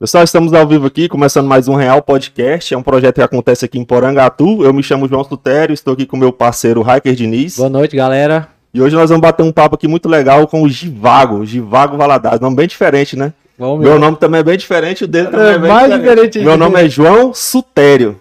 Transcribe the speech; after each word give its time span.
Pessoal, 0.00 0.24
estamos 0.24 0.54
ao 0.54 0.66
vivo 0.66 0.86
aqui, 0.86 1.10
começando 1.10 1.46
mais 1.46 1.68
um 1.68 1.74
Real 1.74 2.00
Podcast. 2.00 2.72
É 2.72 2.78
um 2.78 2.82
projeto 2.82 3.16
que 3.16 3.20
acontece 3.22 3.66
aqui 3.66 3.78
em 3.78 3.84
Porangatu. 3.84 4.64
Eu 4.64 4.72
me 4.72 4.82
chamo 4.82 5.06
João 5.06 5.22
Sutério, 5.22 5.74
estou 5.74 5.92
aqui 5.92 6.06
com 6.06 6.16
meu 6.16 6.32
parceiro 6.32 6.80
Hiker 6.82 7.14
Diniz. 7.14 7.58
Boa 7.58 7.68
noite, 7.68 7.96
galera. 7.96 8.48
E 8.72 8.80
hoje 8.80 8.96
nós 8.96 9.10
vamos 9.10 9.20
bater 9.20 9.42
um 9.42 9.52
papo 9.52 9.74
aqui 9.74 9.86
muito 9.86 10.08
legal 10.08 10.46
com 10.46 10.62
o 10.62 10.68
Givago, 10.70 11.44
Givago 11.44 11.98
Valadares. 11.98 12.40
Nome 12.40 12.56
bem 12.56 12.66
diferente, 12.66 13.14
né? 13.14 13.34
Bom, 13.58 13.76
Meu 13.76 13.98
nome 13.98 14.16
também 14.16 14.40
é 14.40 14.42
bem 14.42 14.56
diferente, 14.56 15.04
o 15.04 15.06
dele 15.06 15.28
também 15.28 15.46
é, 15.48 15.50
É 15.52 15.58
bem 15.58 15.70
mais 15.70 15.92
diferente. 15.92 16.26
diferente. 16.28 16.44
Meu 16.46 16.56
nome 16.56 16.82
é 16.82 16.88
João 16.88 17.34
Sutério, 17.34 18.18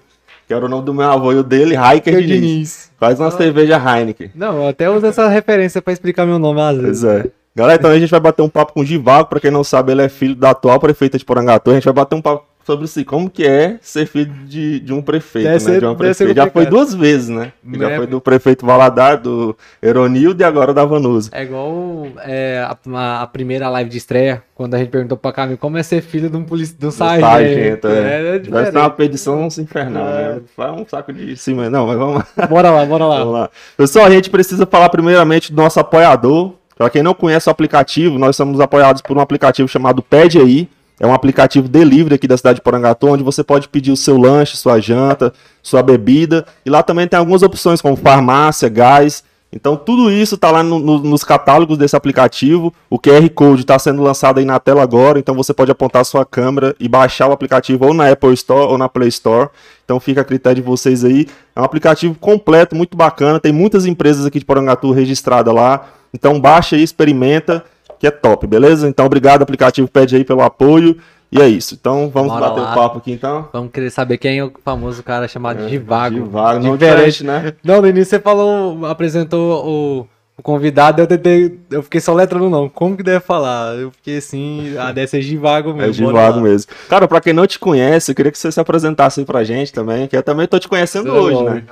que 0.49 0.53
era 0.53 0.65
o 0.65 0.67
nome 0.67 0.83
do 0.83 0.93
meu 0.93 1.09
avô 1.09 1.31
e 1.31 1.37
o 1.37 1.43
dele, 1.43 1.75
Hiker 1.75 2.17
Diniz. 2.19 2.27
Diniz. 2.41 2.91
Faz 2.99 3.21
uma 3.21 3.31
cerveja 3.31 3.77
Heineken. 3.77 4.31
Não, 4.35 4.57
eu 4.63 4.67
até 4.67 4.89
uso 4.89 5.05
essa 5.05 5.29
referência 5.29 5.81
pra 5.81 5.93
explicar 5.93 6.25
meu 6.25 6.39
nome 6.39 6.59
às 6.59 6.75
vezes. 6.77 7.01
Pois 7.03 7.15
é. 7.25 7.38
Galera, 7.59 7.77
então 7.79 7.91
a 7.91 7.99
gente 7.99 8.09
vai 8.09 8.19
bater 8.19 8.41
um 8.41 8.49
papo 8.49 8.73
com 8.73 8.79
o 8.81 8.85
Givago. 8.85 9.27
Pra 9.29 9.39
quem 9.39 9.51
não 9.51 9.63
sabe, 9.63 9.91
ele 9.91 10.01
é 10.01 10.09
filho 10.09 10.35
da 10.35 10.51
atual 10.51 10.79
prefeita 10.79 11.17
de 11.17 11.25
Porangatu. 11.25 11.71
A 11.71 11.73
gente 11.73 11.83
vai 11.85 11.93
bater 11.93 12.15
um 12.15 12.21
papo 12.21 12.45
sobre 12.65 12.85
si, 12.87 13.03
como 13.03 13.27
que 13.31 13.43
é 13.47 13.77
ser 13.81 14.05
filho 14.05 14.31
de, 14.45 14.79
de 14.79 14.93
um 14.93 15.01
prefeito, 15.01 15.45
Deve 15.45 15.53
né? 15.55 15.59
ser- 15.59 15.79
de 15.79 15.85
uma 15.85 15.95
deve 15.95 16.03
prefeita. 16.13 16.33
Já 16.35 16.51
foi 16.51 16.65
duas 16.67 16.93
vezes, 16.93 17.27
né? 17.27 17.51
Já 17.73 17.89
Né? 17.89 17.97
foi 17.97 18.05
do 18.05 18.21
prefeito 18.21 18.63
Valadares, 18.63 19.23
do 19.23 19.57
Eronildo 19.81 20.39
e 20.43 20.45
agora 20.45 20.71
da 20.71 20.85
Vanusa. 20.85 21.31
É 21.33 21.41
igual 21.43 22.05
é, 22.23 22.63
a, 22.93 23.23
a- 23.23 23.27
primeira 23.27 23.67
live 23.69 23.89
de 23.89 23.97
estreia, 23.97 24.43
quando 24.53 24.75
a 24.75 24.77
gente 24.77 24.89
perguntou 24.89 25.17
pra 25.17 25.31
Camila 25.31 25.57
como 25.57 25.77
é 25.79 25.83
ser 25.83 26.01
filho 26.01 26.29
de 26.29 26.37
um, 26.37 26.43
polici... 26.43 26.75
de 26.77 26.85
um 26.85 26.89
Do 26.89 26.93
sargento. 26.93 27.25
sargento, 27.25 27.87
é. 27.87 27.91
É, 27.91 27.95
é 27.95 28.29
Vai 28.29 28.39
diferente. 28.39 28.71
ser 28.71 28.77
uma 28.77 28.89
petição 28.91 29.47
infernal, 29.57 30.07
É. 30.07 30.33
né? 30.35 30.41
Foi 30.55 30.69
um 30.69 30.85
saco 30.87 31.11
de 31.11 31.35
cima. 31.37 31.71
Não, 31.71 31.87
mas 31.87 31.97
vamos 31.97 32.23
Bora 32.47 32.69
lá, 32.69 32.85
bora 32.85 33.05
lá. 33.05 33.17
Vamos 33.19 33.33
lá. 33.33 33.49
Pessoal, 33.75 34.05
a 34.05 34.11
gente 34.11 34.29
precisa 34.29 34.67
falar 34.67 34.89
primeiramente 34.89 35.51
do 35.51 35.59
nosso 35.59 35.79
apoiador. 35.79 36.53
Para 36.79 36.89
quem 36.89 37.03
não 37.03 37.13
conhece 37.13 37.49
o 37.49 37.51
aplicativo, 37.51 38.17
nós 38.17 38.37
somos 38.37 38.61
apoiados 38.61 39.01
por 39.01 39.17
um 39.17 39.19
aplicativo 39.19 39.67
chamado 39.67 40.01
Pede 40.01 40.39
Aí. 40.39 40.69
É 40.97 41.05
um 41.05 41.13
aplicativo 41.13 41.67
delivery 41.67 42.15
aqui 42.15 42.25
da 42.25 42.37
cidade 42.37 42.55
de 42.55 42.61
Porangatu, 42.61 43.07
onde 43.07 43.21
você 43.21 43.43
pode 43.43 43.67
pedir 43.67 43.91
o 43.91 43.97
seu 43.97 44.17
lanche, 44.17 44.55
sua 44.55 44.79
janta, 44.79 45.33
sua 45.61 45.83
bebida. 45.83 46.45
E 46.65 46.69
lá 46.69 46.81
também 46.81 47.05
tem 47.05 47.19
algumas 47.19 47.43
opções, 47.43 47.81
como 47.81 47.97
farmácia, 47.97 48.69
gás. 48.69 49.25
Então, 49.51 49.75
tudo 49.75 50.09
isso 50.09 50.35
está 50.35 50.51
lá 50.51 50.63
no- 50.63 50.79
no- 50.79 50.99
nos 50.99 51.25
catálogos 51.25 51.77
desse 51.77 51.97
aplicativo. 51.97 52.73
O 52.89 52.97
QR 52.97 53.27
Code 53.29 53.61
está 53.63 53.77
sendo 53.77 54.01
lançado 54.01 54.39
aí 54.39 54.45
na 54.45 54.57
tela 54.57 54.81
agora, 54.81 55.19
então 55.19 55.35
você 55.35 55.53
pode 55.53 55.69
apontar 55.71 56.05
sua 56.05 56.25
câmera 56.25 56.73
e 56.79 56.87
baixar 56.87 57.27
o 57.27 57.33
aplicativo 57.33 57.87
ou 57.87 57.93
na 57.93 58.09
Apple 58.09 58.33
Store 58.35 58.67
ou 58.71 58.77
na 58.77 58.87
Play 58.87 59.09
Store. 59.09 59.49
Então, 59.83 59.99
fica 59.99 60.21
a 60.21 60.23
critério 60.23 60.61
de 60.61 60.65
vocês 60.69 61.03
aí. 61.03 61.27
É 61.53 61.59
um 61.59 61.63
aplicativo 61.65 62.15
completo, 62.15 62.73
muito 62.73 62.95
bacana. 62.95 63.37
Tem 63.37 63.51
muitas 63.51 63.85
empresas 63.85 64.25
aqui 64.25 64.39
de 64.39 64.45
Porangatu 64.45 64.91
registradas 64.91 65.53
lá. 65.53 65.85
Então, 66.13 66.39
baixa 66.39 66.75
aí, 66.75 66.83
experimenta, 66.83 67.63
que 67.99 68.07
é 68.07 68.11
top, 68.11 68.47
beleza? 68.47 68.87
Então, 68.87 69.05
obrigado, 69.05 69.41
aplicativo 69.41 69.87
Pede 69.87 70.15
aí 70.15 70.23
pelo 70.23 70.41
apoio. 70.41 70.97
E 71.31 71.39
é 71.39 71.47
isso. 71.47 71.75
Então, 71.79 72.09
vamos 72.09 72.31
Bora 72.33 72.49
bater 72.49 72.61
o 72.61 72.73
papo 72.73 72.97
aqui, 72.97 73.11
então. 73.11 73.47
Vamos 73.53 73.71
querer 73.71 73.91
saber 73.91 74.17
quem 74.17 74.39
é 74.39 74.43
o 74.43 74.51
famoso 74.65 75.03
cara 75.03 75.27
chamado 75.27 75.69
Givago. 75.69 76.15
Divago, 76.15 76.63
não 76.63 76.75
Diferente. 76.75 77.19
diferente, 77.19 77.23
né? 77.23 77.53
Não, 77.63 77.81
no 77.81 77.87
início 77.87 78.09
você 78.09 78.19
falou, 78.19 78.83
apresentou 78.87 79.63
o, 79.63 80.07
o 80.35 80.41
convidado, 80.41 81.03
eu 81.03 81.05
tentei, 81.05 81.59
eu 81.69 81.83
fiquei 81.83 82.01
só 82.01 82.15
letrando 82.15 82.47
o 82.47 82.49
nome. 82.49 82.71
Como 82.73 82.97
que 82.97 83.03
deve 83.03 83.19
falar? 83.19 83.75
Eu 83.75 83.91
fiquei 83.91 84.17
assim, 84.17 84.75
ah, 84.79 84.91
deve 84.91 85.05
ser 85.05 85.21
Givago 85.21 85.71
mesmo. 85.71 86.09
É 86.09 86.13
lá. 86.13 86.41
mesmo. 86.41 86.71
Cara, 86.89 87.07
pra 87.07 87.21
quem 87.21 87.31
não 87.31 87.45
te 87.45 87.59
conhece, 87.59 88.09
eu 88.11 88.15
queria 88.15 88.31
que 88.31 88.37
você 88.39 88.51
se 88.51 88.59
apresentasse 88.59 89.19
aí 89.19 89.25
pra 89.25 89.43
gente 89.43 89.71
também, 89.71 90.07
que 90.07 90.17
eu 90.17 90.23
também 90.23 90.47
tô 90.47 90.57
te 90.57 90.67
conhecendo 90.67 91.05
Tudo 91.11 91.17
hoje, 91.19 91.35
bom. 91.35 91.49
né? 91.51 91.63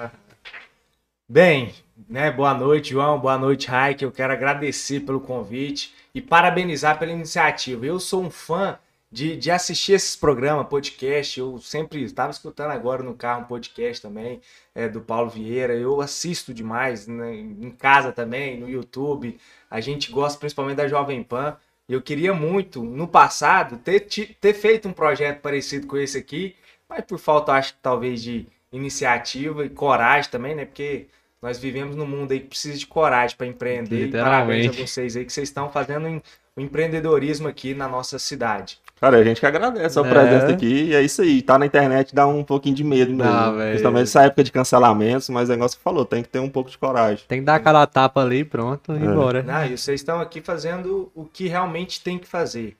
Bem, 1.28 1.72
né, 2.10 2.32
boa 2.32 2.54
noite, 2.54 2.92
João, 2.92 3.20
boa 3.20 3.38
noite, 3.38 3.68
Raik. 3.68 4.04
Eu 4.04 4.12
quero 4.12 4.34
agradecer 4.34 5.02
pelo 5.02 5.20
convite 5.20 5.94
e 6.14 6.22
parabenizar 6.22 6.98
pela 6.98 7.12
iniciativa. 7.12 7.86
Eu 7.86 8.00
sou 8.00 8.24
um 8.24 8.30
fã 8.30 8.80
de, 9.12 9.36
de 9.36 9.52
assistir 9.52 9.94
esses 9.94 10.16
programas, 10.16 10.68
podcast. 10.68 11.40
Eu 11.40 11.60
sempre 11.60 12.04
estava 12.04 12.32
escutando 12.32 12.72
agora 12.72 13.04
no 13.04 13.14
carro 13.14 13.42
um 13.42 13.46
podcast 13.46 14.02
também 14.02 14.42
é, 14.74 14.88
do 14.88 15.02
Paulo 15.02 15.30
Vieira. 15.30 15.74
Eu 15.76 16.02
assisto 16.02 16.54
demais 16.54 17.08
né, 17.08 17.36
em 17.36 17.72
casa 17.72 18.12
também, 18.12 18.60
no 18.60 18.70
YouTube. 18.70 19.38
A 19.70 19.82
gente 19.82 20.12
gosta 20.12 20.40
principalmente 20.40 20.78
da 20.78 20.88
Jovem 20.88 21.24
Pan. 21.24 21.58
Eu 21.90 22.02
queria 22.02 22.34
muito, 22.34 22.84
no 22.84 23.08
passado, 23.08 23.78
ter, 23.78 24.02
ter 24.02 24.54
feito 24.54 24.88
um 24.88 24.94
projeto 24.94 25.42
parecido 25.42 25.88
com 25.88 25.98
esse 25.98 26.18
aqui, 26.18 26.56
mas 26.88 27.04
por 27.06 27.18
falta, 27.18 27.54
acho 27.54 27.74
que 27.74 27.80
talvez 27.82 28.22
de 28.22 28.46
iniciativa 28.72 29.66
e 29.66 29.70
coragem 29.70 30.30
também, 30.30 30.54
né? 30.54 30.66
Porque 30.66 31.08
nós 31.42 31.58
vivemos 31.60 31.96
num 31.96 32.06
mundo 32.08 32.32
aí 32.32 32.40
que 32.40 32.48
precisa 32.48 32.78
de 32.78 32.88
coragem 32.88 33.36
para 33.38 33.48
empreender. 33.48 34.08
E 34.08 34.12
parabéns 34.12 34.68
a 34.68 34.70
Literalmente. 34.72 34.88
vocês 34.88 35.16
aí 35.16 35.26
que 35.26 35.32
vocês 35.34 35.50
estão 35.50 35.70
fazendo 35.70 36.22
o 36.56 36.62
empreendedorismo 36.62 37.48
aqui 37.48 37.74
na 37.74 37.88
nossa 37.88 38.18
cidade. 38.18 38.80
Cara, 39.00 39.18
a 39.18 39.24
gente 39.24 39.40
que 39.40 39.46
agradece 39.46 40.00
a 40.00 40.02
É. 40.02 40.10
presença 40.10 40.48
aqui, 40.48 40.86
e 40.86 40.96
é 40.96 41.04
isso 41.04 41.22
aí. 41.22 41.44
Tá 41.44 41.60
na 41.60 41.68
internet 41.68 42.16
dá 42.16 42.26
um 42.26 42.44
pouquinho 42.44 42.74
de 42.76 42.84
medo 42.84 43.14
mesmo. 43.14 43.54
Velho. 43.56 43.70
Principalmente 43.70 44.00
nessa 44.02 44.24
época 44.24 44.44
de 44.44 44.52
cancelamentos, 44.52 45.30
mas 45.30 45.52
é 45.52 45.54
igual 45.54 45.70
você 45.70 45.78
falou, 45.78 46.04
tem 46.04 46.24
que 46.24 46.30
ter 46.30 46.40
um 46.40 46.50
pouco 46.50 46.72
de 46.72 46.78
coragem. 46.80 47.24
Tem 47.28 47.40
que 47.40 47.46
dar 47.46 47.56
aquela 47.56 47.86
tapa 47.86 48.22
ali, 48.22 48.44
pronto, 48.44 48.94
e 48.98 49.06
É. 49.06 49.14
bora. 49.14 49.46
Ah, 49.48 49.68
e 49.68 49.78
vocês 49.78 50.02
estão 50.02 50.20
aqui 50.20 50.42
fazendo 50.42 51.12
o 51.14 51.26
que 51.26 51.48
realmente 51.48 52.02
tem 52.02 52.18
que 52.18 52.28
fazer, 52.28 52.76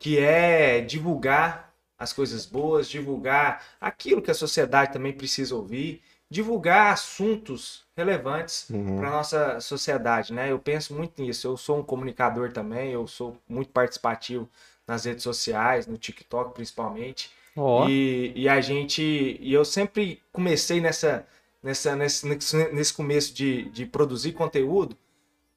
que 0.00 0.18
é 0.18 0.80
divulgar 0.80 1.70
as 1.96 2.12
coisas 2.12 2.44
boas, 2.44 2.88
divulgar 2.88 3.62
aquilo 3.80 4.20
que 4.20 4.32
a 4.32 4.34
sociedade 4.34 4.92
também 4.92 5.12
precisa 5.12 5.54
ouvir, 5.54 6.02
divulgar 6.32 6.92
assuntos 6.92 7.84
relevantes 7.96 8.68
Uhum. 8.70 8.96
para 8.98 9.10
nossa 9.10 9.60
sociedade, 9.60 10.32
né? 10.32 10.50
Eu 10.50 10.58
penso 10.58 10.94
muito 10.94 11.20
nisso. 11.22 11.46
Eu 11.46 11.56
sou 11.56 11.78
um 11.78 11.82
comunicador 11.82 12.52
também, 12.52 12.90
eu 12.92 13.06
sou 13.06 13.36
muito 13.48 13.70
participativo 13.70 14.48
nas 14.86 15.04
redes 15.04 15.22
sociais, 15.22 15.86
no 15.86 15.96
TikTok 15.96 16.54
principalmente. 16.54 17.30
Ó, 17.56 17.86
E, 17.88 18.32
e 18.34 18.48
a 18.48 18.60
gente. 18.60 19.02
E 19.40 19.52
eu 19.52 19.64
sempre 19.64 20.20
comecei 20.32 20.80
nessa, 20.80 21.26
nessa, 21.62 21.94
nesse, 21.94 22.26
nesse 22.26 22.56
nesse 22.72 22.94
começo 22.94 23.34
de, 23.34 23.64
de 23.70 23.84
produzir 23.86 24.32
conteúdo. 24.32 24.96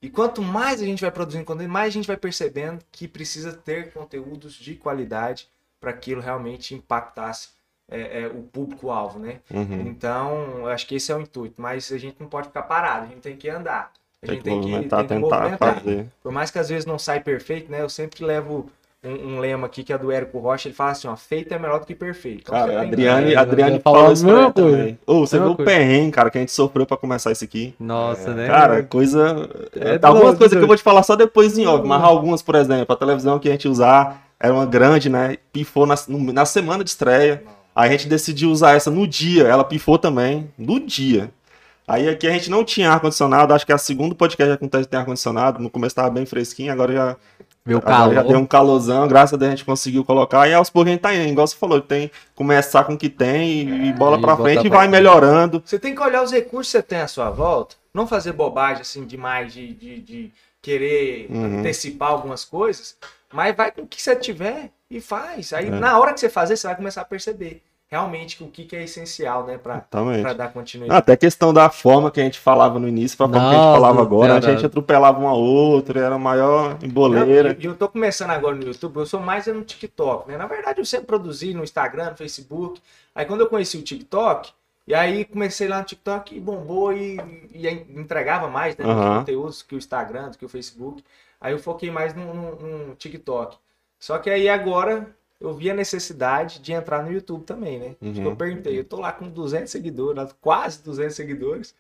E 0.02 0.10
quanto 0.10 0.42
mais 0.44 0.82
a 0.82 0.86
gente 0.86 1.02
vai 1.02 1.10
produzindo 1.12 1.46
conteúdo, 1.46 1.72
mais 1.72 1.88
a 1.88 1.92
gente 1.98 2.06
vai 2.08 2.18
percebendo 2.18 2.84
que 2.92 3.08
precisa 3.08 3.54
ter 3.54 3.92
conteúdos 3.94 4.54
de 4.54 4.76
qualidade 4.76 5.48
para 5.80 5.92
aquilo 5.92 6.22
realmente 6.22 6.76
impactasse 6.76 7.50
é, 7.90 8.24
é, 8.24 8.28
o 8.28 8.42
público-alvo, 8.44 9.20
né? 9.20 9.38
Uhum. 9.54 9.82
Então, 9.88 10.30
eu 10.60 10.68
acho 10.68 10.88
que 10.88 10.96
esse 10.96 11.12
é 11.12 11.16
o 11.16 11.22
intuito. 11.22 11.56
Mas 11.58 11.92
a 11.92 11.98
gente 11.98 12.18
não 12.20 12.28
pode 12.28 12.48
ficar 12.48 12.64
parado, 12.64 13.06
a 13.06 13.08
gente 13.08 13.20
tem 13.22 13.36
que 13.36 13.50
andar. 13.50 13.92
A 14.24 14.28
Tem 14.28 14.36
gente 14.36 14.44
que 14.44 14.50
tem 14.50 14.60
que, 14.62 14.68
movimentar, 14.68 15.06
tem 15.06 15.18
que 15.18 15.24
tentar 15.24 15.38
movimentar. 15.40 15.76
fazer. 15.76 16.08
Por 16.24 16.32
mais 16.32 16.50
que 16.50 16.58
às 16.60 16.70
vezes 16.70 16.86
não 16.86 16.98
sai 16.98 17.20
perfeito, 17.20 17.72
né? 17.72 17.82
Eu 17.82 17.90
sempre 17.90 18.26
levo 18.26 18.70
um, 19.04 19.36
um 19.36 19.40
lema 19.40 19.68
aqui 19.68 19.84
que 19.84 19.94
é 19.94 19.98
do 20.00 20.12
Érico 20.12 20.40
Rocha. 20.40 20.68
Ele 20.68 20.74
fala 20.76 20.92
assim: 20.92 21.08
ó, 21.08 21.16
feito 21.16 21.54
é 21.54 21.60
melhor 21.60 21.80
do 21.80 21.86
que 21.86 21.94
perfeito. 21.94 22.42
Então, 22.42 22.56
Cara, 22.56 22.72
você 22.72 22.80
tem 22.80 22.88
Adriane, 22.88 23.34
É, 23.34 23.38
Adriane 23.38 23.76
eu 23.76 23.82
falava 23.82 24.06
falou 24.06 24.10
a 24.10 24.14
isso 24.14 24.26
pra 24.26 24.52
também. 24.52 25.00
Ô, 25.06 25.20
você 25.20 25.38
Mesma 25.38 25.54
viu 25.54 25.54
o 25.54 25.56
perrengue, 25.64 26.12
cara, 26.12 26.32
que 26.32 26.38
a 26.40 26.42
gente 26.42 26.52
sofreu 26.52 26.88
pra 26.88 26.98
começar 26.98 27.32
isso 27.32 27.44
aqui? 27.44 27.76
nossa, 27.80 28.34
né? 28.34 28.48
Cara, 28.48 28.82
coisa. 28.82 29.48
É 29.76 30.00
tá 30.00 30.08
algumas 30.08 30.38
coisas 30.38 30.58
que 30.58 30.64
eu 30.64 30.68
vou 30.68 30.76
te 30.76 30.82
falar 30.84 31.04
só 31.04 31.16
depois 31.16 31.56
em 31.58 31.68
off, 31.68 31.86
mas 31.88 32.04
algumas, 32.04 32.42
por 32.42 32.56
exemplo, 32.56 32.92
a 32.94 32.98
televisão 32.98 33.38
que 33.38 33.48
a 33.48 33.52
gente 33.52 33.68
usar 33.68 34.26
era 34.40 34.54
uma 34.54 34.66
grande, 34.66 35.08
né? 35.10 35.38
Pifou 35.54 35.86
na, 35.86 35.96
na 36.08 36.46
semana 36.46 36.84
de 36.84 36.90
estreia. 36.90 37.44
A 37.76 37.88
gente 37.90 38.08
decidiu 38.08 38.50
usar 38.50 38.76
essa 38.76 38.90
no 38.90 39.06
dia, 39.06 39.44
ela 39.44 39.64
pifou 39.64 39.98
também, 39.98 40.50
no 40.58 40.80
dia. 40.80 41.30
Aí 41.88 42.10
aqui 42.10 42.26
a 42.26 42.32
gente 42.32 42.50
não 42.50 42.64
tinha 42.64 42.90
ar-condicionado, 42.92 43.54
acho 43.54 43.66
que 43.66 43.72
é 43.72 43.76
o 43.76 43.78
segundo 43.80 44.16
podcast 44.16 44.50
que 44.50 44.64
acontece 44.64 44.86
que 44.86 44.90
tem 44.90 45.00
ar-condicionado. 45.00 45.62
No 45.62 45.70
começo 45.70 45.94
tava 45.96 46.10
bem 46.10 46.26
fresquinho, 46.26 46.72
agora 46.74 46.92
já, 46.94 47.16
Meu 47.64 47.78
agora 47.78 47.96
calor. 47.96 48.14
já 48.16 48.24
deu 48.24 48.40
um 48.40 48.46
calorzão, 48.46 49.08
graças 49.08 49.34
a 49.36 49.38
Deus 49.38 49.50
a 49.50 49.56
gente 49.56 49.66
conseguiu 49.66 50.04
colocar. 50.04 50.48
E 50.50 50.54
aos 50.56 50.68
poucos 50.70 50.90
a 50.90 50.92
gente 50.94 51.02
tá 51.02 51.14
indo, 51.14 51.30
igual 51.30 51.46
você 51.46 51.56
falou, 51.56 51.80
tem 51.80 52.08
que 52.08 52.14
começar 52.34 52.86
com 52.86 52.94
o 52.94 52.98
que 52.98 53.08
tem 53.10 53.52
e, 53.68 53.90
e 53.90 53.94
bola 53.94 54.20
pra 54.20 54.36
frente 54.36 54.66
e 54.66 54.70
vai 54.70 54.80
frente. 54.80 54.92
melhorando. 54.92 55.62
Você 55.64 55.78
tem 55.78 55.94
que 55.94 56.02
olhar 56.02 56.24
os 56.24 56.32
recursos 56.32 56.72
que 56.72 56.78
você 56.80 56.82
tem 56.84 57.02
à 57.02 57.08
sua 57.08 57.30
volta. 57.30 57.76
Não 57.94 58.08
fazer 58.08 58.32
bobagem 58.34 58.82
assim 58.82 59.06
demais 59.06 59.54
de, 59.54 59.74
de, 59.76 60.00
de 60.02 60.32
querer 60.64 61.28
Uhum. 61.30 61.60
antecipar 61.60 62.10
algumas 62.10 62.44
coisas. 62.44 62.96
Mas 63.36 63.56
vai 63.56 63.72
com 63.72 63.82
o 63.82 63.88
que 63.88 64.02
você 64.02 64.16
tiver 64.16 64.72
e 64.90 65.02
faz. 65.02 65.52
Aí 65.52 65.68
É. 65.68 65.70
na 65.70 66.00
hora 66.00 66.14
que 66.14 66.20
você 66.20 66.30
fazer, 66.30 66.56
você 66.56 66.68
vai 66.68 66.76
começar 66.76 67.02
a 67.02 67.06
perceber 67.06 67.62
realmente 67.88 68.42
o 68.44 68.48
que, 68.48 68.66
que 68.66 68.76
é 68.76 68.84
essencial, 68.84 69.46
né? 69.46 69.58
Pra 69.58 69.86
dar 70.34 70.52
continuidade. 70.52 70.98
Até 70.98 71.16
questão 71.16 71.54
da 71.54 71.70
forma 71.70 72.10
que 72.10 72.20
a 72.20 72.24
gente 72.24 72.40
falava 72.40 72.80
no 72.80 72.88
início 72.88 73.16
pra 73.18 73.28
forma 73.28 73.42
que 73.42 73.46
a 73.56 73.60
gente 73.60 73.74
falava 73.74 74.02
agora. 74.02 74.34
Antes 74.34 74.46
a 74.46 74.48
verdade. 74.48 74.58
gente 74.62 74.66
atropelava 74.66 75.20
um 75.20 75.28
ao 75.28 75.40
outro, 75.40 76.00
era 76.00 76.16
a 76.16 76.20
maior 76.20 76.78
emboleira. 76.82 77.56
E 77.60 77.66
eu 77.66 77.76
tô 77.76 77.88
começando 77.90 78.32
agora 78.32 78.56
no 78.56 78.64
YouTube, 78.64 78.98
eu 78.98 79.06
sou 79.06 79.20
mais 79.20 79.46
no 79.48 79.62
TikTok, 79.64 80.30
né? 80.30 80.38
Na 80.38 80.48
verdade, 80.48 80.80
eu 80.80 80.86
sempre 80.86 81.06
produzi 81.06 81.54
no 81.54 81.64
Instagram, 81.64 82.12
no 82.12 82.18
Facebook. 82.18 82.82
Aí 83.14 83.26
quando 83.26 83.42
eu 83.42 83.48
conheci 83.48 83.78
o 83.78 83.82
TikTok, 83.84 84.52
e 84.88 84.94
aí 84.94 85.26
comecei 85.26 85.68
lá 85.68 85.80
no 85.80 85.84
TikTok 85.86 86.36
e 86.36 86.40
bombou 86.40 86.94
e, 86.94 87.18
e 87.54 87.68
entregava 87.96 88.48
mais, 88.48 88.76
né? 88.78 88.86
Aham. 88.86 89.20
Conteúdos 89.20 89.62
que 89.62 89.76
o 89.76 89.78
Instagram, 89.78 90.30
do 90.30 90.38
que 90.38 90.46
o 90.46 90.50
Facebook. 90.50 91.04
Aí 91.46 91.54
eu 91.54 91.60
foquei 91.60 91.92
mais 91.92 92.16
no, 92.16 92.34
no- 92.34 92.56
no 92.88 92.96
TikTok. 92.96 93.58
Só 94.00 94.18
que 94.18 94.30
aí 94.32 94.50
agora 94.50 95.16
eu 95.40 95.54
vi 95.54 95.70
a 95.70 95.74
necessidade 95.76 96.60
de 96.60 96.74
entrar 96.74 97.04
no 97.04 97.12
YouTube 97.12 97.44
também, 97.44 97.78
né? 97.80 97.96
Que 98.00 98.20
Uhum. 98.20 98.26
eu 98.30 98.36
perguntei, 98.36 98.80
eu 98.80 98.84
tô 98.84 99.00
lá 99.00 99.12
com 99.12 99.30
200 99.30 99.70
seguidores, 99.72 100.36
quase 100.42 100.82
200 100.82 101.16
seguidores. 101.16 101.76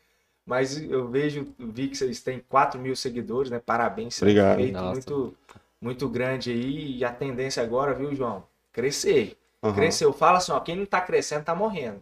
Mas 0.45 0.79
eu 0.79 1.07
vejo, 1.07 1.47
vi 1.57 1.88
que 1.88 1.97
vocês 1.97 2.21
têm 2.21 2.39
4 2.47 2.79
mil 2.79 2.95
seguidores, 2.95 3.50
né? 3.50 3.59
Parabéns, 3.59 4.21
Obrigado. 4.21 4.57
feito 4.57 4.83
muito, 4.83 5.38
muito 5.81 6.07
grande 6.09 6.51
aí. 6.51 6.97
E 6.97 7.03
a 7.03 7.11
tendência 7.11 7.63
agora, 7.63 7.94
viu, 7.95 8.13
João? 8.13 8.44
crescer. 8.71 9.35
Aham. 9.63 9.73
Cresceu. 9.73 10.13
Fala 10.13 10.38
assim, 10.38 10.51
ó, 10.51 10.59
quem 10.59 10.75
não 10.75 10.85
tá 10.85 11.01
crescendo 11.01 11.44
tá 11.45 11.56
morrendo. 11.56 12.00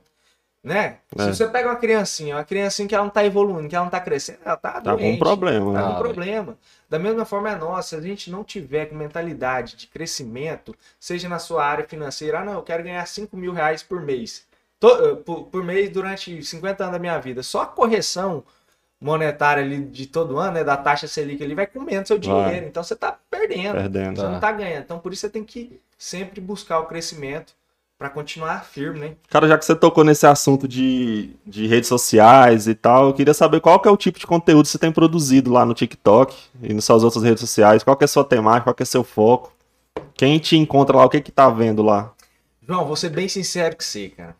Né? 0.64 1.00
É. 1.18 1.24
Se 1.24 1.36
você 1.36 1.48
pega 1.48 1.68
uma 1.70 1.76
criancinha, 1.76 2.38
uma 2.38 2.44
criancinha 2.46 2.88
que 2.88 2.96
ela 2.96 3.04
não 3.04 3.12
tá 3.12 3.26
evoluindo, 3.26 3.68
que 3.68 3.76
ela 3.76 3.84
não 3.84 3.92
tá 3.92 4.00
crescendo, 4.00 4.40
ela 4.46 4.56
tá 4.56 4.80
Tá 4.80 4.92
com 4.92 4.98
doente. 4.98 5.16
um 5.16 5.20
problema, 5.20 5.74
Tá 5.74 5.82
né? 5.82 5.88
com 5.88 5.94
Ah, 5.94 6.00
problema. 6.00 6.58
Da 6.90 6.98
mesma 6.98 7.26
forma 7.26 7.50
é 7.52 7.56
nossa, 7.56 7.90
se 7.90 7.96
a 7.98 8.02
gente 8.02 8.32
não 8.32 8.46
tiver 8.46 8.86
com 8.86 8.96
mentalidade 8.96 9.76
de 9.76 9.88
crescimento, 9.88 10.74
seja 10.98 11.28
na 11.28 11.38
sua 11.38 11.66
área 11.66 11.86
financeira, 11.86 12.40
ah 12.40 12.46
não, 12.46 12.54
eu 12.54 12.62
quero 12.64 12.82
ganhar 12.82 13.06
5 13.06 13.36
mil 13.36 13.52
reais 13.52 13.84
por 13.84 14.02
mês. 14.02 14.46
To- 14.80 15.06
eh, 15.06 15.16
por, 15.16 15.44
por 15.48 15.64
mês 15.66 15.90
durante 15.90 16.42
50 16.42 16.84
anos 16.84 16.94
da 16.94 17.00
minha 17.00 17.20
vida. 17.20 17.44
Só 17.44 17.64
a 17.64 17.66
correção 17.66 18.42
monetária 19.02 19.62
ali 19.62 19.84
de 19.84 20.08
todo 20.08 20.38
ano, 20.38 20.54
né, 20.54 20.64
da 20.64 20.78
taxa 20.78 21.08
Selic 21.10 21.44
ali, 21.44 21.54
vai 21.54 21.68
comendo 21.68 22.08
seu 22.08 22.18
dinheiro. 22.18 22.50
Vai. 22.52 22.66
Então 22.68 22.82
você 22.84 22.96
tá 22.96 23.18
perdendo. 23.30 23.74
Perdendo. 23.74 24.16
Você 24.22 24.28
não 24.28 24.40
tá 24.40 24.52
ganhando. 24.52 24.84
Então 24.84 24.98
por 25.00 25.12
isso 25.12 25.22
você 25.22 25.30
tem 25.30 25.44
que 25.44 25.78
sempre 25.98 26.40
buscar 26.40 26.80
o 26.80 26.86
crescimento 26.86 27.54
para 28.04 28.10
continuar 28.10 28.66
firme, 28.66 29.00
né? 29.00 29.16
Cara, 29.30 29.48
já 29.48 29.58
que 29.58 29.64
você 29.64 29.74
tocou 29.74 30.04
nesse 30.04 30.28
assunto 30.28 30.68
de, 30.68 31.30
de 31.48 31.68
redes 31.68 31.88
sociais 31.88 32.68
e 32.68 32.76
tal, 32.76 33.08
eu 33.08 33.14
queria 33.14 33.34
saber 33.34 33.62
qual 33.62 33.80
que 33.80 33.88
é 33.88 33.92
o 33.92 33.96
tipo 33.96 34.20
de 34.20 34.28
conteúdo 34.28 34.66
que 34.66 34.72
você 34.72 34.78
tem 34.78 34.92
produzido 34.92 35.50
lá 35.50 35.66
no 35.66 35.74
TikTok 35.74 36.36
e 36.62 36.74
nas 36.74 36.84
suas 36.84 37.02
outras 37.02 37.24
redes 37.24 37.40
sociais. 37.40 37.82
Qual 37.82 37.96
que 37.96 38.04
é 38.04 38.06
a 38.06 38.10
sua 38.10 38.26
temática, 38.26 38.66
qual 38.66 38.76
que 38.76 38.84
é 38.84 38.86
seu 38.86 39.06
foco? 39.06 39.54
Quem 40.16 40.38
te 40.38 40.58
encontra 40.58 40.98
lá, 40.98 41.06
o 41.06 41.10
que 41.10 41.22
que 41.22 41.32
tá 41.32 41.50
vendo 41.50 41.82
lá? 41.82 42.14
João, 42.68 42.86
vou 42.86 42.98
ser 42.98 43.08
bem 43.08 43.30
sincero 43.30 43.74
com 43.74 43.82
você, 43.82 44.10
cara. 44.10 44.36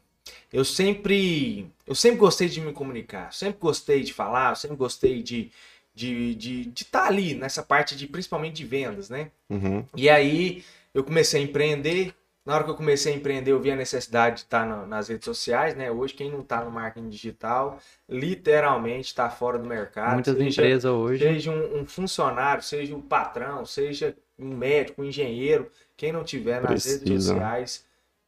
Eu 0.52 0.66
sempre, 0.66 1.66
eu 1.88 1.96
sempre 1.96 2.18
gostei 2.18 2.50
de 2.50 2.60
me 2.60 2.74
comunicar, 2.74 3.32
sempre 3.32 3.62
gostei 3.62 4.04
de 4.04 4.14
falar, 4.14 4.58
sempre 4.58 4.76
gostei 4.76 5.24
de 5.24 5.50
de 5.96 6.36
de 6.36 6.72
estar 6.76 7.06
ali 7.06 7.34
nessa 7.34 7.64
parte 7.64 7.96
de 7.96 8.08
principalmente 8.08 8.56
de 8.56 8.66
vendas, 8.66 9.10
né? 9.10 9.32
Uhum. 9.50 9.86
E 9.96 10.10
aí 10.10 10.66
eu 10.94 11.02
comecei 11.02 11.40
a 11.40 11.44
empreender. 11.46 12.14
Na 12.46 12.56
hora 12.56 12.66
que 12.66 12.70
eu 12.72 12.76
comecei 12.76 13.14
a 13.14 13.16
empreender, 13.16 13.52
eu 13.52 13.60
vi 13.62 13.72
a 13.72 13.76
necessidade 13.76 14.36
de 14.38 14.42
estar 14.42 14.66
na- 14.68 14.86
nas 14.86 15.08
redes 15.08 15.24
sociais, 15.24 15.76
né? 15.76 15.90
Hoje 15.90 16.14
quem 16.14 16.30
não 16.30 16.42
está 16.42 16.64
no 16.64 16.70
marketing 16.70 17.08
digital, 17.08 17.80
literalmente 18.10 19.08
está 19.08 19.30
fora 19.30 19.58
do 19.58 19.66
mercado. 19.66 20.16
Muitas 20.16 20.36
seja- 20.38 20.62
empresas 20.62 20.92
hoje. 20.92 21.24
Seja 21.24 21.52
um, 21.52 21.80
um 21.82 21.86
funcionário, 21.86 22.62
seja 22.62 22.94
um 22.94 23.02
patrão, 23.02 23.66
seja 23.66 24.14
um 24.38 24.50
médico, 24.58 25.02
um 25.02 25.06
engenheiro, 25.06 25.72
quem 25.96 26.12
não 26.12 26.24
tiver 26.26 26.62
nas 26.62 26.84
redes 26.84 27.00
Precisa. 27.00 27.32
sociais 27.34 27.86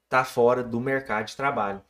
tá 0.08 0.24
fora 0.24 0.64
do 0.64 0.80
mercado 0.80 1.26
de 1.28 1.36
trabalho. 1.36 1.82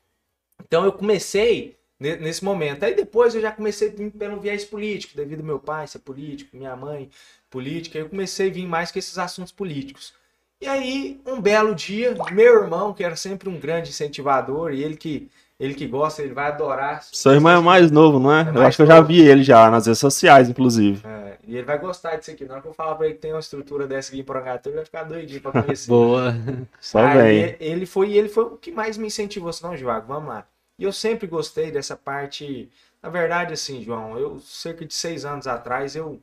Então 0.63 0.83
eu 0.85 0.93
comecei 0.93 1.77
ne- 1.99 2.15
nesse 2.17 2.43
momento. 2.43 2.83
Aí 2.83 2.95
depois 2.95 3.35
eu 3.35 3.41
já 3.41 3.51
comecei 3.51 3.89
a 3.89 3.91
vir 3.91 4.11
pelo 4.11 4.39
viés 4.39 4.65
político, 4.65 5.15
devido 5.15 5.41
ao 5.41 5.45
meu 5.45 5.59
pai 5.59 5.87
ser 5.87 5.99
político, 5.99 6.55
minha 6.57 6.75
mãe 6.75 7.09
política. 7.51 7.99
Eu 7.99 8.09
comecei 8.09 8.49
a 8.49 8.53
vir 8.53 8.65
mais 8.67 8.91
com 8.91 8.99
esses 8.99 9.17
assuntos 9.19 9.51
políticos. 9.51 10.13
E 10.61 10.67
aí, 10.67 11.21
um 11.25 11.41
belo 11.41 11.75
dia, 11.75 12.15
meu 12.31 12.63
irmão, 12.63 12.93
que 12.93 13.03
era 13.03 13.15
sempre 13.15 13.49
um 13.49 13.59
grande 13.59 13.89
incentivador, 13.89 14.73
e 14.73 14.81
ele 14.81 14.95
que, 14.95 15.29
ele 15.59 15.73
que 15.73 15.85
gosta, 15.85 16.21
ele 16.21 16.33
vai 16.33 16.47
adorar. 16.47 17.03
Seu 17.03 17.33
irmão 17.33 17.51
é 17.51 17.61
mais 17.61 17.91
novo, 17.91 18.19
não 18.19 18.33
é? 18.33 18.41
É 18.41 18.57
eu 18.57 18.61
acho 18.61 18.77
que 18.77 18.83
eu 18.83 18.87
já 18.87 19.01
vi 19.01 19.21
ele 19.21 19.43
já 19.43 19.69
nas 19.69 19.85
redes 19.85 19.99
sociais, 19.99 20.49
inclusive. 20.49 21.05
É, 21.05 21.37
e 21.45 21.57
ele 21.57 21.65
vai 21.65 21.77
gostar 21.77 22.15
disso 22.15 22.31
aqui. 22.31 22.45
Na 22.45 22.53
hora 22.53 22.61
que 22.61 22.69
eu 22.69 22.73
falar 22.73 22.95
pra 22.95 23.05
ele 23.05 23.15
que 23.15 23.21
tem 23.21 23.33
uma 23.33 23.39
estrutura 23.39 23.85
dessa 23.85 24.09
aqui 24.09 24.19
em 24.21 24.23
Porangatu, 24.23 24.69
ele 24.69 24.77
vai 24.77 24.85
ficar 24.85 25.03
doidinho 25.03 25.41
pra 25.41 25.61
conhecer. 25.61 25.87
Boa. 25.91 26.33
Só 26.79 27.05
vem. 27.09 27.55
ele 27.59 27.85
foi, 27.85 28.13
ele 28.13 28.29
foi 28.29 28.45
o 28.45 28.57
que 28.57 28.71
mais 28.71 28.97
me 28.97 29.07
incentivou, 29.07 29.49
assim, 29.49 29.63
não, 29.65 29.75
João, 29.75 30.01
vamos 30.07 30.29
lá. 30.29 30.47
E 30.79 30.83
eu 30.83 30.91
sempre 30.91 31.27
gostei 31.27 31.69
dessa 31.69 31.95
parte. 31.95 32.69
Na 33.03 33.09
verdade, 33.09 33.53
assim, 33.53 33.83
João, 33.83 34.17
eu 34.17 34.39
cerca 34.39 34.85
de 34.85 34.93
seis 34.93 35.25
anos 35.25 35.47
atrás 35.47 35.95
eu, 35.95 36.19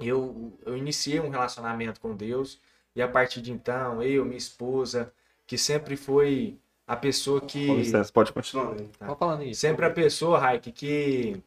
eu, 0.00 0.52
eu 0.66 0.76
iniciei 0.76 1.20
um 1.20 1.30
relacionamento 1.30 2.00
com 2.00 2.14
Deus. 2.14 2.60
E 2.94 3.02
a 3.02 3.08
partir 3.08 3.40
de 3.40 3.52
então, 3.52 4.02
eu, 4.02 4.24
minha 4.24 4.36
esposa, 4.36 5.12
que 5.46 5.56
sempre 5.56 5.96
foi 5.96 6.58
a 6.86 6.96
pessoa 6.96 7.40
que. 7.40 7.66
Com 7.66 7.76
licença, 7.76 8.12
pode 8.12 8.32
continuar. 8.32 8.76
Só 8.98 9.16
falando 9.16 9.42
isso. 9.44 9.60
Sempre 9.60 9.86
a 9.86 9.90
pessoa, 9.90 10.38
Raik, 10.38 10.70
que, 10.72 11.42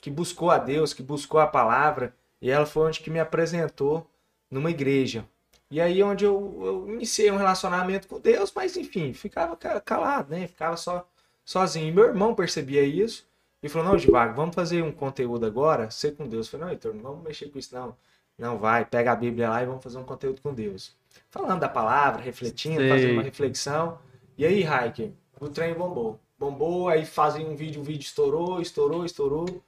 que 0.00 0.10
buscou 0.10 0.50
a 0.50 0.58
Deus, 0.58 0.94
que 0.94 1.02
buscou 1.02 1.40
a 1.40 1.46
palavra, 1.46 2.14
e 2.40 2.50
ela 2.50 2.66
foi 2.66 2.86
onde 2.88 3.00
que 3.00 3.10
me 3.10 3.20
apresentou 3.20 4.08
numa 4.50 4.70
igreja. 4.70 5.26
E 5.70 5.80
aí 5.80 6.02
onde 6.02 6.24
eu, 6.24 6.60
eu 6.64 6.88
iniciei 6.94 7.30
um 7.30 7.36
relacionamento 7.36 8.06
com 8.06 8.20
Deus, 8.20 8.52
mas 8.54 8.76
enfim, 8.76 9.12
ficava 9.12 9.56
ca- 9.56 9.80
calado, 9.80 10.30
né? 10.30 10.46
Ficava 10.46 10.76
só 10.76 11.06
sozinho. 11.44 11.88
E 11.88 11.92
meu 11.92 12.04
irmão 12.04 12.34
percebia 12.34 12.82
isso 12.82 13.26
e 13.62 13.68
falou: 13.68 13.88
Não, 13.88 13.96
Divago, 13.96 14.34
vamos 14.36 14.54
fazer 14.54 14.82
um 14.82 14.92
conteúdo 14.92 15.44
agora, 15.44 15.90
ser 15.90 16.14
com 16.16 16.28
Deus. 16.28 16.46
Eu 16.46 16.52
falei: 16.52 16.66
Não, 16.66 16.72
Heitor, 16.72 16.94
não 16.94 17.02
vamos 17.02 17.24
mexer 17.24 17.48
com 17.50 17.58
isso, 17.58 17.74
não. 17.74 17.96
Não 18.38 18.58
vai, 18.58 18.84
pega 18.84 19.12
a 19.12 19.16
Bíblia 19.16 19.48
lá 19.48 19.62
e 19.62 19.66
vamos 19.66 19.82
fazer 19.82 19.98
um 19.98 20.04
conteúdo 20.04 20.40
com 20.42 20.52
Deus. 20.52 20.94
Falando 21.30 21.60
da 21.60 21.68
palavra, 21.68 22.22
refletindo, 22.22 22.80
Sei. 22.80 22.88
fazendo 22.88 23.12
uma 23.12 23.22
reflexão. 23.22 23.98
E 24.36 24.44
aí, 24.44 24.62
Raik, 24.62 25.12
o 25.40 25.48
trem 25.48 25.74
bombou. 25.74 26.20
Bombou, 26.38 26.88
aí 26.88 27.06
fazem 27.06 27.46
um 27.46 27.56
vídeo, 27.56 27.80
o 27.80 27.84
vídeo 27.84 28.02
estourou, 28.02 28.60
estourou, 28.60 29.04
estourou. 29.06 29.62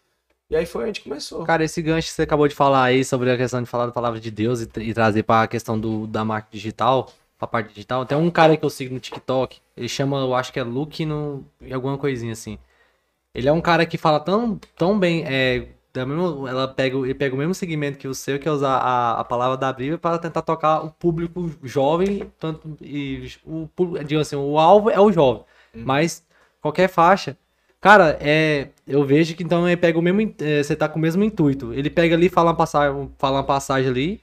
E 0.50 0.56
aí 0.56 0.66
foi 0.66 0.88
onde 0.88 1.00
começou. 1.00 1.44
Cara, 1.44 1.64
esse 1.64 1.80
gancho 1.82 2.08
que 2.08 2.14
você 2.14 2.22
acabou 2.22 2.48
de 2.48 2.54
falar 2.54 2.84
aí 2.84 3.04
sobre 3.04 3.30
a 3.30 3.36
questão 3.36 3.62
de 3.62 3.68
falar 3.68 3.86
da 3.86 3.92
palavra 3.92 4.18
de 4.18 4.30
Deus 4.30 4.60
e, 4.60 4.68
e 4.80 4.94
trazer 4.94 5.22
para 5.22 5.42
a 5.42 5.48
questão 5.48 5.78
do, 5.78 6.06
da 6.06 6.24
marca 6.24 6.48
digital, 6.50 7.10
pra 7.38 7.46
parte 7.46 7.68
digital. 7.68 8.04
Tem 8.04 8.16
um 8.16 8.30
cara 8.30 8.56
que 8.56 8.64
eu 8.64 8.70
sigo 8.70 8.94
no 8.94 9.00
TikTok, 9.00 9.60
ele 9.76 9.88
chama, 9.88 10.18
eu 10.18 10.34
acho 10.34 10.52
que 10.52 10.58
é 10.58 10.62
Luke 10.62 11.04
no, 11.04 11.44
e 11.60 11.72
alguma 11.72 11.96
coisinha 11.98 12.32
assim. 12.32 12.58
Ele 13.34 13.48
é 13.48 13.52
um 13.52 13.60
cara 13.60 13.86
que 13.86 13.98
fala 13.98 14.18
tão, 14.18 14.58
tão 14.76 14.98
bem, 14.98 15.24
é, 15.26 15.68
da 15.92 16.04
mesma, 16.06 16.48
ela 16.48 16.68
pega, 16.68 16.96
ele 16.98 17.14
pega 17.14 17.34
o 17.34 17.38
mesmo 17.38 17.54
segmento 17.54 17.98
que 17.98 18.06
o 18.08 18.14
seu, 18.14 18.38
que 18.38 18.48
é 18.48 18.52
usar 18.52 18.76
a, 18.78 19.20
a 19.20 19.24
palavra 19.24 19.56
da 19.56 19.72
Bíblia 19.72 19.98
para 19.98 20.18
tentar 20.18 20.42
tocar 20.42 20.84
o 20.84 20.90
público 20.90 21.50
jovem, 21.62 22.30
tanto 22.38 22.76
e 22.80 23.28
o 23.44 23.68
digo 24.04 24.20
assim, 24.20 24.36
o 24.36 24.58
alvo 24.58 24.90
é 24.90 25.00
o 25.00 25.10
jovem, 25.12 25.44
mas 25.82 26.24
qualquer 26.60 26.88
faixa. 26.88 27.36
Cara, 27.80 28.18
é, 28.20 28.68
eu 28.86 29.04
vejo 29.04 29.34
que 29.36 29.42
então 29.44 29.66
ele 29.68 29.76
pega 29.76 29.98
o 29.98 30.02
mesmo, 30.02 30.34
é, 30.40 30.62
você 30.62 30.74
tá 30.76 30.88
com 30.88 30.98
o 30.98 31.02
mesmo 31.02 31.22
intuito. 31.24 31.72
Ele 31.72 31.88
pega 31.88 32.14
ali, 32.16 32.28
fala 32.28 32.50
uma 32.50 32.56
passagem, 32.56 33.10
fala 33.18 33.36
uma 33.38 33.44
passagem 33.44 33.88
ali, 33.88 34.20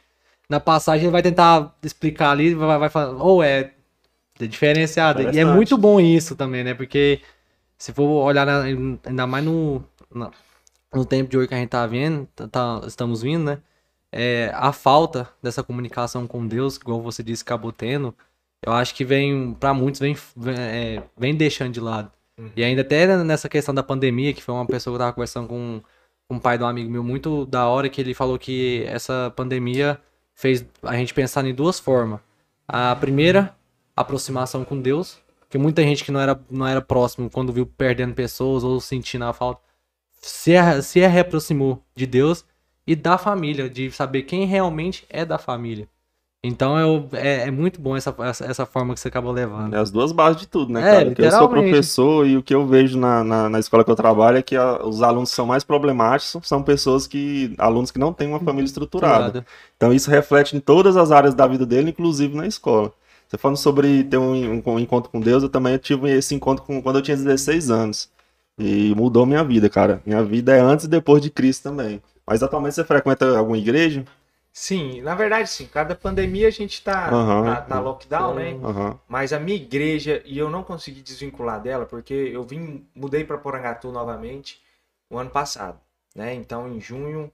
na 0.50 0.60
passagem 0.60 1.06
ele 1.06 1.12
vai 1.12 1.22
tentar 1.24 1.74
explicar 1.84 2.32
ali, 2.32 2.54
vai, 2.54 2.78
vai 2.78 2.90
falar, 2.90 3.14
ou 3.24 3.42
é 3.44 3.72
diferenciado. 4.40 5.24
E 5.24 5.40
é 5.40 5.46
muito 5.46 5.78
bom 5.78 6.00
isso 6.00 6.36
também, 6.36 6.64
né? 6.64 6.74
Porque 6.74 7.22
se 7.78 7.94
for 7.94 8.06
olhar 8.26 8.46
na- 8.46 8.64
ainda 8.64 9.28
mais 9.28 9.46
no, 9.46 9.84
na- 10.14 10.32
no 10.96 11.06
tempo 11.06 11.30
de 11.30 11.38
hoje 11.38 11.48
que 11.48 11.54
a 11.56 11.58
gente 11.58 11.70
tá 11.70 11.86
vendo, 11.86 12.28
tá- 12.36 12.48
tá- 12.48 12.82
estamos 12.88 13.22
vindo, 13.22 13.44
né? 13.44 13.60
É, 14.12 14.52
a 14.54 14.72
falta 14.72 15.28
dessa 15.44 15.62
comunicação 15.64 16.26
com 16.26 16.48
Deus, 16.48 16.78
igual 16.78 17.02
você 17.02 17.22
disse, 17.22 17.44
acabou 17.44 17.72
tendo, 17.72 18.16
eu 18.66 18.72
acho 18.72 18.96
que 18.96 19.04
vem, 19.04 19.54
pra 19.60 19.74
muitos, 19.74 20.00
vem, 20.00 20.16
vem, 20.36 20.56
é, 20.58 21.04
vem 21.18 21.36
deixando 21.36 21.74
de 21.74 21.80
lado. 21.82 22.12
E 22.56 22.64
ainda 22.64 22.82
até 22.82 23.24
nessa 23.24 23.48
questão 23.50 23.74
da 23.74 23.84
pandemia, 23.84 24.34
que 24.34 24.42
foi 24.44 24.54
uma 24.56 24.66
pessoa 24.66 24.94
que 24.94 24.96
eu 24.96 25.00
tava 25.06 25.14
conversando 25.14 25.48
com, 25.48 25.82
com 26.28 26.38
o 26.38 26.40
pai 26.40 26.58
de 26.58 26.64
um 26.64 26.68
amigo 26.68 26.90
meu 26.90 27.04
muito 27.04 27.46
da 27.46 27.68
hora, 27.68 27.90
que 27.90 28.02
ele 28.02 28.14
falou 28.14 28.38
que 28.40 28.84
essa 28.88 29.32
pandemia 29.36 30.00
fez 30.34 30.66
a 30.84 30.96
gente 30.96 31.14
pensar 31.14 31.46
em 31.46 31.54
duas 31.54 31.80
formas. 31.80 32.20
A 32.68 32.96
primeira, 32.96 33.56
aproximação 33.96 34.66
com 34.66 34.82
Deus, 34.82 35.20
que 35.50 35.58
muita 35.58 35.82
gente 35.84 36.04
que 36.04 36.12
não 36.12 36.20
era, 36.20 36.40
não 36.50 36.68
era 36.68 36.82
próximo, 36.82 37.30
quando 37.30 37.54
viu 37.54 37.66
perdendo 37.66 38.14
pessoas 38.14 38.64
ou 38.64 38.80
sentindo 38.82 39.24
a 39.26 39.34
falta, 39.34 39.62
se, 40.28 40.54
se 40.82 41.00
reaproximou 41.00 41.82
de 41.96 42.06
Deus 42.06 42.46
e 42.88 42.96
da 42.96 43.18
família, 43.18 43.70
de 43.70 43.92
saber 43.92 44.24
quem 44.24 44.46
realmente 44.46 45.06
é 45.10 45.26
da 45.26 45.38
família. 45.38 45.88
Então 46.48 46.78
eu, 46.80 47.10
é, 47.14 47.48
é 47.48 47.52
muito 47.52 47.82
bom 47.82 47.98
essa, 47.98 48.16
essa, 48.20 48.46
essa 48.46 48.66
forma 48.68 48.94
que 48.94 49.00
você 49.00 49.08
acabou 49.08 49.32
levando. 49.32 49.76
É 49.76 49.80
as 49.80 49.90
duas 49.90 50.12
bases 50.12 50.40
de 50.42 50.48
tudo, 50.48 50.72
né, 50.72 50.82
É, 50.82 50.84
cara? 50.92 51.06
Porque 51.08 51.22
eu 51.24 51.32
sou 51.32 51.50
professor 51.50 52.28
e 52.28 52.38
o 52.38 52.44
que 52.44 52.54
eu 52.54 52.68
vejo 52.68 53.00
na, 53.00 53.24
na, 53.24 53.50
na 53.50 53.60
escola 53.60 53.84
que 53.84 53.90
eu 53.90 53.96
trabalho 53.96 54.38
é 54.38 54.44
que 54.44 54.56
a- 54.56 54.86
os 54.86 55.02
alunos 55.02 55.32
que 55.32 55.36
são 55.36 55.48
mais 55.48 55.64
problemáticos 55.64 56.48
são 56.48 56.62
pessoas 56.62 57.08
que. 57.08 57.56
alunos 57.58 57.90
que 57.90 57.98
não 57.98 58.14
têm 58.14 58.28
uma 58.28 58.40
família 58.40 58.66
estruturada. 58.66 59.34
Então 59.76 59.92
isso 59.92 60.12
reflete 60.12 60.56
em 60.56 60.60
todas 60.60 60.96
as 60.98 61.12
áreas 61.12 61.34
da 61.34 61.48
vida 61.48 61.66
dele, 61.66 61.90
inclusive 61.90 62.36
na 62.36 62.46
escola. 62.46 62.94
Você 63.28 63.40
falando 63.40 63.58
sobre 63.58 64.04
ter 64.04 64.18
um, 64.18 64.54
um- 64.58 64.64
um 64.68 64.80
encontro 64.80 65.10
com 65.10 65.20
Deus, 65.20 65.42
eu 65.42 65.50
também 65.50 65.76
tive 65.80 66.12
esse 66.12 66.36
encontro 66.36 66.64
com, 66.64 66.80
quando 66.80 66.98
eu 66.98 67.02
tinha 67.02 67.18
16 67.18 67.72
anos. 67.72 68.08
E 68.58 68.96
mudou 68.96 69.26
minha 69.26 69.44
vida, 69.44 69.70
cara. 69.70 70.02
Minha 70.06 70.24
vida 70.24 70.56
é 70.56 70.60
antes 70.60 70.86
e 70.86 70.90
depois 70.90 71.22
de 71.22 71.30
Cristo 71.30 71.64
também. 71.64 72.02
Mas 72.26 72.42
atualmente 72.42 72.76
você 72.76 72.84
frequenta 72.84 73.38
alguma 73.38 73.58
igreja? 73.58 74.06
Sim, 74.52 75.02
na 75.02 75.14
verdade, 75.14 75.50
sim. 75.50 75.68
Cada 75.68 75.94
pandemia 75.96 76.48
a 76.48 76.52
gente 76.52 76.82
tá, 76.82 77.10
Aham. 77.10 77.44
tá, 77.44 77.62
tá 77.62 77.80
lockdown, 77.80 78.36
né? 78.36 78.52
Aham. 78.64 79.00
Mas 79.08 79.34
a 79.34 79.40
minha 79.40 79.58
igreja, 79.58 80.22
e 80.26 80.38
eu 80.38 80.50
não 80.50 80.64
consegui 80.64 81.02
desvincular 81.02 81.62
dela, 81.62 81.86
porque 81.86 82.14
eu 82.14 82.44
vim, 82.44 82.88
mudei 82.96 83.26
para 83.26 83.38
Porangatu 83.38 83.92
novamente 83.92 84.62
o 85.10 85.18
ano 85.18 85.30
passado, 85.30 85.80
né? 86.16 86.34
Então, 86.34 86.72
em 86.72 86.80
junho, 86.80 87.30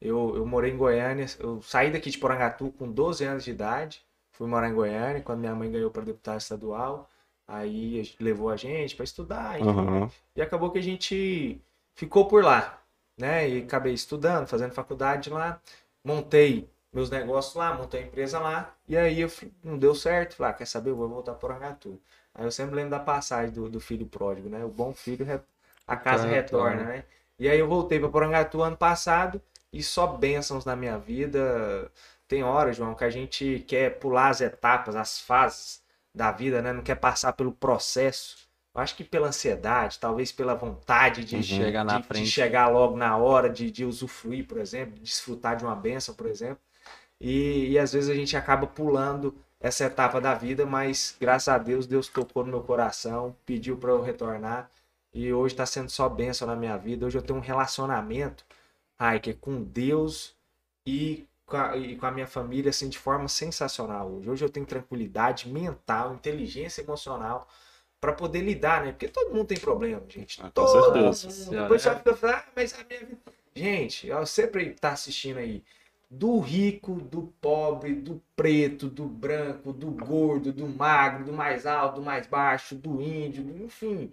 eu, 0.00 0.34
eu 0.36 0.44
morei 0.44 0.72
em 0.72 0.76
Goiânia, 0.76 1.26
eu 1.38 1.62
saí 1.62 1.92
daqui 1.92 2.10
de 2.10 2.18
Porangatu 2.18 2.70
com 2.76 2.90
12 2.90 3.24
anos 3.24 3.44
de 3.44 3.52
idade, 3.52 4.02
fui 4.32 4.48
morar 4.48 4.68
em 4.68 4.74
Goiânia, 4.74 5.22
quando 5.22 5.38
minha 5.38 5.54
mãe 5.54 5.70
ganhou 5.70 5.90
para 5.90 6.02
deputado 6.02 6.40
estadual, 6.40 7.08
aí 7.46 8.14
levou 8.20 8.50
a 8.50 8.56
gente 8.56 8.94
para 8.96 9.04
estudar, 9.04 9.60
enfim, 9.60 9.92
Aham. 9.92 10.10
e 10.36 10.42
acabou 10.42 10.70
que 10.70 10.78
a 10.78 10.82
gente 10.82 11.60
ficou 11.94 12.26
por 12.28 12.42
lá, 12.44 12.80
né? 13.18 13.48
E 13.48 13.62
acabei 13.62 13.92
estudando, 13.94 14.46
fazendo 14.46 14.72
faculdade 14.74 15.30
lá. 15.30 15.60
Montei 16.04 16.68
meus 16.92 17.10
negócios 17.10 17.54
lá, 17.54 17.74
montei 17.74 18.02
a 18.02 18.06
empresa 18.06 18.38
lá. 18.38 18.74
E 18.88 18.96
aí 18.96 19.20
eu 19.20 19.28
fui- 19.28 19.52
não 19.62 19.78
deu 19.78 19.94
certo. 19.94 20.36
Falei, 20.36 20.52
ah, 20.52 20.54
quer 20.54 20.66
saber? 20.66 20.90
Eu 20.90 20.96
vou 20.96 21.08
voltar 21.08 21.32
para 21.32 21.40
Porangatu. 21.40 22.00
Aí 22.34 22.44
eu 22.44 22.50
sempre 22.52 22.74
lembro 22.76 22.90
da 22.90 23.00
passagem 23.00 23.52
do, 23.54 23.68
do 23.68 23.80
filho 23.80 24.06
pródigo, 24.06 24.48
né? 24.48 24.64
O 24.64 24.68
bom 24.68 24.92
filho, 24.94 25.26
a 25.86 25.96
casa 25.96 26.26
Retorna. 26.26 26.82
retorna, 26.82 26.84
né? 26.84 27.04
E 27.38 27.48
aí 27.48 27.58
eu 27.58 27.68
voltei 27.68 27.98
para 27.98 28.08
Porangatu 28.08 28.62
ano 28.62 28.76
passado 28.76 29.40
e 29.72 29.82
só 29.82 30.06
bênçãos 30.06 30.64
na 30.64 30.76
minha 30.76 30.98
vida. 30.98 31.90
Tem 32.28 32.42
horas, 32.42 32.76
João, 32.76 32.94
que 32.94 33.04
a 33.04 33.10
gente 33.10 33.64
quer 33.68 33.98
pular 33.98 34.28
as 34.28 34.40
etapas, 34.40 34.96
as 34.96 35.20
fases 35.20 35.82
da 36.14 36.30
vida, 36.32 36.62
né? 36.62 36.72
Não 36.72 36.82
quer 36.82 36.96
passar 36.96 37.32
pelo 37.32 37.52
processo. 37.52 38.36
Eu 38.74 38.80
acho 38.80 38.96
que 38.96 39.04
pela 39.04 39.28
ansiedade, 39.28 39.98
talvez 40.00 40.32
pela 40.32 40.54
vontade 40.54 41.24
de, 41.24 41.36
Uhum. 41.36 41.42
Chegar 41.42 41.84
na 41.84 41.96
de- 41.96 42.02
de 42.02 42.08
frente. 42.08 42.26
chegar 42.28 42.68
logo 42.68 42.96
na 42.96 43.16
hora, 43.16 43.48
de, 43.48 43.70
de 43.70 43.84
usufruir, 43.84 44.46
por 44.46 44.58
exemplo, 44.58 44.94
de 44.94 45.00
desfrutar 45.02 45.56
de 45.56 45.64
uma 45.64 45.74
benção, 45.76 46.14
por 46.14 46.26
exemplo. 46.26 46.58
E, 47.20 47.70
e 47.70 47.78
às 47.78 47.92
vezes 47.92 48.10
a 48.10 48.14
gente 48.14 48.36
acaba 48.36 48.66
pulando 48.66 49.34
essa 49.60 49.84
etapa 49.84 50.20
da 50.20 50.34
vida, 50.34 50.66
mas 50.66 51.16
graças 51.20 51.48
a 51.48 51.58
Deus, 51.58 51.86
Deus 51.86 52.08
tocou 52.08 52.44
no 52.44 52.50
meu 52.50 52.62
coração, 52.62 53.34
pediu 53.46 53.76
para 53.78 53.90
eu 53.90 54.02
retornar. 54.02 54.70
E 55.12 55.32
hoje 55.32 55.54
está 55.54 55.64
sendo 55.64 55.88
só 55.90 56.08
bênção 56.08 56.46
na 56.46 56.56
minha 56.56 56.76
vida. 56.76 57.06
Hoje 57.06 57.16
eu 57.16 57.22
tenho 57.22 57.38
um 57.38 57.42
relacionamento, 57.42 58.44
Raik, 58.98 59.34
com 59.34 59.62
Deus 59.62 60.34
e 60.86 61.26
com, 61.46 61.56
a, 61.56 61.76
e 61.76 61.96
com 61.96 62.06
a 62.06 62.10
minha 62.10 62.26
família 62.26 62.70
assim, 62.70 62.88
de 62.88 62.98
forma 62.98 63.28
sensacional 63.28 64.10
hoje. 64.10 64.30
Hoje 64.30 64.44
eu 64.44 64.50
tenho 64.50 64.66
tranquilidade 64.66 65.48
mental, 65.48 66.14
inteligência 66.14 66.82
emocional 66.82 67.48
para 68.00 68.12
poder 68.12 68.40
lidar, 68.42 68.84
né? 68.84 68.92
Porque 68.92 69.08
todo 69.08 69.34
mundo 69.34 69.46
tem 69.46 69.58
problema, 69.58 70.02
gente. 70.08 70.40
Ah, 70.40 70.44
com 70.44 70.50
todo 70.50 71.14
certeza. 71.14 71.44
mundo. 71.46 71.62
Depois 71.62 71.82
você 71.82 71.88
é. 71.88 71.96
fica 71.96 72.16
falando, 72.16 72.36
ah, 72.36 72.44
mas 72.54 72.74
a 72.74 72.84
minha 72.84 73.00
vida. 73.00 73.18
Gente, 73.56 74.10
ó, 74.10 74.24
sempre 74.26 74.70
tá 74.70 74.92
assistindo 74.92 75.38
aí. 75.38 75.62
Do 76.10 76.38
rico, 76.38 76.94
do 76.96 77.32
pobre, 77.40 77.94
do 77.94 78.22
preto, 78.36 78.88
do 78.88 79.06
branco, 79.06 79.72
do 79.72 79.90
gordo, 79.90 80.52
do 80.52 80.68
magro, 80.68 81.24
do 81.24 81.32
mais 81.32 81.66
alto, 81.66 81.96
do 81.96 82.02
mais 82.02 82.26
baixo, 82.26 82.74
do 82.74 83.00
índio, 83.00 83.64
enfim. 83.64 84.12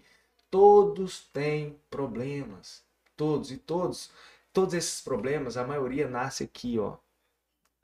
Todos 0.49 1.27
têm 1.33 1.77
problemas. 1.89 2.83
Todos. 3.15 3.51
E 3.51 3.57
todos, 3.57 4.09
todos 4.53 4.73
esses 4.73 5.01
problemas, 5.01 5.57
a 5.57 5.65
maioria 5.65 6.07
nasce 6.07 6.43
aqui, 6.43 6.79
ó. 6.79 6.97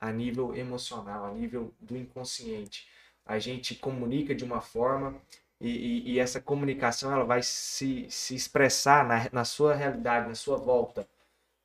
A 0.00 0.12
nível 0.12 0.54
emocional, 0.54 1.24
a 1.26 1.32
nível 1.32 1.74
do 1.80 1.96
inconsciente. 1.96 2.88
A 3.26 3.38
gente 3.38 3.74
comunica 3.74 4.34
de 4.34 4.44
uma 4.44 4.60
forma 4.60 5.20
e, 5.60 5.68
e- 5.70 6.12
e 6.12 6.18
essa 6.18 6.40
comunicação 6.40 7.12
ela 7.12 7.24
vai 7.24 7.42
se, 7.42 8.06
se 8.10 8.34
expressar 8.34 9.06
na, 9.06 9.28
na 9.32 9.44
sua 9.44 9.74
realidade, 9.74 10.28
na 10.28 10.34
sua 10.34 10.56
volta. 10.56 11.08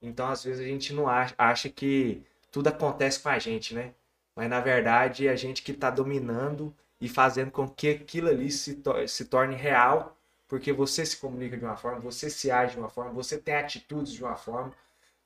Então, 0.01 0.27
às 0.27 0.43
vezes, 0.43 0.61
a 0.63 0.67
gente 0.67 0.93
não 0.93 1.07
acha, 1.07 1.33
acha 1.37 1.69
que 1.69 2.21
tudo 2.51 2.67
acontece 2.67 3.19
com 3.19 3.29
a 3.29 3.39
gente, 3.39 3.73
né? 3.73 3.93
Mas, 4.35 4.49
na 4.49 4.59
verdade, 4.59 5.27
é 5.27 5.31
a 5.31 5.35
gente 5.35 5.61
que 5.63 5.71
está 5.71 5.89
dominando 5.89 6.75
e 6.99 7.07
fazendo 7.09 7.51
com 7.51 7.67
que 7.67 7.89
aquilo 7.89 8.29
ali 8.29 8.51
se, 8.51 8.75
to- 8.75 9.07
se 9.07 9.25
torne 9.25 9.55
real, 9.55 10.17
porque 10.47 10.71
você 10.73 11.05
se 11.05 11.17
comunica 11.17 11.57
de 11.57 11.63
uma 11.65 11.77
forma, 11.77 11.99
você 11.99 12.29
se 12.29 12.51
age 12.51 12.73
de 12.73 12.79
uma 12.79 12.89
forma, 12.89 13.11
você 13.13 13.37
tem 13.37 13.55
atitudes 13.55 14.13
de 14.13 14.23
uma 14.23 14.35
forma. 14.35 14.73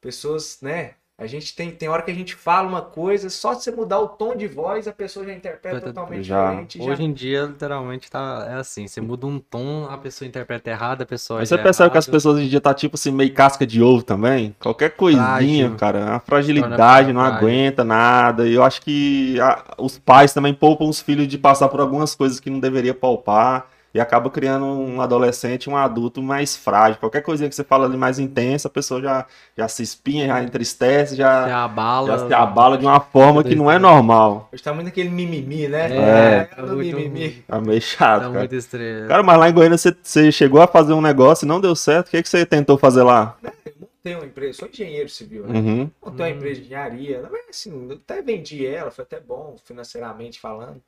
Pessoas, 0.02 0.62
né? 0.62 0.96
A 1.20 1.26
gente 1.26 1.56
tem, 1.56 1.72
tem 1.72 1.90
hora 1.90 2.04
que 2.04 2.12
a 2.12 2.14
gente 2.14 2.36
fala 2.36 2.68
uma 2.68 2.82
coisa, 2.82 3.28
só 3.32 3.56
se 3.56 3.64
você 3.64 3.72
mudar 3.72 4.00
o 4.00 4.08
tom 4.08 4.36
de 4.36 4.46
voz, 4.46 4.88
a 4.88 4.92
pessoa 4.94 5.26
já 5.26 5.34
interpreta 5.34 5.80
Já- 5.80 5.86
totalmente 5.88 6.24
já. 6.24 6.46
diferente. 6.50 6.80
Hoje 6.80 7.04
em 7.04 7.12
dia, 7.12 7.46
literalmente, 7.46 8.12
tá, 8.12 8.46
é 8.48 8.54
assim. 8.54 8.88
Você 8.88 9.02
muda 9.02 9.26
um 9.26 9.40
tom, 9.40 9.88
a 9.90 9.98
pessoa 9.98 10.28
interpreta 10.28 10.70
errado, 10.70 11.02
a 11.02 11.06
pessoa 11.08 11.40
Mas 11.40 11.50
já 11.50 11.56
você 11.56 11.60
é 11.60 11.64
percebe 11.64 11.90
que 11.90 11.98
as 11.98 12.06
errado. 12.06 12.14
pessoas 12.14 12.36
hoje 12.36 12.46
em 12.46 12.50
dia 12.50 12.62
tá 12.62 12.72
tipo 12.72 12.94
assim, 12.94 13.10
meio 13.12 13.34
casca 13.34 13.66
de 13.66 13.82
ovo 13.82 14.04
também? 14.04 14.56
Qualquer 14.60 14.92
coisinha, 14.92 15.26
Frágil. 15.26 15.76
cara, 15.76 16.16
a 16.18 16.20
fragilidade 16.20 17.12
não 17.12 17.22
aguenta 17.22 17.84
nada. 17.84 18.48
E 18.48 18.54
eu 18.54 18.62
acho 18.62 18.80
que 18.84 19.40
a- 19.42 19.74
os 19.80 19.98
pais 19.98 20.36
também 20.36 20.54
poupam 20.54 20.86
os 20.88 21.02
filhos 21.02 21.28
de 21.28 21.40
passar 21.40 21.68
por 21.68 21.80
algumas 21.80 22.14
coisas 22.14 22.40
que 22.40 22.52
não 22.52 22.60
deveria 22.60 22.94
poupar. 22.94 23.72
E 23.98 24.00
acaba 24.00 24.30
criando 24.30 24.64
um 24.64 25.02
adolescente, 25.02 25.68
um 25.72 25.76
adulto 25.76 26.22
mais 26.22 26.56
frágil. 26.56 27.00
Qualquer 27.00 27.22
coisinha 27.24 27.50
que 27.50 27.56
você 27.56 27.64
fala 27.64 27.88
ali 27.88 27.98
mais 27.98 28.20
intensa, 28.20 28.68
a 28.68 28.72
pessoa 28.72 29.02
já, 29.02 29.26
já 29.58 29.68
se 29.68 29.82
espinha, 29.82 30.28
já 30.28 30.44
entristece, 30.44 31.16
já, 31.16 31.64
abala. 31.64 32.06
já 32.06 32.28
se 32.28 32.32
abala 32.36 32.78
de 32.78 32.86
uma 32.86 33.00
forma 33.00 33.44
que 33.44 33.56
não 33.56 33.72
é 33.72 33.80
normal. 33.80 34.50
Hoje 34.54 34.62
tá 34.62 34.72
muito 34.72 34.90
aquele 34.90 35.10
mimimi, 35.10 35.68
né? 35.68 35.88
É, 35.92 36.40
Ah, 36.42 36.56
tá 36.58 36.62
do 36.62 36.76
muito- 36.76 36.96
mimimi. 36.96 37.44
É 37.48 37.60
meio 37.60 37.82
chato, 37.82 38.20
Tá 38.22 38.28
cara. 38.28 38.40
muito 38.40 38.54
estrela. 38.54 39.08
Cara, 39.08 39.24
mas 39.24 39.40
lá 39.40 39.50
em 39.50 39.54
Goiânia 39.54 39.80
você, 39.80 39.98
você 40.00 40.32
chegou 40.32 40.62
a 40.62 40.68
fazer 40.68 40.94
um 40.94 41.02
negócio 41.02 41.46
e 41.46 41.48
não 41.48 41.60
deu 41.60 41.76
certo. 41.76 42.10
O 42.10 42.12
que, 42.12 42.22
que 42.22 42.30
você 42.30 42.46
tentou 42.46 42.78
fazer 42.78 43.02
lá? 43.02 43.36
Montei 43.82 44.14
uma 44.14 44.26
empresa, 44.26 44.60
sou 44.60 44.70
engenheiro 44.70 45.10
civil, 45.10 45.48
né? 45.48 45.58
Uhum. 45.58 45.90
Montei 46.06 46.24
uma 46.28 46.32
Hum. 46.32 46.36
empresa 46.38 46.60
de 46.62 46.68
engenharia. 46.68 47.28
Mas 47.32 47.46
assim, 47.50 47.88
eu 47.90 47.96
até 47.96 48.22
vendi 48.22 48.64
ela, 48.64 48.92
foi 48.92 49.04
até 49.04 49.20
bom 49.20 49.56
financeiramente 49.66 50.40
falando. 50.40 50.80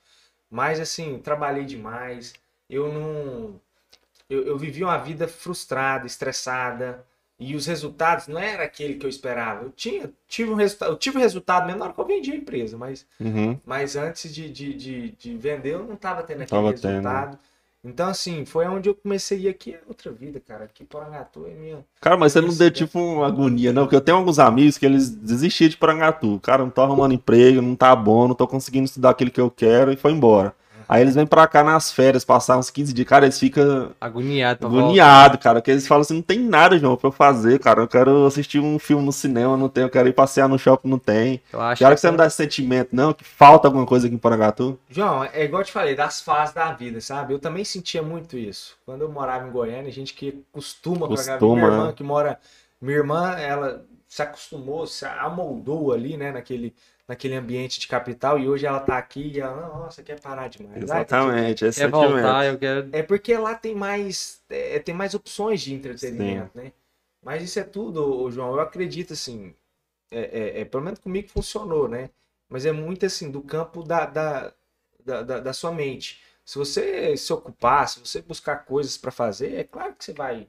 Mas 0.51 0.79
assim, 0.79 1.17
trabalhei 1.17 1.65
demais. 1.65 2.33
Eu 2.69 2.91
não. 2.93 3.55
Eu, 4.29 4.43
eu 4.45 4.57
vivi 4.57 4.83
uma 4.83 4.97
vida 4.97 5.27
frustrada, 5.27 6.05
estressada. 6.05 7.03
E 7.39 7.55
os 7.55 7.65
resultados 7.67 8.27
não 8.27 8.37
era 8.37 8.63
aquele 8.63 8.95
que 8.95 9.05
eu 9.05 9.09
esperava. 9.09 9.63
Eu 9.63 9.71
tinha, 9.71 10.11
tive 10.27 10.51
um 10.51 10.55
resultado, 10.55 10.91
eu 10.91 10.97
tive 10.97 11.17
um 11.17 11.21
resultado 11.21 11.65
mesmo 11.65 11.79
na 11.79 11.85
hora 11.85 11.93
que 11.93 12.01
eu 12.01 12.05
vendi 12.05 12.31
a 12.31 12.35
empresa, 12.35 12.77
mas 12.77 13.05
Uhum. 13.19 13.57
Mas 13.65 13.95
antes 13.95 14.33
de, 14.33 14.49
de, 14.49 14.73
de, 14.73 15.11
de 15.11 15.37
vender, 15.37 15.73
eu 15.75 15.85
não 15.85 15.93
estava 15.93 16.21
tendo 16.21 16.41
aquele 16.41 16.47
Tava 16.49 16.73
tendo. 16.73 16.87
resultado. 16.87 17.39
Então, 17.81 18.09
assim, 18.09 18.43
foi 18.43 18.67
onde 18.67 18.89
eu 18.89 18.93
comecei 18.95 19.37
a 19.37 19.41
ir 19.41 19.47
aqui 19.47 19.73
é 19.73 19.79
outra 19.87 20.11
vida, 20.11 20.37
cara. 20.45 20.65
Aqui 20.65 20.83
Porangatu 20.83 21.45
é 21.47 21.51
minha. 21.51 21.85
Cara, 22.01 22.17
mas 22.17 22.33
você 22.33 22.41
não 22.41 22.53
deu 22.53 22.69
tipo 22.69 22.99
uma 22.99 23.25
agonia, 23.25 23.71
não? 23.71 23.83
Porque 23.83 23.95
eu 23.95 24.01
tenho 24.01 24.17
alguns 24.17 24.37
amigos 24.37 24.77
que 24.77 24.85
eles 24.85 25.09
desistiram 25.09 25.69
de 25.69 25.77
Porangatu. 25.77 26.39
Cara, 26.41 26.63
não 26.63 26.69
tô 26.69 26.81
arrumando 26.81 27.13
emprego, 27.13 27.61
não 27.61 27.77
tá 27.77 27.95
bom, 27.95 28.27
não 28.27 28.35
tô 28.35 28.45
conseguindo 28.45 28.83
estudar 28.83 29.11
aquilo 29.11 29.31
que 29.31 29.39
eu 29.39 29.49
quero 29.49 29.93
e 29.93 29.95
foi 29.95 30.11
embora. 30.11 30.53
Aí 30.89 31.03
eles 31.03 31.13
vêm 31.13 31.27
pra 31.27 31.45
cá 31.45 31.63
nas 31.63 31.91
férias, 31.91 32.25
passar 32.25 32.57
uns 32.57 32.71
15 32.71 32.91
dias, 32.93 33.07
cara, 33.07 33.25
eles 33.25 33.37
ficam 33.37 33.91
Agoniado 34.01 34.57
pra 34.57 34.67
agoniados, 34.67 35.39
cara, 35.39 35.59
porque 35.59 35.69
eles 35.69 35.87
falam 35.87 36.01
assim, 36.01 36.15
não 36.15 36.21
tem 36.23 36.39
nada, 36.39 36.79
João, 36.79 36.97
pra 36.97 37.09
eu 37.09 37.11
fazer, 37.11 37.59
cara. 37.59 37.81
Eu 37.81 37.87
quero 37.87 38.25
assistir 38.25 38.59
um 38.59 38.79
filme 38.79 39.05
no 39.05 39.11
cinema, 39.11 39.55
não 39.55 39.69
tem. 39.69 39.83
Eu 39.83 39.89
quero 39.91 40.09
ir 40.09 40.13
passear 40.13 40.49
no 40.49 40.57
shopping, 40.57 40.89
não 40.89 40.97
tem. 40.97 41.43
Eu 41.53 41.61
acho 41.61 41.77
Que 41.77 41.85
hora 41.85 41.93
que 41.93 42.01
você 42.01 42.09
não 42.09 42.17
dá 42.17 42.25
esse 42.25 42.37
sentimento, 42.37 42.89
não? 42.91 43.13
Que 43.13 43.23
falta 43.23 43.67
alguma 43.67 43.85
coisa 43.85 44.07
aqui 44.07 44.15
em 44.15 44.19
Porangatu? 44.19 44.79
João, 44.89 45.23
é 45.23 45.43
igual 45.43 45.61
eu 45.61 45.65
te 45.65 45.71
falei, 45.71 45.95
das 45.95 46.21
fases 46.21 46.55
da 46.55 46.73
vida, 46.73 46.99
sabe? 46.99 47.35
Eu 47.35 47.39
também 47.39 47.63
sentia 47.63 48.01
muito 48.01 48.35
isso. 48.35 48.75
Quando 48.83 49.01
eu 49.03 49.11
morava 49.11 49.47
em 49.47 49.51
Goiânia, 49.51 49.89
a 49.89 49.93
gente 49.93 50.15
que 50.15 50.43
costuma 50.51 51.07
pra. 51.07 51.17
Costuma, 51.17 51.55
Minha 51.55 51.67
irmã 51.67 51.85
né? 51.85 51.93
que 51.95 52.03
mora. 52.03 52.39
Minha 52.81 52.97
irmã, 52.97 53.33
ela 53.33 53.85
se 54.07 54.23
acostumou, 54.23 54.87
se 54.87 55.05
amoldou 55.05 55.93
ali, 55.93 56.17
né, 56.17 56.31
naquele, 56.31 56.73
naquele 57.09 57.35
ambiente 57.35 57.79
de 57.79 57.87
capital, 57.87 58.39
e 58.39 58.47
hoje 58.47 58.65
ela 58.67 58.79
tá 58.79 58.97
aqui 58.97 59.31
e 59.33 59.39
ela, 59.41 59.67
nossa, 59.67 60.03
quer 60.03 60.21
parar 60.21 60.47
demais. 60.47 60.75
Ai, 60.75 60.81
tá 61.05 61.17
Exatamente, 61.17 61.59
Quer 61.65 61.71
sentimento. 61.71 61.91
voltar, 61.91 62.45
eu 62.45 62.57
quero. 62.59 62.89
É 62.93 63.03
porque 63.03 63.35
lá 63.35 63.55
tem 63.55 63.75
mais, 63.75 64.41
é, 64.49 64.79
tem 64.79 64.93
mais 64.95 65.13
opções 65.15 65.61
de 65.61 65.73
entretenimento, 65.73 66.55
né? 66.55 66.71
Mas 67.23 67.43
isso 67.43 67.59
é 67.59 67.63
tudo, 67.63 68.29
João. 68.31 68.53
Eu 68.53 68.59
acredito 68.61 69.13
assim, 69.13 69.53
é, 70.11 70.19
é- 70.59 70.61
é, 70.61 70.65
pelo 70.65 70.83
menos 70.83 70.99
comigo 70.99 71.29
funcionou, 71.29 71.87
né? 71.87 72.09
Mas 72.49 72.65
é 72.65 72.71
muito 72.71 73.05
assim 73.05 73.31
do 73.31 73.41
campo 73.41 73.83
da, 73.83 74.05
da, 74.05 74.53
da, 75.05 75.21
da- 75.23 75.39
da 75.39 75.53
sua 75.53 75.71
mente. 75.71 76.21
Se 76.45 76.57
você 76.57 77.15
se 77.17 77.31
ocupar, 77.33 77.87
se 77.89 77.99
você 77.99 78.21
buscar 78.21 78.65
coisas 78.65 78.97
para 78.97 79.11
fazer, 79.11 79.55
é 79.55 79.63
claro 79.63 79.95
que 79.95 80.03
você 80.05 80.13
vai 80.13 80.47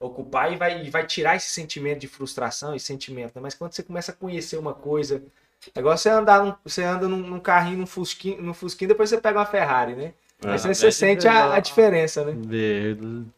ocupar 0.00 0.52
e 0.52 0.56
vai, 0.56 0.84
e 0.86 0.90
vai 0.90 1.06
tirar 1.06 1.36
esse 1.36 1.50
sentimento 1.50 2.00
de 2.00 2.08
frustração 2.08 2.74
e 2.74 2.80
sentimento. 2.80 3.34
né? 3.36 3.40
Mas 3.42 3.54
quando 3.54 3.72
você 3.72 3.82
começa 3.82 4.12
a 4.12 4.14
conhecer 4.14 4.58
uma 4.58 4.74
coisa, 4.74 5.22
é 5.74 5.80
igual 5.80 5.96
você 5.96 6.08
andar, 6.08 6.44
num- 6.44 6.54
você 6.64 6.82
anda 6.84 7.08
num, 7.08 7.18
num 7.18 7.40
carrinho, 7.40 7.78
num 7.78 7.86
fusquinho, 7.86 8.42
num 8.42 8.54
fusquinho, 8.54 8.88
depois 8.88 9.10
você 9.10 9.18
pega 9.20 9.38
uma 9.38 9.46
Ferrari, 9.46 9.94
né? 9.94 10.14
Aí 10.48 10.58
você, 10.58 10.74
você 10.74 10.92
sente 10.92 11.26
a, 11.28 11.54
a 11.54 11.60
diferença, 11.60 12.24
né? 12.24 12.38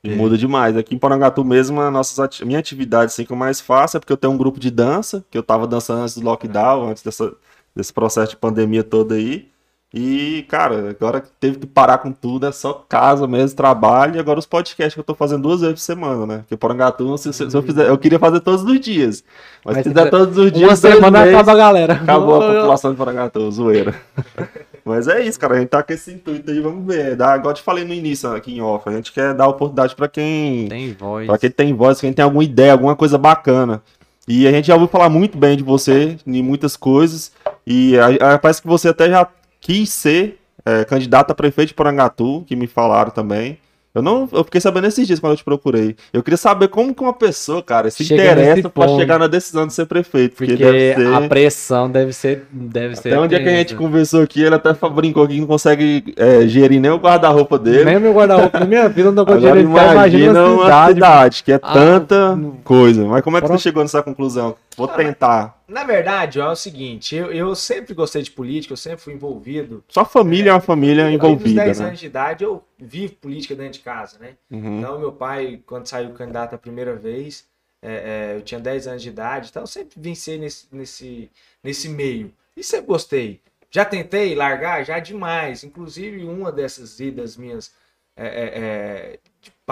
E 0.02 0.10
muda 0.10 0.38
demais. 0.38 0.76
Aqui 0.76 0.94
em 0.94 0.98
Porangatu 0.98 1.44
mesmo, 1.44 1.80
a 1.80 1.90
nossas 1.90 2.18
ati- 2.20 2.44
minha 2.44 2.58
atividade 2.58 3.06
assim, 3.12 3.24
que 3.24 3.32
eu 3.32 3.36
mais 3.36 3.60
faço 3.60 3.96
é 3.96 4.00
porque 4.00 4.12
eu 4.12 4.16
tenho 4.16 4.32
um 4.32 4.38
grupo 4.38 4.60
de 4.60 4.70
dança, 4.70 5.24
que 5.30 5.36
eu 5.36 5.42
tava 5.42 5.66
dançando 5.66 6.02
antes 6.02 6.14
do 6.16 6.22
lockdown, 6.24 6.88
antes 6.90 7.02
dessa, 7.02 7.34
desse 7.74 7.92
processo 7.92 8.30
de 8.30 8.36
pandemia 8.36 8.84
todo 8.84 9.14
aí. 9.14 9.50
E, 9.92 10.44
cara, 10.50 10.90
agora 10.90 11.18
que 11.22 11.28
teve 11.40 11.58
que 11.60 11.66
parar 11.66 11.96
com 11.98 12.12
tudo, 12.12 12.46
é 12.46 12.52
só 12.52 12.84
casa 12.86 13.26
mesmo, 13.26 13.56
trabalho, 13.56 14.16
e 14.16 14.18
agora 14.18 14.38
os 14.38 14.44
podcasts 14.44 14.92
que 14.92 15.00
eu 15.00 15.04
tô 15.04 15.14
fazendo 15.14 15.42
duas 15.44 15.62
vezes 15.62 15.76
por 15.76 15.80
semana, 15.80 16.26
né? 16.26 16.36
Porque 16.40 16.58
Porangatu, 16.58 17.16
se, 17.16 17.32
se- 17.32 17.50
se 17.50 17.56
eu 17.56 17.62
fizer, 17.62 17.88
eu 17.88 17.96
queria 17.96 18.18
fazer 18.18 18.40
todos 18.40 18.62
os 18.64 18.80
dias. 18.80 19.24
Mas, 19.64 19.76
Mas 19.76 19.84
se 19.84 19.88
fizer 19.90 20.10
todos 20.10 20.36
os 20.36 20.52
dias, 20.52 20.68
Uma 20.70 20.76
semana 20.76 21.20
meses, 21.20 21.34
acaba 21.34 21.52
a 21.52 21.56
galera. 21.56 21.92
Acabou 21.94 22.34
a 22.42 22.46
população 22.54 22.90
de 22.90 22.96
Porangatu, 22.98 23.50
zoeira. 23.50 23.94
Mas 24.84 25.08
é 25.08 25.22
isso, 25.24 25.40
cara. 25.40 25.54
A 25.56 25.58
gente 25.60 25.68
tá 25.68 25.82
com 25.82 25.92
esse 25.92 26.12
intuito 26.12 26.50
aí, 26.50 26.60
vamos 26.60 26.86
ver. 26.86 27.16
Dá, 27.16 27.36
igual 27.36 27.50
eu 27.52 27.56
te 27.56 27.62
falei 27.62 27.84
no 27.84 27.92
início 27.94 28.30
aqui 28.34 28.54
em 28.56 28.60
off, 28.60 28.86
a 28.88 28.92
gente 28.92 29.10
quer 29.12 29.32
dar 29.34 29.48
oportunidade 29.48 29.94
pra 29.96 30.08
quem, 30.08 30.68
Tem 30.68 30.92
voz. 30.92 31.26
pra 31.26 31.38
quem 31.38 31.50
tem 31.50 31.72
voz, 31.74 31.98
quem 32.00 32.12
tem 32.12 32.22
alguma 32.22 32.44
ideia, 32.44 32.72
alguma 32.72 32.94
coisa 32.94 33.16
bacana. 33.16 33.82
E 34.26 34.46
a 34.46 34.50
gente 34.50 34.66
já 34.66 34.74
ouviu 34.74 34.88
falar 34.88 35.08
muito 35.08 35.38
bem 35.38 35.56
de 35.56 35.62
você 35.62 36.18
em 36.26 36.42
muitas 36.42 36.76
coisas. 36.76 37.32
E 37.66 37.98
a- 37.98 38.34
a- 38.34 38.38
parece 38.38 38.60
que 38.62 38.68
você 38.68 38.88
até 38.88 39.08
já 39.10 39.26
quis 39.68 39.90
ser 39.90 40.38
é, 40.64 40.82
candidato 40.84 41.30
a 41.30 41.34
prefeito 41.34 41.68
de 41.68 41.74
Porangatu, 41.74 42.42
que 42.46 42.56
me 42.56 42.66
falaram 42.66 43.10
também. 43.10 43.58
Eu 43.94 44.00
não, 44.02 44.28
eu 44.32 44.44
fiquei 44.44 44.60
sabendo 44.60 44.86
esses 44.86 45.06
dias 45.06 45.18
quando 45.18 45.32
eu 45.32 45.36
te 45.36 45.42
procurei. 45.44 45.96
Eu 46.12 46.22
queria 46.22 46.36
saber 46.36 46.68
como 46.68 46.94
que 46.94 47.02
uma 47.02 47.12
pessoa, 47.12 47.62
cara, 47.62 47.90
se 47.90 48.04
Chega 48.04 48.22
interessa 48.22 48.68
ponto. 48.70 48.96
chegar 48.96 49.18
na 49.18 49.26
decisão 49.26 49.66
de 49.66 49.72
ser 49.74 49.86
prefeito. 49.86 50.36
Porque, 50.36 50.52
Porque 50.52 50.64
deve 50.64 50.94
ser. 50.94 51.14
a 51.14 51.20
pressão 51.28 51.90
deve 51.90 52.12
ser. 52.12 52.46
Deve 52.52 52.94
ser 52.96 53.08
Até 53.08 53.18
onde 53.18 53.34
é 53.34 53.40
que 53.42 53.48
a 53.48 53.52
gente 53.56 53.74
conversou 53.74 54.22
aqui, 54.22 54.42
ele 54.42 54.54
até 54.54 54.72
brincou 54.90 55.26
que 55.26 55.40
não 55.40 55.46
consegue 55.46 56.14
é, 56.16 56.46
gerir 56.46 56.80
nem 56.80 56.90
o 56.90 56.96
guarda-roupa 56.98 57.58
dele. 57.58 57.84
Nem 57.86 57.98
meu 57.98 58.12
guarda-roupa 58.14 58.60
na 58.60 58.66
minha 58.66 58.88
vida 58.88 59.10
não 59.10 59.22
Agora 59.22 59.40
conseguindo 59.40 59.68
ficar, 59.70 59.92
imagina 59.92 60.24
imagina 60.24 60.44
uma 60.48 60.62
cidade, 60.64 60.94
cidade. 60.94 61.42
que 61.44 61.52
é 61.52 61.60
Ah, 61.62 61.72
tanta 61.72 62.36
não- 62.36 62.50
coisa. 62.62 63.04
Mas 63.04 63.22
como 63.22 63.36
é 63.36 63.40
que 63.40 63.46
Pronto. 63.46 63.58
você 63.58 63.62
chegou 63.68 63.82
nessa 63.82 64.02
conclusão? 64.02 64.54
Vou 64.78 64.86
tentar. 64.86 65.60
Na 65.66 65.82
verdade, 65.82 66.38
ó, 66.38 66.50
é 66.50 66.52
o 66.52 66.56
seguinte, 66.56 67.16
eu, 67.16 67.32
eu 67.32 67.54
sempre 67.56 67.92
gostei 67.94 68.22
de 68.22 68.30
política, 68.30 68.72
eu 68.72 68.76
sempre 68.76 69.00
fui 69.00 69.12
envolvido. 69.12 69.84
Sua 69.88 70.04
família 70.04 70.50
é 70.50 70.52
uma 70.54 70.60
família 70.60 71.04
Desde 71.04 71.16
os 71.16 71.24
envolvida, 71.24 71.64
10 71.64 71.80
né? 71.80 71.86
anos 71.86 71.98
de 71.98 72.06
idade 72.06 72.44
eu 72.44 72.62
vivo 72.78 73.14
política 73.16 73.56
dentro 73.56 73.72
de 73.72 73.80
casa, 73.80 74.18
né? 74.20 74.36
Uhum. 74.48 74.78
Então, 74.78 74.98
meu 75.00 75.10
pai, 75.10 75.60
quando 75.66 75.86
saiu 75.86 76.10
candidato 76.12 76.54
a 76.54 76.58
primeira 76.58 76.94
vez, 76.94 77.44
é, 77.82 78.32
é, 78.32 78.36
eu 78.36 78.42
tinha 78.42 78.60
10 78.60 78.86
anos 78.86 79.02
de 79.02 79.08
idade, 79.08 79.48
então 79.50 79.64
eu 79.64 79.66
sempre 79.66 80.00
venci 80.00 80.38
nesse, 80.38 80.66
nesse, 80.70 81.30
nesse 81.62 81.88
meio. 81.88 82.32
E 82.56 82.62
sempre 82.62 82.86
gostei. 82.86 83.40
Já 83.70 83.84
tentei 83.84 84.34
largar? 84.36 84.84
Já 84.84 85.00
demais. 85.00 85.64
Inclusive, 85.64 86.24
uma 86.24 86.52
dessas 86.52 87.00
idas 87.00 87.36
minhas 87.36 87.72
é, 88.16 89.18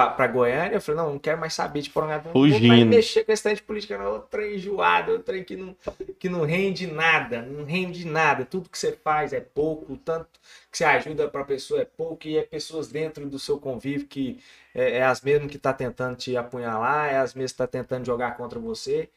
pra 0.05 0.27
Goiânia, 0.27 0.77
eu 0.77 0.81
falei, 0.81 1.01
não, 1.01 1.13
não 1.13 1.19
quero 1.19 1.41
mais 1.41 1.55
saber 1.55 1.81
de 1.81 1.89
Porangatu. 1.89 2.27
Não 2.27 2.33
vou 2.35 2.61
mais 2.69 2.85
mexer 2.85 3.25
com 3.25 3.33
esse 3.33 3.43
trem 3.43 3.55
de 3.55 3.63
política, 3.63 3.97
não. 3.97 4.13
Outro 4.13 4.29
trem 4.29 4.57
enjoado, 4.57 5.13
outro 5.13 5.25
trem 5.25 5.43
que 5.43 5.57
não, 5.57 5.75
que 6.19 6.29
não 6.29 6.45
rende 6.45 6.87
nada, 6.87 7.41
não 7.41 7.65
rende 7.65 8.07
nada. 8.07 8.45
Tudo 8.45 8.69
que 8.69 8.79
você 8.79 8.93
faz 8.93 9.33
é 9.33 9.41
pouco, 9.41 9.95
o 9.95 9.97
tanto 9.97 10.29
que 10.71 10.77
você 10.77 10.85
ajuda 10.85 11.29
para 11.29 11.41
a 11.41 11.45
pessoa 11.45 11.81
é 11.81 11.87
pouco, 11.87 12.29
e 12.29 12.37
é 12.37 12.43
pessoas 12.43 12.89
dentro 12.89 13.27
do 13.27 13.39
seu 13.39 13.59
convívio 13.59 14.07
que 14.07 14.39
é, 14.75 14.99
é 14.99 15.03
as 15.03 15.23
mesmas 15.23 15.51
que 15.51 15.59
tá 15.59 15.73
tentando 15.73 16.17
te 16.17 16.37
apunhalar, 16.37 17.09
é 17.09 17.17
as 17.17 17.33
mesmas 17.33 17.53
que 17.53 17.59
tá 17.59 17.67
tentando 17.67 18.05
jogar 18.05 18.37
contra 18.37 18.61
você. 18.61 19.09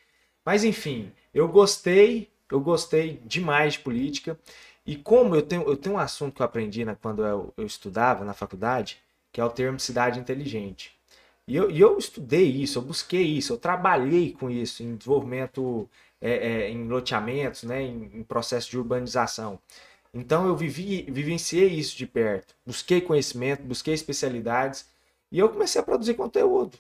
Mas 0.46 0.64
enfim, 0.64 1.12
eu 1.34 1.48
gostei, 1.50 2.30
eu 2.50 2.62
gostei 2.62 3.20
demais 3.26 3.74
de 3.74 3.80
política. 3.80 4.40
E 4.86 4.96
como 4.96 5.36
eu 5.36 5.42
tenho, 5.42 5.64
eu 5.64 5.76
tenho 5.76 5.96
um 5.96 6.00
assunto 6.00 6.36
que 6.36 6.42
eu 6.42 6.46
aprendi 6.46 6.86
né, 6.86 6.98
quando 7.02 7.24
eu, 7.26 7.54
eu 7.58 7.66
estudava 7.66 8.24
na 8.24 8.34
faculdade, 8.34 8.98
que 9.32 9.42
é 9.42 9.44
o 9.46 9.50
termo 9.50 9.80
cidade 9.80 10.20
inteligente. 10.20 10.98
E 11.48 11.56
eu, 11.56 11.72
e 11.72 11.80
eu 11.82 11.98
estudei 11.98 12.46
isso, 12.46 12.78
eu 12.80 12.84
busquei 12.84 13.24
isso, 13.24 13.54
eu 13.54 13.58
trabalhei 13.58 14.34
com 14.34 14.50
isso 14.50 14.84
em 14.84 14.96
desenvolvimento, 14.96 15.90
é, 16.22 16.32
é, 16.32 16.70
em 16.70 16.88
loteamentos, 16.88 17.64
né, 17.64 17.82
em, 17.82 18.12
em 18.20 18.24
processo 18.24 18.70
de 18.70 18.78
urbanização. 18.78 19.60
Então 20.14 20.48
eu 20.48 20.56
vivi, 20.56 21.04
vivenciei 21.10 21.68
isso 21.70 21.98
de 21.98 22.06
perto, 22.08 22.56
busquei 22.66 23.02
conhecimento, 23.02 23.64
busquei 23.64 23.94
especialidades 23.94 24.88
e 25.32 25.40
eu 25.40 25.50
comecei 25.50 25.82
a 25.82 25.84
produzir 25.84 26.16
conteúdo. 26.16 26.78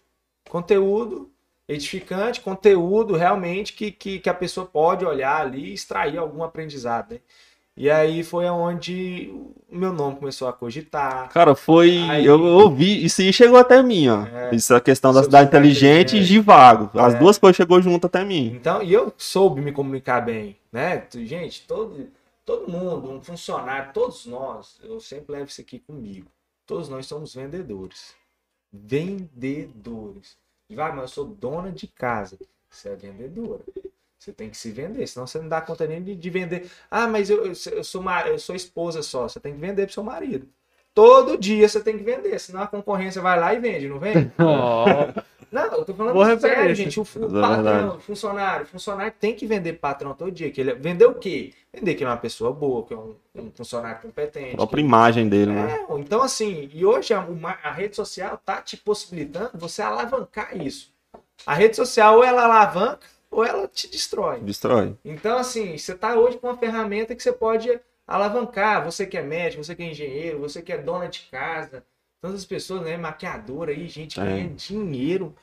Conteúdo 0.49 1.31
edificante, 1.67 2.41
conteúdo 2.41 3.15
realmente 3.15 3.73
que, 3.73 3.91
que, 3.91 4.19
que 4.19 4.29
a 4.29 4.33
pessoa 4.33 4.65
pode 4.65 5.05
olhar 5.05 5.41
ali 5.41 5.65
e 5.69 5.73
extrair 5.73 6.17
algum 6.17 6.43
aprendizado. 6.43 7.13
né? 7.13 7.21
E 7.79 7.89
aí 7.89 8.23
foi 8.25 8.45
onde 8.49 9.31
o 9.71 9.77
meu 9.77 9.93
nome 9.93 10.17
começou 10.17 10.49
a 10.49 10.53
cogitar. 10.53 11.29
Cara, 11.29 11.55
foi. 11.55 11.97
Aí- 12.09 12.25
Eu 12.25 12.37
ouvi, 12.43 13.05
isso 13.05 13.21
aí 13.21 13.31
chegou 13.31 13.57
até 13.57 13.81
mim, 13.81 14.09
ó. 14.09 14.25
É. 14.25 14.53
Isso 14.53 14.73
é 14.73 14.75
a 14.77 14.81
questão 14.81 15.13
da 15.13 15.23
cidade 15.23 15.47
inteligente 15.47 16.17
e 16.17 16.23
de 16.25 16.39
vago. 16.41 16.89
As 16.99 17.13
É. 17.15 17.17
duas 17.17 17.37
coisas 17.37 17.55
chegou 17.55 17.81
junto 17.81 18.05
até 18.07 18.21
mim. 18.25 18.51
Então, 18.53 18.83
e 18.83 18.91
eu 18.91 19.13
soube 19.17 19.61
me 19.61 19.71
comunicar 19.71 20.19
bem, 20.19 20.57
né? 20.73 21.07
Gente, 21.23 21.65
todo, 21.65 22.09
todo 22.45 22.69
mundo, 22.69 23.09
um 23.11 23.21
funcionário, 23.21 23.93
todos 23.93 24.25
nós, 24.25 24.77
eu 24.83 24.99
sempre 24.99 25.31
levo 25.31 25.45
isso 25.45 25.61
aqui 25.61 25.79
comigo. 25.79 26.27
Todos 26.67 26.89
nós 26.89 27.05
somos 27.05 27.33
vendedores. 27.33 28.13
Vendedores. 28.73 30.37
Vai, 30.69 30.91
mas 30.91 31.01
eu 31.01 31.07
sou 31.07 31.25
dona 31.25 31.71
de 31.71 31.87
casa. 31.87 32.37
Você 32.69 32.89
é 32.89 32.95
vendedora. 32.95 33.61
Você 34.19 34.33
tem 34.33 34.49
que 34.49 34.57
se 34.57 34.71
vender, 34.71 35.07
senão 35.07 35.25
você 35.25 35.39
não 35.39 35.47
dá 35.47 35.61
conta 35.61 35.87
nem 35.87 36.03
de, 36.03 36.15
de 36.15 36.29
vender. 36.29 36.69
Ah, 36.91 37.07
mas 37.07 37.29
eu, 37.29 37.37
eu, 37.45 37.53
eu 37.71 37.83
sou, 37.83 38.03
eu 38.27 38.37
sou 38.39 38.55
esposa 38.55 39.01
só. 39.01 39.27
Você 39.29 39.39
tem 39.39 39.53
que 39.53 39.59
vender 39.59 39.85
pro 39.85 39.93
seu 39.93 40.03
marido. 40.03 40.47
Todo 40.93 41.37
dia 41.37 41.67
você 41.69 41.81
tem 41.81 41.97
que 41.97 42.03
vender, 42.03 42.37
senão 42.39 42.61
a 42.63 42.67
concorrência 42.67 43.21
vai 43.21 43.39
lá 43.39 43.53
e 43.53 43.59
vende, 43.59 43.87
não 43.87 43.99
vende? 43.99 44.29
Não, 45.51 45.63
eu 45.77 45.85
tô 45.85 45.93
falando 45.95 46.13
Boa 46.13 46.25
sério, 46.39 46.75
referência. 46.75 46.75
gente. 46.91 46.99
O, 46.99 47.03
o 47.25 47.37
É 47.37 47.41
patrão, 47.41 47.95
o 47.95 47.99
funcionário, 47.99 48.65
o 48.65 48.67
funcionário 48.67 49.13
tem 49.19 49.35
que 49.35 49.47
vender 49.47 49.73
patrão 49.73 50.13
todo 50.13 50.31
dia. 50.31 50.51
Que 50.51 50.61
ele, 50.61 50.73
vender 50.75 51.05
o 51.05 51.15
quê? 51.15 51.53
Vender 51.73 51.95
que 51.95 52.03
é 52.03 52.07
uma 52.07 52.17
pessoa 52.17 52.51
boa, 52.53 52.85
que 52.85 52.93
é 52.93 52.97
um, 52.97 53.15
um 53.35 53.51
funcionário 53.51 53.99
competente. 54.01 54.53
A 54.53 54.57
própria 54.57 54.81
imagem 54.81 55.27
dele, 55.27 55.51
né? 55.51 55.79
É, 55.89 55.99
então 55.99 56.21
assim, 56.21 56.69
e 56.71 56.85
hoje 56.85 57.13
a, 57.13 57.21
uma- 57.21 57.57
a 57.63 57.71
rede 57.71 57.95
social 57.95 58.37
tá 58.45 58.61
te 58.61 58.77
possibilitando 58.77 59.51
você 59.55 59.81
alavancar 59.81 60.55
isso. 60.55 60.91
A 61.47 61.53
rede 61.53 61.75
social 61.75 62.17
ou 62.17 62.23
ela 62.23 62.43
alavanca 62.43 63.07
ou 63.31 63.43
ela 63.45 63.67
te 63.67 63.87
destrói. 63.87 64.39
Destrói. 64.39 64.97
Então, 65.05 65.37
assim, 65.37 65.77
você 65.77 65.93
está 65.93 66.15
hoje 66.15 66.37
com 66.37 66.47
uma 66.47 66.57
ferramenta 66.57 67.15
que 67.15 67.21
você 67.23 67.31
pode 67.31 67.79
alavancar. 68.07 68.83
Você 68.83 69.05
que 69.05 69.17
é 69.17 69.21
médico, 69.21 69.63
você 69.63 69.75
que 69.75 69.83
é 69.83 69.87
engenheiro, 69.91 70.39
você 70.39 70.61
que 70.61 70.73
é 70.73 70.77
dona 70.77 71.07
de 71.07 71.21
casa, 71.31 71.85
tantas 72.21 72.45
pessoas, 72.45 72.81
né? 72.81 72.97
Maquiadora 72.97 73.71
aí, 73.71 73.87
gente 73.87 74.19
É. 74.19 74.23
ganhando 74.23 74.55
dinheiro 74.55 75.35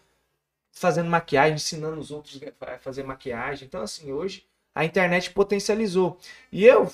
fazendo 0.73 1.09
maquiagem, 1.09 1.55
ensinando 1.55 1.99
os 1.99 2.11
outros 2.11 2.39
a 2.61 2.79
fazer 2.79 3.03
maquiagem. 3.03 3.67
Então, 3.67 3.81
assim, 3.83 4.13
hoje 4.13 4.45
a 4.75 4.85
internet 4.85 5.31
potencializou. 5.31 6.19
E 6.53 6.67
eu 6.67 6.91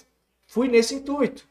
fui 0.46 0.68
nesse 0.68 0.94
intuito. 0.94 1.44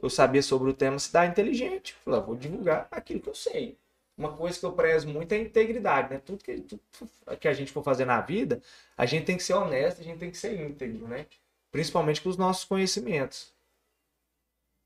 Eu 0.00 0.08
sabia 0.08 0.42
sobre 0.42 0.70
o 0.70 0.74
tema 0.74 0.98
cidade 0.98 1.32
inteligente. 1.32 1.94
Falei, 2.04 2.20
ah, 2.20 2.22
vou 2.22 2.34
divulgar 2.36 2.88
aquilo 2.90 3.20
que 3.20 3.28
eu 3.28 3.34
sei. 3.34 3.76
Uma 4.16 4.36
coisa 4.36 4.58
que 4.58 4.64
eu 4.64 4.72
prezo 4.72 5.08
muito 5.08 5.32
é 5.32 5.36
a 5.36 5.40
integridade, 5.40 6.12
né? 6.12 6.20
Tudo 6.24 6.42
que, 6.44 6.60
tudo 6.60 7.10
que 7.38 7.48
a 7.48 7.52
gente 7.52 7.72
for 7.72 7.82
fazer 7.82 8.04
na 8.04 8.20
vida, 8.20 8.62
a 8.96 9.04
gente 9.06 9.24
tem 9.24 9.36
que 9.36 9.42
ser 9.42 9.54
honesto, 9.54 10.00
a 10.00 10.04
gente 10.04 10.18
tem 10.18 10.30
que 10.30 10.36
ser 10.36 10.60
íntegro, 10.60 11.08
né? 11.08 11.26
Principalmente 11.72 12.22
com 12.22 12.28
os 12.28 12.36
nossos 12.36 12.64
conhecimentos. 12.64 13.52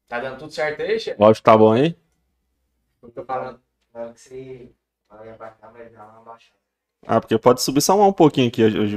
Tá 0.08 0.18
dando 0.18 0.38
tudo 0.38 0.52
certo 0.52 0.80
aí, 0.80 0.98
chefe? 0.98 1.20
O 1.20 1.24
áudio 1.26 1.42
tá 1.42 1.56
bom 1.56 1.72
aí? 1.72 1.94
Eu 3.02 3.10
tô 3.10 3.22
falando. 3.24 3.60
Na 3.92 4.00
hora 4.00 4.12
que 4.14 4.20
você 4.20 4.70
vai 5.10 5.30
abaixar, 5.30 5.72
vai 5.72 5.88
dar 5.90 6.06
uma 6.06 6.22
baixada. 6.22 6.58
Ah, 7.06 7.20
porque 7.20 7.38
pode 7.38 7.62
subir 7.62 7.82
só 7.82 8.00
um 8.00 8.12
pouquinho 8.12 8.48
aqui, 8.48 8.64
hoje. 8.64 8.96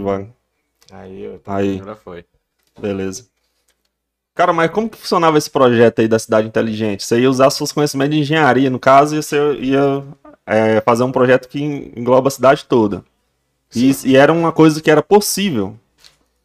Aí, 0.92 1.22
eu... 1.22 1.42
Aí, 1.46 1.80
Agora 1.80 1.96
foi. 1.96 2.26
beleza. 2.80 3.31
Cara, 4.34 4.54
mas 4.54 4.72
como 4.72 4.90
que 4.90 4.98
funcionava 4.98 5.38
esse 5.38 5.50
projeto 5.50 6.00
aí 6.00 6.08
da 6.08 6.18
cidade 6.18 6.48
inteligente? 6.48 7.04
Você 7.04 7.20
ia 7.20 7.30
usar 7.30 7.50
seus 7.50 7.72
conhecimentos 7.72 8.16
de 8.16 8.22
engenharia, 8.22 8.70
no 8.70 8.80
caso, 8.80 9.16
e 9.16 9.22
você 9.22 9.54
ia 9.56 10.04
é, 10.46 10.82
fazer 10.82 11.04
um 11.04 11.12
projeto 11.12 11.48
que 11.48 11.62
engloba 11.62 12.28
a 12.30 12.32
cidade 12.32 12.66
toda. 12.66 13.04
E, 13.76 13.92
e 14.06 14.16
era 14.18 14.32
uma 14.34 14.52
coisa 14.52 14.82
que 14.82 14.92
era 14.92 15.02
possível. 15.04 15.78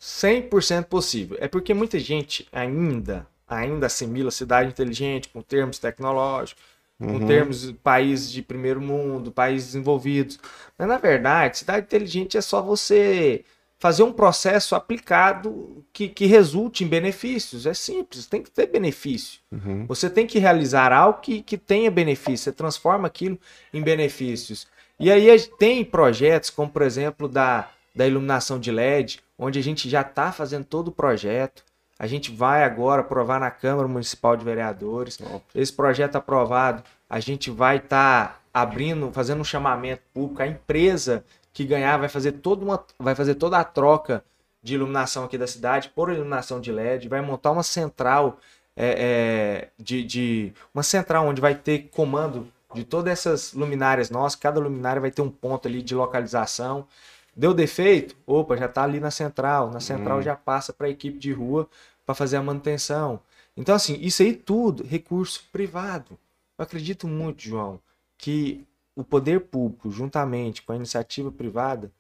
100% 0.01 0.85
possível. 0.85 1.37
É 1.40 1.49
porque 1.49 1.75
muita 1.75 1.99
gente 1.99 2.46
ainda, 2.53 3.27
ainda 3.49 3.87
assimila 3.87 4.31
cidade 4.31 4.70
inteligente 4.70 5.29
com 5.29 5.42
termos 5.42 5.79
tecnológicos, 5.79 6.62
com 7.09 7.18
Uhum. 7.18 7.27
termos 7.27 7.72
países 7.83 8.33
de 8.33 8.42
primeiro 8.42 8.81
mundo, 8.81 9.31
países 9.31 9.68
desenvolvidos. 9.68 10.38
Mas 10.79 10.88
na 10.88 10.99
verdade, 10.99 11.59
cidade 11.59 11.87
inteligente 11.87 12.37
é 12.38 12.40
só 12.40 12.62
você 12.62 13.44
fazer 13.87 14.03
um 14.03 14.12
processo 14.12 14.75
aplicado 14.75 15.85
que, 15.92 16.09
que 16.09 16.27
resulte 16.27 16.83
em 16.83 16.88
benefícios. 16.88 17.66
É 17.66 17.72
simples, 17.72 18.27
tem 18.27 18.42
que 18.42 18.51
ter 18.51 18.66
benefício. 18.66 19.38
Uhum. 19.53 19.87
Você 19.87 20.11
tem 20.11 20.27
que 20.27 20.40
realizar 20.40 20.92
algo 20.92 21.20
que, 21.20 21.40
que 21.40 21.57
tenha 21.57 21.88
benefício, 21.88 22.38
você 22.38 22.53
transforma 22.53 23.07
aquilo 23.07 23.38
em 23.72 23.81
benefícios. 23.81 24.66
E 24.99 25.09
aí 25.09 25.40
tem 25.57 25.85
projetos, 25.85 26.51
como 26.51 26.68
por 26.68 26.83
exemplo 26.83 27.29
da, 27.29 27.68
da 27.94 28.05
iluminação 28.05 28.59
de 28.59 28.72
LED, 28.72 29.20
onde 29.38 29.61
a 29.61 29.62
gente 29.62 29.88
já 29.88 30.01
está 30.01 30.33
fazendo 30.33 30.64
todo 30.64 30.88
o 30.88 30.92
projeto. 30.92 31.62
A 31.96 32.09
gente 32.09 32.33
vai 32.33 32.64
agora 32.64 33.03
aprovar 33.03 33.38
na 33.38 33.53
Câmara 33.53 33.87
Municipal 33.87 34.37
de 34.37 34.44
Vereadores. 34.44 35.16
Esse 35.55 35.72
projeto 35.72 36.16
aprovado, 36.16 36.83
a 37.09 37.20
gente 37.20 37.53
vai 37.53 37.77
estar 37.77 38.42
abrindo, 38.53 39.12
fazendo 39.12 39.42
um 39.42 39.44
chamamento 39.44 40.03
público. 40.12 40.42
A 40.42 40.46
empresa 40.49 41.25
que 41.57 41.64
ganhar 41.64 41.97
vai 41.97 42.07
fazer 42.11 42.33
toda 42.33 42.62
uma, 42.62 42.85
vai 42.99 43.14
fazer 43.14 43.35
toda 43.37 43.57
a 43.59 43.64
troca 43.64 44.23
de 44.62 44.75
iluminação 44.75 45.25
aqui 45.25 45.38
da 45.38 45.47
cidade 45.47 45.88
por 45.88 46.12
iluminação 46.12 46.61
de 46.61 46.71
LED, 46.71 47.09
vai 47.09 47.23
montar 47.23 47.51
uma 47.51 47.62
central 47.62 48.38
é, 48.77 49.69
é, 49.69 49.83
de, 49.83 50.05
de 50.05 50.53
uma 50.75 50.83
central 50.83 51.27
onde 51.27 51.40
vai 51.40 51.55
ter 51.55 51.88
comando 51.88 52.47
de 52.75 52.85
todas 52.85 53.11
essas 53.11 53.55
luminárias 53.55 54.11
nossas. 54.11 54.38
Cada 54.38 54.61
luminária 54.61 55.01
vai 55.01 55.11
ter 55.11 55.23
um 55.23 55.31
ponto 55.31 55.66
ali 55.66 55.81
de 55.81 55.95
localização. 55.95 56.87
Deu 57.35 57.55
defeito? 57.55 58.14
Opa, 58.27 58.55
já 58.55 58.66
está 58.66 58.83
ali 58.83 59.01
na 59.01 59.11
central. 59.11 59.71
Na 59.71 59.81
central 59.81 60.19
Hum. 60.19 60.23
já 60.23 60.37
passa 60.37 60.75
para 60.75 60.88
a 60.88 60.90
equipe 60.90 61.19
de 61.19 61.33
rua 61.33 61.66
para 62.05 62.14
fazer 62.14 62.37
a 62.37 62.42
manutenção. 62.42 63.19
Então, 63.57 63.75
assim, 63.75 63.97
isso 64.03 64.21
aí 64.23 64.35
tudo, 64.35 64.85
recurso 64.85 65.42
privado. 65.51 66.19
Eu 66.59 66.64
acredito 66.64 67.09
muito, 67.09 67.40
João, 67.40 67.81
que 68.19 68.62
o 68.97 69.05
poder 69.05 69.41
público, 69.43 69.91
juntamente 69.91 70.63
com 70.63 70.73
a 70.73 70.77
iniciativa 70.77 71.31
privada, 71.31 71.93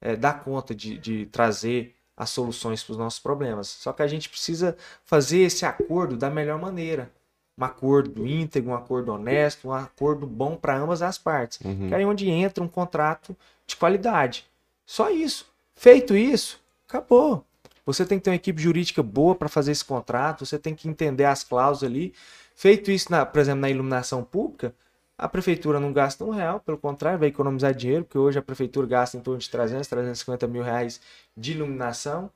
eh, 0.00 0.16
dá 0.16 0.32
conta 0.32 0.74
de, 0.74 0.98
de 0.98 1.26
trazer 1.26 1.94
as 2.16 2.30
soluções 2.30 2.82
para 2.82 2.92
os 2.92 2.98
nossos 2.98 3.20
problemas. 3.20 3.68
Só 3.68 3.92
que 3.92 4.02
a 4.02 4.06
gente 4.08 4.28
precisa 4.28 4.76
fazer 5.04 5.40
esse 5.40 5.64
acordo 5.64 6.16
da 6.16 6.28
melhor 6.30 6.58
maneira. 6.60 7.12
um 7.56 7.64
acordo 7.64 8.26
íntegro, 8.26 8.70
um 8.70 8.74
acordo 8.74 9.12
honesto, 9.12 9.68
um 9.68 9.72
acordo 9.72 10.26
bom 10.26 10.56
para 10.56 10.76
ambas 10.76 11.02
as 11.02 11.18
partes. 11.18 11.60
Uhum. 11.64 11.88
Que 11.88 11.94
é 11.94 12.06
onde 12.06 12.30
entra 12.30 12.62
um 12.62 12.68
contrato 12.68 13.36
de 13.66 13.76
qualidade. 13.76 14.46
Só 14.86 15.10
isso. 15.10 15.46
Feito 15.74 16.16
isso, 16.16 16.60
acabou. 16.88 17.44
Você 17.84 18.04
tem 18.04 18.18
que 18.18 18.24
ter 18.24 18.30
uma 18.30 18.36
equipe 18.36 18.60
jurídica 18.60 19.02
boa 19.02 19.34
para 19.34 19.48
fazer 19.48 19.72
esse 19.72 19.84
contrato, 19.84 20.46
você 20.46 20.58
tem 20.58 20.74
que 20.74 20.88
entender 20.88 21.24
as 21.24 21.42
cláusulas 21.42 21.90
ali. 21.90 22.14
Feito 22.54 22.90
isso, 22.90 23.10
na, 23.10 23.24
por 23.24 23.40
exemplo, 23.40 23.60
na 23.60 23.70
iluminação 23.70 24.22
pública, 24.22 24.74
a 25.18 25.28
prefeitura 25.28 25.80
não 25.80 25.92
gasta 25.92 26.24
um 26.24 26.30
real, 26.30 26.60
pelo 26.60 26.78
contrário, 26.78 27.18
vai 27.18 27.28
economizar 27.28 27.74
dinheiro, 27.74 28.04
porque 28.04 28.18
hoje 28.18 28.38
a 28.38 28.42
prefeitura 28.42 28.86
gasta 28.86 29.16
em 29.16 29.20
torno 29.20 29.40
de 29.40 29.50
300, 29.50 29.86
350 29.88 30.46
mil 30.46 30.62
reais 30.62 31.00
de 31.36 31.52
iluminação. 31.52 32.30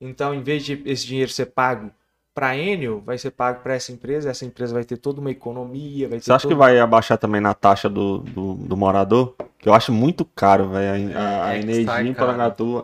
Então, 0.00 0.34
em 0.34 0.42
vez 0.42 0.64
de 0.64 0.82
esse 0.84 1.06
dinheiro 1.06 1.30
ser 1.30 1.46
pago 1.46 1.90
para 2.34 2.48
a 2.48 2.56
Enel, 2.58 3.00
vai 3.00 3.16
ser 3.16 3.30
pago 3.30 3.60
para 3.62 3.74
essa 3.74 3.92
empresa, 3.92 4.28
essa 4.28 4.44
empresa 4.44 4.74
vai 4.74 4.84
ter 4.84 4.98
toda 4.98 5.20
uma 5.22 5.30
economia, 5.30 6.06
vai 6.08 6.18
ter 6.18 6.24
Você 6.24 6.32
acha 6.32 6.42
todo- 6.42 6.52
que 6.52 6.58
vai 6.58 6.78
abaixar 6.78 7.16
também 7.16 7.40
na 7.40 7.54
taxa 7.54 7.88
do, 7.88 8.18
do, 8.18 8.54
do 8.54 8.76
morador? 8.76 9.34
Que 9.58 9.68
eu 9.70 9.72
acho 9.72 9.90
muito 9.92 10.22
caro, 10.24 10.68
velho. 10.68 11.16
A, 11.16 11.20
a, 11.20 11.44
a 11.46 11.54
É, 11.56 11.60
energia 11.60 12.02
em. 12.02 12.14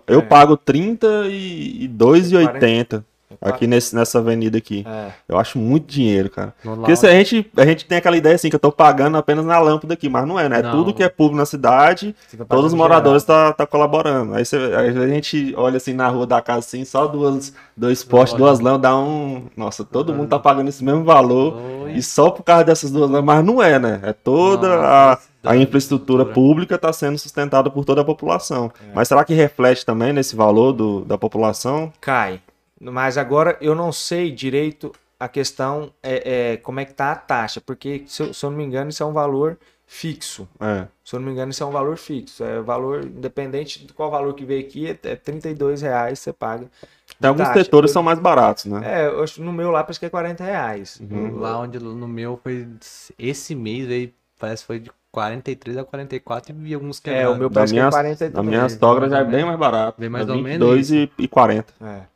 Eu 0.06 0.20
É. 0.20 0.22
pago 0.22 0.54
R$ 0.54 0.60
32,80 0.64 3.04
aqui 3.40 3.66
nesse, 3.66 3.94
nessa 3.94 4.18
avenida 4.18 4.58
aqui. 4.58 4.84
É. 4.86 5.12
Eu 5.28 5.38
acho 5.38 5.58
muito 5.58 5.86
dinheiro, 5.86 6.30
cara. 6.30 6.54
No 6.64 6.76
Porque 6.76 6.96
se 6.96 7.06
a 7.06 7.10
gente, 7.10 7.50
a 7.56 7.64
gente 7.64 7.84
tem 7.84 7.98
aquela 7.98 8.16
ideia 8.16 8.34
assim, 8.34 8.48
que 8.48 8.56
eu 8.56 8.60
tô 8.60 8.72
pagando 8.72 9.16
apenas 9.16 9.44
na 9.44 9.58
lâmpada 9.58 9.94
aqui, 9.94 10.08
mas 10.08 10.26
não 10.26 10.38
é, 10.38 10.48
né? 10.48 10.58
É 10.58 10.62
Não. 10.62 10.70
tudo 10.70 10.94
que 10.94 11.02
é 11.02 11.08
público 11.08 11.36
na 11.36 11.46
cidade, 11.46 12.14
tá 12.36 12.44
todos 12.44 12.66
os 12.66 12.74
moradores 12.74 13.24
tá, 13.24 13.52
tá 13.52 13.66
colaborando. 13.66 14.34
Aí, 14.34 14.44
você, 14.44 14.56
aí 14.56 14.88
a 14.88 15.08
gente 15.08 15.54
olha 15.56 15.76
assim 15.76 15.92
na 15.92 16.08
rua 16.08 16.26
da 16.26 16.40
casa 16.40 16.60
assim, 16.60 16.84
só 16.84 17.06
duas, 17.06 17.52
dois 17.76 18.02
postes, 18.04 18.38
duas 18.38 18.60
lâmpadas, 18.60 18.82
dá 18.82 18.96
um. 18.98 19.44
Nossa, 19.56 19.84
todo 19.84 20.14
mundo 20.14 20.28
tá 20.28 20.38
pagando 20.38 20.68
esse 20.68 20.84
mesmo 20.84 21.04
valor. 21.04 21.56
Oi. 21.84 21.92
E 21.92 22.02
só 22.02 22.30
por 22.30 22.42
causa 22.42 22.64
dessas 22.64 22.90
duas 22.90 23.10
lâmpadas, 23.10 23.24
mas 23.36 23.44
não 23.44 23.62
é, 23.62 23.78
né? 23.78 24.00
É 24.02 24.12
toda 24.12 24.68
a, 24.68 25.10
Nossa, 25.10 25.28
a 25.44 25.56
infraestrutura 25.56 26.22
infraestrutura. 26.22 26.24
pública 26.24 26.74
está 26.76 26.92
sendo 26.92 27.18
sustentada 27.18 27.70
por 27.70 27.84
toda 27.84 28.00
a 28.00 28.04
população. 28.04 28.72
Mas 28.94 29.08
será 29.08 29.24
que 29.24 29.34
reflete 29.34 29.84
também 29.84 30.12
nesse 30.12 30.34
valor 30.36 30.72
do, 30.72 31.04
da 31.04 31.18
população? 31.18 31.92
Cai. 32.00 32.40
Mas 32.90 33.16
agora 33.16 33.56
eu 33.60 33.74
não 33.74 33.92
sei 33.92 34.30
direito 34.32 34.92
a 35.18 35.28
questão 35.28 35.92
é, 36.02 36.52
é, 36.52 36.56
como 36.56 36.80
é 36.80 36.84
que 36.84 36.92
tá 36.92 37.12
a 37.12 37.16
taxa, 37.16 37.60
porque 37.60 38.02
se 38.08 38.22
eu, 38.22 38.34
se 38.34 38.44
eu 38.44 38.50
não 38.50 38.56
me 38.58 38.64
engano 38.64 38.90
isso 38.90 39.02
é 39.02 39.06
um 39.06 39.12
valor 39.12 39.56
fixo. 39.86 40.48
É. 40.58 40.86
Se 41.04 41.14
eu 41.14 41.20
não 41.20 41.26
me 41.26 41.32
engano 41.32 41.52
isso 41.52 41.62
é 41.62 41.66
um 41.66 41.70
valor 41.70 41.96
fixo. 41.96 42.42
É 42.42 42.60
valor 42.60 43.04
independente 43.04 43.86
de 43.86 43.92
qual 43.92 44.10
valor 44.10 44.34
que 44.34 44.44
veio 44.44 44.60
aqui, 44.66 44.88
é, 44.88 44.98
é 45.04 45.14
32 45.14 45.82
reais 45.82 46.18
você 46.18 46.32
paga. 46.32 46.66
Tem 47.20 47.28
alguns 47.28 47.46
Taxa. 47.46 47.62
setores 47.62 47.90
que 47.90 47.90
Eu- 47.90 47.94
são 47.94 48.02
mais 48.02 48.18
baratos, 48.18 48.64
né? 48.64 48.80
É, 48.84 49.06
eu 49.06 49.22
acho, 49.22 49.40
no 49.42 49.52
meu 49.52 49.70
lá 49.70 49.84
parece 49.84 50.00
que 50.00 50.06
é 50.06 50.10
40 50.10 50.42
reais. 50.42 51.00
Uhum. 51.00 51.36
Lá 51.38 51.58
onde 51.60 51.78
no 51.78 52.08
meu 52.08 52.40
foi 52.42 52.66
esse 53.18 53.54
mês 53.54 53.88
aí, 53.88 54.12
parece 54.40 54.62
que 54.62 54.66
foi 54.66 54.80
de 54.80 54.90
43 55.12 55.76
a 55.76 55.84
44 55.84 56.52
e 56.52 56.58
vi 56.58 56.74
alguns 56.74 56.98
É, 56.98 57.02
quebrados. 57.02 57.36
o 57.36 57.38
meu 57.38 57.50
parece 57.50 57.74
minha, 57.74 57.84
que 57.84 57.88
é 57.88 57.90
40 57.92 58.30
da 58.30 58.42
minha 58.42 58.68
sogra 58.70 59.08
já 59.08 59.18
é 59.18 59.24
bem 59.24 59.44
mais 59.44 59.58
barato. 59.58 60.00
Bem 60.00 60.08
mais 60.08 60.26
é 60.26 60.32
ou 60.32 60.38
menos 60.38 60.68
22 60.78 60.90
e, 60.90 61.12
e 61.18 61.28
40. 61.28 61.72
É. 61.80 62.11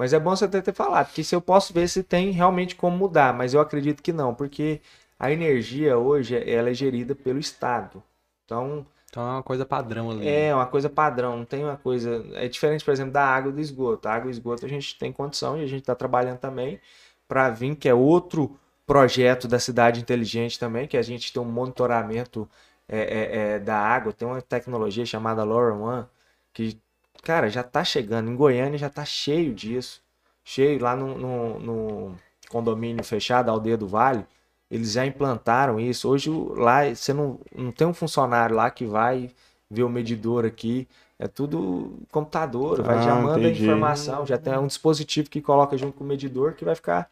Mas 0.00 0.14
é 0.14 0.18
bom 0.18 0.34
você 0.34 0.48
ter, 0.48 0.62
ter 0.62 0.72
falado, 0.72 1.08
porque 1.08 1.22
se 1.22 1.34
eu 1.34 1.42
posso 1.42 1.74
ver 1.74 1.86
se 1.86 2.02
tem 2.02 2.30
realmente 2.30 2.74
como 2.74 2.96
mudar, 2.96 3.34
mas 3.34 3.52
eu 3.52 3.60
acredito 3.60 4.02
que 4.02 4.14
não, 4.14 4.34
porque 4.34 4.80
a 5.18 5.30
energia 5.30 5.98
hoje 5.98 6.34
ela 6.50 6.70
é 6.70 6.72
gerida 6.72 7.14
pelo 7.14 7.38
Estado. 7.38 8.02
Então, 8.46 8.86
Então 9.10 9.22
é 9.22 9.32
uma 9.32 9.42
coisa 9.42 9.66
padrão 9.66 10.10
ali. 10.10 10.26
é 10.26 10.54
uma 10.54 10.64
coisa 10.64 10.88
padrão, 10.88 11.36
não 11.36 11.44
tem 11.44 11.62
uma 11.62 11.76
coisa. 11.76 12.24
É 12.32 12.48
diferente, 12.48 12.82
por 12.82 12.92
exemplo, 12.92 13.12
da 13.12 13.22
água 13.22 13.50
e 13.50 13.52
do 13.52 13.60
esgoto. 13.60 14.08
A 14.08 14.14
água 14.14 14.28
e 14.28 14.30
esgoto 14.30 14.64
a 14.64 14.68
gente 14.70 14.98
tem 14.98 15.12
condição 15.12 15.58
e 15.58 15.64
a 15.64 15.66
gente 15.66 15.80
está 15.80 15.94
trabalhando 15.94 16.38
também 16.38 16.80
para 17.28 17.50
vir, 17.50 17.76
que 17.76 17.86
é 17.86 17.92
outro 17.92 18.58
projeto 18.86 19.46
da 19.46 19.58
cidade 19.58 20.00
inteligente 20.00 20.58
também, 20.58 20.88
que 20.88 20.96
a 20.96 21.02
gente 21.02 21.30
tem 21.30 21.42
um 21.42 21.44
monitoramento 21.44 22.48
é, 22.88 23.00
é, 23.00 23.36
é, 23.36 23.58
da 23.58 23.76
água, 23.76 24.14
tem 24.14 24.26
uma 24.26 24.40
tecnologia 24.40 25.04
chamada 25.04 25.44
LoRaWAN, 25.44 26.08
que, 26.54 26.80
cara, 27.22 27.48
já 27.50 27.62
tá 27.62 27.84
chegando. 27.84 28.30
Em 28.30 28.36
Goiânia 28.36 28.78
já 28.78 28.90
tá 28.90 29.04
cheio 29.04 29.54
disso. 29.54 30.02
Cheio 30.44 30.80
lá 30.82 30.96
no, 30.96 31.16
no, 31.18 31.58
no 31.60 32.16
condomínio 32.48 33.04
fechado, 33.04 33.50
Aldeia 33.50 33.76
do 33.76 33.86
Vale. 33.86 34.26
Eles 34.70 34.92
já 34.92 35.04
implantaram 35.06 35.78
isso. 35.80 36.08
Hoje 36.08 36.30
lá 36.30 36.88
você 36.94 37.12
não, 37.12 37.38
não 37.54 37.72
tem 37.72 37.86
um 37.86 37.94
funcionário 37.94 38.56
lá 38.56 38.70
que 38.70 38.84
vai 38.86 39.30
ver 39.70 39.82
o 39.84 39.88
medidor 39.88 40.44
aqui. 40.44 40.88
É 41.18 41.28
tudo 41.28 41.98
computador, 42.10 42.82
vai 42.82 43.00
já 43.00 43.14
Ah, 43.14 43.22
manda 43.22 43.46
a 43.48 43.50
entendi. 43.50 43.62
informação, 43.62 44.24
já 44.26 44.38
tem 44.38 44.56
um 44.58 44.66
dispositivo 44.66 45.28
que 45.28 45.40
coloca 45.42 45.76
junto 45.76 45.98
com 45.98 46.04
o 46.04 46.06
medidor 46.06 46.54
que 46.54 46.64
vai 46.64 46.74
ficar 46.74 47.10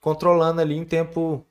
controlando 0.00 0.60
ali 0.60 0.76
em 0.76 0.84
tempo 0.84 1.44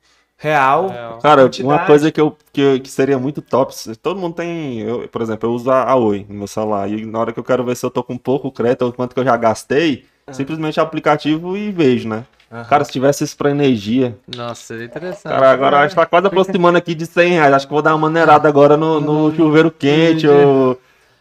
real. 0.43 0.89
Real. 0.89 1.19
Cara, 1.19 1.43
quantidade. 1.43 1.63
uma 1.63 1.85
coisa 1.85 2.11
que, 2.11 2.19
eu, 2.19 2.35
que, 2.51 2.81
que 2.81 2.89
seria 2.89 3.17
muito 3.17 3.41
top, 3.41 3.73
todo 4.01 4.19
mundo 4.19 4.35
tem, 4.35 4.81
eu, 4.81 5.07
por 5.07 5.21
exemplo, 5.21 5.49
eu 5.49 5.53
uso 5.53 5.71
a, 5.71 5.95
Oi 5.95 6.25
no 6.27 6.35
meu 6.35 6.47
celular, 6.47 6.89
e 6.89 7.05
na 7.05 7.17
hora 7.17 7.31
que 7.31 7.39
eu 7.39 7.43
quero 7.43 7.63
ver 7.63 7.77
se 7.77 7.85
eu 7.85 7.89
tô 7.89 8.03
com 8.03 8.17
pouco 8.17 8.51
crédito 8.51 8.83
ou 8.83 8.91
quanto 8.91 9.13
que 9.13 9.19
eu 9.19 9.23
já 9.23 9.37
gastei, 9.37 10.05
simplesmente 10.31 10.79
o 10.79 10.83
aplicativo 10.83 11.55
e 11.55 11.71
vejo, 11.71 12.09
né? 12.09 12.25
Aham. 12.51 12.65
Cara, 12.65 12.83
se 12.83 12.91
tivesse 12.91 13.23
isso 13.23 13.35
pra 13.35 13.49
energia, 13.49 14.15
Nossa, 14.35 14.61
seria 14.61 14.85
interessante. 14.85 15.33
cara, 15.33 15.51
agora 15.51 15.79
a 15.79 15.87
gente 15.87 15.95
tá 15.95 16.05
quase 16.05 16.27
aproximando 16.27 16.77
aqui 16.77 16.93
de 16.93 17.05
100 17.05 17.31
reais, 17.31 17.53
acho 17.53 17.65
que 17.65 17.73
vou 17.73 17.81
dar 17.81 17.95
uma 17.95 18.09
maneirada 18.09 18.47
agora 18.47 18.75
no, 18.77 18.99
no 18.99 19.35
chuveiro 19.35 19.71
quente 19.71 20.27
ou 20.27 20.77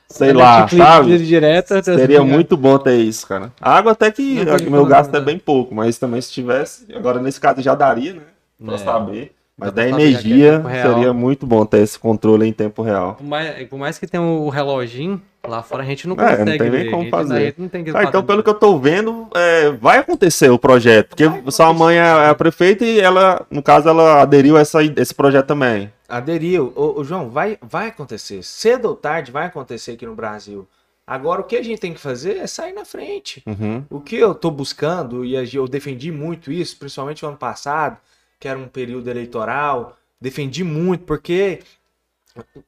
sei 0.09 0.33
lá, 0.33 0.69
sabe? 0.69 1.17
Direto, 1.19 1.83
Seria 1.83 2.23
muito 2.23 2.55
bom 2.55 2.77
ter 2.77 2.97
isso, 2.97 3.27
cara. 3.27 3.51
A 3.61 3.79
água 3.79 3.93
até 3.93 4.11
que 4.11 4.43
aqui 4.43 4.69
meu 4.69 4.85
gasto 4.85 5.15
é 5.15 5.21
né? 5.21 5.25
bem 5.25 5.39
pouco, 5.39 5.75
mas 5.75 5.97
também 5.97 6.21
se 6.21 6.31
tivesse, 6.31 6.87
agora 6.95 7.19
nesse 7.19 7.41
caso 7.41 7.63
já 7.63 7.75
daria, 7.75 8.15
né? 8.15 8.23
Pra 8.65 8.75
É. 8.75 8.79
saber. 8.79 9.33
Mas 9.57 9.71
Dá 9.73 9.83
da 9.83 9.89
energia 9.89 10.61
real. 10.67 10.95
seria 10.95 11.13
muito 11.13 11.47
bom 11.47 11.65
ter 11.67 11.79
esse 11.83 11.99
controle 11.99 12.47
em 12.47 12.53
tempo 12.53 12.83
real. 12.83 13.15
Por 13.17 13.27
mais, 13.27 13.69
por 13.69 13.79
mais 13.79 13.99
que 13.99 14.07
tenha 14.07 14.23
o 14.23 14.49
reloginho, 14.49 15.21
lá 15.47 15.63
fora 15.63 15.83
a 15.83 15.87
gente 15.87 16.09
não 16.09 16.17
É, 16.17 16.19
não 16.23 16.29
consegue 16.39 16.59
tem 16.59 16.71
nem 16.71 16.85
ver. 16.85 16.91
como 16.91 17.01
a 17.03 17.05
gente, 17.05 17.11
fazer. 17.11 17.55
Não 17.59 17.69
tem 17.69 17.85
que 17.85 17.91
Ah, 17.95 18.03
então, 18.05 18.25
pelo 18.25 18.43
que 18.43 18.49
eu 18.49 18.55
tô 18.55 18.79
vendo, 18.79 19.29
é, 19.35 19.71
vai 19.73 19.99
acontecer 19.99 20.51
o 20.51 20.59
projeto. 20.59 21.11
Porque 21.11 21.25
sua 21.53 21.73
mãe 21.73 21.97
é 21.99 22.29
a 22.29 22.35
prefeita 22.35 22.83
e 22.85 22.99
ela, 22.99 23.47
no 23.51 23.63
caso, 23.63 23.89
ela 23.91 24.23
aderiu 24.23 24.57
a 24.57 24.61
essa, 24.61 24.79
esse 24.83 25.15
projeto 25.15 25.47
também. 25.47 25.93
Aderiu. 26.09 26.73
Ô, 26.75 27.01
ô, 27.01 27.05
João, 27.05 27.29
vai, 27.29 27.59
vai 27.63 27.89
acontecer. 27.89 28.43
Cedo 28.43 28.87
ou 28.89 28.97
tarde 28.97 29.31
vai 29.31 29.47
acontecer 29.47 29.93
aqui 29.93 30.07
no 30.07 30.15
Brasil. 30.15 30.67
Agora, 31.07 31.41
o 31.43 31.45
que 31.45 31.57
a 31.57 31.63
gente 31.63 31.79
tem 31.79 31.93
que 31.93 32.01
fazer 32.01 32.39
é 32.39 32.47
sair 32.47 32.73
na 32.73 32.85
frente. 32.87 33.43
Uhum. 33.47 33.85
O 33.91 34.01
que 34.01 34.17
eu 34.17 34.35
tô 34.35 34.51
buscando, 34.51 35.25
e 35.25 35.35
eu 35.55 35.69
defendi 35.69 36.11
muito 36.11 36.51
isso, 36.51 36.79
principalmente 36.79 37.23
no 37.23 37.29
ano 37.29 37.39
passado, 37.39 37.99
que 38.43 38.49
era 38.49 38.59
um 38.59 38.67
período 38.67 39.09
eleitoral, 39.09 39.97
defendi 40.21 40.65
muito, 40.65 41.05
porque. 41.05 41.61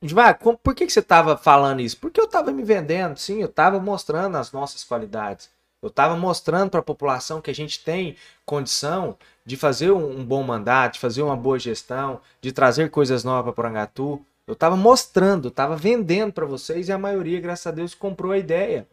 Vai, 0.01 0.33
por 0.33 0.73
que, 0.73 0.87
que 0.87 0.93
você 0.93 1.03
tava 1.03 1.37
falando 1.37 1.81
isso? 1.81 1.97
Porque 1.97 2.21
eu 2.21 2.29
tava 2.29 2.53
me 2.53 2.63
vendendo, 2.63 3.17
sim, 3.19 3.43
eu 3.43 3.49
tava 3.49 3.81
mostrando 3.81 4.37
as 4.37 4.53
nossas 4.53 4.85
qualidades. 4.85 5.51
Eu 5.83 5.91
tava 5.91 6.15
mostrando 6.15 6.71
para 6.71 6.79
a 6.79 6.83
população 6.83 7.41
que 7.41 7.51
a 7.51 7.55
gente 7.55 7.83
tem 7.83 8.15
condição 8.47 9.19
de 9.45 9.57
fazer 9.57 9.91
um, 9.91 10.25
bom 10.25 10.45
mandato, 10.45 10.95
de 10.95 11.01
fazer 11.01 11.23
uma 11.23 11.37
boa 11.37 11.59
gestão, 11.59 12.21
de 12.41 12.53
trazer 12.53 12.89
coisas 12.89 13.25
novas 13.25 13.43
para 13.43 13.53
Porangatu. 13.53 14.25
Eu 14.47 14.55
tava 14.55 14.77
mostrando, 14.77 15.49
eu 15.49 15.51
tava 15.51 15.75
vendendo 15.75 16.33
para 16.33 16.47
vocês 16.47 16.89
e 16.89 16.93
a 16.93 16.99
maioria, 16.99 17.41
graças 17.41 17.67
a 17.67 17.73
Deus, 17.73 17.97
comprou 17.97 18.31
a 18.31 18.39
ideia. 18.39 18.87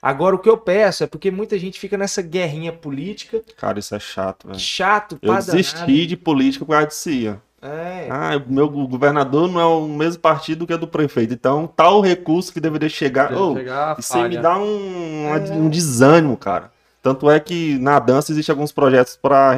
Agora 0.00 0.36
o 0.36 0.38
que 0.38 0.48
eu 0.48 0.58
peço 0.58 1.04
é 1.04 1.06
porque 1.06 1.30
muita 1.30 1.58
gente 1.58 1.80
fica 1.80 1.96
nessa 1.96 2.20
guerrinha 2.22 2.72
política, 2.72 3.42
Cara, 3.56 3.78
isso 3.78 3.94
é 3.94 3.98
chato, 3.98 4.46
velho. 4.48 4.58
chato, 4.60 5.18
Eu 5.22 5.34
desisti 5.34 6.06
de 6.06 6.16
política 6.16 6.64
por 6.64 6.72
causa 6.72 6.86
aí, 7.08 7.28
ó. 7.28 7.34
É. 7.66 8.06
Ah, 8.10 8.36
o 8.46 8.52
meu 8.52 8.68
governador 8.68 9.50
não 9.50 9.60
é 9.60 9.64
o 9.64 9.88
mesmo 9.88 10.20
partido 10.20 10.66
que 10.66 10.74
o 10.74 10.78
do 10.78 10.86
prefeito. 10.86 11.32
Então, 11.34 11.66
tal 11.74 12.00
recurso 12.00 12.52
que 12.52 12.60
deveria 12.60 12.88
chegar. 12.88 13.32
Ô, 13.34 13.56
chegar 13.56 13.98
Isso 13.98 14.16
aí 14.16 14.28
me 14.28 14.38
dá 14.38 14.56
um, 14.58 15.34
É. 15.34 15.52
um 15.52 15.68
desânimo, 15.68 16.36
cara. 16.36 16.70
Tanto 17.02 17.30
é 17.30 17.40
que 17.40 17.78
na 17.78 17.98
dança 17.98 18.30
existe 18.30 18.50
alguns 18.50 18.70
projetos 18.70 19.16
para 19.16 19.54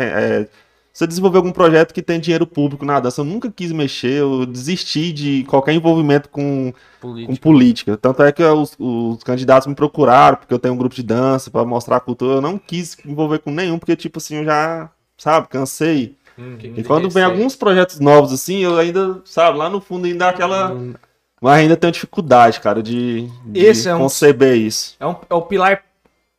você 0.99 1.07
desenvolver 1.07 1.37
algum 1.37 1.53
projeto 1.53 1.95
que 1.95 2.03
tem 2.03 2.19
dinheiro 2.19 2.45
público 2.45 2.85
na 2.85 2.99
dança. 2.99 3.21
Eu 3.21 3.25
nunca 3.25 3.49
quis 3.53 3.71
mexer, 3.71 4.15
eu 4.21 4.45
desisti 4.45 5.13
de 5.13 5.45
qualquer 5.45 5.73
envolvimento 5.73 6.29
com, 6.29 6.73
com 7.01 7.09
política. 7.13 7.41
política. 7.41 7.97
Tanto 7.97 8.23
é 8.25 8.33
que 8.33 8.43
os, 8.43 8.75
os 8.77 9.23
candidatos 9.23 9.69
me 9.69 9.77
procuraram, 9.77 10.37
porque 10.39 10.53
eu 10.53 10.59
tenho 10.59 10.75
um 10.75 10.77
grupo 10.77 10.97
de 10.97 11.05
dança 11.05 11.53
para 11.53 11.65
mostrar 11.65 11.99
a 11.99 12.01
cultura. 12.01 12.35
Eu 12.39 12.41
não 12.41 12.59
quis 12.59 12.97
me 13.05 13.13
envolver 13.13 13.39
com 13.39 13.53
nenhum, 13.53 13.79
porque, 13.79 13.95
tipo 13.95 14.19
assim, 14.19 14.39
eu 14.39 14.45
já, 14.45 14.91
sabe, 15.17 15.47
cansei. 15.47 16.17
Uhum. 16.37 16.59
E 16.77 16.83
quando 16.83 17.09
vem 17.09 17.23
alguns 17.23 17.55
projetos 17.55 18.01
novos, 18.01 18.33
assim, 18.33 18.59
eu 18.65 18.77
ainda, 18.77 19.23
sabe, 19.25 19.57
lá 19.57 19.71
no 19.71 19.81
fundo 19.81 20.05
ainda 20.07 20.19
dá 20.19 20.29
aquela. 20.31 20.73
Hum, 20.73 20.95
Mas 21.41 21.61
ainda 21.61 21.77
tenho 21.77 21.93
dificuldade, 21.93 22.59
cara, 22.59 22.83
de, 22.83 23.29
de 23.47 23.61
Esse 23.61 23.89
é 23.89 23.95
um- 23.95 23.99
conceber 24.01 24.57
isso. 24.57 24.97
É, 24.99 25.07
um- 25.07 25.15
é 25.31 25.35
o 25.35 25.43
pilar 25.43 25.85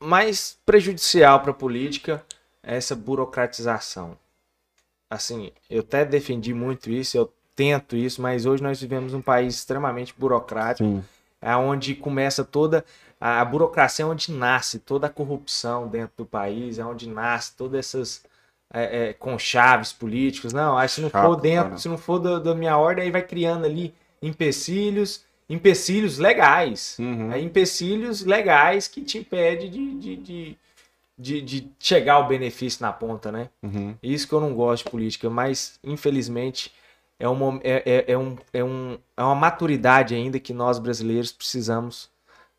mais 0.04 0.58
prejudicial 0.66 1.40
para 1.40 1.52
a 1.52 1.54
política, 1.54 2.22
é 2.62 2.76
essa 2.76 2.94
burocratização. 2.94 4.18
Assim, 5.10 5.52
eu 5.70 5.80
até 5.80 6.06
defendi 6.06 6.54
muito 6.54 6.92
isso, 6.92 7.18
eu 7.18 7.34
tento 7.56 7.96
isso, 7.96 8.22
mas 8.22 8.46
hoje 8.46 8.62
nós 8.62 8.80
vivemos 8.80 9.14
um 9.14 9.22
país 9.22 9.56
extremamente 9.56 10.14
burocrático, 10.18 10.88
Sim. 10.88 11.04
é 11.42 11.56
onde 11.56 11.96
começa 11.96 12.44
toda 12.44 12.86
a, 13.20 13.44
burocracia, 13.44 14.04
é 14.04 14.08
onde 14.08 14.32
nasce 14.32 14.80
toda 14.80 15.08
a 15.08 15.10
corrupção 15.10 15.88
dentro 15.88 16.14
do 16.18 16.26
país, 16.26 16.80
é 16.80 16.86
onde 16.86 17.10
nasce 17.10 17.56
todas 17.56 17.80
essas 17.80 18.24
é, 18.74 19.10
é, 19.10 19.14
com 19.14 19.38
chaves 19.38 19.92
políticos, 19.92 20.54
não. 20.54 20.78
Aí 20.78 20.88
se 20.88 21.02
não 21.02 21.10
Chato, 21.10 21.26
for 21.26 21.36
dentro, 21.36 21.70
cara. 21.70 21.78
se 21.78 21.90
não 21.90 21.98
for 21.98 22.20
da, 22.20 22.40
da 22.40 22.56
minha 22.56 22.78
ordem, 22.78 23.06
aí 23.06 23.12
vai 23.12 23.24
criando 23.24 23.66
ali 23.66 23.94
empecilhos, 24.22 25.26
empecilhos 25.50 26.18
legais. 26.18 26.96
Uhum. 27.00 27.32
É 27.32 27.40
empecilhos 27.40 28.24
legais 28.24 28.88
que 28.88 29.02
te 29.02 29.18
impede 29.18 29.70
de, 29.70 29.96
de, 29.96 30.16
de, 30.16 30.58
de, 31.20 31.42
de 31.42 31.72
chegar 31.80 32.16
ao 32.16 32.28
benefício 32.28 32.82
na 32.82 32.94
ponta, 32.94 33.32
né? 33.32 33.50
Uhum. 33.62 33.96
Isso 34.02 34.28
que 34.28 34.34
eu 34.34 34.40
não 34.40 34.54
gosto 34.56 34.86
de 34.86 34.92
política, 34.92 35.30
mas 35.30 35.80
infelizmente 35.84 36.72
é, 37.20 37.28
um, 37.28 37.36
mom- 37.36 37.60
é, 37.64 37.84
é, 38.08 38.14
é, 38.14 38.18
um, 38.18 38.38
é, 38.54 38.64
um, 38.64 38.98
é 39.18 39.24
uma 39.24 39.36
maturidade 39.36 40.16
ainda 40.16 40.40
que 40.40 40.54
nós 40.54 40.80
brasileiros 40.80 41.32
precisamos 41.34 42.10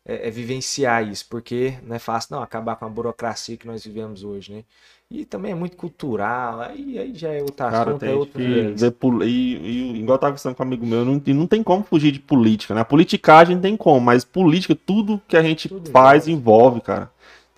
é, 0.05 0.27
é 0.27 0.31
vivenciar 0.31 1.07
isso, 1.07 1.25
porque 1.29 1.77
não 1.83 1.95
é 1.95 1.99
fácil 1.99 2.35
não 2.35 2.43
acabar 2.43 2.75
com 2.75 2.85
a 2.85 2.89
burocracia 2.89 3.57
que 3.57 3.67
nós 3.67 3.83
vivemos 3.83 4.23
hoje, 4.23 4.53
né? 4.53 4.63
E 5.09 5.25
também 5.25 5.51
é 5.51 5.55
muito 5.55 5.75
cultural, 5.75 6.61
aí, 6.61 6.97
aí 6.97 7.13
já 7.13 7.29
é 7.33 7.41
outro 7.41 7.65
Cara, 7.65 7.93
assunto, 7.93 7.99
tem 7.99 8.15
é 8.15 8.25
que 8.25 9.25
e, 9.25 9.57
e 9.57 9.99
igual 9.99 10.15
eu 10.15 10.19
tava 10.19 10.31
conversando 10.31 10.55
com 10.55 10.63
um 10.63 10.67
amigo 10.67 10.85
meu, 10.85 11.03
não, 11.05 11.21
não 11.25 11.47
tem 11.47 11.61
como 11.61 11.83
fugir 11.83 12.11
de 12.11 12.19
política, 12.19 12.73
né? 12.73 12.81
A 12.81 12.85
politicagem 12.85 13.59
tem 13.59 13.75
como, 13.75 13.99
mas 13.99 14.23
política, 14.23 14.75
tudo 14.75 15.21
que 15.27 15.35
a 15.35 15.43
gente 15.43 15.67
Tudo 15.67 15.89
faz 15.91 16.27
envolve, 16.27 16.79
cara. 16.81 17.11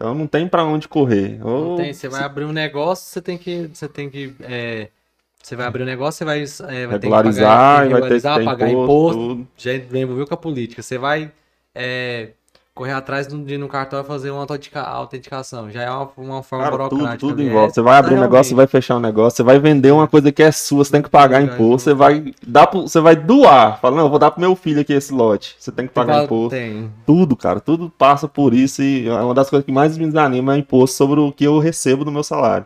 Então 0.04 0.14
não 0.14 0.28
tem 0.28 0.50
pra 0.50 0.66
onde 0.66 0.86
correr. 0.86 1.40
Não 1.40 1.70
Ou 1.70 1.78
tem, 1.78 1.94
você 1.94 2.10
vai 2.10 2.24
abrir 2.24 2.44
um 2.44 2.52
negócio, 2.52 3.06
você 3.06 3.22
tem 3.22 3.38
que. 3.38 3.70
Você 3.74 3.88
tem 3.88 4.10
que. 4.10 4.36
é, 4.42 4.90
você 5.42 5.56
vai 5.56 5.66
abrir 5.66 5.84
um 5.84 5.86
negócio, 5.86 6.18
você 6.18 6.26
vai, 6.26 6.40
é, 6.40 6.44
vai 6.44 7.00
ter 7.00 7.08
que 7.08 7.14
regularizar, 7.14 7.48
pagar, 7.48 7.86
e 7.86 7.90
vai 7.90 8.02
ter 8.02 8.08
que 8.08 8.28
regularizar, 8.28 8.44
pagar 8.44 8.70
imposto, 8.70 9.22
imposto. 9.22 9.48
Já 9.56 9.74
envolveu 9.76 10.28
com 10.28 10.34
a 10.34 10.38
política. 10.38 10.82
Você 10.82 10.98
vai 10.98 11.32
é, 11.74 12.32
correr 12.76 12.94
atrás 12.94 13.28
de 13.28 13.36
um- 13.36 13.60
no 13.60 13.68
cartório 13.68 14.04
fazer 14.06 14.32
uma 14.32 14.40
autentica- 14.42 14.82
autenticação. 14.82 15.70
Já 15.70 15.84
é 15.84 15.90
uma, 15.92 16.10
uma 16.18 16.44
forma 16.44 16.66
Cara, 16.66 16.78
tudo, 16.78 16.90
burocrática. 16.90 17.20
tudo 17.28 17.38
né? 17.44 17.50
envolve. 17.50 17.74
Você 17.74 17.82
vai 17.82 17.98
abrir 17.98 18.16
um 18.16 18.20
negócio, 18.20 18.50
você 18.50 18.56
vai 18.56 18.66
fechar 18.68 18.96
um 18.98 19.00
negócio, 19.00 19.38
você 19.38 19.44
vai 19.44 19.60
vender 19.60 19.92
uma 19.92 20.08
coisa 20.08 20.32
que 20.32 20.42
é 20.42 20.52
sua, 20.52 20.84
você 20.84 20.92
tem 20.92 21.02
que 21.04 21.10
pagar 21.10 21.42
imposto, 21.44 21.84
você 21.90 21.94
vai 21.94 22.34
dar 22.46 22.66
pro, 22.68 22.82
você 22.82 23.00
vai 23.00 23.16
doar. 23.16 23.80
Fala, 23.80 23.96
não, 23.98 24.04
eu 24.06 24.10
vou 24.10 24.18
dar 24.18 24.32
pro 24.32 24.42
meu 24.42 24.56
filho 24.56 24.82
aqui 24.82 24.92
esse 24.94 25.14
lote. 25.14 25.56
Você 25.60 25.72
tem 25.72 25.86
que 25.88 25.94
pagar 25.94 26.24
imposto. 26.24 26.50
Tem. 26.56 26.92
Tudo, 27.06 27.36
cara, 27.36 27.60
tudo 27.60 27.92
passa 27.96 28.28
por 28.28 28.54
isso 28.56 28.82
e 28.82 29.08
é 29.08 29.14
uma 29.22 29.36
das 29.36 29.50
coisas 29.52 29.66
que 29.66 29.72
mais 29.72 29.96
me 29.98 30.06
desanima 30.08 30.56
é 30.56 30.58
imposto 30.58 30.96
sobre 30.98 31.20
o 31.20 31.32
que 31.32 31.44
eu 31.44 31.60
recebo 31.60 32.04
do 32.04 32.12
meu 32.12 32.24
salário. 32.24 32.66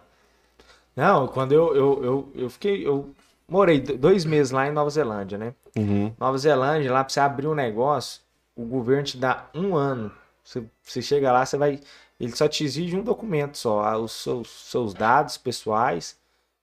Não, 0.95 1.27
quando 1.27 1.51
eu, 1.51 1.75
eu, 1.75 2.03
eu, 2.03 2.29
eu 2.43 2.49
fiquei. 2.49 2.87
Eu 2.87 3.09
morei 3.47 3.79
do- 3.81 3.97
dois 3.97 4.25
meses 4.25 4.51
lá 4.51 4.67
em 4.67 4.71
Nova 4.71 4.89
Zelândia, 4.89 5.37
né? 5.37 5.53
Uhum. 5.77 6.11
Nova 6.19 6.37
Zelândia, 6.37 6.91
lá 6.91 7.03
pra 7.03 7.13
você 7.13 7.19
abrir 7.19 7.47
um 7.47 7.53
negócio, 7.53 8.21
o 8.57 8.65
governo 8.65 9.03
te 9.03 9.17
dá 9.17 9.45
um 9.53 9.75
ano. 9.75 10.11
Você, 10.43 10.63
você 10.83 11.01
chega 11.01 11.31
lá, 11.31 11.45
você 11.45 11.57
vai. 11.57 11.79
Ele 12.19 12.35
só 12.35 12.47
te 12.47 12.63
exige 12.63 12.95
um 12.97 13.03
documento 13.03 13.57
só, 13.57 13.97
os 14.01 14.11
seus, 14.13 14.49
seus 14.49 14.93
dados 14.93 15.37
pessoais 15.37 16.17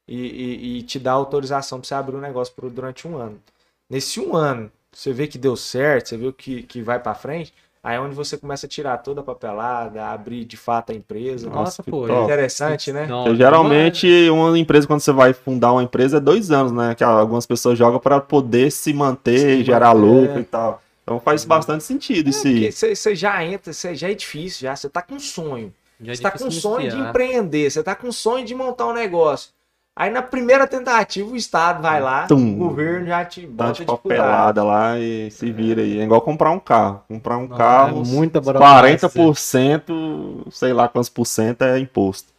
e, 0.09 0.17
e- 0.17 0.79
e 0.79 0.83
te 0.83 0.99
dá 0.99 1.13
autorização 1.13 1.79
pra 1.81 1.87
você 1.89 1.95
abrir 1.95 2.17
um 2.17 2.21
negócio 2.21 2.55
por, 2.55 2.71
durante 2.71 3.07
um 3.07 3.17
ano. 3.17 3.41
Nesse 3.89 4.21
um 4.21 4.35
ano, 4.35 4.71
você 4.93 5.13
vê 5.13 5.27
que 5.27 5.39
deu 5.39 5.57
certo, 5.57 6.09
você 6.09 6.17
vê 6.17 6.33
que, 6.33 6.63
que 6.65 6.83
vai 6.83 6.99
pra 6.99 7.15
frente, 7.15 7.53
aí 7.83 7.97
é 7.97 8.01
onde 8.01 8.15
você 8.15 8.37
começa 8.37 8.67
a 8.67 8.69
tirar 8.69 8.99
toda 8.99 9.21
a 9.21 9.25
papelada, 9.25 10.07
abrir 10.07 10.45
de 10.45 10.57
fato 10.57 10.91
a 10.91 10.95
empresa. 10.95 11.49
Nossa, 11.49 11.61
Nossa, 11.61 11.83
que 11.83 11.91
pô. 11.91 12.07
top. 12.07 12.25
Interessante, 12.25 12.93
né? 12.93 13.07
Geralmente 13.37 14.07
uma 14.31 14.59
empresa, 14.59 14.87
quando 14.87 15.01
você 15.01 15.13
vai 15.13 15.33
fundar 15.33 15.73
uma 15.73 15.83
empresa, 15.83 16.17
é 16.17 16.21
dois 16.21 16.51
anos, 16.51 16.73
né? 16.73 16.95
Que 16.95 17.05
algumas 17.05 17.47
pessoas 17.47 17.79
jogam 17.79 18.01
para 18.01 18.21
poder 18.21 18.73
se 18.73 18.93
manter 18.93 19.39
Se 19.39 19.47
e 19.61 19.65
gerar 19.65 19.95
manter. 19.95 20.01
lucro 20.01 20.41
e 20.41 20.45
tal. 20.45 20.81
Então 21.05 21.21
faz 21.21 21.45
bastante 21.45 21.85
sentido 21.85 22.31
isso 22.31 22.43
Porque 22.43 22.64
aí. 22.67 22.73
você 22.73 22.97
você 22.97 23.14
já 23.14 23.45
entra, 23.45 23.73
você 23.73 23.95
já 23.95 24.11
é 24.11 24.14
difícil, 24.14 24.62
já. 24.62 24.75
Você 24.75 24.88
tá 24.88 25.03
com 25.03 25.19
sonho. 25.21 25.73
já 26.01 26.12
é 26.12 26.17
Você 26.17 26.23
tá 26.23 26.31
com 26.31 26.38
difícil 26.49 26.61
sonho 26.62 26.90
de 26.90 26.97
empreender, 26.99 27.71
você 27.71 27.83
tá 27.83 27.95
com 27.95 28.11
sonho 28.11 28.45
de 28.45 28.55
montar 28.55 28.87
um 28.87 28.93
negócio. 28.95 29.51
Aí 29.97 30.11
na 30.11 30.23
primeira 30.23 30.67
tentativa 30.67 31.31
o 31.31 31.37
Estado 31.37 31.81
vai 31.81 32.01
lá, 32.01 32.27
Tum. 32.27 32.55
o 32.55 32.57
governo 32.57 33.07
já 33.07 33.25
te 33.25 33.47
Dá 33.47 33.67
bota 33.67 33.73
de 33.75 33.85
dificuldade. 33.85 34.21
papelada 34.21 34.64
lá 34.64 34.99
e 34.99 35.31
se 35.31 35.53
vira 35.53 35.83
aí. 35.83 36.01
É 36.01 36.03
igual 36.03 36.21
comprar 36.21 36.51
um 36.51 36.59
carro. 36.59 37.03
Comprar 37.07 37.37
um 37.38 37.47
Não, 37.47 37.57
carro, 37.57 38.01
é 38.01 38.05
muita 38.05 38.40
burocracia. 38.40 38.99
40%, 39.09 40.51
sei 40.51 40.73
lá 40.73 40.88
quantos 40.88 41.09
por 41.11 41.25
cento 41.27 41.62
é 41.62 41.79
imposto. 41.79 42.34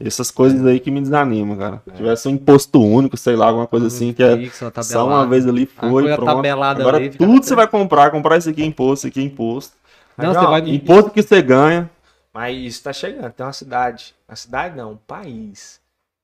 Essas 0.00 0.30
coisas 0.30 0.64
aí 0.64 0.78
que 0.78 0.92
me 0.92 1.00
desanimam, 1.00 1.56
cara. 1.56 1.82
Se 1.84 1.96
tivesse 1.96 2.28
um 2.28 2.30
imposto 2.30 2.80
único, 2.80 3.16
sei 3.16 3.34
lá, 3.34 3.46
alguma 3.46 3.66
coisa 3.66 3.88
assim, 3.88 4.12
que 4.12 4.22
é 4.22 4.36
Fixo, 4.36 4.64
uma 4.64 4.82
só 4.82 5.06
uma 5.06 5.26
vez 5.26 5.44
ali 5.44 5.66
foi, 5.66 6.14
pronto. 6.14 6.24
tabelada 6.24 6.80
Agora 6.80 6.98
ali, 6.98 7.10
tudo 7.10 7.42
você 7.42 7.54
vai 7.56 7.66
comprar, 7.66 8.10
comprar 8.12 8.38
isso 8.38 8.48
aqui 8.48 8.62
é 8.62 8.64
imposto, 8.64 9.06
isso 9.06 9.06
aqui 9.08 9.20
é 9.20 9.24
imposto. 9.24 9.76
Não, 10.16 10.30
ó, 10.30 10.50
vai. 10.50 10.60
Imposto 10.68 11.10
que 11.10 11.20
você 11.20 11.42
ganha. 11.42 11.90
Mas 12.32 12.56
isso 12.56 12.82
tá 12.84 12.92
chegando. 12.92 13.32
Tem 13.32 13.44
uma 13.44 13.52
cidade. 13.52 14.14
Uma 14.28 14.36
cidade 14.36 14.76
não, 14.76 14.92
um 14.92 14.96
país. 14.96 15.80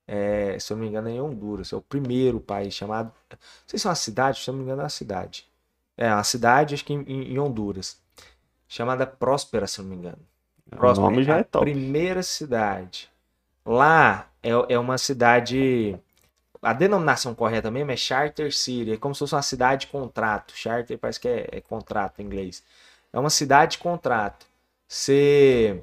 É, 0.07 0.57
se 0.61 0.73
eu 0.73 0.77
não 0.77 0.85
me 0.85 0.91
engano, 0.91 1.09
é 1.09 1.13
em 1.13 1.21
Honduras. 1.21 1.73
É 1.73 1.77
o 1.77 1.81
primeiro 1.81 2.39
país 2.39 2.75
chamado. 2.75 3.13
Não 3.31 3.39
sei 3.67 3.79
se 3.79 3.87
é 3.87 3.91
uma 3.91 3.97
cidade, 3.97 4.41
se 4.41 4.49
eu 4.49 4.53
não 4.53 4.59
me 4.59 4.65
engano, 4.65 4.83
é 4.83 4.85
uma 4.85 4.89
cidade. 4.89 5.47
É, 5.97 6.13
uma 6.13 6.23
cidade, 6.25 6.75
acho 6.75 6.85
que 6.85 6.93
em, 6.93 7.03
em 7.09 7.39
Honduras. 7.39 7.99
Chamada 8.69 9.05
Próspera, 9.07 9.67
se 9.67 9.81
eu 9.81 9.85
não 9.85 9.91
me 9.91 9.97
engano. 9.97 10.19
O 10.73 10.93
nome 10.95 11.25
já 11.25 11.37
a 11.37 11.39
é 11.39 11.43
top. 11.45 11.65
primeira 11.65 12.23
cidade. 12.23 13.09
Lá 13.65 14.29
é, 14.43 14.51
é 14.69 14.79
uma 14.79 14.99
cidade. 14.99 15.97
A 16.63 16.73
denominação 16.73 17.35
correta 17.35 17.71
mesmo 17.71 17.91
é 17.91 17.97
Charter 17.97 18.55
City. 18.55 18.93
É 18.93 18.97
como 18.97 19.15
se 19.15 19.19
fosse 19.21 19.35
uma 19.35 19.43
cidade 19.43 19.87
contrato. 19.87 20.55
Charter 20.57 20.99
parece 20.99 21.21
que 21.21 21.29
é, 21.29 21.49
é 21.53 21.61
contrato 21.61 22.21
em 22.21 22.25
inglês. 22.25 22.63
É 23.13 23.19
uma 23.19 23.31
cidade 23.31 23.79
contrato. 23.79 24.47
Você. 24.89 25.83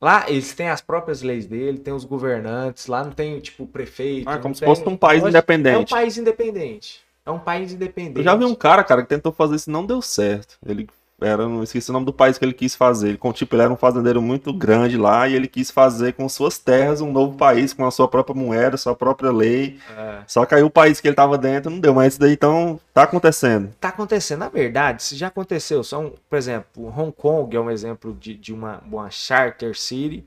Lá 0.00 0.28
eles 0.28 0.52
têm 0.54 0.68
as 0.68 0.82
próprias 0.82 1.22
leis 1.22 1.46
dele, 1.46 1.78
tem 1.78 1.94
os 1.94 2.04
governantes. 2.04 2.86
Lá 2.88 3.02
não 3.04 3.12
tem, 3.12 3.40
tipo, 3.40 3.66
prefeito. 3.66 4.28
Ah, 4.28 4.38
como 4.38 4.54
se 4.54 4.60
tem- 4.60 4.68
fosse 4.68 4.86
um 4.86 4.96
país 4.96 5.22
É 5.22 5.26
um 5.26 5.28
independente. 5.28 5.90
país 5.90 6.18
independente. 6.18 7.00
É 7.24 7.30
um 7.30 7.38
país 7.38 7.72
independente. 7.72 8.18
Eu 8.18 8.24
já 8.24 8.34
vi 8.36 8.44
um 8.44 8.54
cara, 8.54 8.84
cara, 8.84 9.02
que 9.02 9.08
tentou 9.08 9.32
fazer 9.32 9.56
isso 9.56 9.70
e 9.70 9.72
não 9.72 9.86
deu 9.86 10.02
certo. 10.02 10.58
Ele 10.66 10.86
era, 11.20 11.48
não 11.48 11.62
esqueci 11.62 11.90
o 11.90 11.92
nome 11.92 12.04
do 12.04 12.12
país 12.12 12.36
que 12.36 12.44
ele 12.44 12.52
quis 12.52 12.74
fazer. 12.74 13.08
Ele, 13.10 13.32
tipo, 13.32 13.54
ele 13.54 13.62
era 13.62 13.72
um 13.72 13.76
fazendeiro 13.76 14.20
muito 14.20 14.52
grande 14.52 14.96
lá 14.96 15.28
e 15.28 15.34
ele 15.34 15.46
quis 15.46 15.70
fazer 15.70 16.12
com 16.14 16.28
suas 16.28 16.58
terras 16.58 17.00
um 17.00 17.12
novo 17.12 17.36
país 17.36 17.72
com 17.72 17.86
a 17.86 17.90
sua 17.90 18.08
própria 18.08 18.34
moeda, 18.34 18.76
sua 18.76 18.96
própria 18.96 19.30
lei. 19.30 19.78
É. 19.96 20.22
Só 20.26 20.44
que 20.44 20.54
aí 20.54 20.62
o 20.62 20.70
país 20.70 21.00
que 21.00 21.06
ele 21.06 21.14
tava 21.14 21.38
dentro 21.38 21.70
não 21.70 21.78
deu, 21.78 21.94
mas 21.94 22.14
isso 22.14 22.20
daí 22.20 22.32
então 22.32 22.80
tá 22.92 23.04
acontecendo. 23.04 23.72
tá 23.80 23.88
acontecendo. 23.88 24.40
Na 24.40 24.48
verdade, 24.48 25.02
se 25.02 25.16
já 25.16 25.28
aconteceu, 25.28 25.84
são, 25.84 26.12
por 26.28 26.36
exemplo, 26.36 26.86
Hong 26.88 27.12
Kong 27.12 27.56
é 27.56 27.60
um 27.60 27.70
exemplo 27.70 28.12
de, 28.14 28.34
de 28.34 28.52
uma, 28.52 28.82
uma 28.84 29.08
charter 29.08 29.78
city, 29.78 30.26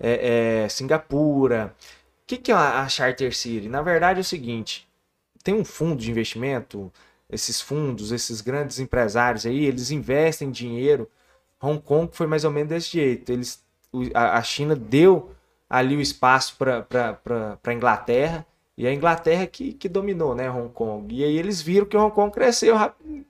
é, 0.00 0.64
é, 0.64 0.68
Singapura. 0.68 1.74
O 2.24 2.26
que, 2.26 2.38
que 2.38 2.50
é 2.50 2.54
a, 2.54 2.80
a 2.80 2.88
charter 2.88 3.34
city? 3.34 3.68
Na 3.68 3.82
verdade 3.82 4.18
é 4.18 4.22
o 4.22 4.24
seguinte: 4.24 4.88
tem 5.44 5.54
um 5.54 5.64
fundo 5.64 5.96
de 5.96 6.10
investimento, 6.10 6.90
esses 7.34 7.60
fundos, 7.60 8.12
esses 8.12 8.40
grandes 8.40 8.78
empresários 8.78 9.44
aí, 9.44 9.64
eles 9.66 9.90
investem 9.90 10.50
dinheiro. 10.50 11.10
Hong 11.60 11.80
Kong 11.80 12.08
foi 12.12 12.26
mais 12.26 12.44
ou 12.44 12.50
menos 12.50 12.68
desse 12.68 12.92
jeito. 12.92 13.30
Eles, 13.32 13.62
a 14.14 14.42
China 14.42 14.76
deu 14.76 15.30
ali 15.68 15.96
o 15.96 16.00
espaço 16.00 16.56
para 16.56 17.58
a 17.62 17.72
Inglaterra. 17.72 18.46
E 18.76 18.86
a 18.86 18.92
Inglaterra 18.92 19.46
que, 19.46 19.72
que 19.72 19.88
dominou, 19.88 20.34
né, 20.34 20.50
Hong 20.50 20.68
Kong. 20.72 21.14
E 21.14 21.22
aí 21.24 21.36
eles 21.36 21.62
viram 21.62 21.86
que 21.86 21.96
Hong 21.96 22.12
Kong 22.12 22.32
cresceu 22.32 22.76
rápido 22.76 23.08
em 23.08 23.24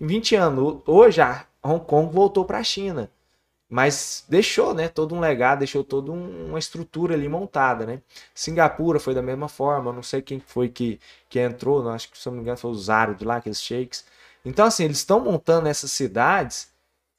20 0.00 0.36
anos. 0.36 0.82
Hoje 0.86 1.20
a 1.20 1.46
Hong 1.62 1.84
Kong 1.84 2.12
voltou 2.12 2.44
para 2.44 2.58
a 2.58 2.64
China. 2.64 3.10
Mas 3.72 4.22
deixou, 4.28 4.74
né, 4.74 4.86
todo 4.86 5.14
um 5.14 5.18
legado, 5.20 5.60
deixou 5.60 5.82
toda 5.82 6.12
um- 6.12 6.48
uma 6.48 6.58
estrutura 6.58 7.14
ali 7.14 7.26
montada, 7.26 7.86
né? 7.86 8.02
Singapura 8.34 9.00
foi 9.00 9.14
da 9.14 9.22
mesma 9.22 9.48
forma, 9.48 9.90
não 9.94 10.02
sei 10.02 10.20
quem 10.20 10.38
foi 10.40 10.68
que, 10.68 11.00
que 11.26 11.40
entrou, 11.40 11.82
não, 11.82 11.92
acho 11.92 12.10
que 12.10 12.18
se 12.18 12.26
não 12.26 12.34
me 12.34 12.42
engano 12.42 12.58
foi 12.58 12.70
o 12.70 12.74
Zaro 12.74 13.14
de 13.14 13.24
lá, 13.24 13.36
aqueles 13.36 13.62
sheiks. 13.62 14.04
Então 14.44 14.66
assim, 14.66 14.84
eles 14.84 14.98
estão 14.98 15.20
montando 15.20 15.68
essas 15.68 15.90
cidades 15.90 16.68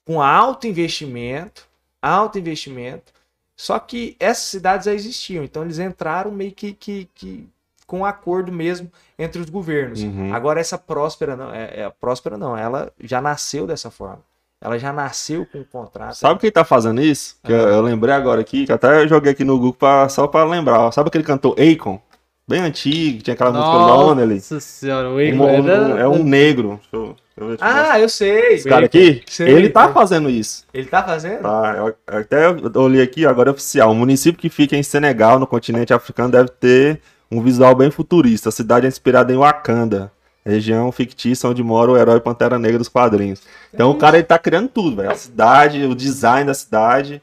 com 0.06 0.22
alto 0.22 0.68
investimento, 0.68 1.68
alto 2.00 2.38
investimento, 2.38 3.12
só 3.58 3.80
que 3.80 4.16
essas 4.20 4.44
cidades 4.44 4.86
já 4.86 4.94
existiam, 4.94 5.44
então 5.44 5.64
eles 5.64 5.80
entraram 5.80 6.30
meio 6.30 6.52
que, 6.52 6.74
que, 6.74 7.10
que 7.16 7.50
com 7.88 8.02
um 8.02 8.06
acordo 8.06 8.52
mesmo 8.52 8.92
entre 9.18 9.42
os 9.42 9.50
governos. 9.50 10.04
Uhum. 10.04 10.32
Agora 10.32 10.60
essa 10.60 10.78
próspera 10.78 11.36
não, 11.36 11.52
é, 11.52 11.82
é 11.82 11.90
próspera 11.90 12.38
não, 12.38 12.56
ela 12.56 12.94
já 13.00 13.20
nasceu 13.20 13.66
dessa 13.66 13.90
forma. 13.90 14.22
Ela 14.64 14.80
já 14.80 14.94
nasceu 14.94 15.46
com 15.52 15.60
o 15.60 15.66
contrato. 15.66 16.16
Sabe 16.16 16.40
quem 16.40 16.50
tá 16.52 16.64
fazendo 16.64 17.02
isso? 17.02 17.36
Que 17.44 17.52
eu, 17.52 17.58
eu 17.58 17.82
lembrei 17.82 18.16
agora 18.16 18.40
aqui, 18.40 18.66
que 18.66 18.72
até 18.72 19.04
eu 19.04 19.08
joguei 19.10 19.32
aqui 19.34 19.44
no 19.44 19.58
Google 19.58 19.74
pra, 19.74 20.08
só 20.08 20.26
pra 20.26 20.46
lembrar. 20.46 20.90
Sabe 20.94 21.10
aquele 21.10 21.24
cantor 21.26 21.56
Akon? 21.60 22.00
Bem 22.48 22.62
antigo, 22.62 23.22
tinha 23.22 23.34
aquela 23.34 23.52
música 23.52 23.68
Lonely. 23.70 24.36
Nossa 24.36 24.60
senhora, 24.60 25.10
o 25.10 25.16
Um- 25.16 25.20
Igor 25.22 25.48
um- 25.50 25.98
é 25.98 26.08
um 26.08 26.24
negro. 26.24 26.80
Deixa 26.92 26.96
eu, 26.96 27.16
eu. 27.52 27.58
Ah, 27.60 28.00
eu 28.00 28.08
sei. 28.08 28.54
Esse 28.56 28.70
cara 28.70 28.86
aqui, 28.86 29.22
Sei, 29.28 29.50
ele 29.50 29.70
tá 29.70 29.86
sei. 29.86 29.94
fazendo 29.94 30.30
isso. 30.30 30.66
Ele 30.74 30.88
tá 30.88 31.04
fazendo? 31.04 31.42
Tá, 31.42 31.74
eu- 31.78 31.96
eu 32.16 32.20
até 32.20 32.50
olhei 32.80 33.02
aqui, 33.02 33.26
agora 33.26 33.50
é 33.50 33.52
oficial. 33.52 33.92
O 33.92 33.96
município 33.96 34.40
que 34.42 34.50
fica 34.50 34.76
em 34.78 34.84
Senegal, 34.84 35.40
no 35.40 35.48
continente 35.48 35.94
africano, 35.94 36.32
deve 36.32 36.50
ter 36.50 37.02
um 37.32 37.42
visual 37.42 37.74
bem 37.76 37.90
futurista. 37.92 38.48
A 38.50 38.52
cidade 38.52 38.86
é 38.86 38.90
inspirada 38.90 39.34
em 39.34 39.38
Wakanda, 39.38 40.12
região 40.46 40.92
fictícia 40.92 41.50
onde 41.50 41.64
mora 41.64 41.92
o 41.92 41.98
herói 41.98 42.20
Pantera 42.20 42.60
Negra 42.60 42.78
dos 42.80 42.90
quadrinhos. 42.90 43.42
Então 43.74 43.92
o 43.92 43.96
cara 43.98 44.18
ele 44.18 44.26
tá 44.26 44.38
criando 44.38 44.68
tudo, 44.70 44.98
velho. 44.98 45.12
A 45.12 45.16
cidade, 45.16 45.86
o 45.86 45.96
design 45.96 46.46
da 46.46 46.54
cidade. 46.54 47.22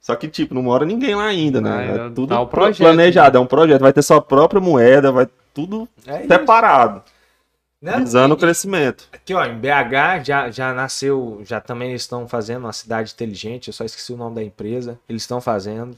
Só 0.00 0.14
que, 0.16 0.28
tipo, 0.28 0.54
não 0.54 0.62
mora 0.62 0.84
ninguém 0.84 1.14
lá 1.14 1.24
ainda, 1.24 1.60
né? 1.62 1.70
Ah, 1.70 1.82
é 1.82 1.90
ainda 1.90 2.10
tudo 2.10 2.28
tá 2.28 2.44
projeto. 2.46 2.78
planejado, 2.78 3.38
é 3.38 3.40
um 3.40 3.46
projeto. 3.46 3.80
Vai 3.80 3.92
ter 3.92 4.02
sua 4.02 4.20
própria 4.20 4.60
moeda, 4.60 5.10
vai 5.10 5.26
tudo 5.54 5.88
É 6.06 6.26
separado, 6.26 7.02
Né? 7.80 7.96
visando 7.98 8.34
o 8.34 8.36
crescimento. 8.36 9.08
Aqui, 9.12 9.32
ó, 9.32 9.44
em 9.46 9.56
BH 9.56 10.24
já, 10.24 10.50
já 10.50 10.74
nasceu, 10.74 11.40
já 11.44 11.58
também 11.60 11.94
estão 11.94 12.28
fazendo 12.28 12.64
uma 12.64 12.72
cidade 12.72 13.12
inteligente, 13.12 13.68
eu 13.68 13.72
só 13.74 13.84
esqueci 13.84 14.12
o 14.12 14.16
nome 14.16 14.34
da 14.34 14.42
empresa, 14.42 14.98
eles 15.08 15.22
estão 15.22 15.40
fazendo. 15.40 15.96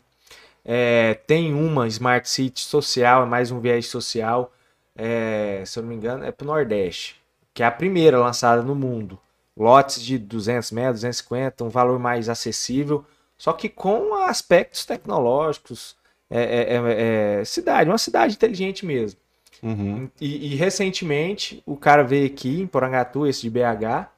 É, 0.64 1.18
tem 1.26 1.52
uma 1.54 1.86
Smart 1.88 2.28
City 2.28 2.60
social, 2.60 3.22
é 3.22 3.26
mais 3.26 3.50
um 3.50 3.60
viés 3.60 3.86
social, 3.88 4.52
é, 4.96 5.62
se 5.64 5.78
eu 5.78 5.82
não 5.82 5.90
me 5.90 5.96
engano, 5.96 6.24
é 6.24 6.30
pro 6.32 6.46
Nordeste, 6.46 7.16
que 7.54 7.62
é 7.62 7.66
a 7.66 7.70
primeira 7.70 8.18
lançada 8.18 8.62
no 8.62 8.74
mundo. 8.74 9.18
Lotes 9.56 10.02
de 10.02 10.18
200 10.18 10.70
metros, 10.72 10.96
250, 11.00 11.64
um 11.64 11.68
valor 11.68 11.98
mais 11.98 12.28
acessível, 12.28 13.04
só 13.38 13.52
que 13.52 13.68
com 13.68 14.14
aspectos 14.14 14.84
tecnológicos, 14.84 15.96
é, 16.28 16.42
é- 16.42 16.76
é- 16.76 17.40
é 17.40 17.44
cidade, 17.44 17.88
uma 17.90 17.98
cidade 17.98 18.34
inteligente 18.34 18.84
mesmo. 18.84 19.20
Uhum. 19.62 20.10
E, 20.20 20.52
e 20.52 20.56
recentemente 20.56 21.62
o 21.64 21.76
cara 21.76 22.02
veio 22.02 22.26
aqui 22.26 22.60
em 22.60 22.66
Porangatu, 22.66 23.26
esse 23.26 23.42
de 23.42 23.50
BH, 23.50 24.10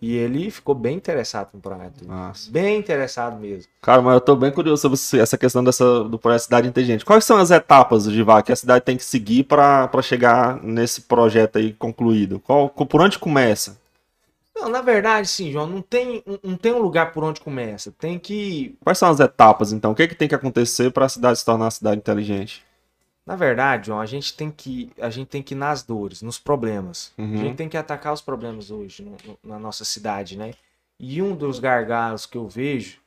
e 0.00 0.14
ele 0.14 0.50
ficou 0.50 0.74
bem 0.74 0.96
interessado 0.96 1.48
em 1.54 1.58
Porangatu. 1.58 2.06
Nossa. 2.06 2.50
Bem 2.50 2.78
interessado 2.78 3.40
mesmo. 3.40 3.70
Cara, 3.80 4.02
mas 4.02 4.14
eu 4.14 4.20
tô 4.20 4.36
bem 4.36 4.52
curioso 4.52 4.82
sobre 4.82 5.22
essa 5.22 5.38
questão 5.38 5.64
dessa, 5.64 6.04
do 6.04 6.18
projeto 6.18 6.42
Cidade 6.42 6.68
Inteligente. 6.68 7.04
Quais 7.04 7.24
são 7.24 7.38
as 7.38 7.50
etapas, 7.50 8.04
Givar, 8.04 8.42
que 8.42 8.52
a 8.52 8.56
cidade 8.56 8.84
tem 8.84 8.96
que 8.96 9.04
seguir 9.04 9.44
para 9.44 9.90
chegar 10.02 10.62
nesse 10.62 11.02
projeto 11.02 11.56
aí 11.56 11.72
concluído? 11.72 12.38
Qual, 12.40 12.68
por 12.68 13.00
onde 13.00 13.18
começa? 13.18 13.78
Não, 14.54 14.68
na 14.70 14.80
verdade, 14.80 15.28
sim, 15.28 15.52
João, 15.52 15.66
não 15.66 15.82
tem, 15.82 16.22
não 16.42 16.56
tem 16.56 16.72
um 16.72 16.78
lugar 16.78 17.12
por 17.12 17.22
onde 17.22 17.40
começa. 17.40 17.92
Tem 17.98 18.18
que. 18.18 18.76
Quais 18.82 18.98
são 18.98 19.10
as 19.10 19.20
etapas, 19.20 19.70
então? 19.70 19.92
O 19.92 19.94
que, 19.94 20.02
é 20.02 20.08
que 20.08 20.14
tem 20.14 20.28
que 20.28 20.34
acontecer 20.34 20.90
para 20.90 21.04
a 21.04 21.08
cidade 21.10 21.38
se 21.38 21.44
tornar 21.44 21.66
uma 21.66 21.70
cidade 21.70 21.98
inteligente? 21.98 22.65
Na 23.26 23.34
verdade, 23.34 23.88
João, 23.88 24.00
a 24.00 24.06
gente 24.06 24.34
tem 24.34 24.50
que. 24.50 24.90
A 25.00 25.10
gente 25.10 25.26
tem 25.26 25.42
que 25.42 25.54
ir 25.54 25.56
nas 25.56 25.82
dores, 25.82 26.22
nos 26.22 26.38
problemas. 26.38 27.12
Uhum. 27.18 27.34
A 27.34 27.36
gente 27.38 27.56
tem 27.56 27.68
que 27.68 27.76
atacar 27.76 28.12
os 28.12 28.20
problemas 28.20 28.70
hoje 28.70 29.02
no- 29.02 29.16
no- 29.24 29.38
na 29.42 29.58
nossa 29.58 29.84
cidade, 29.84 30.38
né? 30.38 30.52
E 30.98 31.20
um 31.20 31.34
dos 31.34 31.58
gargalos 31.58 32.24
que 32.24 32.38
eu 32.38 32.48
vejo 32.48 32.98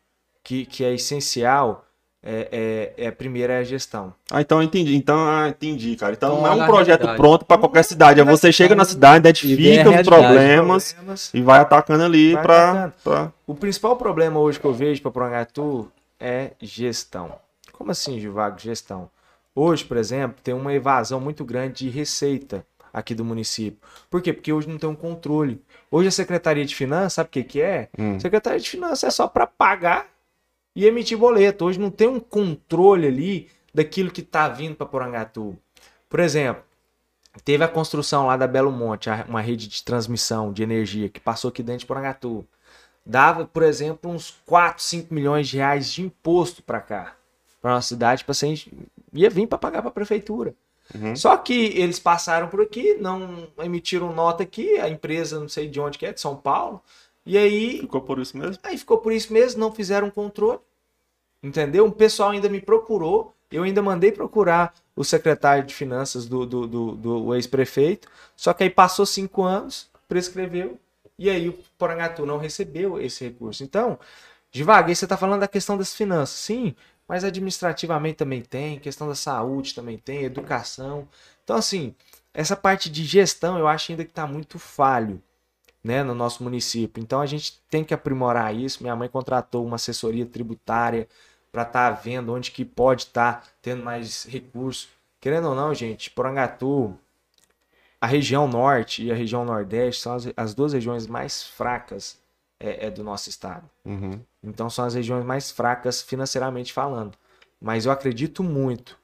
que, 0.43 0.65
que 0.65 0.83
é 0.83 0.93
essencial 0.93 1.85
é, 2.21 2.93
é, 2.97 3.05
é 3.05 3.11
primeiro 3.11 3.53
é 3.53 3.59
a 3.59 3.63
gestão. 3.63 4.13
Ah, 4.29 4.41
então 4.41 4.57
eu 4.59 4.63
entendi. 4.63 4.93
Então, 4.93 5.17
ah, 5.25 5.47
entendi, 5.47 5.95
cara. 5.95 6.11
Então, 6.13 6.33
Então, 6.33 6.41
não 6.41 6.61
é 6.61 6.63
um 6.63 6.67
projeto 6.67 6.99
realidade. 7.03 7.17
pronto 7.17 7.45
para 7.45 7.57
qualquer 7.57 7.83
cidade. 7.85 8.19
É 8.19 8.23
você 8.25 8.51
chega 8.51 8.75
na 8.75 8.83
cidade, 8.83 9.19
identifica 9.19 9.89
os 9.89 10.01
problemas 10.05 10.91
Problemas. 10.93 11.33
e 11.33 11.41
vai 11.41 11.59
atacando 11.61 12.03
ali 12.03 12.33
para. 12.33 12.93
pra- 13.03 13.31
O 13.47 13.55
principal 13.55 13.95
problema 13.95 14.37
hoje 14.37 14.59
que 14.59 14.65
eu 14.65 14.73
vejo 14.73 15.01
para 15.01 15.11
Porangatu 15.11 15.89
é 16.19 16.51
gestão. 16.61 17.35
Como 17.71 17.89
assim, 17.91 18.19
Givago, 18.19 18.59
gestão? 18.59 19.09
Hoje, 19.55 19.83
por 19.83 19.97
exemplo, 19.97 20.37
tem 20.43 20.53
uma 20.53 20.73
evasão 20.73 21.19
muito 21.19 21.43
grande 21.43 21.85
de 21.85 21.89
receita 21.89 22.65
aqui 22.93 23.13
do 23.13 23.25
município. 23.25 23.79
Por 24.09 24.21
quê? 24.21 24.33
Porque 24.33 24.51
hoje 24.51 24.67
não 24.67 24.77
tem 24.77 24.89
um 24.89 24.95
controle. 24.95 25.61
Hoje 25.89 26.07
a 26.07 26.11
Secretaria 26.11 26.65
de 26.65 26.75
Finanças, 26.75 27.13
sabe 27.13 27.27
o 27.27 27.31
que, 27.31 27.43
que 27.43 27.61
é? 27.61 27.89
Hum. 27.97 28.19
Secretaria 28.19 28.59
de 28.59 28.69
Finanças 28.69 29.03
é 29.03 29.11
só 29.11 29.27
para 29.27 29.45
pagar 29.45 30.07
e 30.75 30.85
emitir 30.85 31.17
boleto. 31.17 31.65
Hoje 31.65 31.79
não 31.79 31.91
tem 31.91 32.07
um 32.07 32.19
controle 32.19 33.07
ali 33.07 33.49
daquilo 33.73 34.11
que 34.11 34.21
está 34.21 34.47
vindo 34.47 34.75
para 34.75 34.87
Porangatu. 34.87 35.57
Por 36.09 36.19
exemplo, 36.19 36.63
teve 37.43 37.63
a 37.63 37.67
construção 37.67 38.25
lá 38.27 38.35
da 38.35 38.47
Belo 38.47 38.71
Monte, 38.71 39.09
uma 39.27 39.41
rede 39.41 39.67
de 39.67 39.83
transmissão 39.83 40.51
de 40.51 40.63
energia 40.63 41.09
que 41.09 41.19
passou 41.19 41.49
aqui 41.49 41.61
dentro 41.61 41.81
de 41.81 41.85
Porangatu. 41.85 42.45
Dava, 43.05 43.45
por 43.45 43.63
exemplo, 43.63 44.11
uns 44.11 44.39
4, 44.45 44.83
5 44.83 45.13
milhões 45.13 45.47
de 45.47 45.57
reais 45.57 45.91
de 45.91 46.01
imposto 46.01 46.61
para 46.61 46.79
cá, 46.79 47.15
para 47.61 47.73
nossa 47.73 47.87
cidade, 47.87 48.23
para 48.23 48.33
ser 48.33 48.67
ia 49.13 49.29
vir 49.29 49.47
para 49.47 49.57
pagar 49.57 49.81
para 49.81 49.89
a 49.89 49.93
prefeitura. 49.93 50.53
Uhum. 50.93 51.15
Só 51.15 51.37
que 51.37 51.53
eles 51.53 51.99
passaram 51.99 52.47
por 52.47 52.61
aqui, 52.61 52.95
não 52.95 53.47
emitiram 53.59 54.13
nota 54.13 54.43
aqui, 54.43 54.77
a 54.77 54.89
empresa 54.89 55.39
não 55.39 55.47
sei 55.47 55.67
de 55.67 55.79
onde 55.79 55.97
que 55.97 56.05
é, 56.05 56.13
de 56.13 56.19
São 56.19 56.35
Paulo. 56.35 56.81
E 57.25 57.37
aí 57.37 57.79
Ficou 57.79 58.01
por 58.01 58.19
isso 58.19 58.37
mesmo? 58.37 58.57
Aí 58.63 58.77
ficou 58.77 58.97
por 58.97 59.11
isso 59.13 59.31
mesmo, 59.31 59.59
não 59.59 59.71
fizeram 59.71 60.09
controle. 60.09 60.59
Entendeu? 61.41 61.85
O 61.85 61.91
pessoal 61.91 62.31
ainda 62.31 62.49
me 62.49 62.59
procurou, 62.59 63.33
eu 63.51 63.63
ainda 63.63 63.81
mandei 63.81 64.11
procurar 64.11 64.73
o 64.95 65.03
secretário 65.03 65.63
de 65.63 65.73
finanças 65.73 66.25
do, 66.25 66.45
do, 66.45 66.67
do, 66.67 66.95
do 66.95 67.35
ex-prefeito, 67.35 68.09
só 68.35 68.53
que 68.53 68.63
aí 68.63 68.69
passou 68.69 69.05
cinco 69.05 69.43
anos, 69.43 69.89
prescreveu, 70.09 70.77
e 71.17 71.29
aí 71.29 71.47
o 71.47 71.57
Porangatu 71.77 72.25
não 72.25 72.37
recebeu 72.37 72.99
esse 72.99 73.23
recurso. 73.23 73.63
Então, 73.63 73.97
devagar, 74.51 74.93
você 74.93 75.05
está 75.05 75.15
falando 75.15 75.39
da 75.39 75.47
questão 75.47 75.77
das 75.77 75.93
finanças, 75.93 76.37
sim, 76.37 76.75
mas 77.09 77.23
administrativamente 77.23 78.17
também 78.17 78.43
tem, 78.43 78.77
questão 78.77 79.07
da 79.07 79.15
saúde 79.15 79.73
também 79.73 79.97
tem, 79.97 80.23
educação. 80.23 81.07
Então, 81.43 81.55
assim, 81.55 81.95
essa 82.31 82.55
parte 82.55 82.87
de 82.87 83.03
gestão 83.03 83.57
eu 83.57 83.67
acho 83.67 83.91
ainda 83.91 84.05
que 84.05 84.11
está 84.11 84.27
muito 84.27 84.59
falho 84.59 85.19
né, 85.83 86.03
no 86.03 86.13
nosso 86.13 86.43
município. 86.43 87.01
Então 87.01 87.19
a 87.19 87.25
gente 87.25 87.59
tem 87.67 87.83
que 87.83 87.95
aprimorar 87.95 88.55
isso. 88.55 88.83
Minha 88.83 88.95
mãe 88.95 89.09
contratou 89.09 89.65
uma 89.65 89.77
assessoria 89.77 90.23
tributária 90.23 91.07
para 91.51 91.63
estar 91.63 91.89
vendo 91.91 92.31
onde 92.31 92.51
que 92.51 92.63
pode 92.63 93.03
estar 93.03 93.43
tendo 93.59 93.83
mais 93.83 94.25
recursos. 94.25 94.87
Querendo 95.19 95.49
ou 95.49 95.55
não, 95.55 95.73
gente, 95.73 96.11
Porangatu, 96.11 96.95
a 97.99 98.05
região 98.05 98.47
norte 98.47 99.03
e 99.03 99.11
a 99.11 99.15
região 99.15 99.43
nordeste 99.43 100.03
são 100.03 100.13
as, 100.13 100.27
as 100.37 100.53
duas 100.53 100.73
regiões 100.73 101.07
mais 101.07 101.43
fracas 101.43 102.19
é, 102.59 102.85
é 102.85 102.91
do 102.91 103.03
nosso 103.03 103.29
estado. 103.29 103.67
Uhum. 103.83 104.21
Então 104.43 104.69
são 104.69 104.85
as 104.85 104.93
regiões 104.93 105.25
mais 105.25 105.51
fracas 105.51 106.01
financeiramente 106.01 106.71
falando. 106.73 107.13
Mas 107.61 107.85
eu 107.85 107.91
acredito 107.91 108.43
muito 108.43 108.97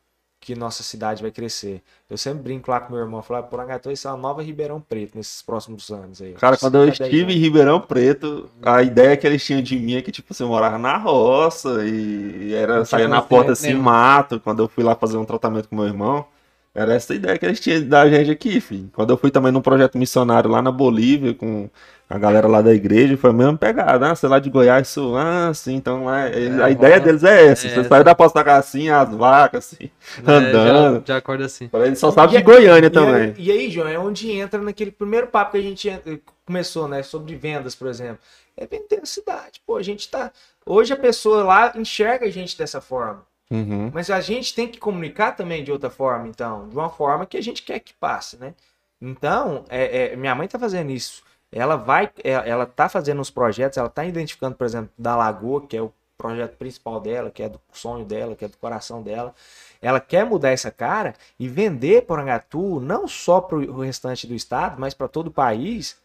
que 0.46 0.54
nossa 0.54 0.84
cidade 0.84 1.24
vai 1.24 1.32
crescer. 1.32 1.82
Eu 2.08 2.20
sempre 2.20 2.44
brinco 2.44 2.70
lá 2.70 2.80
com 2.80 2.94
meu 2.94 3.02
irmão, 3.02 3.20
falar, 3.24 3.42
Porangatu 3.44 3.90
vai 3.90 3.96
ser 3.96 4.10
uma 4.10 4.18
nova 4.18 4.44
Ribeirão 4.44 4.80
Preto 4.80 5.18
nesses 5.18 5.42
próximos 5.42 5.90
anos 5.90 6.22
aí. 6.22 6.34
Cara, 6.34 6.56
quando 6.56 6.78
eu 6.78 6.88
estive 6.88 7.34
em. 7.34 7.38
Ribeirão 7.38 7.82
Preto, 7.82 8.48
a 8.62 8.84
ideia 8.84 9.18
que 9.18 9.26
eles 9.26 9.44
tinham 9.44 9.60
de 9.60 9.76
mim 9.76 9.96
é 9.96 10.04
que, 10.04 10.12
tipo, 10.12 10.32
você 10.32 10.44
morava 10.44 10.78
na 10.78 10.98
roça 10.98 11.84
e 11.84 12.54
era 12.54 12.86
saía 12.86 13.08
na 13.08 13.24
porta 13.24 13.54
assim, 13.54 13.74
mato. 13.74 14.40
Quando 14.40 14.62
eu 14.62 14.68
fui 14.68 14.84
lá 14.84 14.96
fazer 14.96 15.18
um 15.18 15.26
tratamento 15.26 15.68
com 15.68 15.76
meu 15.76 15.86
irmão, 15.86 16.28
era 16.76 16.94
essa 16.94 17.16
ideia 17.16 17.38
que 17.38 17.46
eles 17.46 17.60
tinham 17.60 17.88
da 17.88 18.08
gente 18.10 18.30
aqui, 18.30 18.60
filho. 18.60 18.90
Quando 18.94 19.12
eu 19.12 19.18
fui 19.18 19.32
também 19.32 19.52
num 19.52 19.62
projeto 19.62 19.98
missionário 19.98 20.50
lá 20.50 20.62
na 20.62 20.72
Bolívia 20.72 21.34
com 21.34 21.70
a 22.10 22.18
galera 22.20 22.48
lá 22.48 22.62
da 22.62 22.74
igreja, 22.74 23.18
foi 23.18 23.30
a 23.32 23.34
mesma 23.34 23.58
pegada. 23.58 24.12
Ah, 24.12 24.16
sei 24.16 24.30
lá 24.30 24.38
de 24.38 24.50
Goiás, 24.50 24.88
sul, 24.90 25.18
ah, 25.18 25.52
sim, 25.54 25.76
então 25.76 26.04
lá, 26.06 26.24
a 26.26 26.30
É, 26.30 26.72
ideia 26.72 26.76
rola- 26.76 27.00
deles 27.00 27.24
é 27.24 27.48
essa. 27.48 27.66
é 27.68 27.70
você 27.72 27.80
essa. 27.80 27.90
saiu 27.90 28.04
da 28.04 28.14
posta 28.14 28.42
assim, 28.58 28.90
as 28.90 29.10
vacas, 29.16 29.74
assim, 29.74 29.90
É, 30.18 30.32
andando. 30.32 30.96
já, 31.08 31.14
já 31.14 31.18
acorda 31.18 31.46
assim. 31.46 31.70
Ele 31.74 31.96
só 31.96 32.12
sabe 32.12 32.36
E 32.36 32.38
de 32.38 32.44
Goiânia 32.44 32.88
E 32.88 32.92
também. 32.92 33.14
aí, 33.30 33.34
e 33.38 33.52
aí, 33.52 33.72
João, 33.72 33.88
é 33.88 33.98
onde 33.98 34.30
entra 34.32 34.62
naquele 34.62 34.92
primeiro 34.92 35.28
papo 35.28 35.54
que 35.54 35.58
a 35.58 35.62
gente 35.62 35.90
en- 35.90 36.20
começou, 36.46 36.88
né? 36.88 37.02
Sobre 37.02 37.36
vendas, 37.36 37.74
por 37.74 37.88
exemplo. 37.88 38.20
É 38.58 38.68
vender 38.68 39.00
a 39.02 39.06
cidade. 39.06 39.62
Pô, 39.66 39.78
a 39.78 39.82
gente 39.84 40.10
tá. 40.10 40.32
Hoje 40.66 40.94
a 40.94 40.98
pessoa 40.98 41.44
lá 41.44 41.74
enxerga 41.76 42.26
a 42.26 42.30
gente 42.30 42.58
dessa 42.58 42.80
forma. 42.80 43.24
Uhum. 43.50 43.92
Mas 43.94 44.10
a 44.10 44.20
gente 44.22 44.54
tem 44.56 44.68
que 44.68 44.80
comunicar 44.80 45.34
também 45.34 45.64
de 45.64 45.72
outra 45.72 45.90
forma, 45.90 46.28
então. 46.28 46.68
De 46.68 46.76
uma 46.76 46.90
forma 46.90 47.26
que 47.26 47.38
a 47.38 47.42
gente 47.42 47.64
quer 47.64 47.80
que 47.80 47.94
passe, 47.94 48.38
né? 48.38 48.54
Então, 49.00 49.66
é, 49.70 50.14
é, 50.14 50.16
minha 50.16 50.34
mãe 50.34 50.48
tá 50.48 50.58
fazendo 50.58 50.92
isso. 50.92 51.24
Ela 51.52 51.76
vai. 51.76 52.12
é, 52.24 52.32
Ela 52.32 52.66
tá 52.66 52.90
fazendo 52.90 53.22
os 53.22 53.30
projetos, 53.30 53.78
ela 53.78 53.90
tá 53.90 54.04
identificando, 54.06 54.56
por 54.56 54.66
exemplo, 54.66 54.90
da 54.98 55.16
Lagoa, 55.16 55.66
que 55.68 55.78
é 55.78 55.82
o 55.82 55.94
projeto 56.18 56.56
principal 56.58 57.00
dela, 57.00 57.30
que 57.30 57.44
é 57.44 57.50
do 57.50 57.60
sonho 57.72 58.06
dela, 58.06 58.36
que 58.36 58.46
é 58.46 58.48
do 58.48 58.58
coração 58.58 59.02
dela. 59.02 59.34
Ela 59.82 60.00
quer 60.00 60.26
mudar 60.26 60.50
essa 60.52 60.72
cara 60.72 61.14
e 61.40 61.48
vender 61.48 62.04
Porangatu 62.04 62.80
não 62.80 63.08
só 63.08 63.42
para 63.42 63.58
o 63.58 63.82
restante 63.82 64.26
do 64.26 64.34
estado, 64.34 64.80
mas 64.80 64.94
para 64.94 65.08
todo 65.08 65.28
o 65.28 65.32
país. 65.32 65.98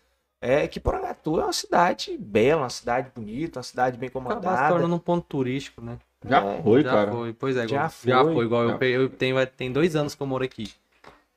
É 0.42 0.66
que 0.66 0.80
Porangatu 0.80 1.38
é 1.38 1.44
uma 1.44 1.52
cidade 1.52 2.16
bela, 2.18 2.62
uma 2.62 2.70
cidade 2.70 3.10
bonita, 3.14 3.58
uma 3.58 3.62
cidade 3.62 3.98
bem 3.98 4.08
Acabar 4.08 4.34
se 4.34 4.40
comandada. 4.40 4.68
tornando 4.68 4.94
um 4.94 4.98
ponto 4.98 5.26
turístico, 5.26 5.82
né? 5.82 5.98
Já 6.28 6.40
É, 6.42 6.62
foi, 6.62 6.82
já 6.82 6.90
cara. 6.90 7.12
foi, 7.12 7.32
pois 7.32 7.56
é. 7.56 7.66
Já 7.68 7.88
igual, 7.88 7.90
já 8.04 8.22
foi. 8.24 8.34
foi, 8.34 8.44
igual 8.44 8.68
Já 8.68 8.74
eu, 8.86 9.02
eu 9.02 9.08
tenho, 9.08 9.34
vai- 9.34 9.46
tem 9.46 9.72
dois 9.72 9.96
anos 9.96 10.14
que 10.14 10.22
eu 10.22 10.26
moro 10.26 10.44
aqui, 10.44 10.72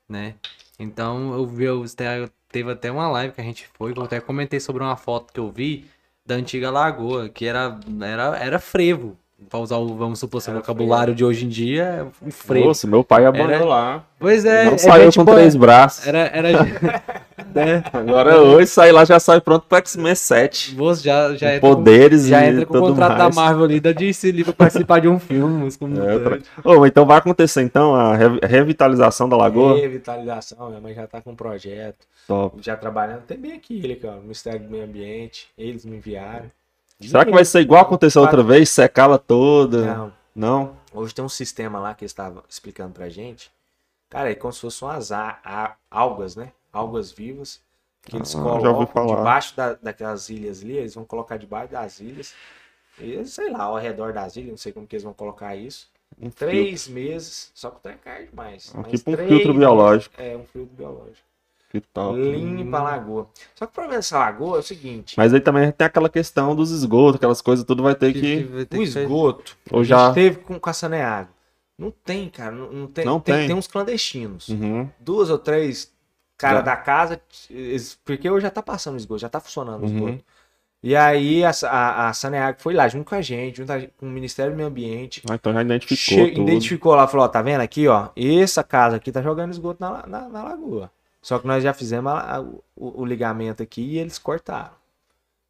né? 0.08 0.34
Então 0.78 1.32
eu 1.34 1.46
vi, 1.46 1.64
eu, 1.64 1.84
te- 1.84 2.30
teve 2.50 2.70
até 2.72 2.90
uma 2.90 3.08
live 3.08 3.34
que 3.34 3.40
a 3.40 3.44
gente 3.44 3.68
foi, 3.74 3.92
que 3.92 3.98
eu 3.98 4.04
até 4.04 4.20
comentei 4.20 4.60
sobre 4.60 4.82
uma 4.82 4.96
foto 4.96 5.32
que 5.32 5.40
eu 5.40 5.50
vi 5.50 5.86
da 6.26 6.34
antiga 6.36 6.70
lagoa, 6.70 7.28
que 7.28 7.46
era, 7.46 7.78
era, 8.02 8.38
era 8.38 8.58
frevo. 8.58 9.18
Pra 9.48 9.58
usar 9.60 9.76
o, 9.76 9.94
vamos 9.94 10.18
supor, 10.18 10.38
assim, 10.38 10.50
o 10.50 10.54
vocabulário 10.54 11.14
de 11.14 11.24
hoje 11.24 11.44
em 11.44 11.48
dia, 11.48 11.82
é 11.84 12.26
um 12.26 12.30
frevo. 12.30 12.66
Nossa, 12.68 12.86
meu 12.86 13.04
pai 13.04 13.24
abandonou 13.26 13.54
Era- 13.54 13.64
lá. 13.64 14.04
Pois 14.18 14.44
é, 14.44 14.64
não 14.64 14.74
é, 14.74 14.78
saiu 14.78 15.04
gente 15.04 15.18
com 15.18 15.24
boa. 15.24 15.36
três 15.36 15.54
braços. 15.54 16.06
Era, 16.06 16.18
era, 16.32 16.48
né? 17.54 17.84
Agora 17.92 18.40
hoje 18.40 18.66
sai 18.68 18.90
lá 18.90 19.04
já 19.04 19.20
sai 19.20 19.40
pronto 19.40 19.66
pro 19.68 19.76
X-Men 19.78 20.14
7. 20.14 20.74
Você 20.74 21.02
já, 21.04 21.34
já 21.34 21.46
Com 21.48 21.54
entra 21.56 21.60
com- 21.60 21.74
poderes 21.76 22.26
já 22.26 22.44
e 22.44 22.48
entra 22.50 22.66
com 22.66 22.78
o 22.78 22.80
contrato 22.80 23.18
mais. 23.18 23.34
da 23.34 23.40
Marvel 23.42 23.64
ali 23.64 23.80
da 23.80 23.92
DC 23.92 24.28
ali 24.30 24.42
pra 24.44 24.52
participar 24.54 25.00
de 25.00 25.08
um 25.08 25.18
filme. 25.18 25.68
É, 25.68 25.70
computadores. 25.78 26.44
Ô, 26.64 26.86
então 26.86 27.04
vai 27.04 27.18
acontecer 27.18 27.62
então 27.62 27.94
a 27.94 28.16
re- 28.16 28.40
revitalização 28.42 29.28
da 29.28 29.36
lagoa. 29.36 29.76
Revitalização, 29.76 30.68
minha 30.68 30.80
mãe 30.80 30.94
já 30.94 31.06
tá 31.06 31.20
com 31.20 31.32
um 31.32 31.36
projeto. 31.36 32.06
Top. 32.26 32.56
Já 32.62 32.76
trabalhando, 32.76 33.22
tem 33.26 33.36
bem 33.36 33.52
aqui, 33.52 33.78
ele, 33.84 33.96
cara, 33.96 34.16
Ministério 34.16 34.60
do 34.60 34.70
Meio 34.70 34.84
Ambiente. 34.84 35.48
Eles 35.58 35.84
me 35.84 35.96
enviaram. 35.98 36.46
Será 37.00 37.24
que 37.24 37.30
vai 37.32 37.44
ser 37.44 37.60
igual 37.60 37.82
aconteceu 37.82 38.22
outra 38.22 38.42
vez? 38.42 38.70
Secá-la 38.70 39.18
toda? 39.18 39.94
Não. 39.94 40.12
Não? 40.34 40.76
Hoje 40.92 41.14
tem 41.14 41.24
um 41.24 41.28
sistema 41.28 41.78
lá 41.78 41.94
que 41.94 42.04
eles 42.04 42.10
estavam 42.12 42.42
explicando 42.48 42.92
pra 42.92 43.08
gente. 43.08 43.50
Cara, 44.08 44.30
é 44.30 44.34
como 44.34 44.52
se 44.52 44.60
fossem 44.60 44.86
umas 44.88 45.10
algas, 45.90 46.36
né? 46.36 46.52
Algas 46.72 47.10
vivas. 47.12 47.60
Que 48.02 48.16
eles 48.16 48.34
Ah, 48.34 48.42
colocam 48.42 49.06
debaixo 49.06 49.56
da, 49.56 49.74
daquelas 49.74 50.28
ilhas 50.28 50.62
ali. 50.62 50.76
Eles 50.76 50.94
vão 50.94 51.04
colocar 51.04 51.36
debaixo 51.36 51.72
das 51.72 52.00
ilhas. 52.00 52.34
E 52.98 53.24
sei 53.24 53.50
lá, 53.50 53.64
ao 53.64 53.76
redor 53.76 54.12
das 54.12 54.36
ilhas, 54.36 54.50
não 54.50 54.56
sei 54.56 54.72
como 54.72 54.86
que 54.86 54.94
eles 54.94 55.04
vão 55.04 55.12
colocar 55.14 55.56
isso. 55.56 55.88
Um 56.16 56.30
filtro. 56.30 56.46
Três 56.48 56.86
meses, 56.86 57.50
só 57.54 57.70
que 57.70 57.76
o 57.76 57.80
trem 57.80 57.94
é 57.94 57.98
caro 57.98 58.26
demais. 58.26 58.72
É 58.76 58.82
tipo 58.90 59.10
um 59.10 59.16
filtro 59.16 59.54
biológico. 59.54 60.14
É, 60.16 60.36
um 60.36 60.44
filtro 60.44 60.76
biológico. 60.76 61.26
Que 61.74 61.80
top. 61.80 62.16
Limpa 62.16 62.78
a 62.78 62.82
lagoa. 62.84 63.26
Só 63.52 63.66
que 63.66 63.72
o 63.72 63.74
problema 63.74 63.96
dessa 63.98 64.16
lagoa 64.16 64.58
é 64.58 64.60
o 64.60 64.62
seguinte: 64.62 65.14
Mas 65.16 65.34
aí 65.34 65.40
também 65.40 65.72
tem 65.72 65.84
aquela 65.88 66.08
questão 66.08 66.54
dos 66.54 66.70
esgotos, 66.70 67.16
aquelas 67.16 67.42
coisas, 67.42 67.64
tudo 67.64 67.82
vai 67.82 67.96
ter 67.96 68.12
que. 68.12 68.44
vai 68.44 68.64
ter 68.64 68.76
o 68.76 68.80
que 68.80 68.86
esgoto, 68.86 69.56
Ou 69.72 69.80
a 69.80 69.84
já. 69.84 70.04
gente 70.06 70.14
teve 70.14 70.36
com, 70.38 70.60
com 70.60 70.70
a 70.70 70.72
Saneago. 70.72 71.30
Não 71.76 71.90
tem, 71.90 72.28
cara. 72.30 72.52
Não, 72.52 72.70
não 72.72 72.86
tem, 72.86 73.04
Não 73.04 73.18
tem. 73.18 73.34
tem. 73.34 73.46
tem 73.48 73.56
uns 73.56 73.66
clandestinos. 73.66 74.48
Uhum. 74.50 74.88
Duas 75.00 75.30
ou 75.30 75.38
três 75.38 75.92
cara 76.38 76.58
Já. 76.58 76.62
da 76.62 76.76
casa, 76.76 77.20
porque 78.04 78.30
hoje 78.30 78.42
já 78.44 78.50
tá 78.50 78.62
passando 78.62 78.94
o 78.94 78.96
esgoto, 78.98 79.20
já 79.22 79.28
tá 79.28 79.40
funcionando 79.40 79.82
o 79.82 79.86
Uhum. 79.86 79.94
esgoto. 80.08 80.24
E 80.80 80.94
aí 80.94 81.42
a, 81.44 81.50
a, 81.64 82.08
a 82.10 82.12
Saneago 82.12 82.60
foi 82.60 82.74
lá 82.74 82.86
junto 82.86 83.08
com 83.08 83.14
a 83.16 83.22
gente, 83.22 83.56
junto 83.56 83.72
a- 83.72 83.80
com 83.96 84.06
o 84.06 84.10
Ministério 84.10 84.52
do 84.52 84.56
Meio 84.56 84.68
Ambiente. 84.68 85.22
Ah, 85.28 85.34
então 85.34 85.52
já 85.52 85.62
identificou 85.62 86.24
che- 86.26 86.30
tudo. 86.32 86.42
identificou 86.48 86.94
lá, 86.94 87.08
falou, 87.08 87.24
ó, 87.24 87.28
tá 87.28 87.40
vendo 87.42 87.62
aqui, 87.62 87.88
ó, 87.88 88.10
essa 88.14 88.62
casa 88.62 88.96
aqui 88.96 89.10
tá 89.10 89.22
jogando 89.22 89.50
esgoto 89.50 89.80
na, 89.80 90.06
na, 90.06 90.28
na 90.28 90.42
lagoa. 90.44 90.92
Só 91.24 91.40
que 91.40 91.48
nós 91.48 91.64
já 91.64 91.74
fizemos 91.74 92.12
a- 92.12 92.36
a- 92.38 92.42
o, 92.42 92.62
o 92.76 93.06
ligamento 93.06 93.64
aqui 93.64 93.82
e 93.82 93.98
eles 93.98 94.18
cortaram. 94.18 94.74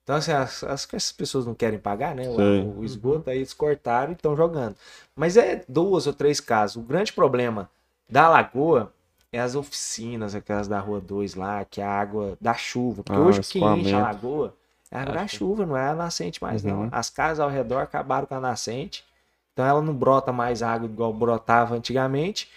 Então, 0.02 0.16
assim, 0.16 0.32
as, 0.32 0.62
as, 0.64 0.84
essas 0.94 1.12
pessoas 1.12 1.46
não 1.46 1.54
querem 1.54 1.78
pagar, 1.78 2.14
né? 2.14 2.28
O, 2.28 2.80
o 2.80 2.84
esgoto, 2.84 3.30
aí 3.30 3.38
eles 3.38 3.54
cortaram 3.54 4.12
e 4.12 4.14
estão 4.14 4.36
jogando. 4.36 4.76
Mas 5.16 5.36
é 5.36 5.64
duas 5.68 6.06
ou 6.06 6.12
três 6.12 6.40
casas. 6.40 6.76
O 6.76 6.82
grande 6.82 7.12
problema 7.12 7.70
da 8.08 8.28
lagoa 8.28 8.92
é 9.32 9.40
as 9.40 9.54
oficinas, 9.54 10.34
aquelas 10.34 10.68
da 10.68 10.78
Rua 10.78 11.00
2 11.00 11.34
lá, 11.34 11.64
que 11.64 11.80
é 11.80 11.84
a 11.84 11.90
água 11.90 12.36
da 12.40 12.54
chuva. 12.54 13.02
Porque 13.02 13.18
Ah, 13.18 13.22
hoje 13.24 13.40
que 13.40 13.58
enche 13.58 13.94
a 13.94 14.00
lagoa 14.00 14.54
é 14.90 14.98
a 14.98 15.02
água 15.02 15.14
da 15.14 15.26
chuva, 15.28 15.66
não 15.66 15.76
é 15.76 15.88
a 15.88 15.94
nascente 15.94 16.42
mais, 16.42 16.62
não. 16.62 16.82
Uhum. 16.82 16.88
As 16.92 17.10
casas 17.10 17.40
ao 17.40 17.50
redor 17.50 17.78
acabaram 17.80 18.26
com 18.26 18.34
a 18.34 18.40
nascente. 18.40 19.04
Então 19.52 19.64
ela 19.66 19.82
não 19.82 19.94
brota 19.94 20.32
mais 20.32 20.62
água 20.62 20.86
igual 20.86 21.12
brotava 21.12 21.74
antigamente. 21.74 22.50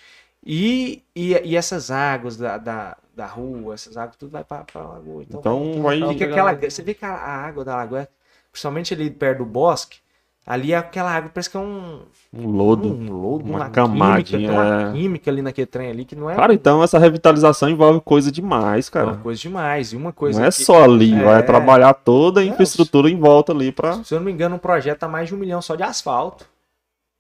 E, 0.45 1.01
e, 1.15 1.33
e 1.43 1.55
essas 1.55 1.91
águas 1.91 2.37
da, 2.37 2.57
da, 2.57 2.97
da 3.17 3.25
rua, 3.25 3.73
essas 3.73 3.97
águas, 3.97 4.15
tudo 4.15 4.31
vai 4.31 4.43
para 4.43 4.63
a 4.75 4.79
lagoa. 4.81 5.23
Então, 5.23 5.39
Então 5.39 5.81
vai. 5.81 5.99
fica 6.09 6.25
aquela, 6.25 6.53
você 6.53 6.81
vê 6.83 6.93
que 6.93 7.03
a, 7.03 7.09
a 7.09 7.45
água 7.47 7.65
da 7.65 7.75
lagoa, 7.75 8.07
principalmente 8.51 8.93
ali 8.93 9.09
perto 9.09 9.39
do 9.39 9.45
bosque, 9.45 9.97
ali 10.45 10.71
é 10.71 10.77
aquela 10.77 11.11
água, 11.11 11.29
parece 11.33 11.49
que 11.49 11.57
é 11.57 11.59
um, 11.59 12.03
Um 12.33 12.49
lodo. 12.51 12.87
um 12.87 13.11
lodo, 13.11 13.43
uma 13.43 13.57
uma, 13.57 13.69
camadinha, 13.69 14.23
química, 14.23 14.37
tem 14.37 14.49
uma 14.49 14.89
é. 14.89 14.93
química 14.93 15.31
ali 15.31 15.41
naquele 15.41 15.65
trem 15.67 15.89
ali 15.89 16.05
que 16.05 16.15
não 16.15 16.29
é 16.29 16.35
Cara, 16.35 16.53
então 16.53 16.81
essa 16.83 16.97
revitalização 16.99 17.67
envolve 17.69 17.99
coisa 18.01 18.31
demais, 18.31 18.87
uma 18.87 18.91
cara. 18.91 19.17
coisa 19.17 19.41
demais. 19.41 19.91
E 19.91 19.97
uma 19.97 20.13
coisa 20.13 20.39
Não 20.39 20.47
é 20.47 20.49
que- 20.51 20.63
só 20.63 20.83
ali, 20.83 21.13
É. 21.13 21.23
vai 21.23 21.43
trabalhar 21.43 21.93
toda 21.95 22.39
a 22.41 22.45
infraestrutura 22.45 23.09
em 23.09 23.19
volta 23.19 23.51
ali 23.51 23.71
pra. 23.71 24.01
Se 24.03 24.13
eu 24.13 24.19
não 24.19 24.25
me 24.25 24.31
engano, 24.31 24.55
um 24.55 24.59
projeto 24.59 24.99
tá 24.99 25.07
mais 25.07 25.27
de 25.27 25.33
um 25.35 25.37
milhão 25.37 25.61
só 25.61 25.75
de 25.75 25.83
asfalto. 25.83 26.45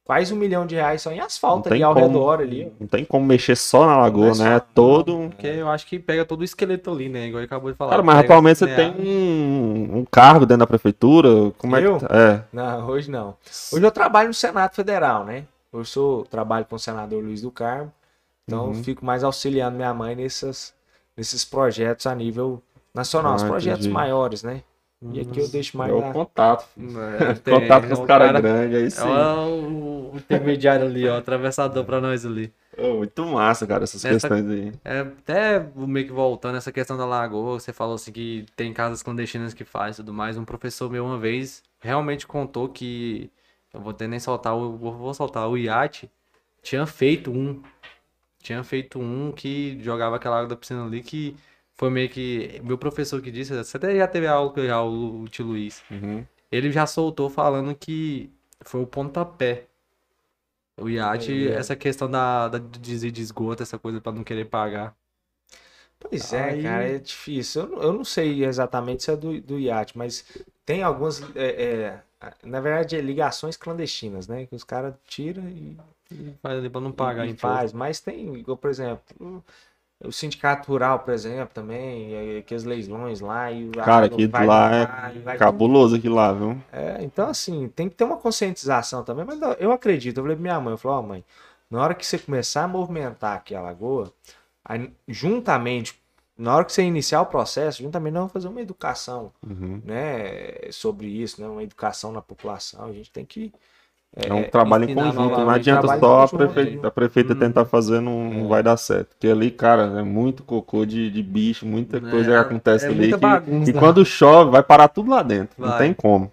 Quase 0.07 0.33
um 0.33 0.37
milhão 0.37 0.65
de 0.65 0.73
reais 0.73 1.01
só 1.01 1.11
em 1.11 1.19
asfalto 1.19 1.67
ali 1.67 1.83
ao 1.83 1.93
como. 1.93 2.07
redor 2.07 2.39
ali. 2.39 2.71
Não 2.79 2.87
tem 2.87 3.03
como 3.03 3.25
mexer 3.25 3.57
só 3.57 3.85
na 3.85 3.97
lagoa, 3.97 4.29
é 4.29 4.35
né? 4.35 4.53
É 4.55 4.57
só- 4.59 4.65
todo. 4.73 5.27
Porque 5.31 5.47
eu 5.47 5.67
acho 5.69 5.85
que 5.85 5.99
pega 5.99 6.23
todo 6.23 6.39
o 6.39 6.43
esqueleto 6.45 6.89
ali, 6.89 7.09
né? 7.09 7.27
Igual 7.27 7.41
ele 7.41 7.45
acabou 7.45 7.69
de 7.69 7.77
falar. 7.77 7.91
Cara, 7.91 8.03
mas 8.03 8.19
atualmente 8.19 8.59
você 8.59 8.65
né, 8.67 8.75
tem 8.77 8.91
um, 8.91 9.97
um 9.97 10.05
cargo 10.09 10.45
dentro 10.45 10.59
da 10.59 10.67
prefeitura. 10.67 11.51
Como 11.57 11.75
é 11.75 11.85
Eu? 11.85 11.97
que. 11.97 12.07
tá? 12.07 12.15
É. 12.15 12.41
Não, 12.53 12.87
hoje 12.87 13.11
não. 13.11 13.35
Hoje 13.73 13.83
eu 13.85 13.91
trabalho 13.91 14.29
no 14.29 14.33
Senado 14.33 14.73
Federal, 14.73 15.25
né? 15.25 15.43
Eu 15.73 15.83
sou, 15.83 16.23
trabalho 16.25 16.63
com 16.65 16.77
o 16.77 16.79
senador 16.79 17.21
Luiz 17.21 17.41
do 17.41 17.51
Carmo. 17.51 17.91
Então 18.47 18.67
Uhum. 18.67 18.77
eu 18.77 18.83
fico 18.83 19.05
mais 19.05 19.25
auxiliando 19.25 19.75
minha 19.75 19.93
mãe 19.93 20.15
nesses, 20.15 20.73
nesses 21.17 21.43
projetos 21.43 22.07
a 22.07 22.15
nível 22.15 22.63
nacional. 22.95 23.35
Os 23.35 23.43
Ah, 23.43 23.47
projetos 23.47 23.81
entendi. 23.81 23.93
maiores, 23.93 24.41
né? 24.41 24.61
E 25.01 25.19
aqui 25.19 25.39
eu 25.39 25.47
deixo 25.47 25.77
mais 25.77 25.91
É 25.91 25.93
o 25.93 26.01
na- 26.01 26.11
contato. 26.13 26.67
É, 27.19 27.33
tem- 27.35 27.53
Contato 27.59 27.87
com 27.87 27.93
os 27.93 27.99
o 27.99 28.05
caras 28.05 28.27
cara- 28.27 28.41
grandes, 28.41 28.75
aí 28.77 28.85
É 28.85 28.89
sim. 28.89 29.07
o, 29.07 30.11
o 30.13 30.17
intermediário 30.17 30.85
ali, 30.87 31.07
ó, 31.07 31.15
o 31.15 31.17
atravessador 31.17 31.85
pra 31.85 32.01
nós 32.01 32.25
ali. 32.25 32.51
Ô, 32.77 32.97
muito 32.97 33.25
massa, 33.25 33.65
cara, 33.67 33.83
essas 33.83 34.03
Essa- 34.03 34.27
questões 34.27 34.49
aí. 34.49 34.73
É, 34.83 34.99
até 35.01 35.59
meio 35.75 36.07
que 36.07 36.11
voltando 36.13 36.57
essa 36.57 36.71
questão 36.71 36.97
da 36.97 37.05
lagoa, 37.05 37.59
você 37.59 37.71
falou 37.71 37.95
assim 37.95 38.11
que 38.11 38.45
tem 38.55 38.73
casas 38.73 39.03
clandestinas 39.03 39.53
que 39.53 39.63
faz 39.63 39.95
e 39.95 39.97
tudo 39.97 40.13
mais. 40.13 40.37
Um 40.37 40.45
professor 40.45 40.89
meu 40.89 41.05
uma 41.05 41.17
vez 41.19 41.61
realmente 41.79 42.25
contou 42.25 42.67
que 42.69 43.29
eu 43.73 43.79
vou 43.79 43.93
ter 43.93 44.07
nem 44.07 44.19
soltar, 44.19 44.55
o- 44.55 44.77
vou, 44.77 44.93
vou 44.93 45.13
soltar 45.13 45.47
o 45.47 45.55
iate. 45.57 46.09
Tinha 46.63 46.85
feito 46.87 47.31
um, 47.31 47.61
tinha 48.41 48.63
feito 48.63 48.99
um 48.99 49.31
que 49.31 49.77
jogava 49.81 50.15
aquela 50.15 50.37
água 50.37 50.49
da 50.49 50.55
piscina 50.55 50.83
ali 50.85 51.01
que 51.01 51.35
foi 51.77 51.89
meio 51.89 52.09
que 52.09 52.59
meu 52.63 52.77
professor 52.77 53.21
que 53.21 53.31
disse, 53.31 53.53
você 53.55 53.77
até 53.77 53.95
já 53.95 54.07
teve 54.07 54.27
aula 54.27 54.51
com 54.51 54.65
já, 54.65 54.81
o, 54.83 55.27
tio 55.29 55.45
Luiz. 55.45 55.83
Uhum. 55.91 56.25
Ele 56.51 56.71
já 56.71 56.85
soltou 56.87 57.29
falando 57.29 57.75
que 57.75 58.31
foi 58.61 58.81
o 58.81 58.87
pontapé. 58.87 59.65
O 60.79 60.89
iate, 60.89 61.47
É. 61.49 61.53
essa 61.53 61.75
questão 61.75 62.09
da, 62.09 62.47
da 62.47 62.57
de 62.59 63.11
de 63.11 63.21
esgoto, 63.21 63.63
essa 63.63 63.79
coisa 63.79 63.99
pra 64.01 64.11
não 64.11 64.23
querer 64.23 64.45
pagar. 64.45 64.95
Pois 65.99 66.31
é, 66.33 66.43
Aí- 66.51 66.63
cara, 66.63 66.83
é 66.87 66.99
difícil. 66.99 67.63
Eu, 67.63 67.67
não- 67.69 67.81
eu 67.83 67.93
não 67.93 68.03
sei 68.05 68.45
exatamente 68.45 69.03
se 69.03 69.11
é 69.11 69.15
do, 69.15 69.41
do 69.41 69.59
iate, 69.59 69.97
mas 69.97 70.23
tem 70.65 70.83
algumas, 70.83 71.21
é, 71.35 71.63
é, 72.21 72.27
na 72.43 72.59
verdade, 72.61 72.95
é 72.95 73.01
ligações 73.01 73.57
clandestinas, 73.57 74.27
né? 74.27 74.45
Que 74.45 74.55
os 74.55 74.63
caras 74.63 74.93
tiram 75.07 75.43
e, 75.49 75.75
Faz 76.41 76.59
ali 76.59 76.69
pra 76.69 76.79
não 76.79 76.91
pagar 76.91 77.25
e 77.25 77.31
imposto. 77.31 77.41
faz. 77.41 77.73
Mas 77.73 77.99
tem, 77.99 78.43
por 78.43 78.69
exemplo, 78.69 79.43
o- 80.03 80.11
sindicato 80.11 80.71
rural, 80.71 80.99
por 80.99 81.13
exemplo, 81.13 81.53
também, 81.53 82.37
aqueles 82.39 82.63
leilões 82.63 83.19
lá. 83.19 83.51
E 83.51 83.67
o 83.67 83.71
Cara, 83.71 84.05
aquilo 84.05 84.31
lá 84.45 84.75
é 84.75 84.85
vai 85.23 85.37
cabuloso 85.37 85.95
aquilo 85.95 86.15
lá, 86.15 86.31
viu? 86.33 86.57
É, 86.71 86.97
então 87.03 87.29
assim, 87.29 87.67
tem 87.69 87.89
que 87.89 87.95
ter 87.95 88.03
uma 88.03 88.17
conscientização 88.17 89.03
também, 89.03 89.25
mas 89.25 89.39
eu- 89.59 89.71
acredito, 89.71 90.17
eu 90.17 90.23
falei 90.23 90.35
pra 90.35 90.41
minha 90.41 90.59
mãe, 90.59 90.73
eu 90.73 90.77
falei, 90.77 90.97
ó 90.97 91.01
mãe, 91.01 91.25
na 91.69 91.81
hora 91.81 91.93
que 91.95 92.05
você 92.05 92.17
começar 92.19 92.63
a 92.63 92.67
movimentar 92.67 93.35
aqui 93.37 93.55
a 93.55 93.61
lagoa, 93.61 94.11
aí, 94.63 94.91
juntamente, 95.07 95.99
na 96.37 96.55
hora 96.55 96.65
que 96.65 96.71
você 96.73 96.83
iniciar 96.83 97.21
o 97.21 97.25
processo, 97.25 97.81
juntamente 97.81 98.13
nós 98.13 98.21
vamos 98.21 98.33
fazer 98.33 98.47
uma 98.47 98.61
educação, 98.61 99.31
Uhum. 99.45 99.81
né, 99.83 100.71
sobre 100.71 101.07
isso, 101.07 101.41
né, 101.41 101.47
uma 101.47 101.63
educação 101.63 102.11
na 102.11 102.21
população, 102.21 102.85
a 102.85 102.93
gente 102.93 103.11
tem 103.11 103.25
que... 103.25 103.51
É 104.19 104.33
um 104.33 104.43
trabalho 104.43 104.89
em 104.89 104.95
conjunto, 104.95 105.37
não 105.39 105.49
adianta 105.49 105.99
só 105.99 106.23
a 106.23 106.27
prefeita, 106.27 106.87
a 106.87 106.91
prefeita 106.91 107.33
Hum. 107.33 107.37
tentar 107.39 107.65
fazer, 107.65 107.99
não, 108.01 108.29
não 108.31 108.45
É. 108.45 108.47
vai 108.47 108.63
dar 108.63 108.75
certo. 108.77 109.09
Porque 109.09 109.27
ali, 109.27 109.51
cara, 109.51 109.83
é 109.99 110.01
muito 110.03 110.41
cocô 110.43 110.85
de, 110.85 111.11
de 111.11 111.21
bicho, 111.21 111.65
muita 111.65 111.97
É, 111.97 111.99
coisa 111.99 112.31
que 112.31 112.35
acontece 112.37 112.85
é 112.85 112.89
ali. 112.89 113.13
que- 113.13 113.69
e 113.69 113.73
quando 113.73 114.03
chove, 114.03 114.49
vai 114.51 114.63
parar 114.63 114.87
tudo 114.87 115.11
lá 115.11 115.21
dentro. 115.21 115.55
Não 115.59 115.69
Vai. 115.69 115.77
tem 115.79 115.93
como. 115.93 116.31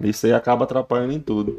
Isso 0.00 0.26
aí 0.26 0.32
acaba 0.32 0.64
atrapalhando 0.64 1.12
em 1.12 1.20
tudo. 1.20 1.56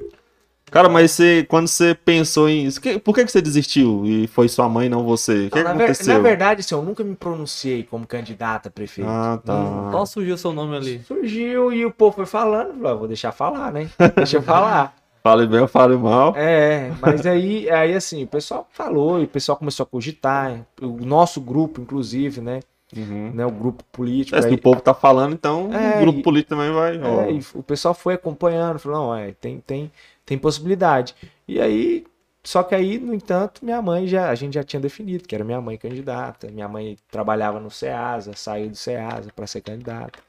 Cara, 0.69 0.87
mas 0.87 1.11
você, 1.11 1.45
quando 1.49 1.67
você 1.67 1.93
pensou 1.93 2.47
em. 2.49 2.69
que- 2.71 2.97
Por 2.97 3.13
que, 3.13 3.25
que 3.25 3.31
você 3.31 3.41
desistiu? 3.41 4.03
E 4.05 4.25
foi 4.27 4.47
sua 4.47 4.69
mãe, 4.69 4.87
não 4.87 5.03
você? 5.03 5.47
O 5.47 5.51
que, 5.51 5.57
Não, 5.57 5.63
na, 5.65 5.73
ver- 5.73 5.83
aconteceu? 5.83 6.13
na 6.15 6.19
verdade, 6.21 6.61
assim, 6.61 6.73
eu 6.73 6.81
nunca 6.81 7.03
me 7.03 7.13
pronunciei 7.13 7.83
como 7.83 8.07
candidata 8.07 8.69
a 8.69 8.71
prefeito. 8.71 9.09
Ah, 9.09 9.37
tá. 9.45 9.53
Não- 9.53 9.91
Só 9.91 10.05
surgiu 10.05 10.37
seu 10.37 10.53
nome 10.53 10.75
ali. 10.77 11.01
Surgiu 11.05 11.73
e 11.73 11.85
o 11.85 11.91
povo 11.91 12.15
foi 12.15 12.25
falando, 12.25 12.73
falou, 12.73 12.87
"Ah, 12.91 12.93
vou 12.95 13.07
deixar 13.07 13.31
falar, 13.33 13.71
né? 13.73 13.89
Deixa 14.15 14.37
eu 14.37 14.41
falar. 14.41 14.95
Fale 15.23 15.45
bem 15.45 15.59
ou 15.59 15.67
fale 15.67 15.95
mal. 15.95 16.35
É, 16.35 16.91
mas 16.99 17.25
aí, 17.25 17.69
aí 17.69 17.93
assim, 17.93 18.23
o 18.23 18.27
pessoal 18.27 18.67
falou, 18.71 19.19
e 19.21 19.25
o 19.25 19.27
pessoal 19.27 19.55
começou 19.57 19.83
a 19.83 19.87
cogitar, 19.87 20.65
o 20.81 21.05
nosso 21.05 21.39
grupo, 21.39 21.79
inclusive, 21.81 22.41
né? 22.41 22.59
Uhum. 22.95 23.31
né 23.33 23.45
o 23.45 23.51
grupo 23.51 23.85
político. 23.91 24.35
É, 24.37 24.41
se 24.41 24.47
aí- 24.49 24.53
o 24.53 24.57
povo 24.57 24.81
tá 24.81 24.93
falando, 24.93 25.33
então 25.33 25.69
É, 25.73 25.97
o 25.97 26.01
grupo 26.01 26.21
político 26.23 26.49
também 26.55 26.71
vai. 26.73 26.97
é, 26.97 27.39
o 27.55 27.63
pessoal 27.63 27.93
foi 27.93 28.15
acompanhando, 28.15 28.79
falou, 28.79 28.97
não, 29.07 29.15
é, 29.15 29.31
tem, 29.31 29.59
tem, 29.61 29.89
tem 30.25 30.37
possibilidade. 30.37 31.15
E 31.47 31.61
aí, 31.61 32.03
só 32.43 32.63
que 32.63 32.73
aí, 32.75 32.97
no 32.97 33.13
entanto, 33.13 33.63
minha 33.63 33.81
mãe 33.81 34.07
já, 34.07 34.29
a 34.29 34.35
gente 34.35 34.55
já 34.55 34.63
tinha 34.63 34.79
definido 34.81 35.23
que 35.25 35.33
era 35.35 35.43
minha 35.43 35.61
mãe 35.61 35.77
candidata. 35.77 36.49
Minha 36.51 36.67
mãe 36.67 36.97
trabalhava 37.09 37.59
no 37.59 37.69
SEASA, 37.71 38.33
saiu 38.35 38.69
do 38.69 38.75
SEASA 38.75 39.31
para 39.33 39.47
ser 39.47 39.61
candidata. 39.61 40.19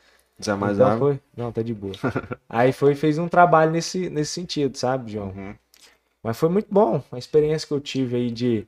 Mais 0.57 0.78
então 0.78 0.99
foi, 0.99 1.20
não, 1.36 1.53
tá 1.53 1.62
de 1.62 1.74
boa. 1.74 1.95
aí 2.49 2.72
foi, 2.72 2.95
fez 2.95 3.18
um 3.18 3.28
trabalho 3.28 3.70
nesse, 3.70 4.11
nesse 4.11 4.32
sentido, 4.32 4.76
sabe, 4.76 5.12
João? 5.12 5.28
Uhum. 5.28 5.55
Mas 6.22 6.38
foi 6.38 6.49
muito 6.49 6.68
bom. 6.70 7.03
A 7.11 7.18
experiência 7.18 7.66
que 7.66 7.74
eu 7.74 7.80
tive 7.80 8.16
aí 8.16 8.30
de, 8.30 8.66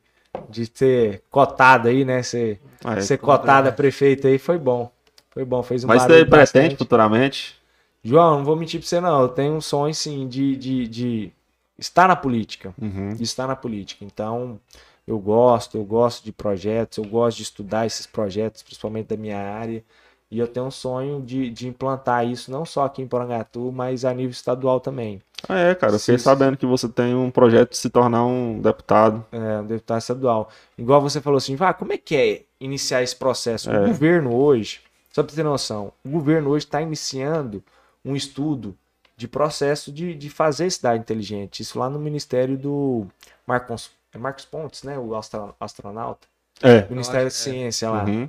de 0.49 0.71
ser 0.73 1.23
cotado 1.31 1.89
aí, 1.89 2.05
né? 2.05 2.23
Ser, 2.23 2.61
Ah, 2.85 2.95
é. 2.95 3.01
ser 3.01 3.19
cotado 3.19 3.69
a 3.69 3.73
prefeito 3.73 4.27
aí 4.27 4.39
foi 4.39 4.59
bom. 4.59 4.91
Foi 5.31 5.45
bom, 5.45 5.63
fez 5.63 5.85
um 5.85 5.89
Mas 5.89 6.03
você 6.03 6.25
pretende 6.25 6.77
futuramente? 6.77 7.57
João, 8.03 8.39
não 8.39 8.45
vou 8.45 8.57
mentir 8.57 8.81
pra 8.81 8.89
você 8.89 9.01
não. 9.01 9.23
Eu 9.23 9.29
tenho 9.29 9.55
um 9.55 9.61
sonho, 9.61 9.95
sim, 9.95 10.29
de, 10.29 10.57
de, 10.57 10.89
de 10.89 11.33
estar 11.79 12.07
na 12.07 12.15
política. 12.15 12.75
Uhum. 12.81 13.15
De 13.15 13.23
estar 13.23 13.47
na 13.47 13.57
política. 13.57 14.05
Então, 14.05 14.61
eu 15.07 15.19
gosto, 15.19 15.77
eu 15.77 15.85
gosto 15.85 16.25
de 16.25 16.33
projetos, 16.33 16.99
eu 16.99 17.05
gosto 17.05 17.39
de 17.39 17.45
estudar 17.45 17.87
esses 17.87 18.07
projetos, 18.07 18.63
principalmente 18.63 19.09
da 19.09 19.17
minha 19.17 19.39
área. 19.39 19.83
E 20.31 20.39
eu 20.39 20.49
tenho 20.49 20.67
um 20.67 20.71
sonho 20.71 21.21
de, 21.23 21.51
de 21.51 21.69
implantar 21.69 22.27
isso 22.27 22.51
não 22.51 22.65
só 22.65 22.85
aqui 22.85 23.03
em 23.03 23.07
Porangatu, 23.07 23.71
mas 23.73 24.05
a 24.05 24.13
nível 24.13 24.31
estadual 24.31 24.81
também. 24.81 25.23
Ah, 25.49 25.59
é, 25.59 25.75
cara. 25.75 25.95
Eu 25.95 25.99
fiquei 25.99 26.19
Sim. 26.19 26.25
sabendo 26.25 26.57
que 26.57 26.67
você 26.67 26.89
tem 26.89 27.15
um 27.15 27.31
projeto 27.31 27.71
de 27.71 27.77
se 27.77 27.91
tornar 27.91 28.25
um 28.25 28.61
deputado. 28.61 29.25
É, 29.31 29.61
um 29.61 29.67
deputado 29.67 30.01
estadual. 30.01 30.49
Igual 30.77 31.01
você 31.01 31.21
falou 31.21 31.37
assim, 31.37 31.55
vá, 31.55 31.73
como 31.73 31.93
é 31.93 31.99
que 31.99 32.17
é 32.17 32.43
iniciar 32.59 33.03
esse 33.03 33.15
processo? 33.15 33.71
É. 33.71 33.85
O 33.85 33.89
governo 33.89 34.35
hoje, 34.35 34.81
só 35.13 35.23
para 35.23 35.35
ter 35.35 35.45
noção, 35.45 35.93
o 36.05 36.09
governo 36.09 36.51
hoje 36.51 36.65
está 36.65 36.81
iniciando 36.81 37.63
um 38.05 38.17
estudo 38.17 38.75
de 39.17 39.29
processo 39.29 39.93
de, 39.93 40.15
de 40.15 40.29
fazer 40.31 40.69
cidade 40.71 41.01
inteligente. 41.01 41.61
Isso 41.61 41.79
lá 41.79 41.89
no 41.89 41.99
Ministério 41.99 42.57
do 42.57 43.07
Marcos, 43.47 43.91
é 44.13 44.19
Marcos 44.19 44.45
Pontes, 44.45 44.83
né? 44.83 44.99
O 44.99 45.15
astro- 45.15 45.55
astronauta. 45.61 46.27
É. 46.63 46.87
Ministério 46.89 47.23
da 47.23 47.29
é. 47.29 47.31
Ciência 47.31 47.91
lá. 47.91 48.05
Uhum. 48.05 48.29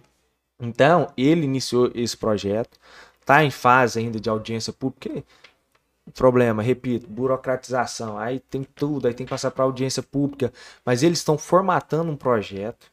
Então, 0.59 1.11
ele 1.17 1.43
iniciou 1.43 1.91
esse 1.93 2.15
projeto, 2.15 2.79
está 3.19 3.43
em 3.43 3.51
fase 3.51 3.99
ainda 3.99 4.19
de 4.19 4.29
audiência 4.29 4.71
pública. 4.71 5.23
problema, 6.13 6.61
repito, 6.63 7.07
burocratização. 7.07 8.17
Aí 8.17 8.39
tem 8.39 8.63
tudo, 8.63 9.07
aí 9.07 9.13
tem 9.13 9.25
que 9.25 9.29
passar 9.29 9.51
para 9.51 9.63
audiência 9.63 10.03
pública. 10.03 10.53
Mas 10.85 11.03
eles 11.03 11.19
estão 11.19 11.37
formatando 11.37 12.11
um 12.11 12.17
projeto. 12.17 12.91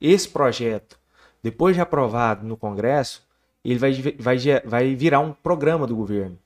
Esse 0.00 0.28
projeto, 0.28 0.98
depois 1.42 1.74
de 1.76 1.82
aprovado 1.82 2.46
no 2.46 2.56
Congresso, 2.56 3.22
ele 3.64 3.78
vai, 3.78 3.92
vai, 4.18 4.38
vai 4.64 4.94
virar 4.94 5.20
um 5.20 5.32
programa 5.32 5.86
do 5.86 5.96
governo. 5.96 6.38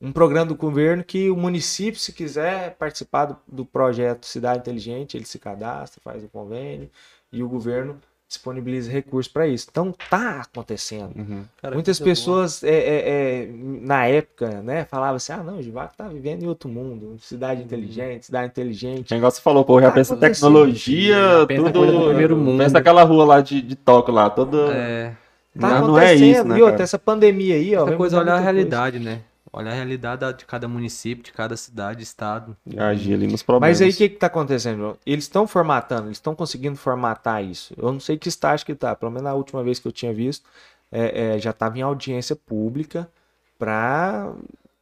Um 0.00 0.12
programa 0.12 0.46
do 0.46 0.56
governo 0.56 1.04
que 1.04 1.30
o 1.30 1.36
município, 1.36 2.00
se 2.00 2.12
quiser 2.12 2.74
participar 2.76 3.26
do, 3.26 3.36
do 3.46 3.64
projeto 3.64 4.26
Cidade 4.26 4.60
Inteligente, 4.60 5.16
ele 5.16 5.24
se 5.24 5.38
cadastra, 5.38 6.00
faz 6.02 6.24
o 6.24 6.28
convênio 6.28 6.90
e 7.30 7.42
o 7.42 7.48
governo 7.48 8.00
disponibiliza 8.32 8.90
recursos 8.90 9.32
para 9.32 9.46
isso. 9.46 9.66
Então 9.70 9.94
tá 10.10 10.42
acontecendo. 10.42 11.12
Uhum. 11.16 11.44
Cara, 11.60 11.74
Muitas 11.74 11.98
coisa 11.98 12.10
pessoas 12.10 12.62
é, 12.64 12.68
é, 12.70 13.08
é, 13.08 13.48
na 13.52 14.06
época, 14.06 14.62
né, 14.62 14.84
falavam 14.84 15.16
assim: 15.16 15.32
ah, 15.32 15.42
não, 15.42 15.58
o 15.58 15.62
Givaco 15.62 15.94
tá 15.96 16.08
vivendo 16.08 16.42
em 16.42 16.46
outro 16.46 16.68
mundo, 16.68 17.16
cidade 17.20 17.62
inteligente, 17.62 18.26
cidade 18.26 18.48
inteligente. 18.48 19.08
Quem 19.08 19.20
gosta 19.20 19.40
falou, 19.40 19.64
pô, 19.64 19.80
já 19.80 19.88
Tá 19.88 19.94
pensa 19.94 20.16
tecnologia, 20.16 21.14
Já 21.40 21.46
pensa 21.46 21.62
tudo. 21.64 21.78
coisa 21.78 21.92
do 21.92 22.04
primeiro 22.06 22.36
mundo. 22.36 22.58
Pensa 22.58 22.72
naquela 22.74 23.02
rua 23.02 23.24
lá 23.24 23.40
de, 23.40 23.60
de 23.60 23.76
Tóquio 23.76 24.14
lá, 24.14 24.28
toda. 24.30 24.56
É, 24.72 25.12
Tá 25.58 25.68
não, 25.68 25.76
acontecendo, 25.76 25.90
não 25.92 25.98
é 26.00 26.14
isso, 26.14 26.44
né? 26.44 26.54
outra, 26.56 26.70
cara? 26.72 26.82
essa 26.82 26.98
pandemia 26.98 27.56
aí, 27.56 27.76
ó. 27.76 27.86
essa 27.86 27.96
coisa 27.96 28.16
é 28.16 28.20
olhar 28.20 28.36
a 28.36 28.40
realidade, 28.40 28.98
né? 28.98 29.20
Olhar 29.52 29.72
a 29.72 29.74
realidade 29.74 30.20
da- 30.22 30.32
de 30.32 30.46
cada 30.46 30.66
município, 30.66 31.22
de 31.22 31.32
cada 31.32 31.56
cidade, 31.56 32.02
estado. 32.02 32.56
E 32.66 32.78
agir 32.80 33.14
ali 33.14 33.26
nos 33.26 33.42
problemas. 33.42 33.78
Mas 33.78 33.82
aí 33.82 33.90
o 33.90 33.96
que 33.96 34.08
que 34.08 34.16
tá 34.16 34.26
acontecendo? 34.28 34.78
João? 34.78 34.96
Eles 35.04 35.24
estão 35.24 35.46
formatando, 35.46 36.08
eles 36.08 36.16
estão 36.16 36.34
conseguindo 36.34 36.76
formatar 36.76 37.44
isso. 37.44 37.74
Eu 37.76 37.92
não 37.92 38.00
sei 38.00 38.16
que 38.16 38.28
estágio 38.28 38.64
que 38.64 38.74
tá, 38.74 38.96
pelo 38.96 39.12
menos 39.12 39.24
na 39.24 39.34
última 39.34 39.62
vez 39.62 39.78
que 39.78 39.86
eu 39.86 39.92
tinha 39.92 40.12
visto, 40.14 40.48
é, 40.90 41.34
é, 41.34 41.38
já 41.38 41.50
estava 41.50 41.78
em 41.78 41.82
audiência 41.82 42.34
pública 42.34 43.08
para 43.58 44.32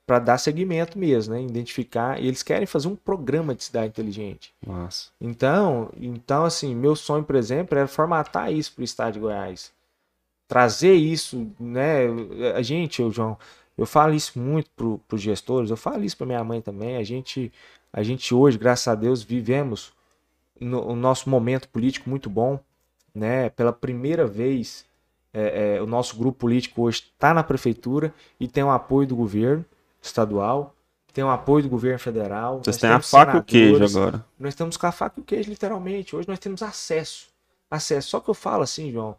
para 0.07 0.19
dar 0.19 0.39
seguimento 0.39 0.99
mesmo, 0.99 1.35
né? 1.35 1.41
Identificar. 1.41 2.21
E 2.21 2.27
eles 2.27 2.43
querem 2.43 2.67
fazer 2.67 2.89
um 2.89 2.97
programa 2.97 3.55
de 3.55 3.63
cidade 3.63 3.87
inteligente. 3.91 4.53
Nossa. 4.67 5.11
Então, 5.21 5.89
então 6.01 6.45
assim, 6.45 6.75
meu 6.75 6.97
sonho, 6.97 7.23
por 7.23 7.37
exemplo, 7.37 7.79
era 7.79 7.87
formatar 7.87 8.53
isso 8.53 8.73
para 8.73 8.83
o 8.83 8.85
estado 8.85 9.13
de 9.15 9.21
Goiás. 9.21 9.71
Trazer 10.49 10.95
isso, 10.95 11.49
né? 11.61 12.07
A 12.57 12.61
gente, 12.61 13.01
eu, 13.01 13.13
João, 13.13 13.39
eu 13.77 13.87
falo 13.87 14.15
isso 14.15 14.39
muito 14.39 14.71
para 15.07 15.17
os 15.17 15.23
gestores, 15.23 15.71
eu 15.71 15.77
falo 15.77 16.05
isso 16.05 16.17
para 16.17 16.27
minha 16.27 16.45
mãe 16.45 16.61
também. 16.61 16.97
A 16.97 17.03
gente, 17.03 17.53
a 17.93 18.03
gente 18.03 18.35
hoje, 18.35 18.59
graças 18.59 18.87
a 18.89 18.95
Deus, 18.95 19.23
vivemos 19.23 19.93
no, 20.61 20.87
o 20.89 20.97
nosso 20.97 21.31
momento 21.31 21.69
político 21.69 22.11
muito 22.11 22.29
bom, 22.29 22.61
né? 23.15 23.49
Pela 23.51 23.73
primeira 23.73 24.27
vez, 24.27 24.85
é, 25.33 25.77
é, 25.77 25.83
o 25.83 25.87
nosso 25.87 26.17
grupo 26.17 26.39
político 26.39 26.83
hoje 26.83 27.11
está 27.13 27.33
na 27.33 27.43
prefeitura 27.43 28.15
e 28.39 28.47
tem 28.47 28.63
o 28.63 28.71
apoio 28.71 29.09
do 29.09 29.17
governo 29.17 29.65
estadual, 30.03 30.75
tem 31.13 31.25
o 31.25 31.31
apoio 31.31 31.65
do 31.65 31.69
governo 31.69 31.99
federal. 31.99 32.61
Vocês 32.63 32.77
têm 32.77 32.91
a 32.91 33.01
faca 33.01 33.37
e 33.37 33.41
o 33.41 33.43
queijo 33.43 33.85
agora. 33.85 34.25
Nós 34.39 34.53
estamos 34.53 34.77
com 34.77 34.87
a 34.87 34.93
faca 34.93 35.19
e 35.19 35.23
o 35.23 35.25
queijo, 35.25 35.51
literalmente. 35.51 36.15
Hoje 36.15 36.29
nós 36.29 36.39
temos 36.39 36.63
acesso. 36.63 37.29
Acesso. 37.71 38.11
Só 38.11 38.21
que 38.21 38.29
eu 38.29 38.35
falo 38.35 38.63
assim, 38.63 38.93
João, 38.93 39.17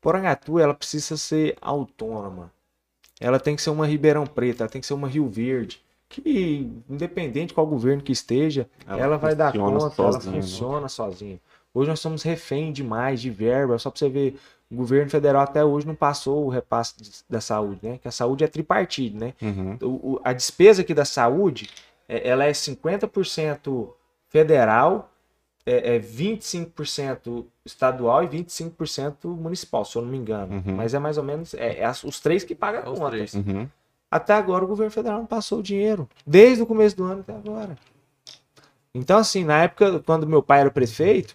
Porangatu, 0.00 0.58
ela 0.58 0.74
precisa 0.74 1.16
ser 1.16 1.56
autônoma. 1.60 2.52
Ela 3.22 3.38
tem 3.40 3.54
que 3.56 3.62
ser 3.62 3.70
uma 3.70 3.86
Ribeirão 3.86 4.26
Preto, 4.26 4.62
ela 4.62 4.68
tem 4.70 4.80
que 4.80 4.86
ser 4.86 4.94
uma 4.94 5.08
Rio 5.08 5.28
Verde. 5.28 5.80
Que, 6.08 6.70
independente 6.90 7.48
de 7.48 7.54
qual 7.54 7.66
governo 7.66 8.02
que 8.02 8.12
esteja, 8.12 8.68
ela, 8.86 9.16
vai 9.16 9.34
dar 9.34 9.52
conta, 9.78 10.02
ela 10.02 10.12
né? 10.36 10.42
funciona 10.42 10.88
sozinha. 10.88 11.40
Hoje 11.72 11.88
nós 11.88 12.00
somos 12.00 12.22
refém 12.22 12.70
demais 12.70 13.18
de 13.20 13.30
verba, 13.30 13.78
só 13.78 13.88
para 13.90 13.98
você 13.98 14.08
ver, 14.10 14.36
o 14.70 14.74
governo 14.74 15.08
federal 15.10 15.40
até 15.42 15.64
hoje 15.64 15.86
não 15.86 15.94
passou 15.94 16.44
o 16.44 16.50
repasse 16.50 16.94
da 17.30 17.40
saúde, 17.40 17.80
né? 17.82 17.98
Que 18.02 18.08
a 18.08 18.10
saúde 18.10 18.44
é 18.44 18.46
tripartite, 18.46 19.16
né? 19.16 19.32
Uhum. 19.40 19.78
o- 19.80 19.86
o- 20.14 20.20
a 20.22 20.32
despesa 20.34 20.82
aqui 20.82 20.92
da 20.92 21.04
saúde, 21.06 21.70
é- 22.08 22.28
ela 22.28 22.44
é 22.44 22.52
50% 22.52 23.94
federal, 24.28 25.10
é, 25.64 25.96
é 25.96 25.98
25% 25.98 27.46
estadual 27.64 28.24
e 28.24 28.28
25% 28.28 29.26
municipal, 29.28 29.84
se 29.84 29.96
eu 29.96 30.02
não 30.02 30.08
me 30.10 30.18
engano. 30.18 30.54
Uhum. 30.54 30.76
Mas 30.76 30.94
é 30.94 30.98
mais 30.98 31.18
ou 31.18 31.24
menos 31.24 31.54
é, 31.54 31.78
é 31.80 31.84
as- 31.84 32.04
os 32.04 32.20
três 32.20 32.44
que 32.44 32.54
pagam 32.54 32.80
É 32.80 32.82
a 32.82 32.84
conta. 32.84 33.16
Uhum. 33.36 33.68
Até 34.10 34.34
agora 34.34 34.64
o 34.64 34.68
governo 34.68 34.90
federal 34.90 35.18
não 35.18 35.26
passou 35.26 35.60
o 35.60 35.62
dinheiro. 35.62 36.08
Desde 36.26 36.62
o 36.62 36.66
começo 36.66 36.96
do 36.96 37.04
ano 37.04 37.20
até 37.20 37.34
agora. 37.34 37.76
Então, 38.94 39.18
assim, 39.18 39.42
na 39.44 39.62
época, 39.62 40.00
quando 40.00 40.26
meu 40.26 40.42
pai 40.42 40.60
era 40.60 40.70
prefeito, 40.70 41.34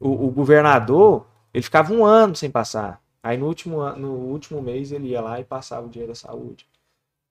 o, 0.00 0.26
o 0.26 0.30
governador, 0.30 1.26
ele 1.54 1.62
ficava 1.62 1.92
um 1.92 2.04
ano 2.04 2.34
sem 2.34 2.50
passar. 2.50 3.00
Aí 3.22 3.36
no 3.36 3.46
último, 3.46 3.88
no 3.96 4.12
último 4.12 4.60
mês 4.62 4.90
ele 4.90 5.08
ia 5.08 5.20
lá 5.20 5.38
e 5.38 5.44
passava 5.44 5.86
o 5.86 5.90
dinheiro 5.90 6.12
da 6.12 6.16
saúde. 6.16 6.66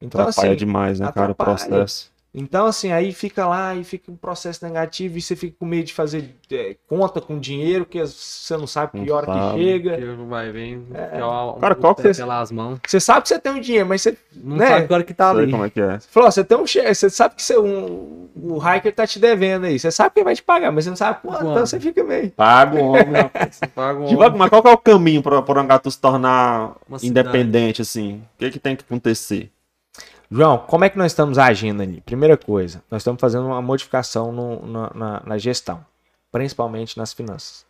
Então, 0.01 0.21
Atrapalha 0.21 0.49
assim, 0.51 0.57
demais, 0.57 0.99
né, 0.99 1.11
cara, 1.11 1.31
o 1.31 1.35
processo. 1.35 2.11
Então, 2.33 2.67
assim, 2.67 2.91
aí 2.91 3.11
fica 3.11 3.47
lá 3.47 3.73
e 3.75 3.83
fica 3.83 4.11
um 4.11 4.15
processo 4.15 4.63
negativo 4.63 5.17
e 5.17 5.21
você 5.21 5.35
fica 5.35 5.55
com 5.59 5.65
medo 5.65 5.85
de 5.85 5.93
fazer 5.93 6.35
é, 6.51 6.75
conta 6.87 7.19
com 7.19 7.39
dinheiro, 7.39 7.85
que 7.85 7.99
você 8.05 8.55
não 8.55 8.67
sabe 8.67 8.91
que 8.93 9.05
Não 9.05 9.15
hora 9.15 9.25
que 9.25 9.33
sabe. 9.33 9.63
chega. 9.63 9.97
Que 9.97 10.05
vai 10.27 10.51
vir, 10.51 10.81
É. 10.93 11.05
que 11.17 11.21
ó, 11.21 11.55
um 11.55 11.59
Cara, 11.59 11.75
qual 11.75 11.95
que 11.95 12.03
pé 12.03 12.13
você- 12.13 12.21
pelas 12.21 12.51
mãos. 12.51 12.79
Você 12.87 12.99
sabe 12.99 13.21
que 13.23 13.29
você 13.29 13.39
tem 13.39 13.51
um 13.51 13.59
dinheiro, 13.59 13.87
mas 13.89 14.01
você 14.01 14.17
Não 14.35 14.57
Né? 14.57 14.67
sabe 14.67 14.83
agora 14.85 15.03
que 15.03 15.13
tá 15.13 15.31
Sei 15.33 15.43
ali. 15.43 15.51
como 15.51 15.65
é 15.65 15.69
que 15.69 15.81
é. 15.81 15.99
falou, 15.99 16.27
ó, 16.27 16.31
você 16.31 16.43
tem 16.43 16.57
um 16.57 16.65
você 16.65 17.09
sabe 17.09 17.35
que 17.35 17.41
você, 17.43 17.57
um, 17.57 18.29
o 18.35 18.57
hiker 18.57 18.93
tá 18.93 19.05
te 19.07 19.19
devendo 19.19 19.65
aí. 19.65 19.77
Você 19.79 19.91
sabe 19.91 20.11
que 20.13 20.19
ele 20.19 20.25
vai 20.25 20.35
te 20.35 20.43
pagar, 20.43 20.71
mas 20.71 20.83
você 20.83 20.89
não 20.91 20.97
sabe 20.97 21.19
quanto, 21.21 21.41
então 21.45 21.65
você 21.65 21.79
fica 21.79 22.03
meio. 22.03 22.29
Paga 22.31 22.75
o 22.79 22.89
homem, 22.89 23.11
rapaz. 23.11 23.55
Você 23.55 23.67
paga 23.67 23.99
mas 24.37 24.49
qual 24.49 24.61
que 24.61 24.69
é 24.69 24.71
o 24.73 24.77
caminho 24.77 25.21
para 25.23 25.41
Porangatu 25.41 25.89
se 25.91 25.99
tornar 25.99 26.75
Uma 26.87 26.99
cidade. 26.99 27.07
independente, 27.27 27.81
assim? 27.81 28.21
O 28.35 28.37
que, 28.37 28.51
que 28.51 28.59
tem 28.59 28.75
que 28.75 28.83
acontecer? 28.83 29.51
João, 30.31 30.59
como 30.59 30.85
é 30.85 30.89
que 30.89 30.97
nós 30.97 31.11
estamos 31.11 31.37
agindo 31.37 31.81
ali? 31.81 32.01
Primeira 32.01 32.37
coisa, 32.37 32.83
nós 32.89 33.01
estamos 33.01 33.19
fazendo 33.19 33.47
uma 33.47 33.61
modificação 33.61 34.31
no- 34.31 34.65
na, 34.65 34.91
na- 34.93 35.23
na 35.25 35.37
gestão, 35.37 35.83
principalmente 36.31 36.97
nas 36.97 37.13
finanças. 37.13 37.65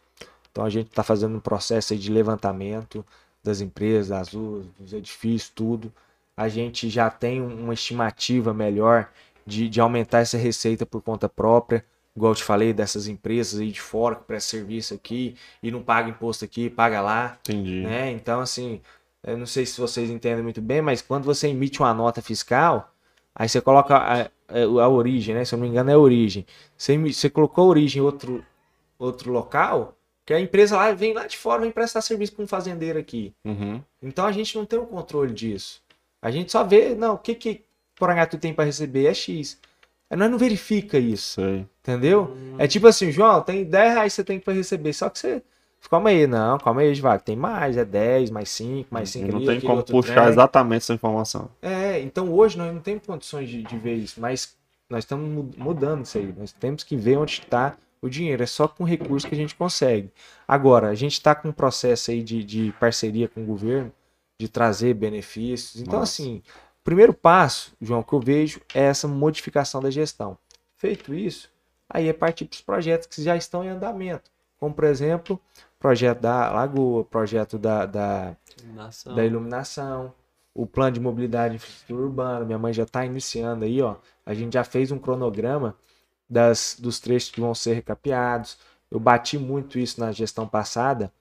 Então 0.51 0.65
a 0.65 0.69
gente 0.69 0.87
está 0.87 1.03
fazendo 1.03 1.37
um 1.37 1.39
processo 1.39 1.95
de 1.95 2.11
levantamento 2.11 3.05
das 3.43 3.61
empresas, 3.61 4.09
das 4.09 4.33
ruas, 4.33 4.65
dos 4.77 4.91
edifícios, 4.91 5.49
tudo. 5.55 5.91
A 6.35 6.49
gente 6.49 6.89
já 6.89 7.09
tem 7.09 7.41
um- 7.41 7.63
uma 7.63 7.73
estimativa 7.73 8.53
melhor 8.53 9.09
de, 9.45 9.69
de 9.69 9.79
aumentar 9.79 10.19
essa 10.19 10.37
receita 10.37 10.85
por 10.85 11.01
conta 11.01 11.29
própria. 11.29 11.85
Igual 12.15 12.33
eu 12.33 12.35
te 12.35 12.43
falei, 12.43 12.73
dessas 12.73 13.07
empresas 13.07 13.61
aí 13.61 13.71
de 13.71 13.79
fora 13.79 14.15
que 14.15 14.23
prestam 14.23 14.59
serviço 14.59 14.93
aqui 14.93 15.35
e 15.63 15.71
não 15.71 15.81
paga 15.81 16.09
imposto 16.09 16.43
aqui, 16.43 16.69
paga 16.69 16.99
lá 16.99 17.37
Entendi. 17.41 17.81
né? 17.83 18.11
Então, 18.11 18.41
assim, 18.41 18.81
eu 19.23 19.37
não 19.37 19.45
sei 19.45 19.65
se 19.65 19.79
vocês 19.79 20.09
entendem 20.09 20.43
muito 20.43 20.61
bem, 20.61 20.81
mas 20.81 21.01
quando 21.01 21.25
você 21.25 21.47
emite 21.47 21.79
uma 21.79 21.93
nota 21.93 22.21
fiscal, 22.21 22.93
aí 23.35 23.47
você 23.49 23.61
coloca 23.61 23.95
a, 23.97 24.21
a- 24.23 24.29
a 24.83 24.89
origem, 24.89 25.35
né? 25.35 25.45
Se 25.45 25.53
eu 25.53 25.57
não 25.57 25.63
me 25.65 25.69
engano, 25.71 25.89
é 25.89 25.93
a 25.93 25.99
origem. 25.99 26.45
Você, 26.77 26.97
você 26.97 27.29
colocou 27.29 27.65
a 27.65 27.67
origem 27.67 28.01
em 28.01 28.05
outro, 28.05 28.45
outro 28.97 29.31
local, 29.31 29.95
que 30.25 30.33
a 30.33 30.39
empresa 30.39 30.77
lá 30.77 30.91
vem 30.93 31.13
lá 31.13 31.25
de 31.27 31.37
fora, 31.37 31.61
vem 31.61 31.71
prestar 31.71 32.01
serviço 32.01 32.33
para 32.33 32.43
um 32.43 32.47
fazendeiro 32.47 32.99
aqui. 32.99 33.33
Uhum. 33.43 33.81
Então 34.01 34.25
a 34.25 34.31
gente 34.31 34.55
não 34.57 34.65
tem 34.65 34.79
o 34.79 34.85
controle 34.85 35.33
disso. 35.33 35.81
A 36.21 36.31
gente 36.31 36.51
só 36.51 36.63
vê, 36.63 36.93
não, 36.95 37.15
o 37.15 37.17
que 37.17 37.33
que 37.35 37.63
Porangatu 37.95 38.37
tem 38.37 38.53
para 38.53 38.65
receber 38.65 39.05
é 39.07 39.13
X. 39.13 39.57
Aí 40.09 40.17
nós 40.17 40.29
não 40.31 40.37
verifica 40.37 40.97
isso. 40.97 41.35
Sei. 41.41 41.65
Entendeu? 41.81 42.35
É 42.57 42.67
tipo 42.67 42.87
assim, 42.87 43.11
João, 43.11 43.41
tem 43.41 43.63
10 43.63 43.93
reais 43.93 44.13
que 44.13 44.15
você 44.17 44.23
tem 44.23 44.39
pra 44.39 44.53
receber, 44.53 44.93
só 44.93 45.09
que 45.09 45.19
você. 45.19 45.41
Calma 45.89 46.09
aí, 46.09 46.27
não, 46.27 46.57
calma 46.59 46.81
aí, 46.81 46.93
Vago. 46.99 47.23
Tem 47.23 47.35
mais, 47.35 47.75
é 47.77 47.83
10, 47.85 48.29
mais 48.29 48.49
5, 48.49 48.93
mais 48.93 49.09
5 49.09 49.27
não 49.31 49.37
ali. 49.37 49.45
tem 49.45 49.61
como 49.61 49.83
puxar 49.83 50.13
trem. 50.15 50.27
exatamente 50.27 50.83
essa 50.83 50.93
informação. 50.93 51.49
É, 51.61 51.99
então 52.01 52.31
hoje 52.31 52.57
nós 52.57 52.71
não 52.73 52.79
temos 52.81 53.05
condições 53.05 53.49
de, 53.49 53.63
de 53.63 53.77
ver 53.77 53.95
isso, 53.95 54.21
mas 54.21 54.55
nós 54.89 54.99
estamos 55.03 55.27
mu- 55.27 55.49
mudando 55.57 56.05
isso 56.05 56.17
aí. 56.17 56.33
Nós 56.37 56.51
temos 56.51 56.83
que 56.83 56.95
ver 56.95 57.17
onde 57.17 57.33
está 57.33 57.75
o 58.01 58.07
dinheiro. 58.09 58.43
É 58.43 58.45
só 58.45 58.67
com 58.67 58.83
recurso 58.83 59.27
que 59.27 59.33
a 59.33 59.37
gente 59.37 59.55
consegue. 59.55 60.11
Agora, 60.47 60.89
a 60.89 60.95
gente 60.95 61.13
está 61.13 61.33
com 61.33 61.49
um 61.49 61.53
processo 61.53 62.11
aí 62.11 62.21
de, 62.21 62.43
de 62.43 62.71
parceria 62.79 63.27
com 63.27 63.41
o 63.41 63.45
governo, 63.45 63.91
de 64.39 64.47
trazer 64.47 64.93
benefícios. 64.93 65.81
Então, 65.81 65.99
Nossa. 65.99 66.21
assim, 66.21 66.43
o 66.81 66.83
primeiro 66.83 67.13
passo, 67.13 67.73
João, 67.81 68.03
que 68.03 68.13
eu 68.13 68.19
vejo 68.19 68.61
é 68.75 68.83
essa 68.83 69.07
modificação 69.07 69.81
da 69.81 69.89
gestão. 69.89 70.37
Feito 70.77 71.13
isso, 71.15 71.49
aí 71.89 72.07
é 72.07 72.13
partir 72.13 72.45
para 72.45 72.55
os 72.55 72.61
projetos 72.61 73.07
que 73.07 73.23
já 73.23 73.35
estão 73.35 73.63
em 73.63 73.69
andamento. 73.69 74.29
Como, 74.59 74.73
por 74.73 74.83
exemplo, 74.85 75.39
projeto 75.79 76.19
da 76.19 76.51
lagoa, 76.51 77.05
projeto 77.05 77.57
da, 77.57 77.85
da, 77.85 78.35
Iluminação. 78.61 79.15
da 79.15 79.25
iluminação, 79.25 80.13
o 80.53 80.67
plano 80.67 80.91
de 80.91 80.99
mobilidade 80.99 81.53
e 81.53 81.55
infraestrutura 81.55 82.01
urbana. 82.01 82.45
Minha 82.45 82.59
mãe 82.59 82.73
já 82.73 82.83
está 82.83 83.05
iniciando 83.05 83.63
aí, 83.63 83.81
ó. 83.81 83.95
A 84.25 84.33
gente 84.33 84.53
já 84.53 84.63
fez 84.63 84.91
um 84.91 84.99
cronograma 84.99 85.75
das, 86.29 86.75
dos 86.77 86.99
trechos 86.99 87.31
que 87.31 87.39
vão 87.39 87.55
ser 87.55 87.73
recapeados. 87.73 88.57
Eu 88.91 88.99
bati 88.99 89.37
muito 89.37 89.79
isso 89.79 89.99
na 89.99 90.11
gestão 90.11 90.47
passada. 90.47 91.11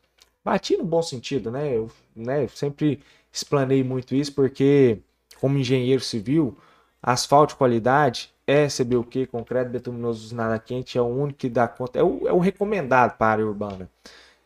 Bati 0.45 0.77
no 0.77 0.85
bom 0.85 1.03
sentido, 1.03 1.51
né? 1.51 1.77
Eu 1.77 1.91
né, 2.17 2.49
sempre 2.49 3.01
explanei 3.33 3.85
muito 3.85 4.15
isso 4.15 4.35
porque, 4.35 4.99
como 5.41 5.59
engenheiro 5.59 6.03
civil, 6.03 6.57
asfalto 7.03 7.53
de 7.53 7.59
qualidade 7.59 8.33
é 8.47 8.67
CBUQ, 8.67 9.27
concreto 9.27 9.71
betuminoso 9.71 10.35
nada 10.35 10.59
quente, 10.59 10.97
é 10.97 11.03
o 11.03 11.07
único 11.07 11.39
que 11.39 11.51
dá 11.51 11.69
conta, 11.69 11.99
é 11.99 12.03
o, 12.03 12.27
é 12.27 12.33
o 12.33 12.39
recomendado 12.39 13.17
para 13.19 13.27
a 13.27 13.31
área 13.33 13.47
urbana. 13.47 13.91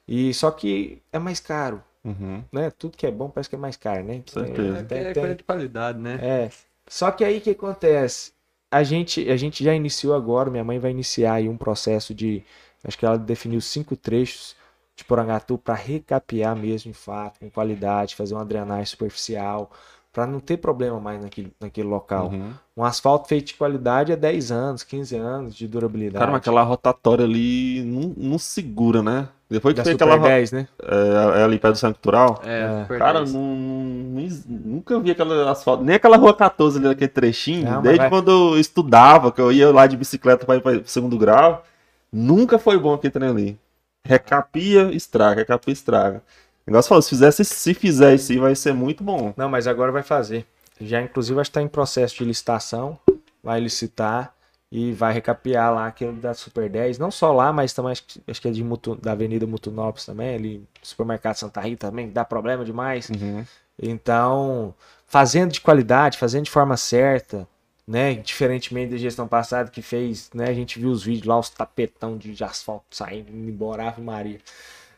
E 0.06 0.32
só 0.34 0.50
que 0.50 1.00
é 1.12 1.18
mais 1.18 1.40
caro, 1.40 1.82
Uhum. 2.04 2.42
né? 2.52 2.70
Tudo 2.70 2.96
que 2.96 3.06
é 3.06 3.10
bom 3.10 3.28
parece 3.30 3.48
que 3.48 3.54
é 3.56 3.58
mais 3.58 3.76
caro, 3.76 4.04
né? 4.04 4.22
Certeza. 4.26 4.78
É, 4.78 4.82
Tem- 4.82 4.98
é 4.98 5.12
tem- 5.12 5.22
coisa 5.22 5.34
de 5.36 5.44
qualidade, 5.44 5.98
né? 5.98 6.18
é. 6.20 6.50
Só 6.88 7.10
que 7.10 7.24
aí 7.24 7.38
o 7.38 7.40
que 7.40 7.50
acontece? 7.50 8.32
A 8.70 8.82
gente, 8.82 9.30
a 9.30 9.36
gente 9.36 9.62
já 9.62 9.74
iniciou 9.74 10.14
agora, 10.14 10.50
minha 10.50 10.64
mãe 10.64 10.78
vai 10.78 10.90
iniciar 10.90 11.34
aí 11.34 11.48
um 11.48 11.56
processo 11.56 12.14
de. 12.14 12.42
Acho 12.84 12.98
que 12.98 13.06
ela 13.06 13.16
definiu 13.18 13.60
cinco 13.60 13.94
trechos 13.96 14.56
de 14.96 15.04
Porangatu 15.04 15.56
para 15.56 15.74
recapear 15.74 16.56
mesmo 16.56 16.90
em 16.90 16.94
fato, 16.94 17.38
com 17.38 17.48
qualidade, 17.50 18.16
fazer 18.16 18.34
uma 18.34 18.44
drenagem 18.44 18.86
superficial, 18.86 19.70
para 20.12 20.26
não 20.26 20.40
ter 20.40 20.56
problema 20.58 20.98
mais 21.00 21.22
naquele, 21.22 21.52
naquele 21.60 21.86
local. 21.88 22.28
Uhum. 22.30 22.52
Um 22.76 22.84
asfalto 22.84 23.28
feito 23.28 23.48
de 23.48 23.54
qualidade 23.54 24.10
é 24.12 24.16
10 24.16 24.50
anos, 24.50 24.82
15 24.82 25.16
anos 25.16 25.54
de 25.54 25.66
durabilidade. 25.68 26.18
Cara, 26.18 26.32
mas 26.32 26.40
aquela 26.40 26.62
rotatória 26.62 27.24
ali 27.24 27.82
não, 27.84 28.12
não 28.16 28.38
segura, 28.38 29.02
né? 29.02 29.28
Depois 29.52 29.72
que 29.74 29.78
da 29.78 29.84
fez 29.84 29.94
aquela 29.94 30.16
ro- 30.16 30.22
10, 30.26 30.52
né? 30.52 30.66
é, 30.82 31.40
é 31.40 31.44
ali 31.44 31.58
perto 31.58 31.74
do 31.74 31.78
Centro 31.78 31.94
Cultural. 32.00 32.40
É, 32.44 32.82
super 32.82 32.98
Cara, 32.98 33.18
10. 33.20 33.32
não, 33.32 33.40
não- 33.42 34.28
nunca 34.48 34.98
vi 35.00 35.10
aquela 35.10 35.50
asfalto, 35.50 35.84
nem 35.84 35.96
aquela 35.96 36.16
rua 36.16 36.34
14 36.34 36.78
ali, 36.78 36.88
aquele 36.88 37.08
trechinho, 37.08 37.70
Não, 37.70 37.82
desde 37.82 37.98
vai- 37.98 38.08
quando 38.08 38.30
eu 38.30 38.58
estudava, 38.58 39.30
que 39.30 39.40
eu 39.40 39.52
ia 39.52 39.70
lá 39.70 39.86
de 39.86 39.96
bicicleta 39.96 40.44
para 40.46 40.56
ir 40.56 40.60
para 40.60 40.80
segundo 40.84 41.16
grau, 41.18 41.64
nunca 42.12 42.58
foi 42.58 42.78
bom 42.78 42.94
aquele 42.94 43.12
trem 43.12 43.28
ali. 43.28 43.58
Recapia, 44.04 44.90
estraga, 44.92 45.40
recapia, 45.40 45.72
estraga. 45.72 46.22
O 46.66 46.70
negócio 46.70 46.88
falou, 46.88 47.02
se, 47.02 47.08
fizesse, 47.10 47.44
se 47.44 47.74
fizer 47.74 48.14
isso 48.14 48.32
aí, 48.32 48.38
vai 48.38 48.54
ser 48.54 48.72
muito 48.72 49.02
bom. 49.02 49.32
Não, 49.36 49.48
mas 49.48 49.66
agora 49.66 49.90
vai 49.92 50.02
fazer. 50.02 50.44
Já, 50.80 51.00
inclusive, 51.00 51.40
acho 51.40 51.50
que 51.50 51.58
está 51.58 51.62
em 51.62 51.68
processo 51.68 52.16
de 52.16 52.24
licitação. 52.24 52.98
Vai 53.42 53.60
licitar 53.60 54.32
e 54.72 54.90
vai 54.90 55.12
recapear 55.12 55.70
lá 55.74 55.86
aquele 55.86 56.12
da 56.12 56.32
Super 56.32 56.66
10. 56.70 56.98
Não 56.98 57.10
só 57.10 57.30
lá, 57.30 57.52
mas 57.52 57.74
também 57.74 57.92
acho 57.92 58.04
que, 58.04 58.22
acho 58.26 58.40
que 58.40 58.48
é 58.48 58.50
de 58.50 58.64
Mutu- 58.64 58.96
da 58.96 59.12
Avenida 59.12 59.46
Mutunópolis 59.46 60.06
também, 60.06 60.34
ali 60.34 60.64
supermercado 60.82 61.34
Santa 61.36 61.60
Rita 61.60 61.88
também, 61.90 62.08
dá 62.08 62.24
problema 62.24 62.64
demais. 62.64 63.10
Uhum. 63.10 63.44
Então, 63.80 64.74
fazendo 65.06 65.52
de 65.52 65.60
qualidade, 65.60 66.16
fazendo 66.16 66.44
de 66.44 66.50
forma 66.50 66.74
certa, 66.78 67.46
né? 67.86 68.14
Diferentemente 68.14 68.92
da 68.92 68.96
gestão 68.96 69.28
passada 69.28 69.70
que 69.70 69.82
fez, 69.82 70.30
né? 70.32 70.46
A 70.48 70.54
gente 70.54 70.78
viu 70.78 70.90
os 70.90 71.02
vídeos 71.04 71.26
lá, 71.26 71.38
os 71.38 71.50
tapetão 71.50 72.16
de 72.16 72.32
de 72.32 72.42
asfalto 72.42 72.86
saindo, 72.90 73.30
indo 73.30 73.50
embora, 73.50 73.88
Ave 73.88 74.00
Maria. 74.00 74.38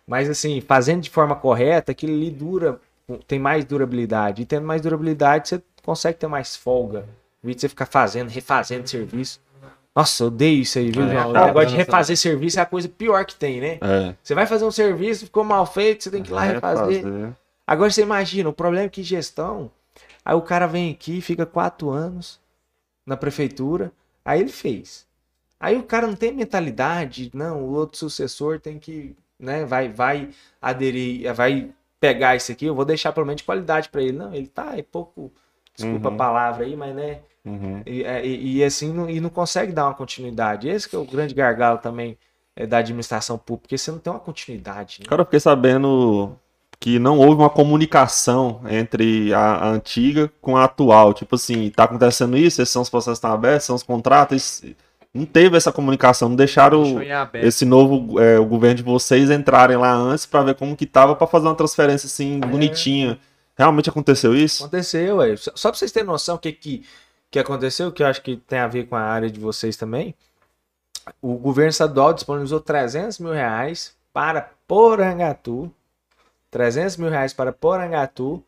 Mas 0.06 0.30
assim, 0.30 0.60
fazendo 0.60 1.02
de 1.02 1.10
forma 1.10 1.34
correta, 1.34 1.90
aquilo 1.90 2.12
ali 2.14 2.30
dura, 2.30 2.80
tem 3.26 3.40
mais 3.40 3.64
durabilidade. 3.64 4.42
E 4.42 4.46
tendo 4.46 4.66
mais 4.66 4.80
durabilidade, 4.82 5.48
você 5.48 5.62
consegue 5.82 6.18
ter 6.18 6.28
mais 6.28 6.54
folga. 6.54 7.06
Em 7.42 7.46
vez 7.48 7.56
de 7.56 7.62
você 7.62 7.68
ficar 7.68 7.86
fazendo, 7.86 8.28
refazendo 8.28 8.88
serviço. 8.88 9.40
Nossa, 9.94 10.24
eu 10.24 10.26
odeio 10.26 10.62
isso 10.62 10.78
aí, 10.78 10.90
viu, 10.90 11.02
É, 11.04 11.12
João? 11.12 11.30
O 11.30 11.32
chato, 11.34 11.46
negócio 11.46 11.68
de 11.70 11.76
refazer 11.76 12.16
serviço 12.16 12.58
é 12.58 12.62
a 12.62 12.66
coisa 12.66 12.88
pior 12.88 13.24
que 13.24 13.36
tem, 13.36 13.60
né? 13.60 13.78
É. 13.80 14.14
Você 14.22 14.34
vai 14.34 14.46
fazer 14.46 14.64
um 14.64 14.70
serviço, 14.70 15.26
ficou 15.26 15.44
mal 15.44 15.64
feito, 15.66 16.02
você 16.04 16.10
tem 16.10 16.22
que 16.22 16.30
ir 16.30 16.34
lá 16.34 16.42
refazer. 16.42 17.04
Refazer. 17.04 17.32
Agora 17.66 17.90
você 17.90 18.02
imagina, 18.02 18.48
o 18.48 18.52
problema 18.52 18.86
é 18.86 18.88
que 18.88 19.02
gestão, 19.02 19.70
aí 20.24 20.34
o 20.34 20.42
cara 20.42 20.66
vem 20.66 20.90
aqui, 20.90 21.20
fica 21.20 21.46
quatro 21.46 21.90
anos 21.90 22.40
na 23.06 23.16
prefeitura, 23.16 23.92
aí 24.24 24.40
ele 24.40 24.50
fez. 24.50 25.06
Aí 25.60 25.76
o 25.76 25.82
cara 25.84 26.06
não 26.06 26.16
tem 26.16 26.32
mentalidade, 26.32 27.30
não, 27.32 27.62
o 27.62 27.72
outro 27.72 27.96
sucessor 27.98 28.58
tem 28.60 28.78
que, 28.78 29.14
né, 29.38 29.64
vai, 29.64 29.88
vai 29.88 30.28
aderir, 30.60 31.32
vai 31.32 31.70
pegar 32.00 32.34
isso 32.36 32.50
aqui, 32.52 32.66
eu 32.66 32.74
vou 32.74 32.84
deixar 32.84 33.12
pelo 33.12 33.24
menos 33.26 33.40
de 33.40 33.44
qualidade 33.46 33.88
para 33.88 34.02
ele. 34.02 34.12
Não, 34.18 34.34
ele 34.34 34.48
tá, 34.48 34.76
é 34.76 34.82
pouco, 34.82 35.32
desculpa 35.74 36.08
Uhum. 36.08 36.14
a 36.14 36.18
palavra 36.18 36.64
aí, 36.66 36.76
mas 36.76 36.94
né, 36.94 37.20
Uhum. 37.44 37.82
e, 37.84 38.02
é, 38.04 38.24
e- 38.26 38.56
e 38.58 38.64
assim, 38.64 38.92
não, 38.92 39.08
e 39.10 39.20
não 39.20 39.28
consegue 39.30 39.72
dar 39.72 39.84
uma 39.86 39.94
continuidade. 39.94 40.68
Esse 40.68 40.88
que 40.88 40.96
é 40.96 40.98
o 40.98 41.04
grande 41.04 41.34
gargalo 41.34 41.78
também 41.78 42.16
é, 42.56 42.66
da 42.66 42.78
administração 42.78 43.36
pública, 43.36 43.62
porque 43.64 43.76
você 43.78 43.90
não 43.90 43.98
tem 43.98 44.12
uma 44.12 44.20
continuidade. 44.20 44.98
né? 45.00 45.06
Cara, 45.08 45.20
eu 45.22 45.24
fiquei 45.26 45.40
sabendo 45.40 46.36
que 46.80 46.98
não 46.98 47.18
houve 47.18 47.40
uma 47.42 47.50
comunicação 47.50 48.60
entre 48.68 49.32
a, 49.34 49.40
a 49.56 49.68
antiga 49.70 50.30
com 50.40 50.56
a 50.56 50.64
atual. 50.64 51.12
Tipo 51.14 51.34
assim, 51.36 51.70
tá 51.70 51.84
acontecendo 51.84 52.36
isso, 52.36 52.62
esses 52.62 52.72
são 52.72 52.82
os 52.82 52.88
processos 52.90 53.18
que 53.18 53.26
estão 53.26 53.32
abertos, 53.32 53.66
são 53.66 53.76
os 53.76 53.82
contratos. 53.82 54.36
isso- 54.62 54.76
Não 55.12 55.24
teve 55.24 55.56
essa 55.56 55.70
comunicação, 55.70 56.28
não 56.28 56.36
deixaram 56.36 56.82
esse 57.46 57.64
novo 57.64 58.18
é, 58.20 58.38
o 58.38 58.44
governo 58.44 58.76
de 58.76 58.82
vocês 58.82 59.30
entrarem 59.30 59.76
lá 59.76 59.92
antes 59.92 60.26
pra 60.26 60.42
ver 60.42 60.54
como 60.56 60.76
que 60.76 60.86
tava 60.86 61.14
pra 61.14 61.26
fazer 61.26 61.46
uma 61.46 61.54
transferência 61.54 62.06
assim 62.06 62.40
bonitinha. 62.40 63.18
Realmente 63.56 63.88
aconteceu 63.88 64.34
isso? 64.34 64.64
Aconteceu, 64.64 65.18
ué. 65.18 65.36
Só 65.36 65.52
só 65.54 65.70
pra 65.70 65.78
vocês 65.78 65.92
terem 65.92 66.06
noção 66.08 66.34
o 66.34 66.38
que, 66.38 66.50
que, 66.50 66.82
que 67.34 67.38
aconteceu, 67.40 67.90
que 67.90 68.00
eu 68.00 68.06
acho 68.06 68.22
que 68.22 68.36
tem 68.36 68.60
a 68.60 68.68
ver 68.68 68.86
com 68.86 68.94
a 68.94 69.00
área 69.00 69.28
de 69.28 69.40
vocês 69.40 69.76
também. 69.76 70.14
O 71.20 71.34
governo 71.34 71.70
estadual 71.70 72.14
disponibilizou 72.14 72.60
300 72.60 73.18
mil 73.18 73.32
reais 73.32 73.92
para 74.12 74.50
Porangatu. 74.68 75.68
300 76.52 76.96
mil 76.96 77.10
reais 77.10 77.32
para 77.32 77.52
Porangatu 77.52 78.40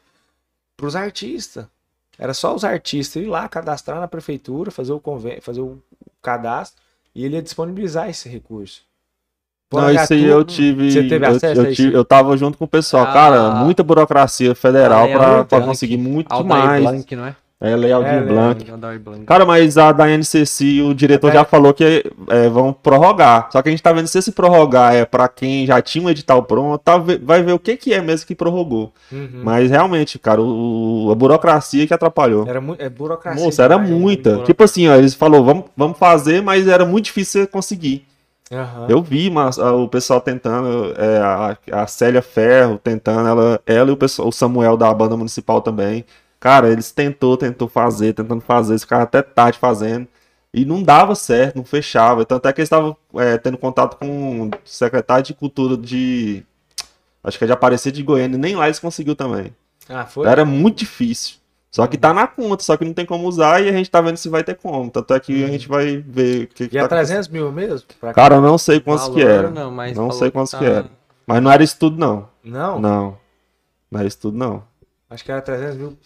para 0.77 0.87
os 0.87 0.95
artistas. 0.95 1.67
Era 2.17 2.33
só 2.33 2.55
os 2.55 2.63
artistas 2.65 3.21
ir 3.25 3.27
lá 3.27 3.49
cadastrar 3.49 3.99
na 3.99 4.07
prefeitura, 4.07 4.71
fazer 4.71 4.93
o 4.93 5.01
convênio, 5.01 5.43
fazer 5.43 5.63
o 5.63 5.83
cadastro 6.23 6.81
e 7.13 7.25
ele 7.25 7.35
ia 7.35 7.43
disponibilizar 7.43 8.09
esse 8.09 8.29
recurso. 8.29 8.83
Não, 9.73 9.91
isso 9.91 10.13
aí 10.13 10.25
eu 10.25 10.45
tive. 10.45 10.93
Você 10.93 11.09
teve 11.09 11.27
eu, 11.27 11.31
acesso 11.31 11.61
eu, 11.61 11.67
a 11.67 11.71
isso? 11.71 11.83
tive- 11.83 11.97
eu 11.97 12.05
tava 12.05 12.37
junto 12.37 12.57
com 12.57 12.67
o 12.67 12.69
pessoal. 12.69 13.03
Ah. 13.05 13.13
Cara, 13.13 13.51
muita 13.57 13.83
burocracia 13.83 14.55
federal 14.55 15.07
Ah, 15.07 15.09
é, 15.09 15.13
pra 15.19 15.43
Blanc. 15.43 15.67
conseguir 15.67 15.97
muito 15.97 16.45
mais. 16.45 16.83
Blanc, 16.85 17.17
não 17.17 17.27
é? 17.27 17.37
É, 17.59 17.75
Lei 17.75 17.91
Aldir 17.91 18.13
É, 18.13 18.21
Blanc. 18.21 18.65
Blanc. 19.01 19.25
Cara, 19.25 19.47
mas 19.47 19.79
a 19.79 19.91
da 19.91 20.07
NCC, 20.11 20.83
o 20.83 20.93
diretor 20.93 21.31
É. 21.31 21.35
já 21.35 21.45
falou 21.45 21.73
que 21.73 22.05
é, 22.29 22.49
vão 22.51 22.71
prorrogar. 22.71 23.49
Só 23.51 23.63
que 23.63 23.69
a 23.69 23.73
gente 23.73 23.83
tá 23.83 23.93
vendo 23.95 24.07
se 24.07 24.19
esse 24.19 24.31
prorrogar 24.31 24.95
é 24.95 25.07
pra 25.07 25.27
quem 25.27 25.65
já 25.67 25.81
tinha 25.81 26.05
um 26.05 26.11
edital 26.11 26.43
pronto, 26.43 26.79
tá, 26.83 26.99
vai 26.99 27.43
ver 27.43 27.53
o 27.53 27.59
que 27.59 27.77
que 27.77 27.95
é 27.95 28.03
mesmo 28.03 28.27
que 28.27 28.35
prorrogou. 28.35 28.93
Uhum. 29.11 29.41
Mas 29.43 29.71
realmente, 29.71 30.19
cara, 30.19 30.43
o, 30.43 31.09
a 31.11 31.15
burocracia 31.15 31.87
que 31.87 31.95
atrapalhou. 31.95 32.47
Era, 32.47 32.63
é 32.79 32.91
burocracia. 32.91 33.43
Moça, 33.43 33.63
era 33.63 33.77
demais, 33.77 33.91
muita. 33.91 34.35
muito 34.35 34.45
Tipo 34.45 34.63
assim, 34.65 34.87
ó, 34.89 34.95
eles 34.95 35.15
falou, 35.15 35.43
vamos, 35.43 35.65
vamos 35.75 35.99
fazer, 35.99 36.43
mas 36.43 36.69
era 36.69 36.85
muito 36.85 37.07
difícil 37.07 37.41
você 37.41 37.47
conseguir. 37.47 38.07
Aham. 38.53 38.87
Eu 38.89 39.03
vi 39.03 39.31
mas, 39.31 39.57
o 39.59 39.89
pessoal 39.89 40.21
tentando, 40.21 40.95
é, 40.97 41.19
a, 41.19 41.57
a 41.73 41.87
Célia 41.87 42.21
Ferro 42.23 42.79
tentando, 42.79 43.27
ela, 43.29 43.61
ela 43.67 43.91
e 43.91 43.93
o, 43.93 43.97
pessoal, 43.97 44.29
o 44.29 44.33
Samuel 44.33 44.77
da 44.77 44.93
banda 44.93 45.17
municipal 45.17 45.63
também. 45.63 46.05
Cara, 46.39 46.71
eles 46.71 46.91
tentou, 46.93 47.37
tentou 47.37 47.69
fazer, 47.69 48.13
tentando 48.13 48.41
fazer, 48.41 48.73
eles 48.73 48.83
ficavam 48.83 49.05
até 49.05 49.23
tarde 49.23 49.59
fazendo. 49.59 50.07
E 50.53 50.65
não 50.65 50.83
dava 50.83 51.15
certo, 51.15 51.57
não 51.57 51.65
fechava. 51.65 52.25
Tanto 52.25 52.49
é 52.49 52.53
que 52.53 52.61
eles 52.61 52.67
estavam 52.67 52.97
é, 53.15 53.37
tendo 53.37 53.59
contato 53.59 53.97
com 53.97 54.47
o 54.47 54.51
secretário 54.65 55.25
de 55.25 55.35
cultura 55.35 55.77
de. 55.77 56.45
Acho 57.23 57.37
que 57.39 57.45
é 57.45 57.47
de 57.47 57.53
Aparecida 57.53 57.97
de 57.97 58.03
Goiânia, 58.03 58.37
e 58.37 58.41
nem 58.41 58.55
lá 58.57 58.67
eles 58.67 58.79
conseguiu 58.79 59.17
também. 59.17 59.55
Ah, 59.89 60.07
foi? 60.07 60.27
Era 60.27 60.45
muito 60.45 60.79
difícil. 60.79 61.37
Só 61.71 61.87
que 61.87 61.99
tá 61.99 62.15
na 62.15 62.27
conta, 62.27 62.63
só 62.63 62.75
que 62.75 62.87
não 62.87 62.95
tem 62.95 63.05
como 63.05 63.29
usar 63.29 63.63
e 63.63 63.69
a 63.69 63.73
gente 63.73 63.91
tá 63.91 64.01
vendo 64.01 64.17
se 64.17 64.31
vai 64.31 64.43
ter 64.43 64.55
como. 64.55 64.91
Tanto 64.91 65.13
é 65.13 65.21
que 65.21 65.45
a 65.45 65.49
gente 65.49 65.69
vai 65.69 65.99
ver 65.99 66.45
o 66.45 66.49
que, 66.49 66.69
que 66.69 66.77
E 66.77 66.79
é 66.79 66.83
tá 66.83 66.89
300 66.89 67.29
mil 67.29 67.53
mesmo? 67.53 67.87
Cara, 68.15 68.37
eu 68.37 68.41
não 68.41 68.57
sei 68.57 68.81
quantos 68.81 69.09
que 69.09 69.21
era. 69.21 69.51
Não, 69.51 69.71
mas 69.71 69.95
Não 69.95 70.11
sei 70.11 70.31
quantos 70.31 70.55
que 70.55 70.65
tá- 70.65 70.65
era. 70.65 70.87
Mas 71.27 71.43
não 71.43 71.53
era 71.53 71.63
isso 71.63 71.79
tudo, 71.79 71.99
não. 71.99 72.29
Não? 72.43 72.81
Não. 72.81 73.19
Não 73.91 74.01
era 74.01 74.09
isso 74.09 74.19
tudo, 74.19 74.39
não. 74.39 74.63
Acho 75.11 75.23
que 75.23 75.31
era 75.31 75.43
300 75.43 75.77
mil. 75.77 75.99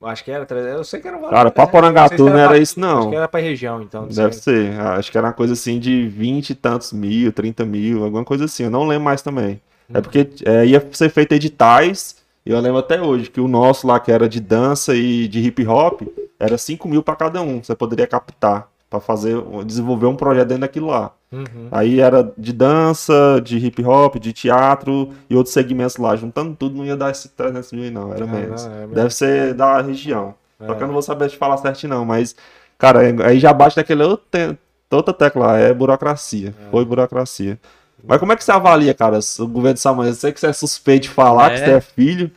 Acho 0.00 0.22
que 0.24 0.30
era 0.30 0.46
300. 0.46 0.76
Eu 0.78 0.84
sei 0.84 1.00
que 1.00 1.08
era 1.08 1.16
um 1.16 1.20
valor. 1.20 1.32
Cara, 1.34 1.50
pra 1.50 1.66
300. 1.66 1.72
Porangatu 1.72 2.08
sei 2.10 2.18
se 2.18 2.30
não 2.30 2.38
era 2.38 2.48
pra- 2.50 2.58
isso, 2.58 2.78
não. 2.80 2.98
Acho 3.00 3.08
que 3.10 3.16
era 3.16 3.28
pra 3.28 3.40
região, 3.40 3.82
então. 3.82 4.02
não 4.02 4.08
Deve 4.08 4.32
sei. 4.34 4.70
ser. 4.72 4.80
Acho 4.80 5.10
que 5.10 5.18
era 5.18 5.26
uma 5.26 5.32
coisa 5.32 5.52
assim 5.54 5.78
de 5.80 6.06
20 6.06 6.50
e 6.50 6.54
tantos 6.54 6.92
mil, 6.92 7.32
30 7.32 7.64
mil, 7.64 8.04
alguma 8.04 8.24
coisa 8.24 8.44
assim. 8.44 8.64
Eu 8.64 8.70
não 8.70 8.86
lembro 8.86 9.04
mais 9.04 9.22
também. 9.22 9.60
É 9.92 10.00
porque 10.00 10.28
é, 10.44 10.66
ia 10.66 10.86
ser 10.92 11.08
feito 11.08 11.32
editais. 11.32 12.16
E 12.46 12.50
eu 12.50 12.60
lembro 12.60 12.78
até 12.78 13.00
hoje 13.02 13.28
que 13.30 13.40
o 13.40 13.48
nosso 13.48 13.86
lá, 13.86 13.98
que 13.98 14.12
era 14.12 14.28
de 14.28 14.40
dança 14.40 14.94
e 14.94 15.26
de 15.28 15.40
hip 15.40 15.66
hop, 15.66 16.02
era 16.38 16.56
5 16.56 16.86
mil 16.88 17.02
pra 17.02 17.16
cada 17.16 17.42
um. 17.42 17.62
Você 17.62 17.74
poderia 17.74 18.06
captar 18.06 18.68
pra 18.90 19.00
fazer, 19.00 19.36
desenvolver 19.66 20.06
um 20.06 20.16
projeto 20.16 20.48
dentro 20.48 20.62
daquilo 20.62 20.86
lá. 20.88 21.12
Uhum. 21.30 21.68
Aí 21.70 22.00
era 22.00 22.32
de 22.38 22.52
dança, 22.54 23.40
de 23.44 23.58
hip 23.58 23.84
hop, 23.84 24.16
de 24.16 24.32
teatro 24.32 25.10
e 25.28 25.36
outros 25.36 25.52
segmentos 25.52 25.96
lá. 25.98 26.16
Juntando 26.16 26.56
tudo 26.56 26.76
não 26.78 26.84
ia 26.86 26.96
dar 26.96 27.10
esse 27.10 27.28
300 27.28 27.72
mil, 27.72 27.90
não. 27.92 28.12
Era 28.14 28.24
Ah, 28.24 28.26
menos. 28.26 28.66
não, 28.66 28.74
é. 28.74 28.86
Deve 28.86 29.10
ser 29.10 29.52
da 29.54 29.80
região. 29.82 30.34
Só 30.58 30.74
que 30.74 30.80
É. 30.80 30.82
eu 30.82 30.86
não 30.86 30.94
vou 30.94 31.02
saber 31.02 31.28
te 31.28 31.36
falar 31.36 31.56
certinho, 31.58 31.90
não. 31.94 32.04
Mas, 32.04 32.34
cara, 32.78 33.00
aí 33.26 33.38
já 33.38 33.52
bate 33.52 33.76
naquele 33.76 34.02
outro 34.02 34.26
te- 34.30 34.56
outra 34.90 35.12
tecla 35.12 35.46
lá. 35.48 35.58
É 35.58 35.72
burocracia. 35.74 36.54
Foi 36.70 36.84
burocracia. 36.84 37.58
Mas 38.02 38.18
como 38.18 38.32
é 38.32 38.36
que 38.36 38.42
você 38.44 38.52
avalia, 38.52 38.94
cara, 38.94 39.18
o 39.40 39.46
governo 39.46 39.74
de 39.74 39.80
Samuel? 39.80 40.08
Eu 40.08 40.14
sei 40.14 40.32
que 40.32 40.40
você 40.40 40.46
é 40.46 40.52
suspeito 40.52 41.02
de 41.04 41.08
falar, 41.10 41.52
É. 41.52 41.54
que 41.54 41.64
você 41.66 41.70
é 41.72 41.80
filho, 41.80 42.30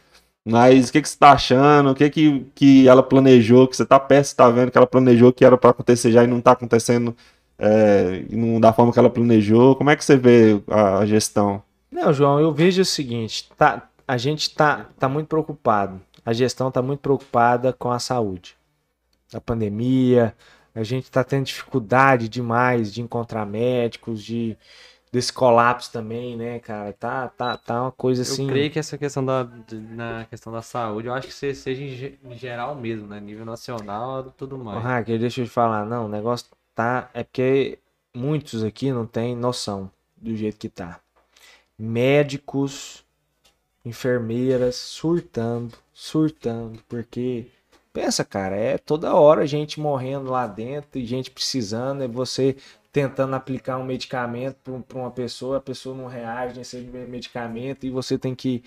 mas 0.45 0.89
o 0.89 0.91
que, 0.91 1.01
que 1.01 1.09
você 1.09 1.17
tá 1.17 1.31
achando? 1.31 1.91
O 1.91 1.95
que, 1.95 2.09
que, 2.09 2.45
que 2.55 2.87
ela 2.87 3.03
planejou? 3.03 3.67
Que 3.67 3.77
você 3.77 3.85
tá 3.85 3.99
perto, 3.99 4.35
tá 4.35 4.49
vendo 4.49 4.71
que 4.71 4.77
ela 4.77 4.87
planejou 4.87 5.31
que 5.31 5.45
era 5.45 5.57
pra 5.57 5.69
acontecer 5.69 6.11
já 6.11 6.23
e 6.23 6.27
não 6.27 6.41
tá 6.41 6.51
acontecendo 6.51 7.15
é, 7.59 8.25
não 8.31 8.59
da 8.59 8.73
forma 8.73 8.91
que 8.91 8.99
ela 8.99 9.09
planejou? 9.09 9.75
Como 9.75 9.89
é 9.89 9.95
que 9.95 10.03
você 10.03 10.17
vê 10.17 10.61
a, 10.67 10.99
a 10.99 11.05
gestão? 11.05 11.61
Não, 11.91 12.11
João, 12.11 12.39
eu 12.39 12.51
vejo 12.51 12.81
o 12.81 12.85
seguinte, 12.85 13.49
tá, 13.55 13.87
a 14.07 14.17
gente 14.17 14.55
tá, 14.55 14.87
tá 14.97 15.07
muito 15.07 15.27
preocupado. 15.27 16.01
A 16.25 16.33
gestão 16.33 16.71
tá 16.71 16.81
muito 16.81 17.01
preocupada 17.01 17.73
com 17.73 17.91
a 17.91 17.99
saúde. 17.99 18.55
A 19.33 19.39
pandemia, 19.39 20.35
a 20.73 20.83
gente 20.83 21.11
tá 21.11 21.23
tendo 21.23 21.45
dificuldade 21.45 22.29
demais 22.29 22.93
de 22.93 23.01
encontrar 23.01 23.45
médicos, 23.45 24.23
de 24.23 24.57
desse 25.11 25.33
colapso 25.33 25.91
também, 25.91 26.37
né, 26.37 26.59
cara? 26.59 26.93
Tá, 26.93 27.27
tá, 27.27 27.57
tá 27.57 27.81
uma 27.83 27.91
coisa 27.91 28.21
assim. 28.21 28.43
Eu 28.45 28.49
creio 28.49 28.71
que 28.71 28.79
essa 28.79 28.97
questão 28.97 29.25
da, 29.25 29.43
de- 29.43 29.75
na 29.75 30.25
questão 30.25 30.51
da 30.53 30.61
saúde, 30.61 31.07
eu 31.07 31.13
acho 31.13 31.27
que 31.27 31.33
se- 31.33 31.53
seja 31.53 31.83
em, 31.83 31.89
ge- 31.89 32.19
em 32.23 32.37
geral 32.37 32.75
mesmo, 32.75 33.07
né? 33.07 33.19
Nível 33.19 33.45
nacional 33.45 34.27
e 34.27 34.31
tudo 34.37 34.57
mais. 34.57 34.83
Hacker, 34.83 35.19
deixa 35.19 35.41
eu 35.41 35.45
te 35.45 35.51
falar, 35.51 35.85
não, 35.85 36.05
o 36.05 36.09
negócio 36.09 36.47
tá. 36.73 37.09
É 37.13 37.23
porque 37.23 37.77
muitos 38.15 38.63
aqui 38.63 38.91
não 38.91 39.05
têm 39.05 39.35
noção 39.35 39.91
do 40.15 40.35
jeito 40.35 40.57
que 40.57 40.69
tá. 40.69 40.99
Médicos, 41.77 43.03
enfermeiras 43.85 44.75
surtando, 44.75 45.73
surtando, 45.93 46.79
porque. 46.87 47.47
Pensa, 47.93 48.23
cara, 48.23 48.55
é 48.55 48.77
toda 48.77 49.13
hora 49.15 49.45
gente 49.45 49.77
morrendo 49.77 50.31
lá 50.31 50.47
dentro 50.47 50.97
e 50.97 51.05
gente 51.05 51.29
precisando, 51.29 52.01
e 52.01 52.07
você 52.07 52.55
tentando 52.91 53.35
aplicar 53.35 53.77
um 53.77 53.85
medicamento 53.85 54.83
para 54.87 54.97
uma 54.97 55.11
pessoa, 55.11 55.57
a 55.57 55.61
pessoa 55.61 55.95
não 55.95 56.07
reage 56.07 56.57
nesse 56.57 56.77
medicamento 56.77 57.85
e 57.85 57.89
você 57.89 58.17
tem 58.17 58.35
que 58.35 58.63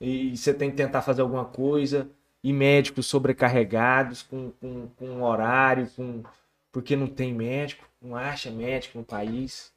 e 0.00 0.36
você 0.36 0.54
tem 0.54 0.70
que 0.70 0.76
tentar 0.76 1.02
fazer 1.02 1.22
alguma 1.22 1.44
coisa 1.44 2.08
e 2.42 2.52
médicos 2.52 3.06
sobrecarregados 3.06 4.22
com, 4.22 4.52
com, 4.60 4.88
com 4.96 5.22
horário, 5.22 5.88
com 5.96 6.22
porque 6.72 6.94
não 6.96 7.08
tem 7.08 7.34
médico, 7.34 7.84
não 8.00 8.16
acha 8.16 8.50
médico 8.50 8.98
no 8.98 9.04
país. 9.04 9.72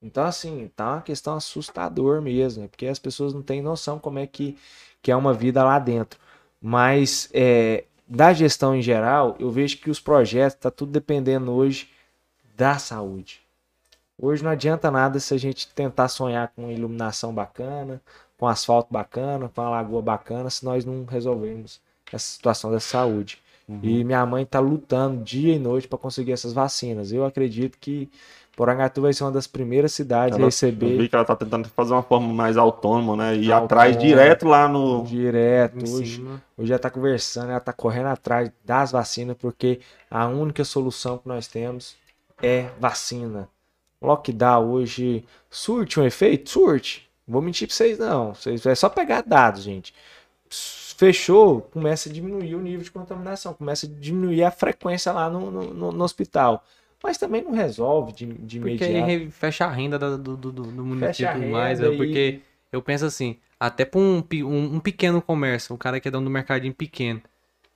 Então, 0.00 0.24
assim, 0.24 0.70
tá 0.74 0.94
uma 0.94 1.02
questão 1.02 1.34
assustador 1.34 2.22
mesmo, 2.22 2.62
né? 2.62 2.68
porque 2.68 2.86
as 2.86 2.98
pessoas 2.98 3.34
não 3.34 3.42
têm 3.42 3.60
noção 3.62 3.98
como 3.98 4.18
é 4.18 4.26
que, 4.26 4.56
que 5.02 5.10
é 5.10 5.16
uma 5.16 5.34
vida 5.34 5.62
lá 5.64 5.78
dentro. 5.78 6.18
Mas 6.60 7.28
é, 7.34 7.84
da 8.06 8.32
gestão 8.32 8.74
em 8.74 8.82
geral, 8.82 9.36
eu 9.38 9.50
vejo 9.50 9.78
que 9.78 9.90
os 9.90 10.00
projetos 10.00 10.58
tá 10.58 10.70
tudo 10.70 10.92
dependendo 10.92 11.52
hoje 11.52 11.90
da 12.56 12.78
saúde. 12.78 13.40
Hoje 14.20 14.42
não 14.42 14.50
adianta 14.50 14.90
nada 14.90 15.20
se 15.20 15.34
a 15.34 15.38
gente 15.38 15.68
tentar 15.68 16.08
sonhar 16.08 16.50
com 16.56 16.70
iluminação 16.70 17.32
bacana, 17.34 18.00
com 18.38 18.46
asfalto 18.46 18.92
bacana, 18.92 19.50
com 19.54 19.60
uma 19.60 19.70
lagoa 19.70 20.00
bacana, 20.02 20.48
se 20.48 20.64
nós 20.64 20.84
não 20.84 21.04
resolvermos 21.04 21.80
essa 22.12 22.24
situação 22.26 22.70
da 22.70 22.80
saúde. 22.80 23.38
E 23.82 24.04
minha 24.04 24.24
mãe 24.24 24.44
está 24.44 24.60
lutando 24.60 25.24
dia 25.24 25.54
e 25.56 25.58
noite 25.58 25.88
para 25.88 25.98
conseguir 25.98 26.30
essas 26.30 26.52
vacinas. 26.52 27.10
Eu 27.10 27.24
acredito 27.24 27.76
que 27.80 28.08
Porangatu 28.56 29.02
vai 29.02 29.12
ser 29.12 29.24
uma 29.24 29.32
das 29.32 29.48
primeiras 29.48 29.92
cidades 29.92 30.34
a 30.34 30.36
Ela- 30.36 30.42
Eu 30.42 30.46
receber 30.46 30.96
vi 30.96 31.08
que 31.08 31.16
ela 31.16 31.24
tá 31.24 31.34
tentando 31.34 31.68
fazer 31.70 31.92
uma 31.92 32.02
forma 32.02 32.32
mais 32.32 32.56
autônoma, 32.56 33.16
né? 33.16 33.30
Autônoma. 33.34 33.64
atrás 33.64 33.98
direto 33.98 34.46
lá 34.46 34.68
no. 34.68 35.02
direto. 35.02 35.82
Hoje, 35.92 36.24
hoje 36.56 36.70
ela 36.72 36.76
está 36.76 36.88
conversando, 36.88 37.48
ela 37.50 37.58
está 37.58 37.72
correndo 37.72 38.06
atrás 38.06 38.50
das 38.64 38.92
vacinas, 38.92 39.36
porque 39.36 39.80
a 40.08 40.26
única 40.28 40.64
solução 40.64 41.18
que 41.18 41.26
nós 41.28 41.48
temos 41.48 41.96
é 42.42 42.68
vacina. 42.78 43.48
Lockdown 44.00 44.70
hoje 44.70 45.24
surte 45.50 45.98
um 45.98 46.04
efeito? 46.04 46.50
Surte. 46.50 47.08
Não 47.26 47.32
vou 47.34 47.42
mentir 47.42 47.66
para 47.66 47.74
vocês, 47.76 47.98
não. 47.98 48.34
Vocês- 48.34 48.64
É 48.66 48.74
só 48.74 48.88
pegar 48.88 49.22
dados, 49.22 49.62
gente. 49.62 49.92
Fechou, 50.48 51.62
começa 51.62 52.08
a 52.08 52.12
diminuir 52.12 52.54
o 52.54 52.60
nível 52.60 52.82
de 52.82 52.90
contaminação, 52.90 53.52
começa 53.52 53.86
a 53.86 53.88
diminuir 53.88 54.42
a 54.44 54.50
frequência 54.50 55.12
lá 55.12 55.28
no, 55.28 55.50
no, 55.50 55.92
no- 55.92 56.04
hospital. 56.04 56.64
Mas 57.02 57.18
também 57.18 57.42
não 57.42 57.52
resolve 57.52 58.12
de, 58.12 58.26
de 58.26 58.58
Porque 58.60 58.84
imediato. 58.84 59.06
re- 59.06 59.30
fecha 59.30 59.66
a 59.66 59.70
renda 59.70 59.98
do, 59.98 60.16
do, 60.16 60.36
do, 60.36 60.50
do 60.52 60.84
município 60.84 61.42
e 61.42 61.50
mais. 61.50 61.80
renda 61.80 61.92
é, 61.92 61.96
Porque 61.96 62.40
eu 62.72 62.80
penso 62.80 63.04
assim, 63.04 63.36
até 63.60 63.84
para 63.84 64.00
um, 64.00 64.24
um, 64.44 64.74
um 64.76 64.80
pequeno 64.80 65.20
comércio, 65.20 65.74
o 65.74 65.78
cara 65.78 66.00
que 66.00 66.08
é 66.08 66.10
dono 66.10 66.24
do 66.24 66.30
mercadinho 66.30 66.72
pequeno, 66.72 67.20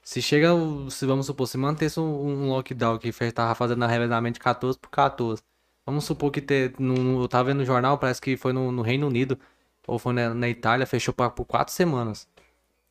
se 0.03 0.23
chega, 0.23 0.51
se 0.91 1.07
vamos 1.07 1.27
supor, 1.27 1.47
se 1.47 1.59
mantesse 1.59 2.01
um, 2.01 2.05
um 2.05 2.49
lockdown 2.51 2.99
que 2.99 3.13
fe- 3.13 3.33
tava 3.33 3.55
fazendo 3.55 3.85
arredondamento 3.85 4.41
14 4.41 4.79
por 4.79 4.91
14, 4.91 5.43
vamos 5.87 6.05
supor 6.05 6.31
que 6.31 6.41
ter, 6.41 6.75
no, 6.79 7.23
eu 7.23 7.29
tava 7.29 7.45
vendo 7.45 7.59
no 7.59 7.65
jornal, 7.65 7.99
parece 7.99 8.21
que 8.21 8.37
foi 8.37 8.53
no, 8.53 8.73
no 8.73 8.83
Reino 8.83 9.07
Unido, 9.07 9.39
ou 9.87 9.99
foi 9.99 10.13
na, 10.13 10.35
na 10.35 10.49
Itália, 10.49 10.87
fechou 10.87 11.15
pra, 11.15 11.31
por 11.31 11.45
4 11.45 11.73
semanas. 11.75 12.29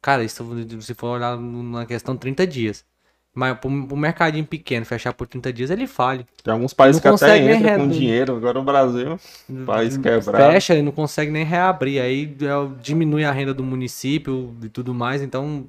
Cara, 0.01 0.23
isso 0.23 0.43
se 0.81 0.93
for 0.93 1.07
olhar 1.07 1.37
na 1.37 1.85
questão 1.85 2.15
30 2.15 2.47
dias. 2.47 2.85
Mas 3.33 3.57
pro, 3.59 3.87
pro 3.87 3.97
mercadinho 3.97 4.45
pequeno 4.45 4.85
fechar 4.85 5.13
por 5.13 5.27
30 5.27 5.53
dias, 5.53 5.69
ele 5.69 5.87
fale. 5.87 6.25
Tem 6.43 6.53
alguns 6.53 6.73
países 6.73 7.01
que 7.01 7.07
Não 7.07 7.15
até 7.15 7.25
consegue 7.25 7.45
nem 7.45 7.59
entram 7.59 7.71
com 7.71 7.87
dinheiro. 7.87 8.35
Agora 8.35 8.59
o 8.59 8.63
Brasil, 8.63 9.19
país 9.65 9.97
quebrado. 9.97 10.51
Fecha 10.53 10.75
e 10.75 10.81
não 10.81 10.91
consegue 10.91 11.31
nem 11.31 11.43
reabrir. 11.45 12.01
Aí 12.01 12.23
é, 12.41 12.81
diminui 12.81 13.23
a 13.23 13.31
renda 13.31 13.53
do 13.53 13.63
município 13.63 14.55
e 14.63 14.69
tudo 14.69 14.93
mais, 14.93 15.21
então. 15.21 15.67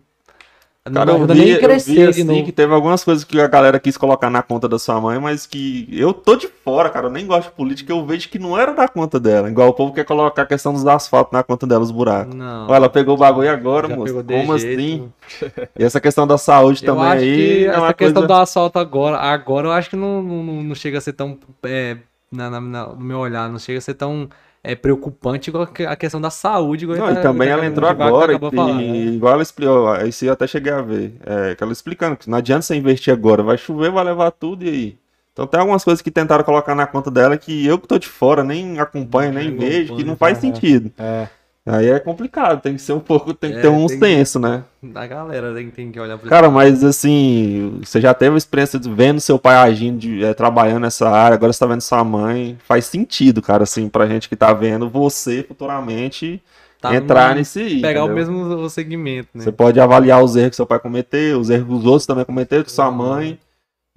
Não 0.86 0.94
Cara, 0.94 1.10
eu 1.10 1.16
ajuda 1.16 1.34
vi, 1.34 1.40
nem 1.40 1.48
eu 1.50 1.54
vi 1.56 1.60
crescer 1.60 2.08
assim 2.08 2.42
que 2.42 2.50
teve 2.52 2.72
algumas 2.72 3.04
coisas 3.04 3.22
que 3.22 3.38
a 3.38 3.46
galera 3.46 3.78
quis 3.78 3.98
colocar 3.98 4.30
na 4.30 4.42
conta 4.42 4.66
da 4.66 4.78
sua 4.78 4.98
mãe, 4.98 5.18
mas 5.20 5.44
que 5.46 5.86
eu 5.92 6.10
tô 6.14 6.34
de 6.36 6.48
fora, 6.48 6.88
cara. 6.88 7.06
Eu 7.06 7.10
nem 7.10 7.26
gosto 7.26 7.50
de 7.50 7.54
política, 7.54 7.92
eu 7.92 8.04
vejo 8.06 8.30
que 8.30 8.38
não 8.38 8.58
era 8.58 8.72
da 8.72 8.88
conta 8.88 9.20
dela. 9.20 9.50
Igual 9.50 9.68
o 9.68 9.74
povo 9.74 9.92
quer 9.92 10.04
colocar 10.06 10.42
a 10.42 10.46
questão 10.46 10.72
dos 10.72 10.86
asfaltos 10.86 11.34
na 11.34 11.42
conta 11.42 11.66
dela, 11.66 11.82
os 11.84 11.90
buracos. 11.90 12.34
Não. 12.34 12.64
Olha, 12.66 12.76
ela 12.76 12.88
pegou 12.88 13.14
o 13.14 13.18
bagulho 13.18 13.50
agora, 13.50 13.88
já 13.88 13.94
moço. 13.96 14.14
Como 14.24 14.58
jeito. 14.58 14.80
assim? 14.80 15.12
E 15.78 15.84
essa 15.84 16.00
questão 16.00 16.26
da 16.26 16.38
saúde 16.38 16.82
Eu 16.84 16.94
também 16.94 17.10
aí. 17.12 17.64
é 17.64 17.66
essa 17.68 17.78
uma 17.80 17.92
questão 17.94 18.22
coisa... 18.22 18.26
do 18.26 18.40
assalto 18.40 18.78
agora, 18.78 19.18
agora 19.18 19.68
eu 19.68 19.72
acho 19.72 19.90
que 19.90 19.96
não, 19.96 20.22
não, 20.22 20.42
não 20.62 20.74
chega 20.74 20.96
a 20.96 21.00
ser 21.00 21.12
tão. 21.12 21.38
É, 21.62 21.98
na, 22.32 22.48
na- 22.48 22.60
na- 22.60 22.86
no 22.88 23.00
meu 23.04 23.18
olhar, 23.18 23.50
não 23.50 23.58
chega 23.58 23.78
a 23.78 23.82
ser 23.82 23.94
tão 23.94 24.28
é, 24.62 24.74
preocupante 24.74 25.50
igual 25.50 25.68
a 25.88 25.96
questão 25.96 26.20
da 26.20 26.30
saúde. 26.30 26.84
Igual 26.84 26.98
Não, 26.98 27.06
tá- 27.14 27.20
e 27.20 27.22
também 27.22 27.48
ela 27.48 27.64
entrou 27.64 27.88
agora, 27.88 28.32
acabou 28.32 28.50
e, 28.52 28.56
falando, 28.56 28.76
né? 28.78 28.96
igual 28.96 29.32
ela 29.34 29.42
explicou, 29.42 29.96
isso 30.06 30.24
eu 30.24 30.32
até 30.32 30.46
cheguei 30.46 30.72
a 30.72 30.82
ver, 30.82 31.14
é, 31.24 31.54
que 31.54 31.62
ela 31.62 31.72
explicando 31.72 32.16
que 32.16 32.28
não 32.28 32.38
adianta 32.38 32.62
você 32.62 32.76
investir 32.76 33.12
agora, 33.12 33.42
vai 33.42 33.56
chover, 33.56 33.90
vai 33.90 34.04
levar 34.04 34.30
tudo 34.30 34.64
e 34.64 34.68
aí. 34.68 34.98
Então 35.32 35.46
tem 35.46 35.60
algumas 35.60 35.82
coisas 35.82 36.02
que 36.02 36.10
tentaram 36.10 36.44
colocar 36.44 36.74
na 36.74 36.86
conta 36.86 37.10
dela 37.10 37.38
que 37.38 37.64
eu 37.66 37.78
que 37.78 37.86
tô 37.86 37.98
de 37.98 38.08
fora, 38.08 38.44
nem 38.44 38.78
acompanho, 38.78 39.32
nem 39.32 39.56
vejo, 39.56 39.96
que 39.96 40.04
não 40.04 40.16
faz 40.16 40.38
é. 40.38 40.40
sentido. 40.42 40.92
É. 40.98 41.28
Aí 41.72 41.88
é 41.88 42.00
complicado, 42.00 42.60
tem 42.60 42.74
que 42.74 42.80
ser 42.82 42.92
um 42.94 43.00
pouco, 43.00 43.32
tem 43.32 43.52
que 43.52 43.58
É, 43.58 43.62
ter 43.62 43.68
um 43.68 43.86
que- 43.86 43.98
senso, 43.98 44.38
né? 44.40 44.64
A 44.94 45.06
galera 45.06 45.54
tem, 45.54 45.70
tem 45.70 45.92
que 45.92 46.00
olhar 46.00 46.16
pra 46.18 46.28
Cara, 46.28 46.50
mas 46.50 46.82
assim, 46.82 47.78
você 47.84 48.00
já 48.00 48.12
teve 48.14 48.34
a 48.34 48.38
experiência 48.38 48.78
de 48.78 48.90
vendo 48.92 49.20
seu 49.20 49.38
pai 49.38 49.54
agindo, 49.56 49.98
de, 49.98 50.24
é, 50.24 50.34
trabalhando 50.34 50.80
nessa 50.82 51.08
área, 51.08 51.34
agora 51.34 51.52
você 51.52 51.58
tá 51.60 51.66
vendo 51.66 51.80
sua 51.82 52.02
mãe. 52.02 52.56
Faz 52.66 52.86
sentido, 52.86 53.40
cara, 53.42 53.62
assim, 53.64 53.88
pra 53.88 54.06
gente 54.06 54.28
que 54.28 54.34
tá 54.36 54.52
vendo 54.52 54.88
você 54.88 55.44
futuramente 55.46 56.42
Tá 56.80 56.94
entrar 56.96 57.34
nesse. 57.34 57.78
Pegar 57.80 58.04
o 58.04 58.06
entendeu? 58.10 58.34
mesmo 58.34 58.68
segmento, 58.70 59.28
né? 59.34 59.44
Você 59.44 59.52
pode 59.52 59.78
avaliar 59.78 60.24
os 60.24 60.34
erros 60.34 60.50
que 60.50 60.56
seu 60.56 60.64
pai 60.66 60.78
cometeu, 60.80 61.38
os 61.38 61.50
erros 61.50 61.66
que 61.68 61.74
os 61.74 61.84
outros 61.84 62.06
também 62.06 62.24
cometeram, 62.24 62.64
com 62.64 62.70
sua 62.70 62.90
mãe, 62.90 63.38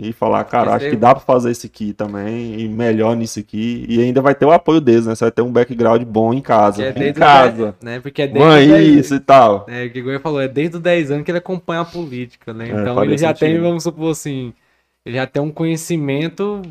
e 0.09 0.13
falar, 0.13 0.43
cara, 0.45 0.73
acho 0.75 0.89
que 0.89 0.95
dá 0.95 1.13
pra 1.15 1.23
fazer 1.23 1.51
isso 1.51 1.65
aqui 1.65 1.93
também, 1.93 2.59
e 2.59 2.67
melhor 2.67 3.15
nisso 3.15 3.39
aqui, 3.39 3.85
e 3.87 4.01
ainda 4.01 4.21
vai 4.21 4.35
ter 4.35 4.45
o 4.45 4.51
apoio 4.51 4.79
deles, 4.81 5.05
né? 5.05 5.15
Você 5.15 5.25
vai 5.25 5.31
ter 5.31 5.41
um 5.41 5.51
background 5.51 6.03
bom 6.03 6.33
em 6.33 6.41
casa. 6.41 6.83
É 6.83 7.09
em 7.09 7.13
casa. 7.13 7.75
né? 7.81 7.99
Porque 7.99 8.21
é 8.21 8.27
desde 8.27 8.47
Mãe, 8.47 8.97
isso 8.97 9.15
e 9.15 9.19
tal. 9.19 9.65
É, 9.67 9.85
o 9.85 9.91
que 9.91 10.01
o 10.01 10.03
Goiás 10.03 10.21
falou, 10.21 10.41
é 10.41 10.47
desde 10.47 10.77
os 10.77 10.81
10 10.81 11.11
anos 11.11 11.23
que 11.25 11.31
ele 11.31 11.37
acompanha 11.37 11.81
a 11.81 11.85
política, 11.85 12.53
né? 12.53 12.69
É, 12.69 12.81
Então 12.81 12.95
faria 12.95 13.11
ele 13.11 13.17
já 13.17 13.33
tem, 13.33 13.59
vamos 13.59 13.83
supor 13.83 14.11
assim, 14.11 14.53
ele 15.05 15.15
já 15.15 15.25
tem 15.25 15.41
um 15.41 15.51
conhecimento, 15.51 16.61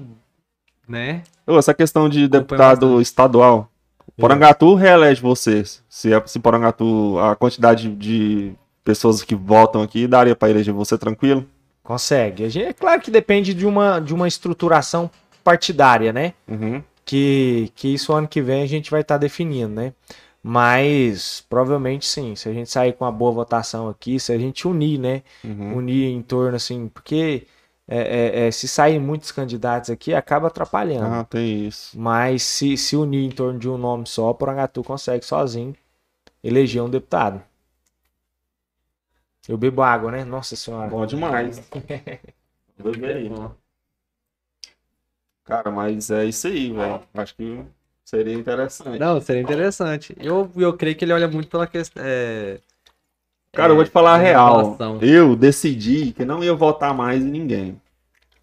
né? 0.89 1.23
Ô, 1.47 1.59
essa 1.59 1.75
questão 1.75 2.09
de 2.09 2.25
Acompanha 2.25 2.41
deputado 2.41 2.87
bastante. 2.87 3.03
estadual. 3.03 3.69
Porangatu 4.17 4.75
reelege 4.75 5.21
vocês. 5.23 5.83
Se, 5.89 6.13
é, 6.13 6.23
se 6.27 6.39
Porangatu, 6.39 7.19
a 7.19 7.35
quantidade 7.35 7.89
de 7.89 8.53
pessoas 8.85 9.23
que 9.23 9.35
votam 9.35 9.83
aqui, 9.83 10.07
daria 10.07 10.37
pra 10.37 10.51
eleger 10.51 10.75
você 10.75 10.99
tranquilo? 10.99 11.47
Consegue. 11.83 12.45
A 12.45 12.49
gente, 12.49 12.67
é 12.67 12.73
claro 12.73 13.01
que 13.01 13.11
depende 13.11 13.53
de 13.53 13.67
uma, 13.67 13.99
de 13.99 14.15
uma 14.15 14.29
estruturação 14.29 15.11
partidária, 15.43 16.13
né? 16.13 16.35
Uhum. 16.49 16.83
Que, 17.05 17.73
que 17.75 17.89
isso 17.89 18.13
ano 18.13 18.29
que 18.29 18.41
vem 18.41 18.63
a 18.63 18.67
gente 18.67 18.91
vai 18.91 19.01
estar 19.01 19.19
definindo, 19.19 19.75
né? 19.75 19.93
Mas 20.43 21.45
provavelmente 21.49 22.07
sim, 22.07 22.35
se 22.35 22.49
a 22.49 22.53
gente 22.53 22.71
sair 22.71 22.93
com 22.93 23.05
uma 23.05 23.13
boa 23.13 23.33
votação 23.33 23.89
aqui, 23.89 24.19
se 24.19 24.33
a 24.33 24.39
gente 24.39 24.67
unir, 24.67 24.99
né? 24.99 25.23
Uhum. 25.45 25.77
Unir 25.77 26.09
em 26.09 26.23
torno, 26.23 26.57
assim, 26.57 26.89
porque 26.89 27.47
é, 27.87 27.99
é, 27.99 28.47
é, 28.47 28.51
se 28.51 28.67
saírem 28.67 29.01
muitos 29.01 29.31
candidatos 29.31 29.91
aqui, 29.91 30.15
acaba 30.15 30.49
atrapalhando. 30.49 31.15
Ah, 31.15 31.25
tem 31.25 31.67
isso. 31.67 31.99
Mas 31.99 32.43
se, 32.43 32.77
se 32.77 32.97
unir 32.97 33.27
em 33.27 33.31
torno 33.31 33.59
de 33.59 33.69
um 33.69 33.77
nome 33.77 34.07
só, 34.07 34.33
Porangatu 34.33 34.83
consegue 34.83 35.25
sozinho 35.25 35.75
eleger 36.43 36.83
um 36.83 36.91
deputado. 36.91 37.43
Eu 39.49 39.57
bebo 39.59 39.83
água, 39.83 40.11
né? 40.13 40.25
Nossa 40.25 40.55
senhora. 40.57 40.89
Bom 40.89 41.05
demais. 41.05 41.61
Beber 42.79 43.17
aí. 43.17 43.31
Cara, 45.45 45.71
mas 45.71 46.11
é 46.11 46.25
isso 46.25 46.47
aí, 46.47 46.73
velho. 46.73 47.03
Acho 47.15 47.35
que 47.35 47.65
Seria 48.05 48.35
interessante. 48.35 48.99
Não, 48.99 49.21
seria 49.21 49.43
interessante. 49.43 50.15
Eu, 50.21 50.51
eu 50.57 50.77
creio 50.77 50.97
que 50.97 51.05
ele 51.05 51.13
olha 51.13 51.29
muito 51.29 51.49
pela 51.49 51.67
questão. 51.67 52.03
É... 52.05 52.59
Cara, 53.53 53.73
eu 53.73 53.77
vou 53.77 53.85
te 53.85 53.91
falar 53.91 54.17
a 54.17 54.19
é, 54.19 54.23
real. 54.23 54.77
Eu 55.01 55.37
decidi 55.37 56.13
que 56.13 56.25
não 56.25 56.43
ia 56.43 56.55
votar 56.55 56.93
mais 56.95 57.23
em 57.23 57.31
ninguém. 57.31 57.81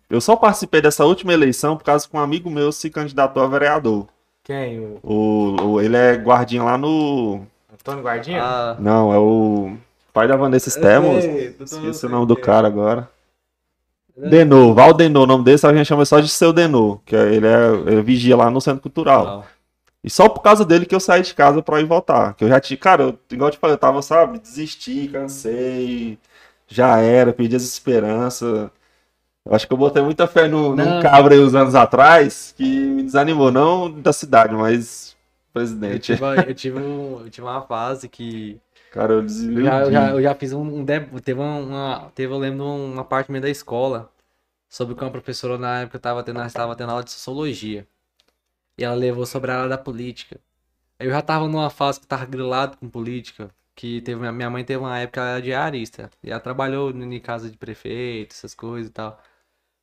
Eu 0.10 0.20
só 0.22 0.36
participei 0.36 0.82
dessa 0.82 1.06
última 1.06 1.34
eleição 1.34 1.78
por 1.78 1.84
causa 1.84 2.08
que 2.08 2.16
um 2.16 2.20
amigo 2.20 2.50
meu 2.50 2.72
se 2.72 2.90
candidatou 2.90 3.44
a 3.44 3.48
vereador. 3.48 4.08
Quem? 4.44 4.80
O 4.80 5.00
O, 5.04 5.74
o- 5.74 5.82
ele 5.82 5.96
é 5.98 6.16
guardinha 6.16 6.64
lá 6.64 6.78
no. 6.78 7.46
Antônio 7.72 8.04
Guardinha? 8.04 8.42
Ah, 8.44 8.76
Não, 8.80 9.14
é 9.14 9.20
o 9.20 9.78
pai 10.14 10.28
da 10.28 10.36
Vanessa 10.36 10.70
Stemos. 10.70 11.24
Esqueci 11.26 12.06
o 12.06 12.10
nome 12.10 12.26
do 12.28 12.36
cara 12.36 12.68
agora. 12.68 13.10
Denô, 14.18 14.74
Valdenô, 14.74 15.24
o 15.24 15.28
nome 15.28 15.44
dele, 15.46 15.58
só 15.58 15.70
a 15.70 15.74
gente 15.74 15.88
chama 15.88 16.04
só 16.06 16.20
de 16.20 16.28
seu 16.28 16.52
Denô, 16.52 17.00
que 17.06 17.16
é- 17.16 17.34
ele 17.34 17.48
é, 17.48 17.68
ele 17.88 18.02
vigia 18.02 18.36
lá 18.36 18.50
no 18.50 18.60
Centro 18.60 18.82
Cultural. 18.82 19.26
não. 19.26 19.44
E 20.02 20.10
só 20.10 20.30
por 20.30 20.42
causa 20.42 20.64
dele 20.64 20.86
que 20.86 20.96
eu 20.96 21.00
saí 21.00 21.22
de 21.22 21.34
casa 21.34 21.62
pra 21.62 21.82
ir 21.82 21.86
votar. 21.86 22.34
Que 22.34 22.46
eu 22.46 22.48
já 22.50 22.58
tinha, 22.60 22.78
cara, 22.78 23.04
eu, 23.04 23.20
igual 23.32 23.50
eu 23.50 23.52
te 23.52 23.58
falei, 23.60 23.74
eu 23.74 23.78
tava, 23.78 24.02
sabe, 24.02 24.40
desisti, 24.40 25.10
cansei, 25.10 26.18
já 26.68 26.98
era, 27.00 27.34
perdi 27.34 27.58
as 27.58 27.64
esperanças. 27.64 28.70
Eu 29.46 29.54
acho 29.56 29.68
que 29.68 29.74
eu 29.74 29.78
botei 29.78 30.02
muita 30.02 30.26
fé 30.26 30.48
no, 30.48 30.74
num 30.74 31.02
cabra 31.02 31.34
aí 31.34 31.40
uns 31.42 31.54
anos 31.54 31.76
atrás 31.76 32.54
que 32.56 32.64
me 32.64 33.04
desanimou, 33.04 33.52
não 33.52 33.92
da 33.92 34.14
cidade, 34.14 34.54
mas 34.56 35.16
Eu 35.50 35.54
presidente. 35.54 36.16
tive, 36.16 36.24
eu, 36.48 36.56
tive 36.56 36.80
um- 36.80 37.20
eu 37.26 37.30
tive 37.30 37.46
uma 37.48 37.62
fase 37.62 38.08
que. 38.08 38.58
Cara, 38.92 39.14
eu 39.14 39.22
desiludi. 39.24 39.64
já, 39.64 39.82
eu 39.82 39.92
já, 39.92 40.10
eu 40.12 40.22
já 40.22 40.36
fiz 40.36 40.54
um. 40.54 40.62
um 40.62 40.84
deb- 40.86 41.20
teve 41.22 41.40
uma, 41.40 42.10
Teve, 42.16 42.34
eu 42.34 42.38
lembro, 42.38 42.66
uma 42.66 43.04
parte 43.06 43.32
meio 43.32 43.42
da 43.42 43.50
escola. 43.50 44.12
Sobre 44.70 44.96
que 44.96 45.04
uma 45.04 45.12
professora 45.12 45.58
na 45.58 45.82
época 45.82 46.00
tava 46.00 46.24
tendo, 46.24 46.42
estava 46.44 46.76
tendo 46.76 46.92
aula 46.92 47.04
de 47.04 47.12
sociologia. 47.12 47.88
E 48.78 48.84
ela 48.84 48.96
levou 48.96 49.26
sobre 49.26 49.52
a 49.52 49.58
área 49.60 49.70
da 49.70 49.78
política. 49.78 50.40
Aí 51.00 51.08
eu 51.08 51.12
já 51.12 51.22
tava 51.22 51.48
numa 51.48 51.70
fase 51.70 52.00
que 52.02 52.08
tava 52.08 52.26
grilado 52.26 52.78
com 52.78 52.90
política. 52.90 53.52
Que 53.76 54.02
teve, 54.02 54.20
minha- 54.22 54.32
minha 54.34 54.50
mãe 54.50 54.64
teve 54.66 54.80
uma 54.80 54.98
época 55.00 55.22
ela 55.22 55.30
era 55.32 55.42
diarista. 55.42 56.10
E 56.24 56.32
ela 56.32 56.40
trabalhou 56.42 56.92
em 56.92 57.20
casa 57.22 57.50
de 57.52 57.58
prefeito, 57.58 58.34
essas 58.34 58.56
coisas 58.56 58.90
e 58.90 58.94
tal. 58.94 59.22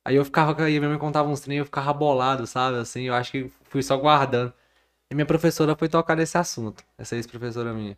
Aí 0.05 0.15
eu 0.15 0.25
ficava, 0.25 0.63
aí 0.63 0.79
minha 0.79 0.89
mãe 0.89 0.99
contava 0.99 1.29
uns 1.29 1.41
treinos, 1.41 1.61
eu 1.61 1.65
ficava 1.65 1.93
bolado, 1.93 2.47
sabe? 2.47 2.77
Assim, 2.79 3.03
eu 3.03 3.13
acho 3.15 3.31
que 3.31 3.51
fui 3.65 3.83
só 3.83 3.97
guardando. 3.97 4.53
E 5.11 5.15
minha 5.15 5.25
professora 5.27 5.75
foi 5.77 5.89
tocar 5.89 6.15
nesse 6.17 6.37
assunto. 6.37 6.83
Essa 6.97 7.15
ex-professora 7.17 7.73
minha. 7.73 7.97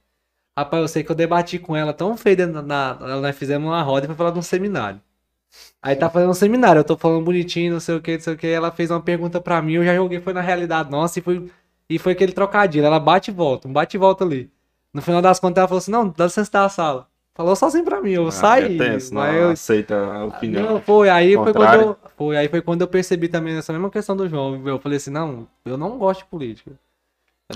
Rapaz, 0.59 0.81
eu 0.81 0.87
sei 0.89 1.03
que 1.03 1.11
eu 1.11 1.15
debati 1.15 1.57
com 1.57 1.75
ela 1.75 1.93
tão 1.93 2.17
feio 2.17 2.35
dentro 2.35 2.53
da. 2.53 2.61
na- 2.61 3.19
Nós 3.21 3.35
fizemos 3.37 3.67
uma 3.67 3.81
roda 3.81 4.05
e 4.05 4.07
foi 4.07 4.15
falar 4.15 4.31
de 4.31 4.39
um 4.39 4.41
seminário. 4.41 4.99
Aí 5.81 5.95
tá 5.95 6.09
fazendo 6.09 6.29
um 6.31 6.33
seminário, 6.33 6.79
eu 6.81 6.83
tô 6.83 6.97
falando 6.97 7.23
bonitinho, 7.23 7.71
não 7.73 7.79
sei 7.79 7.95
o 7.95 8.01
que, 8.01 8.13
não 8.13 8.19
sei 8.19 8.33
o 8.33 8.37
que. 8.37 8.47
Ela 8.47 8.69
fez 8.71 8.91
uma 8.91 8.99
pergunta 9.01 9.39
pra 9.39 9.61
mim, 9.61 9.73
eu 9.73 9.85
já 9.85 9.95
joguei, 9.95 10.19
foi 10.19 10.33
na 10.33 10.41
realidade 10.41 10.91
nossa 10.91 11.17
e 11.17 11.21
foi, 11.21 11.49
e 11.89 11.97
foi 11.97 12.11
aquele 12.11 12.33
trocadilho. 12.33 12.85
Ela 12.85 12.99
bate 12.99 13.31
e 13.31 13.33
volta, 13.33 13.67
um 13.67 13.73
bate 13.73 13.95
e 13.95 13.97
volta 13.99 14.23
ali. 14.25 14.51
No 14.93 15.01
final 15.01 15.21
das 15.21 15.39
contas, 15.39 15.59
ela 15.59 15.67
falou 15.67 15.77
assim: 15.79 15.91
não, 15.91 16.09
dá 16.09 16.25
licença 16.25 16.51
da 16.51 16.67
sala. 16.67 17.07
Falou 17.33 17.55
só 17.55 17.67
assim 17.67 17.85
pra 17.85 18.01
mim, 18.01 18.11
eu 18.11 18.27
Ah, 18.27 18.31
saí. 18.31 18.75
é 18.75 18.77
tenso, 18.77 19.13
não 19.13 19.23
eu- 19.23 19.51
aceita 19.51 19.95
a 19.95 20.25
opinião. 20.25 20.71
não, 20.73 20.81
foi, 20.81 21.09
aí 21.09 21.35
foi 21.35 21.53
quando, 21.53 21.73
eu, 21.73 21.97
foi, 22.17 22.35
aí 22.37 22.49
foi 22.49 22.61
quando 22.61 22.81
eu 22.81 22.87
percebi 22.87 23.29
também 23.29 23.55
essa 23.55 23.71
mesma 23.71 23.89
questão 23.89 24.17
do 24.17 24.27
João. 24.27 24.61
Eu 24.67 24.77
falei 24.77 24.97
assim, 24.97 25.09
não, 25.09 25.47
eu 25.63 25.77
não 25.77 25.97
gosto 25.97 26.19
de 26.19 26.25
política. 26.25 26.71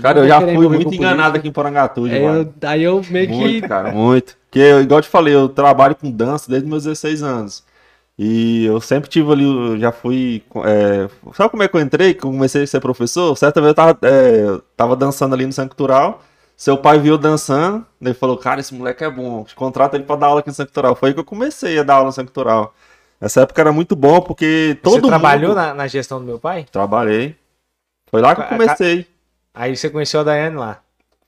Cara, 0.02 0.20
eu 0.20 0.28
já 0.28 0.40
fui 0.40 0.68
muito 0.68 0.94
enganado 0.94 1.36
aqui 1.36 1.48
em 1.48 1.52
Porangatu, 1.52 2.08
Giovanni. 2.08 2.52
eu, 2.60 2.68
aí 2.68 2.82
eu 2.82 3.02
meio 3.10 3.28
que. 3.28 3.34
Muito, 3.34 3.68
cara, 3.68 3.92
muito. 3.92 4.36
Porque, 4.50 4.58
eu- 4.58 4.82
igual 4.82 4.98
eu 4.98 5.02
te 5.02 5.08
falei, 5.08 5.34
eu 5.34 5.48
trabalho 5.48 5.94
com 5.94 6.10
dança 6.10 6.50
desde 6.50 6.68
meus 6.68 6.84
16 6.84 7.22
anos. 7.22 7.62
E 8.18 8.64
eu 8.66 8.80
sempre 8.80 9.08
tive 9.10 9.32
ali, 9.32 9.44
eu 9.44 9.78
já 9.78 9.90
fui. 9.92 10.42
é, 10.64 11.08
sabe 11.32 11.50
como 11.50 11.62
é 11.62 11.68
que 11.68 11.76
eu 11.76 11.80
entrei? 11.80 12.14
Que 12.14 12.24
eu 12.24 12.30
comecei 12.30 12.62
a 12.62 12.66
ser 12.66 12.80
professor? 12.80 13.36
Certa 13.36 13.60
vez 13.60 13.70
eu 13.70 13.74
tava, 13.74 13.98
é, 14.02 14.60
tava 14.76 14.94
dançando 14.96 15.34
ali 15.34 15.46
no 15.46 15.52
Centro 15.52 15.70
Cultural. 15.76 16.22
Seu 16.56 16.78
pai 16.78 16.98
viu 17.00 17.18
dançando, 17.18 17.84
ele 18.00 18.14
falou: 18.14 18.36
Cara, 18.36 18.60
esse 18.60 18.72
moleque 18.74 19.02
é 19.02 19.10
bom, 19.10 19.44
contrata 19.56 19.96
ele 19.96 20.04
pra 20.04 20.14
dar 20.14 20.26
aula 20.28 20.40
aqui 20.40 20.48
no 20.48 20.54
Centro 20.54 20.72
Cultural. 20.72 20.94
Foi 20.94 21.08
aí 21.08 21.14
que 21.14 21.18
eu 21.20 21.24
comecei 21.24 21.76
a 21.78 21.82
dar 21.82 21.94
aula 21.94 22.06
no 22.06 22.12
Centro 22.12 22.32
Cultural. 22.32 22.72
Essa 23.20 23.40
época 23.42 23.60
era 23.60 23.72
muito 23.72 23.96
bom 23.96 24.20
porque 24.20 24.78
todo 24.82 24.92
Você 24.92 25.00
mundo. 25.00 25.08
trabalhou 25.08 25.54
na, 25.54 25.74
na 25.74 25.86
gestão 25.88 26.20
do 26.20 26.24
meu 26.26 26.38
pai? 26.38 26.66
Trabalhei. 26.70 27.34
Foi 28.10 28.20
lá 28.20 28.34
que 28.36 28.42
eu 28.42 28.46
comecei. 28.46 29.06
Aí 29.54 29.76
você 29.76 29.88
conheceu 29.88 30.20
a 30.20 30.24
Daiane 30.24 30.56
lá. 30.56 30.80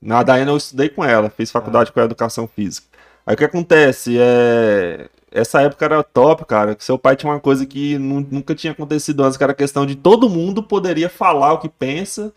Na 0.03 0.23
Daiane 0.23 0.51
eu 0.51 0.57
estudei 0.57 0.89
com 0.89 1.05
ela, 1.05 1.31
fiz 1.31 1.49
Ah. 1.51 1.53
faculdade 1.53 1.93
com 1.93 2.01
educação 2.01 2.47
física. 2.49 2.87
Aí 3.27 3.35
o 3.35 3.39
que 3.39 3.45
acontece? 3.45 4.17
É... 4.21 5.09
Essa 5.33 5.61
época 5.63 5.85
era 5.85 6.03
top, 6.03 6.45
cara. 6.47 6.75
Que 6.75 6.85
seu 6.85 6.99
pai 6.99 7.15
tinha 7.17 7.31
uma 7.31 7.41
coisa 7.41 7.67
que 7.67 7.99
nu- 7.99 8.27
nunca 8.31 8.55
tinha 8.55 8.73
acontecido 8.73 9.23
antes, 9.25 9.37
que 9.37 9.43
era 9.45 9.53
a 9.53 9.57
questão 9.57 9.85
de 9.85 9.95
todo 9.95 10.31
mundo 10.31 10.63
poderia 10.63 11.09
falar 11.11 11.53
o 11.53 11.59
que 11.59 11.69
pensa 11.69 12.33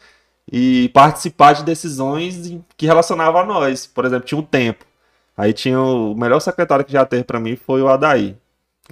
e 0.51 0.89
participar 0.89 1.53
de 1.53 1.63
decisões 1.63 2.51
que 2.75 2.85
relacionavam 2.85 3.41
a 3.41 3.45
nós. 3.45 3.85
Por 3.87 4.05
exemplo, 4.05 4.25
tinha 4.27 4.39
um 4.39 4.43
tempo. 4.43 4.85
Aí 5.37 5.53
tinha 5.53 5.79
o, 5.79 6.11
o 6.13 6.15
melhor 6.19 6.39
secretário 6.39 6.83
que 6.83 6.91
já 6.91 7.05
teve 7.05 7.23
pra 7.23 7.39
mim 7.39 7.55
foi 7.55 7.81
o 7.81 7.87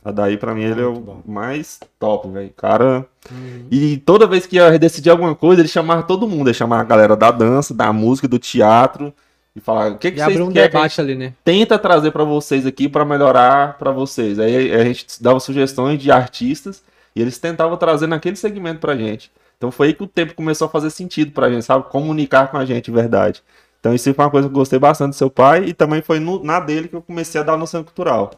Adaí. 0.03 0.25
Adaí, 0.25 0.37
pra 0.37 0.53
mim, 0.55 0.63
ele 0.63 0.81
é 0.81 0.85
o 0.85 0.93
bom. 0.93 1.21
mais 1.25 1.79
top, 1.99 2.29
velho. 2.29 2.51
Cara. 2.55 3.05
Uhum. 3.31 3.65
E 3.69 3.97
toda 3.97 4.25
vez 4.27 4.45
que 4.45 4.55
ia 4.57 4.77
decidir 4.79 5.09
alguma 5.09 5.35
coisa, 5.35 5.61
ele 5.61 5.67
chamava 5.67 6.03
todo 6.03 6.27
mundo. 6.27 6.47
Ele 6.47 6.53
chamava 6.53 6.81
a 6.81 6.85
galera 6.85 7.15
da 7.15 7.29
dança, 7.31 7.73
da 7.73 7.91
música, 7.91 8.27
do 8.27 8.39
teatro. 8.39 9.13
E 9.55 9.59
falava: 9.59 9.95
o 9.95 9.97
que, 9.97 10.11
que 10.11 10.19
E 10.19 10.23
vocês 10.23 10.39
um 10.39 10.51
querem 10.51 10.63
a 10.63 10.67
debate 10.67 11.01
ali, 11.01 11.15
né? 11.15 11.33
tenta 11.43 11.77
trazer 11.79 12.11
pra 12.11 12.23
vocês 12.23 12.65
aqui 12.65 12.87
pra 12.87 13.03
melhorar 13.03 13.77
pra 13.77 13.91
vocês. 13.91 14.37
Aí 14.39 14.73
a 14.73 14.83
gente 14.83 15.05
dava 15.21 15.39
sugestões 15.39 15.99
de 16.01 16.11
artistas 16.11 16.83
e 17.15 17.21
eles 17.21 17.37
tentavam 17.39 17.75
trazer 17.75 18.05
naquele 18.07 18.35
segmento 18.35 18.79
pra 18.79 18.95
gente. 18.95 19.31
Então 19.57 19.71
foi 19.71 19.87
aí 19.87 19.93
que 19.95 20.03
o 20.03 20.07
tempo 20.07 20.35
começou 20.35 20.67
a 20.67 20.69
fazer 20.69 20.91
sentido 20.91 21.31
pra 21.31 21.49
gente, 21.49 21.65
sabe? 21.65 21.85
Comunicar 21.89 22.49
com 22.51 22.57
a 22.57 22.63
gente 22.65 22.85
de 22.85 22.91
verdade. 22.91 23.41
Então 23.79 23.93
isso 23.95 24.13
foi 24.13 24.23
uma 24.25 24.29
coisa 24.31 24.47
que 24.47 24.53
eu 24.53 24.57
gostei 24.59 24.77
bastante 24.77 25.09
do 25.11 25.15
seu 25.15 25.29
pai 25.29 25.63
e 25.65 25.73
também 25.73 26.01
foi 26.03 26.19
no- 26.19 26.43
na 26.43 26.59
dele 26.59 26.87
que 26.87 26.95
eu 26.95 27.01
comecei 27.01 27.41
a 27.41 27.43
dar 27.43 27.57
noção 27.57 27.83
cultural. 27.83 28.31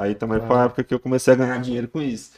Aí 0.00 0.14
também 0.14 0.40
foi 0.40 0.56
a 0.56 0.64
época 0.64 0.82
que 0.82 0.94
eu 0.94 0.98
comecei 0.98 1.34
a 1.34 1.36
ganhar 1.36 1.58
dinheiro 1.58 1.86
com 1.86 2.00
isso. 2.00 2.32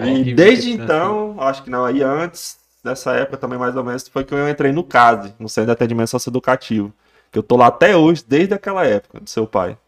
E 0.00 0.24
que 0.24 0.34
desde 0.34 0.72
então, 0.72 1.36
acho 1.38 1.62
que 1.62 1.70
não, 1.70 1.84
aí 1.84 2.02
antes 2.02 2.58
dessa 2.82 3.12
época 3.12 3.36
também 3.36 3.58
mais 3.58 3.76
ou 3.76 3.84
menos, 3.84 4.08
foi 4.08 4.24
que 4.24 4.34
eu 4.34 4.48
entrei 4.48 4.72
no 4.72 4.82
CASE, 4.82 5.32
no 5.38 5.48
Centro 5.48 5.66
de 5.66 5.72
Atendimento 5.72 6.08
Socioeducativo. 6.08 6.92
Que 7.30 7.38
eu 7.38 7.42
tô 7.44 7.56
lá 7.56 7.68
até 7.68 7.96
hoje, 7.96 8.24
desde 8.26 8.54
aquela 8.54 8.84
época, 8.84 9.20
do 9.20 9.30
seu 9.30 9.46
pai. 9.46 9.78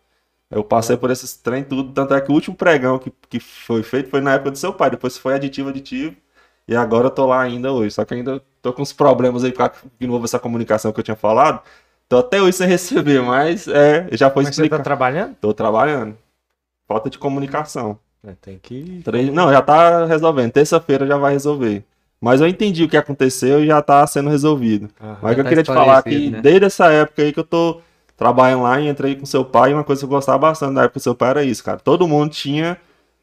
Eu 0.51 0.63
passei 0.63 0.97
por 0.97 1.11
esses 1.11 1.37
trem 1.37 1.65
tudo, 1.65 1.93
tanto 1.93 2.15
é 2.15 2.21
que 2.21 2.31
o 2.31 2.35
último 2.35 2.57
pregão 2.57 2.99
que, 2.99 3.13
que 3.29 3.41
foi 3.41 3.83
feito 3.83 4.09
foi 4.09 4.21
na 4.21 4.35
época 4.35 4.53
do 4.53 4.59
seu 4.59 4.73
pai, 4.73 4.91
depois 4.91 5.19
foi 5.19 5.35
aditivo, 5.35 5.69
aditivo, 5.69 6.17
e 6.67 6.77
agora 6.77 7.09
eu 7.09 7.11
tô 7.11 7.27
lá 7.27 7.43
ainda 7.43 7.73
hoje. 7.73 7.95
Só 7.95 8.05
que 8.05 8.15
ainda 8.15 8.41
tô 8.63 8.73
com 8.73 8.83
uns 8.83 8.93
problemas 8.93 9.43
aí, 9.45 9.53
de 9.99 10.07
novo 10.07 10.25
essa 10.25 10.39
comunicação 10.39 10.93
que 10.93 11.01
eu 11.01 11.05
tinha 11.05 11.17
falado. 11.17 11.63
Tô 12.09 12.19
até 12.19 12.41
hoje 12.41 12.59
sem 12.59 12.69
receber, 12.69 13.21
mas 13.23 13.67
é, 13.69 14.09
já 14.13 14.31
foi 14.31 14.45
Mas 14.45 14.55
você 14.55 14.63
tá 14.63 14.65
explicado. 14.65 14.85
trabalhando? 14.85 15.35
Tô 15.41 15.53
trabalhando. 15.53 16.17
Falta 16.89 17.11
de 17.11 17.19
comunicação. 17.19 17.99
É, 18.27 18.33
Tem 18.41 18.59
que. 18.61 19.03
Três- 19.05 19.33
Não, 19.33 19.53
já 19.53 19.63
tá 19.63 20.07
resolvendo. 20.07 20.51
Terça-feira 20.51 21.07
já 21.07 21.17
vai 21.17 21.33
resolver. 21.35 21.85
Mas 22.21 22.41
eu 22.41 22.49
entendi 22.49 22.83
o 22.83 22.89
que 22.89 22.97
aconteceu 22.97 23.63
e 23.63 23.67
já 23.69 23.81
tá 23.81 24.05
sendo 24.07 24.29
resolvido. 24.31 24.89
Aham. 25.01 25.19
Mas 25.23 25.33
Já 25.33 25.39
eu 25.39 25.45
tá 25.45 25.49
queria 25.51 25.63
te 25.63 25.67
falar 25.69 26.03
que 26.03 26.09
esclarecido, 26.09 26.37
né? 26.37 26.43
desde 26.43 26.65
essa 26.65 26.91
época 26.91 27.23
aí 27.23 27.33
que 27.33 27.39
eu 27.39 27.45
tô 27.45 27.81
trabalhando 28.17 28.65
lá 28.65 28.81
e 28.81 28.89
entrei 28.89 29.15
com 29.15 29.25
seu 29.25 29.45
pai, 29.45 29.73
uma 29.73 29.85
coisa 29.85 30.01
que 30.01 30.05
eu 30.07 30.09
gostava 30.09 30.39
bastante 30.39 30.75
da 30.75 30.83
época 30.83 30.99
do 30.99 31.03
seu 31.03 31.15
pai 31.15 31.31
era 31.31 31.45
isso, 31.45 31.63
cara. 31.63 31.79
Todo 31.79 32.09
mundo 32.09 32.31
tinha 32.33 32.77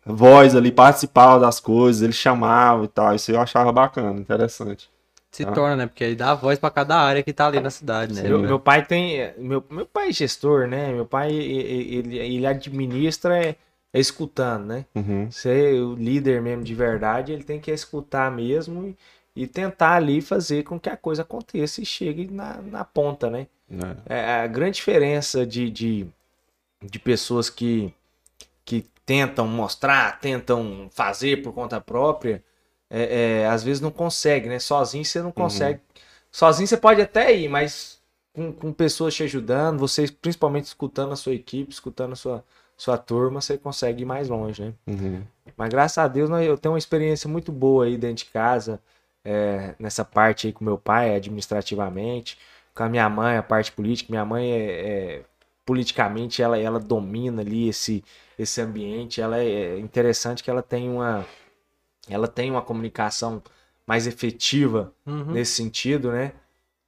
voz 0.05 0.55
ali, 0.55 0.71
participava 0.71 1.39
das 1.41 1.59
coisas, 1.59 2.01
ele 2.03 2.13
chamava 2.13 2.85
e 2.85 2.87
tal. 2.87 3.13
Isso 3.13 3.31
eu 3.31 3.41
achava 3.41 3.69
bacana, 3.73 4.17
interessante. 4.17 4.89
Se 5.35 5.43
Ah. 5.43 5.51
torna, 5.51 5.75
né? 5.75 5.85
Porque 5.87 6.05
aí 6.05 6.15
dá 6.15 6.33
voz 6.33 6.57
pra 6.57 6.69
cada 6.69 6.95
área 6.95 7.21
que 7.21 7.33
tá 7.33 7.47
ali 7.47 7.59
na 7.59 7.69
cidade, 7.69 8.13
né? 8.13 8.21
Meu, 8.23 8.39
meu 8.39 8.57
pai 8.57 8.85
tem. 8.85 9.33
Meu, 9.37 9.61
meu 9.69 9.85
pai 9.85 10.07
é 10.07 10.11
gestor, 10.13 10.65
né? 10.65 10.93
Meu 10.93 11.05
pai 11.05 11.29
ele, 11.33 11.93
ele, 11.97 12.17
ele 12.17 12.45
administra 12.47 13.37
é, 13.37 13.57
é 13.91 13.99
escutando, 13.99 14.65
né? 14.67 14.85
Uhum. 14.95 15.29
Ser 15.29 15.81
o 15.81 15.93
líder 15.93 16.41
mesmo 16.41 16.63
de 16.63 16.73
verdade, 16.73 17.33
ele 17.33 17.43
tem 17.43 17.59
que 17.59 17.69
escutar 17.69 18.31
mesmo 18.31 18.87
e, 19.35 19.43
e 19.43 19.45
tentar 19.45 19.95
ali 19.95 20.21
fazer 20.21 20.63
com 20.63 20.79
que 20.79 20.89
a 20.89 20.95
coisa 20.95 21.23
aconteça 21.23 21.81
e 21.81 21.85
chegue 21.85 22.31
na, 22.31 22.61
na 22.61 22.85
ponta, 22.85 23.29
né? 23.29 23.47
É. 24.07 24.15
É, 24.17 24.35
a 24.43 24.47
grande 24.47 24.77
diferença 24.77 25.45
de, 25.45 25.69
de, 25.69 26.07
de 26.81 26.97
pessoas 26.97 27.49
que, 27.49 27.93
que 28.63 28.85
tentam 29.05 29.45
mostrar, 29.49 30.17
tentam 30.21 30.87
fazer 30.93 31.41
por 31.41 31.51
conta 31.51 31.81
própria, 31.81 32.41
é, 32.89 33.41
é, 33.41 33.47
às 33.47 33.63
vezes 33.63 33.81
não 33.81 33.91
consegue, 33.91 34.47
né? 34.49 34.59
Sozinho 34.59 35.03
você 35.05 35.21
não 35.21 35.31
consegue. 35.31 35.79
Sozinho 36.31 36.67
você 36.67 36.77
pode 36.77 37.01
até 37.01 37.33
ir, 37.35 37.47
mas 37.49 38.01
com, 38.33 38.51
com 38.51 38.73
pessoas 38.73 39.15
te 39.15 39.23
ajudando, 39.23 39.79
vocês 39.79 40.11
principalmente 40.11 40.65
escutando 40.65 41.13
a 41.13 41.15
sua 41.15 41.33
equipe, 41.33 41.71
escutando 41.71 42.13
a 42.13 42.15
sua, 42.15 42.43
sua 42.75 42.97
turma, 42.97 43.41
você 43.41 43.57
consegue 43.57 44.03
ir 44.03 44.05
mais 44.05 44.27
longe, 44.27 44.61
né? 44.63 44.73
Uhum. 44.87 45.23
Mas 45.55 45.69
graças 45.69 45.97
a 45.97 46.07
Deus 46.07 46.29
eu 46.29 46.57
tenho 46.57 46.73
uma 46.73 46.79
experiência 46.79 47.29
muito 47.29 47.51
boa 47.51 47.85
aí 47.85 47.97
dentro 47.97 48.25
de 48.25 48.31
casa, 48.31 48.79
é, 49.23 49.73
nessa 49.79 50.03
parte 50.03 50.47
aí 50.47 50.53
com 50.53 50.65
meu 50.65 50.77
pai, 50.77 51.15
administrativamente, 51.15 52.37
com 52.73 52.83
a 52.83 52.89
minha 52.89 53.09
mãe, 53.09 53.37
a 53.37 53.43
parte 53.43 53.71
política. 53.71 54.11
Minha 54.11 54.25
mãe 54.25 54.51
é, 54.51 54.87
é- 55.17 55.25
politicamente 55.65 56.43
ela, 56.43 56.59
ela 56.59 56.79
domina 56.79 57.41
ali 57.41 57.69
esse, 57.69 58.03
esse 58.37 58.61
ambiente. 58.61 59.21
Ela 59.21 59.39
é 59.39 59.77
é 59.77 59.79
interessante 59.79 60.43
que 60.43 60.49
ela 60.49 60.61
tem 60.61 60.89
uma 60.89 61.25
ela 62.09 62.27
tem 62.27 62.51
uma 62.51 62.61
comunicação 62.61 63.41
mais 63.85 64.07
efetiva 64.07 64.93
Uhum. 65.05 65.31
nesse 65.33 65.53
sentido, 65.53 66.11
né? 66.11 66.33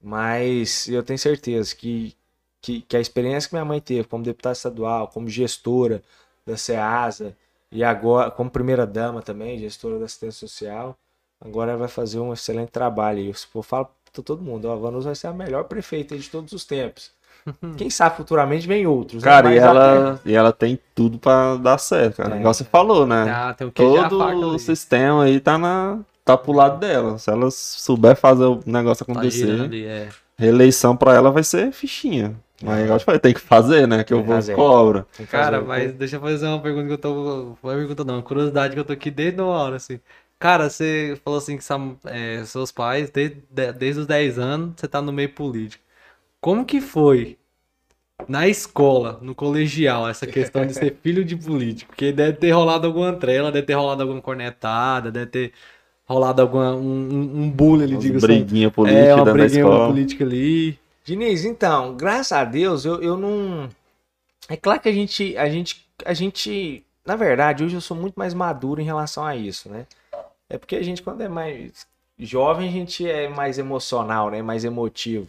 Mas 0.01 0.87
eu 0.87 1.03
tenho 1.03 1.17
certeza 1.19 1.75
que, 1.75 2.15
que, 2.61 2.81
que 2.81 2.97
a 2.97 2.99
experiência 2.99 3.49
que 3.49 3.55
minha 3.55 3.65
mãe 3.65 3.81
teve 3.81 4.07
como 4.07 4.23
deputada 4.23 4.53
estadual, 4.53 5.07
como 5.07 5.27
gestora 5.29 6.03
da 6.45 6.55
SEASA 6.57 7.35
e 7.71 7.83
agora 7.83 8.31
como 8.31 8.49
primeira 8.49 8.85
dama 8.87 9.21
também, 9.21 9.57
gestora 9.59 9.99
da 9.99 10.05
assistência 10.05 10.47
social, 10.47 10.97
agora 11.41 11.71
ela 11.71 11.79
vai 11.79 11.87
fazer 11.87 12.19
um 12.19 12.33
excelente 12.33 12.69
trabalho. 12.71 13.19
E 13.19 13.27
eu, 13.27 13.33
eu 13.55 13.63
falo 13.63 13.89
para 14.13 14.23
todo 14.23 14.41
mundo, 14.43 14.65
ó, 14.65 14.73
a 14.73 14.75
Vanusa 14.77 15.09
vai 15.09 15.15
ser 15.15 15.27
a 15.27 15.33
melhor 15.33 15.65
prefeita 15.65 16.17
de 16.17 16.29
todos 16.29 16.53
os 16.53 16.63
tempos. 16.65 17.11
Quem 17.77 17.89
sabe 17.89 18.17
futuramente 18.17 18.67
vem 18.67 18.85
outros. 18.87 19.23
né? 19.23 19.29
Cara, 19.29 19.47
e 19.53 19.55
Mas 19.59 19.63
até- 19.63 19.69
ela, 19.77 20.21
e 20.25 20.33
ela 20.35 20.51
tem 20.53 20.79
tudo 20.95 21.17
pra 21.17 21.55
dar 21.55 21.77
certo, 21.77 22.17
cara. 22.17 22.35
É. 22.35 22.39
Igual 22.39 22.53
você 22.53 22.63
falou, 22.63 23.05
né? 23.05 23.29
Ah, 23.29 23.53
tem 23.53 23.67
o 23.67 23.71
Todo 23.71 24.17
o 24.19 24.49
ali. 24.51 24.59
sistema 24.59 25.23
aí 25.23 25.39
tá, 25.39 25.57
na, 25.57 25.99
tá 26.25 26.37
pro 26.37 26.51
lado 26.51 26.79
dela. 26.79 27.17
Se 27.17 27.29
ela 27.29 27.49
souber 27.51 28.15
fazer 28.15 28.45
o 28.45 28.59
negócio 28.65 29.05
Tá 29.05 29.11
acontecer, 29.11 29.61
ali, 29.61 29.85
é. 29.85 30.09
reeleição 30.37 30.95
pra 30.95 31.13
ela 31.13 31.31
vai 31.31 31.43
ser 31.43 31.71
fichinha. 31.71 32.35
Mas 32.61 32.79
igual 32.81 32.95
eu 32.95 32.99
te 32.99 33.05
falei, 33.05 33.19
tem 33.19 33.33
que 33.35 33.39
fazer, 33.39 33.87
né? 33.87 34.03
Que 34.03 34.11
eu 34.13 34.23
vou 34.23 34.35
fazer. 34.35 34.55
cobra. 34.55 35.05
Cara, 35.29 35.61
mas 35.61 35.93
deixa 35.93 36.15
eu 36.15 36.19
fazer 36.21 36.47
uma 36.47 36.59
pergunta 36.59 36.87
que 36.87 36.93
eu 36.93 36.97
tô. 36.97 37.55
Não 37.63 37.71
é 37.71 37.75
pergunta 37.75 38.03
não, 38.03 38.15
uma 38.15 38.23
curiosidade 38.23 38.73
que 38.73 38.79
eu 38.79 38.85
tô 38.85 38.93
aqui 38.93 39.11
desde 39.11 39.39
uma 39.39 39.51
hora, 39.53 39.75
assim. 39.75 39.99
Cara, 40.39 40.67
você 40.69 41.19
falou 41.23 41.37
assim 41.37 41.55
que 41.57 41.63
são, 41.63 41.95
é, 42.05 42.43
seus 42.45 42.71
pais, 42.71 43.09
desde, 43.11 43.37
de- 43.49 43.71
desde 43.73 44.01
os 44.01 44.07
10 44.07 44.37
anos, 44.39 44.73
você 44.75 44.87
tá 44.87 45.01
no 45.01 45.11
meio 45.11 45.29
político. 45.29 45.83
Como 46.39 46.65
que 46.65 46.79
foi 46.79 47.37
na 48.27 48.47
escola, 48.47 49.19
no 49.21 49.35
colegial, 49.35 50.07
essa 50.07 50.25
questão 50.25 50.65
de 50.65 50.73
ser 50.73 50.97
filho 51.03 51.23
de 51.23 51.35
político? 51.35 51.89
Porque 51.89 52.11
deve 52.11 52.37
ter 52.37 52.51
rolado 52.51 52.87
alguma 52.87 53.13
trela, 53.13 53.51
deve 53.51 53.67
ter 53.67 53.73
rolado 53.73 54.01
alguma 54.01 54.21
cornetada, 54.21 55.11
deve 55.11 55.27
ter 55.27 55.53
rolado 56.05 56.41
alguma, 56.41 56.73
um, 56.73 57.41
um, 57.43 57.49
bullying, 57.49 57.83
ele 57.83 57.93
Umas 57.95 58.03
digo 58.03 58.19
briguinha 58.19 58.71
política 58.71 59.05
É, 59.05 59.13
uma 59.13 59.25
da 59.25 59.33
briguinha 59.33 59.61
escola. 59.61 59.87
política 59.87 60.23
ali. 60.23 60.79
Diniz, 61.03 61.45
então, 61.45 61.95
graças 61.95 62.31
a 62.31 62.43
Deus, 62.43 62.85
eu, 62.85 63.01
eu 63.01 63.17
não. 63.17 63.69
É 64.49 64.55
claro 64.55 64.79
que 64.79 64.89
a 64.89 64.93
gente, 64.93 65.37
a 65.37 65.49
gente, 65.49 65.85
a 66.05 66.13
gente, 66.13 66.83
na 67.05 67.15
verdade, 67.15 67.63
hoje 67.63 67.75
eu 67.75 67.81
sou 67.81 67.95
muito 67.95 68.15
mais 68.15 68.33
maduro 68.33 68.81
em 68.81 68.85
relação 68.85 69.25
a 69.25 69.35
isso, 69.35 69.69
né? 69.69 69.85
É 70.49 70.57
porque 70.57 70.75
a 70.75 70.83
gente, 70.83 71.01
quando 71.01 71.21
é 71.21 71.27
mais 71.27 71.85
jovem, 72.17 72.67
a 72.67 72.71
gente 72.71 73.07
é 73.07 73.27
mais 73.27 73.57
emocional, 73.57 74.29
né? 74.31 74.41
Mais 74.41 74.63
emotivo. 74.63 75.27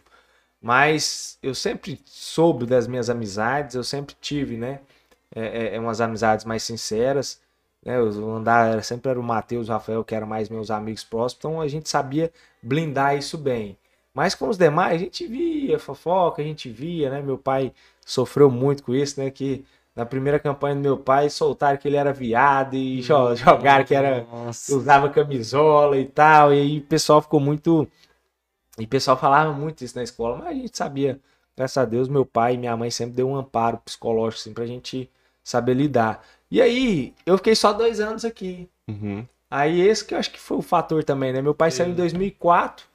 Mas 0.60 1.38
eu 1.42 1.54
sempre 1.54 2.00
soube 2.04 2.66
das 2.66 2.86
minhas 2.86 3.08
amizades, 3.08 3.74
eu 3.76 3.84
sempre 3.84 4.14
tive, 4.20 4.56
né? 4.56 4.80
É, 5.34 5.72
é, 5.72 5.76
é 5.76 5.80
umas 5.80 6.00
amizades 6.00 6.44
mais 6.44 6.62
sinceras, 6.62 7.40
né? 7.84 7.96
Eu 7.98 8.08
andar, 8.34 8.82
sempre 8.82 9.10
era 9.10 9.20
o 9.20 9.22
Matheus 9.22 9.68
e 9.68 9.70
o 9.70 9.72
Rafael, 9.74 10.04
que 10.04 10.14
eram 10.14 10.26
mais 10.26 10.48
meus 10.48 10.70
amigos 10.70 11.04
próximos, 11.04 11.38
então 11.38 11.60
a 11.60 11.68
gente 11.68 11.88
sabia 11.88 12.32
blindar 12.62 13.16
isso 13.16 13.38
bem. 13.38 13.76
Mas 14.14 14.34
com 14.34 14.48
os 14.48 14.58
demais, 14.58 14.94
a 15.00 15.04
gente 15.04 15.26
via 15.26 15.78
fofoca, 15.78 16.42
a 16.42 16.44
gente 16.44 16.68
via, 16.68 17.10
né? 17.10 17.22
Meu 17.22 17.38
pai 17.38 17.72
sofreu 18.04 18.50
muito 18.50 18.82
com 18.82 18.94
isso, 18.94 19.20
né? 19.20 19.30
Que 19.30 19.64
na 19.94 20.04
primeira 20.06 20.38
campanha 20.38 20.74
do 20.76 20.80
meu 20.80 20.96
pai 20.96 21.28
soltaram 21.30 21.76
que 21.78 21.86
ele 21.86 21.96
era 21.96 22.12
viado 22.12 22.74
e 22.74 23.00
jo- 23.00 23.34
jogaram 23.36 23.84
que 23.84 23.94
era 23.94 24.26
Nossa. 24.30 24.74
usava 24.76 25.08
camisola 25.10 25.98
e 25.98 26.04
tal, 26.06 26.52
e 26.52 26.58
aí 26.60 26.78
o 26.78 26.82
pessoal 26.82 27.22
ficou 27.22 27.38
muito. 27.40 27.86
E 28.78 28.84
o 28.84 28.88
pessoal 28.88 29.16
falava 29.16 29.52
muito 29.52 29.84
isso 29.84 29.96
na 29.96 30.02
escola, 30.02 30.36
mas 30.36 30.48
a 30.48 30.52
gente 30.52 30.76
sabia, 30.76 31.20
graças 31.56 31.76
a 31.76 31.84
Deus, 31.84 32.08
meu 32.08 32.24
pai 32.24 32.54
e 32.54 32.58
minha 32.58 32.76
mãe 32.76 32.90
sempre 32.90 33.16
deu 33.16 33.28
um 33.28 33.36
amparo 33.36 33.78
psicológico 33.78 34.40
assim, 34.40 34.54
pra 34.54 34.66
gente 34.66 35.10
saber 35.42 35.74
lidar. 35.74 36.24
E 36.50 36.62
aí, 36.62 37.14
eu 37.26 37.36
fiquei 37.36 37.54
só 37.54 37.72
dois 37.72 38.00
anos 38.00 38.24
aqui. 38.24 38.68
Uhum. 38.88 39.26
Aí 39.50 39.80
esse 39.80 40.04
que 40.04 40.14
eu 40.14 40.18
acho 40.18 40.30
que 40.30 40.38
foi 40.38 40.58
o 40.58 40.62
fator 40.62 41.02
também, 41.02 41.32
né? 41.32 41.40
Meu 41.40 41.54
pai 41.54 41.70
saiu 41.70 41.90
em 41.90 41.94
2004, 41.94 42.86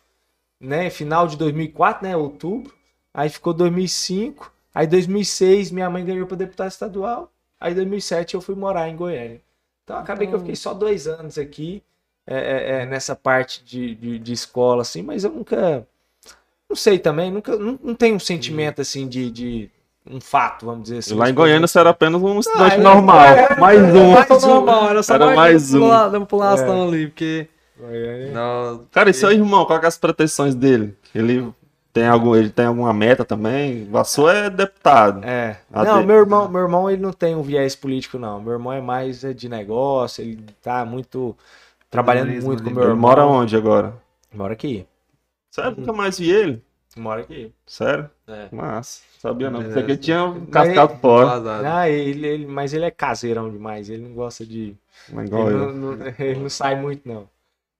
né? 0.60 0.90
Final 0.90 1.28
de 1.28 1.36
2004, 1.38 2.08
né? 2.08 2.16
Outubro. 2.16 2.74
Aí 3.14 3.30
ficou 3.30 3.54
2005. 3.54 4.52
Aí 4.74 4.88
2006 4.88 5.72
minha 5.72 5.90
mãe 5.90 6.06
ganhou 6.06 6.28
para 6.28 6.38
deputado 6.38 6.70
estadual. 6.70 7.32
Aí 7.60 7.74
2007 7.74 8.36
eu 8.36 8.42
fui 8.42 8.56
morar 8.56 8.88
em 8.90 8.96
Goiânia. 8.96 9.42
Então 9.84 9.98
acabei 9.98 10.28
que 10.28 10.34
eu 10.34 10.40
fiquei 10.40 10.56
só 10.56 10.74
dois 10.74 11.08
anos 11.08 11.38
aqui 11.38 11.84
é, 12.26 12.36
é, 12.36 12.82
é, 12.82 12.86
nessa 12.86 13.16
parte 13.16 13.64
de, 13.66 13.96
de, 13.96 14.20
de 14.20 14.34
escola, 14.34 14.82
assim, 14.82 15.02
mas 15.02 15.24
eu 15.24 15.32
nunca. 15.32 15.86
Não 16.70 16.76
sei 16.76 16.98
também, 16.98 17.32
nunca. 17.32 17.56
Não, 17.58 17.78
não 17.84 17.94
tenho 17.96 18.16
um 18.16 18.20
sentimento 18.20 18.82
assim 18.82 19.08
de, 19.08 19.30
de 19.30 19.70
um 20.10 20.20
fato, 20.20 20.66
vamos 20.66 20.84
dizer 20.84 20.98
assim. 21.00 21.16
Lá 21.16 21.30
em 21.30 21.34
Goiânia 21.34 21.68
você 21.68 21.80
era 21.80 21.90
apenas 21.90 22.22
um 22.22 22.40
estudante 22.40 22.76
é- 22.76 22.78
normal. 22.78 23.22
é- 23.22 23.56
mais 23.60 23.80
um. 23.82 24.16
Era 24.16 24.40
só 24.40 24.48
normal, 24.48 24.90
era 24.90 25.04
só 25.04 25.14
Era 25.16 25.26
mais, 25.28 25.36
mais 25.36 25.74
um. 25.74 25.80
pula- 25.80 26.10
da 26.10 26.20
população 26.20 26.88
ali, 26.88 27.08
porque. 27.08 27.48
Goiânia. 27.78 28.32
Não, 28.32 28.86
Cara, 28.92 29.10
e 29.10 29.14
seu 29.14 29.32
irmão, 29.32 29.66
qual 29.66 29.80
que 29.80 29.86
é 29.86 29.88
as 29.90 29.98
pretensões 29.98 30.56
dele? 30.56 30.96
Ele 31.14 31.52
tem, 31.92 32.08
algum, 32.08 32.36
ele 32.36 32.50
tem 32.50 32.66
alguma 32.66 32.94
meta 32.94 33.26
também? 33.26 33.88
A 33.94 34.04
sua 34.04 34.34
é 34.34 34.50
deputado. 34.50 35.24
É. 35.26 35.58
A 35.72 35.84
não, 35.84 35.96
dele- 35.96 36.08
meu 36.08 36.16
irmão, 36.18 36.48
meu 36.48 36.62
irmão 36.62 36.90
ele 36.90 37.02
não 37.02 37.12
tem 37.12 37.36
um 37.36 37.42
viés 37.42 37.76
político, 37.76 38.18
não. 38.18 38.42
Meu 38.42 38.54
irmão 38.54 38.72
é 38.74 38.82
mais 38.82 39.24
é, 39.24 39.34
de 39.34 39.50
negócio, 39.50 40.22
ele 40.24 40.40
tá 40.62 40.86
muito. 40.86 41.36
Trabalhando 41.94 42.30
muito 42.44 42.64
com 42.64 42.70
meu 42.70 42.82
Ele 42.84 42.92
irmão. 42.92 42.98
mora 42.98 43.26
onde 43.26 43.56
agora? 43.56 43.94
Mora 44.34 44.54
aqui. 44.54 44.86
Sério? 45.52 45.76
Nunca 45.78 45.94
mais 45.94 46.18
vi 46.20 46.32
ele? 46.32 46.62
Mora 46.98 47.22
aqui. 47.22 47.52
Sério? 47.66 48.10
É. 48.28 48.48
Massa. 48.52 49.02
Sabia 49.20 49.50
não. 49.50 49.62
É. 49.62 49.66
Pensei 49.66 49.84
que 49.84 49.92
ele 49.92 49.98
tinha 49.98 50.24
um 50.26 50.46
cascado 50.46 50.96
fora. 51.00 51.42
Ah, 51.80 51.90
ele, 51.90 52.26
ele- 52.28 52.46
mas 52.48 52.74
ele 52.74 52.86
é 52.86 52.92
caseirão 52.92 53.50
demais, 53.50 53.90
ele 53.90 54.04
não 54.04 54.14
gosta 54.14 54.46
de. 54.46 54.76
Ele 55.12 55.30
não, 55.30 55.72
não- 55.72 55.98
ele 56.20 56.40
não 56.40 56.50
sai 56.50 56.76
muito, 56.80 57.08
não. 57.08 57.28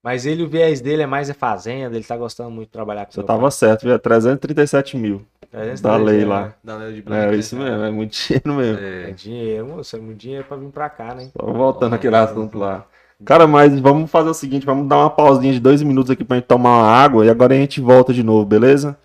Mas 0.04 0.26
ele, 0.26 0.44
o 0.44 0.48
viés 0.50 0.82
dele 0.82 1.04
é 1.04 1.06
mais 1.06 1.30
a 1.30 1.34
fazenda, 1.34 1.96
ele 1.96 2.04
tá 2.04 2.18
gostando 2.18 2.52
muito 2.52 2.68
de 2.68 2.74
trabalhar 2.74 3.06
com 3.06 3.12
Você 3.14 3.24
tava 3.24 3.50
certo, 3.52 3.84
viu? 3.84 3.94
É 3.94 3.98
337 3.98 4.98
mil. 4.98 5.26
pai. 5.52 5.70
É, 5.70 5.76
da 5.76 5.96
lei 5.96 6.26
lá. 6.26 6.54
Da 6.64 6.76
Lei 6.78 6.94
de 6.94 7.00
É, 7.00 7.02
Blanc, 7.04 7.38
isso 7.38 7.56
mesmo, 7.56 7.84
é 7.84 7.92
muito 7.92 8.12
dinheiro 8.18 8.54
mesmo. 8.54 8.80
É 8.84 9.10
É. 9.10 9.12
dinheiro, 9.12 9.68
moço, 9.68 9.96
é 9.96 10.00
muito 10.00 10.18
dinheiro 10.18 10.44
pra 10.46 10.58
vir 10.58 10.70
pra 10.72 10.90
cá, 10.90 11.14
né? 11.16 11.30
Só 11.40 11.46
voltando 11.54 11.94
aquele 11.94 12.16
assunto 12.16 12.58
lá. 12.58 12.86
Cara, 13.26 13.48
mas 13.48 13.80
vamos 13.80 14.12
fazer 14.12 14.30
o 14.30 14.34
seguinte, 14.34 14.66
vamos 14.66 14.88
dar 14.88 14.98
uma 14.98 15.10
pausinha 15.10 15.54
de 15.54 15.60
dois 15.60 15.82
minutos 15.82 16.12
aqui 16.12 16.24
pra 16.24 16.38
gente 16.38 16.46
tomar 16.46 16.78
uma 16.78 16.88
água 16.88 17.26
e 17.26 17.30
agora 17.30 17.54
a 17.54 17.58
gente 17.58 17.80
volta 17.80 18.14
de 18.14 18.22
novo, 18.22 18.46
beleza? 18.46 18.98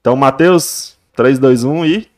Então, 0.00 0.14
Matheus, 0.14 0.96
3, 1.14 1.38
2, 1.38 1.64
1 1.64 1.86
e... 1.86 2.11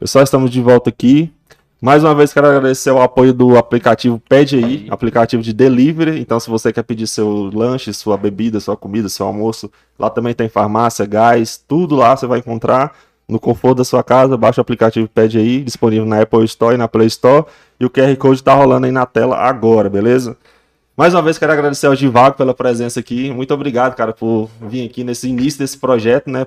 Pessoal, 0.00 0.24
estamos 0.24 0.50
de 0.50 0.62
volta 0.62 0.88
aqui. 0.88 1.30
Mais 1.78 2.02
uma 2.02 2.14
vez 2.14 2.32
quero 2.32 2.46
agradecer 2.46 2.90
o 2.90 3.02
apoio 3.02 3.34
do 3.34 3.58
aplicativo 3.58 4.18
Pede 4.18 4.56
aí, 4.56 4.86
aplicativo 4.88 5.42
de 5.42 5.52
delivery. 5.52 6.18
Então, 6.18 6.40
se 6.40 6.48
você 6.48 6.72
quer 6.72 6.84
pedir 6.84 7.06
seu 7.06 7.50
lanche, 7.52 7.92
sua 7.92 8.16
bebida, 8.16 8.58
sua 8.60 8.78
comida, 8.78 9.10
seu 9.10 9.26
almoço, 9.26 9.70
lá 9.98 10.08
também 10.08 10.32
tem 10.32 10.48
farmácia, 10.48 11.04
gás, 11.04 11.62
tudo 11.68 11.96
lá 11.96 12.16
você 12.16 12.26
vai 12.26 12.38
encontrar 12.38 12.96
no 13.28 13.38
conforto 13.38 13.76
da 13.76 13.84
sua 13.84 14.02
casa. 14.02 14.38
Baixa 14.38 14.58
o 14.58 14.62
aplicativo 14.62 15.06
Pede 15.06 15.36
aí, 15.36 15.62
disponível 15.62 16.06
na 16.06 16.22
Apple 16.22 16.46
Store 16.46 16.76
e 16.76 16.78
na 16.78 16.88
Play 16.88 17.08
Store. 17.08 17.44
E 17.78 17.84
o 17.84 17.90
QR 17.90 18.16
Code 18.16 18.36
está 18.36 18.54
rolando 18.54 18.86
aí 18.86 18.92
na 18.92 19.04
tela 19.04 19.36
agora, 19.36 19.90
beleza? 19.90 20.34
Mais 20.96 21.12
uma 21.12 21.20
vez 21.20 21.36
quero 21.36 21.52
agradecer 21.52 21.88
ao 21.88 21.94
Givago 21.94 22.38
pela 22.38 22.54
presença 22.54 23.00
aqui. 23.00 23.30
Muito 23.30 23.52
obrigado, 23.52 23.94
cara, 23.94 24.14
por 24.14 24.48
vir 24.62 24.86
aqui 24.86 25.04
nesse 25.04 25.28
início 25.28 25.58
desse 25.58 25.76
projeto, 25.76 26.30
né? 26.30 26.46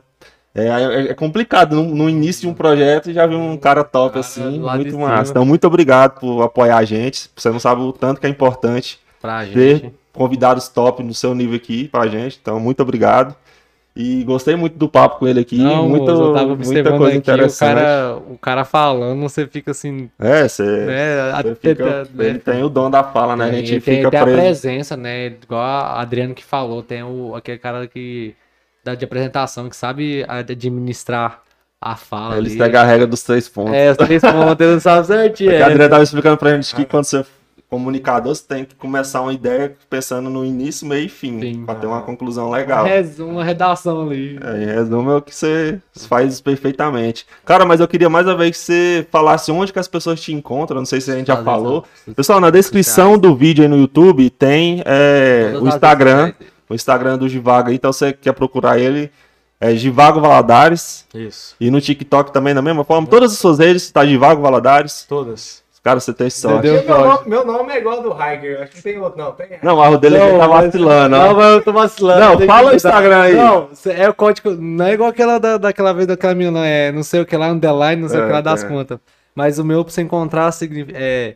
É, 0.55 0.67
é- 0.67 1.11
é 1.11 1.13
complicado 1.15 1.75
no, 1.75 1.83
no 1.95 2.09
início 2.09 2.41
de 2.43 2.47
um 2.47 2.53
projeto 2.53 3.11
já 3.11 3.25
vi 3.25 3.35
um 3.35 3.57
cara 3.57 3.83
top 3.83 4.09
Cara, 4.13 4.19
assim, 4.19 4.59
muito 4.59 4.99
massa. 4.99 5.31
Então, 5.31 5.43
muito 5.45 5.65
obrigado 5.65 6.19
por 6.19 6.43
apoiar 6.43 6.77
a 6.77 6.83
gente. 6.85 7.29
Você 7.35 7.49
não 7.49 7.59
sabe 7.59 7.81
o 7.81 7.91
tanto 7.91 8.21
que 8.21 8.27
é 8.27 8.29
importante 8.29 8.99
Pra 9.21 9.43
ter 9.45 9.77
gente. 9.77 9.93
convidados 10.13 10.67
top 10.67 11.01
no 11.01 11.13
seu 11.13 11.33
nível 11.33 11.55
aqui 11.55 11.87
pra 11.87 12.05
gente. 12.07 12.37
Então, 12.41 12.59
muito 12.59 12.81
obrigado. 12.83 13.35
E 13.95 14.23
gostei 14.23 14.55
muito 14.55 14.75
do 14.75 14.89
papo 14.89 15.19
com 15.19 15.27
ele 15.27 15.39
aqui. 15.39 15.55
Não, 15.57 15.87
muito, 15.87 16.05
moço, 16.09 16.21
eu 16.23 16.33
tava 16.33 16.55
muita 16.55 16.97
coisa 16.97 17.07
aqui, 17.09 17.15
o 17.15 17.19
interessante. 17.19 17.75
cara, 17.75 18.17
o 18.27 18.37
cara 18.39 18.65
falando, 18.65 19.21
você 19.21 19.45
fica 19.45 19.69
assim, 19.69 20.09
É, 20.19 20.47
você, 20.47 20.63
né? 20.63 21.31
você 21.43 21.55
fica- 21.55 22.03
né? 22.13 22.25
ele 22.27 22.39
tem 22.39 22.63
o 22.63 22.69
dom 22.69 22.89
da 22.89 23.03
fala, 23.03 23.35
né? 23.35 23.45
A 23.45 23.49
Tem- 23.51 23.65
gente 23.65 23.81
tem 23.83 23.95
fica 23.97 24.07
a 24.07 24.23
preso. 24.23 24.37
presença, 24.37 24.97
né? 24.97 25.27
Igual 25.27 25.61
a 25.61 26.01
Adriano 26.01 26.33
que 26.33 26.43
falou, 26.43 26.81
tem 26.81 27.03
o, 27.03 27.35
aquele 27.35 27.59
cara 27.59 27.85
que 27.87 28.33
dá 28.83 28.95
de 28.95 29.05
apresentação, 29.05 29.69
que 29.69 29.75
sabe 29.75 30.25
administrar 30.27 31.41
a 31.81 31.95
fala. 31.95 32.37
Eles 32.37 32.51
ali. 32.53 32.59
pegam 32.59 32.81
a 32.81 32.85
regra 32.85 33.07
dos 33.07 33.23
três 33.23 33.47
pontos. 33.49 33.73
É, 33.73 33.91
os 33.91 33.97
três 33.97 34.21
pontos, 34.21 34.59
ele 34.59 34.73
não 34.73 34.79
sabe 34.79 35.07
certinho. 35.07 35.49
Porque 35.51 35.63
a 35.63 35.67
É, 35.67 35.69
Adriana 35.69 35.89
tava 35.89 36.03
explicando 36.03 36.37
pra 36.37 36.55
gente 36.55 36.73
que 36.75 36.85
quando 36.85 37.03
você 37.05 37.17
é 37.19 37.25
comunicador, 37.69 38.35
você 38.35 38.43
tem 38.47 38.63
que 38.63 38.75
começar 38.75 39.21
uma 39.21 39.33
ideia 39.33 39.75
pensando 39.89 40.29
no 40.29 40.45
início, 40.45 40.85
meio 40.87 41.07
e 41.07 41.09
fim, 41.09 41.65
pra 41.65 41.73
ter 41.73 41.87
uma 41.87 42.01
conclusão 42.03 42.51
legal. 42.51 42.85
res- 42.85 43.17
uma 43.19 43.43
redação 43.43 44.07
ali. 44.07 44.39
É, 44.41 44.61
em 44.63 44.65
resumo, 44.67 45.09
é 45.11 45.15
o 45.15 45.21
que 45.21 45.33
você 45.35 45.81
faz 46.07 46.39
perfeitamente. 46.39 47.25
Cara, 47.43 47.65
mas 47.65 47.79
eu 47.79 47.87
queria 47.87 48.09
mais 48.09 48.27
uma 48.27 48.37
vez 48.37 48.51
que 48.51 48.57
você 48.63 49.07
falasse 49.11 49.51
onde 49.51 49.73
que 49.73 49.79
as 49.79 49.87
pessoas 49.87 50.21
te 50.21 50.31
encontram. 50.31 50.77
Não 50.77 50.85
sei 50.85 51.01
se 51.01 51.11
a 51.11 51.15
gente 51.15 51.27
já 51.27 51.43
falou. 51.43 51.83
Pessoal, 52.15 52.39
na 52.39 52.51
descrição 52.51 53.17
do 53.17 53.35
vídeo 53.35 53.63
aí 53.63 53.67
no 53.67 53.77
YouTube 53.77 54.29
tem 54.29 54.83
é, 54.85 55.53
o 55.59 55.67
Instagram. 55.67 56.31
O 56.73 56.75
Instagram 56.75 57.17
do 57.17 57.29
Givago 57.29 57.69
aí. 57.69 57.75
Então, 57.75 57.93
você 57.93 58.11
quer 58.11 58.33
procurar 58.33 58.77
ele, 58.77 59.11
é 59.61 59.73
Givago 59.75 60.19
Valadares. 60.19 61.05
Isso. 61.13 61.55
E 61.59 61.71
no 61.71 61.79
TikTok 61.79 62.33
também, 62.33 62.53
da 62.53 62.61
mesma 62.61 62.83
forma. 62.83 63.07
Todas 63.07 63.31
as 63.31 63.37
suas 63.37 63.59
redes, 63.59 63.89
tá 63.91 64.05
Givago 64.05 64.41
Valadares. 64.41 65.05
Todas. 65.07 65.63
Cara, 65.83 65.99
você 65.99 66.13
tem 66.13 66.29
sorte. 66.29 66.65
Meu 66.65 66.87
nome, 66.87 67.29
meu 67.29 67.45
nome 67.45 67.73
é 67.73 67.77
igual 67.77 67.97
ao 67.97 68.03
do 68.03 68.11
Hiker. 68.11 68.61
Acho 68.61 68.71
que 68.71 68.81
tem 68.81 68.97
outro, 68.99 69.21
não. 69.21 69.33
Tem. 69.33 69.47
Não, 69.61 69.75
mas 69.75 69.93
o 69.93 69.97
dele 69.97 70.17
Não, 70.17 70.39
tá 70.39 70.47
vacilando. 70.47 71.17
Não, 71.17 71.35
mas 71.35 71.45
eu 71.55 71.61
tô 71.61 71.73
vacilando. 71.73 72.19
Não, 72.21 72.47
fala 72.47 72.71
o. 72.71 72.75
Instagram 72.75 73.19
aí. 73.21 73.35
Não, 73.35 73.69
é 73.87 74.09
o 74.09 74.13
código. 74.13 74.51
Não 74.51 74.85
é 74.85 74.93
igual 74.93 75.09
aquela 75.09 75.37
da, 75.39 75.57
daquela 75.57 75.91
vez 75.93 76.07
daquela 76.07 76.33
menina, 76.33 76.59
não 76.59 76.65
é 76.65 76.89
não 76.89 77.03
sei 77.03 77.19
o 77.19 77.25
que 77.25 77.35
lá, 77.35 77.49
underline, 77.49 78.01
não 78.01 78.07
sei 78.07 78.21
o 78.21 78.23
É, 78.23 78.27
que 78.27 78.31
lá 78.31 78.39
das 78.39 78.63
é. 78.63 78.67
contas. 78.67 78.97
Mas 79.35 79.59
o 79.59 79.65
meu 79.65 79.83
pra 79.83 79.93
você 79.93 80.01
encontrar 80.01 80.49
é, 80.93 81.35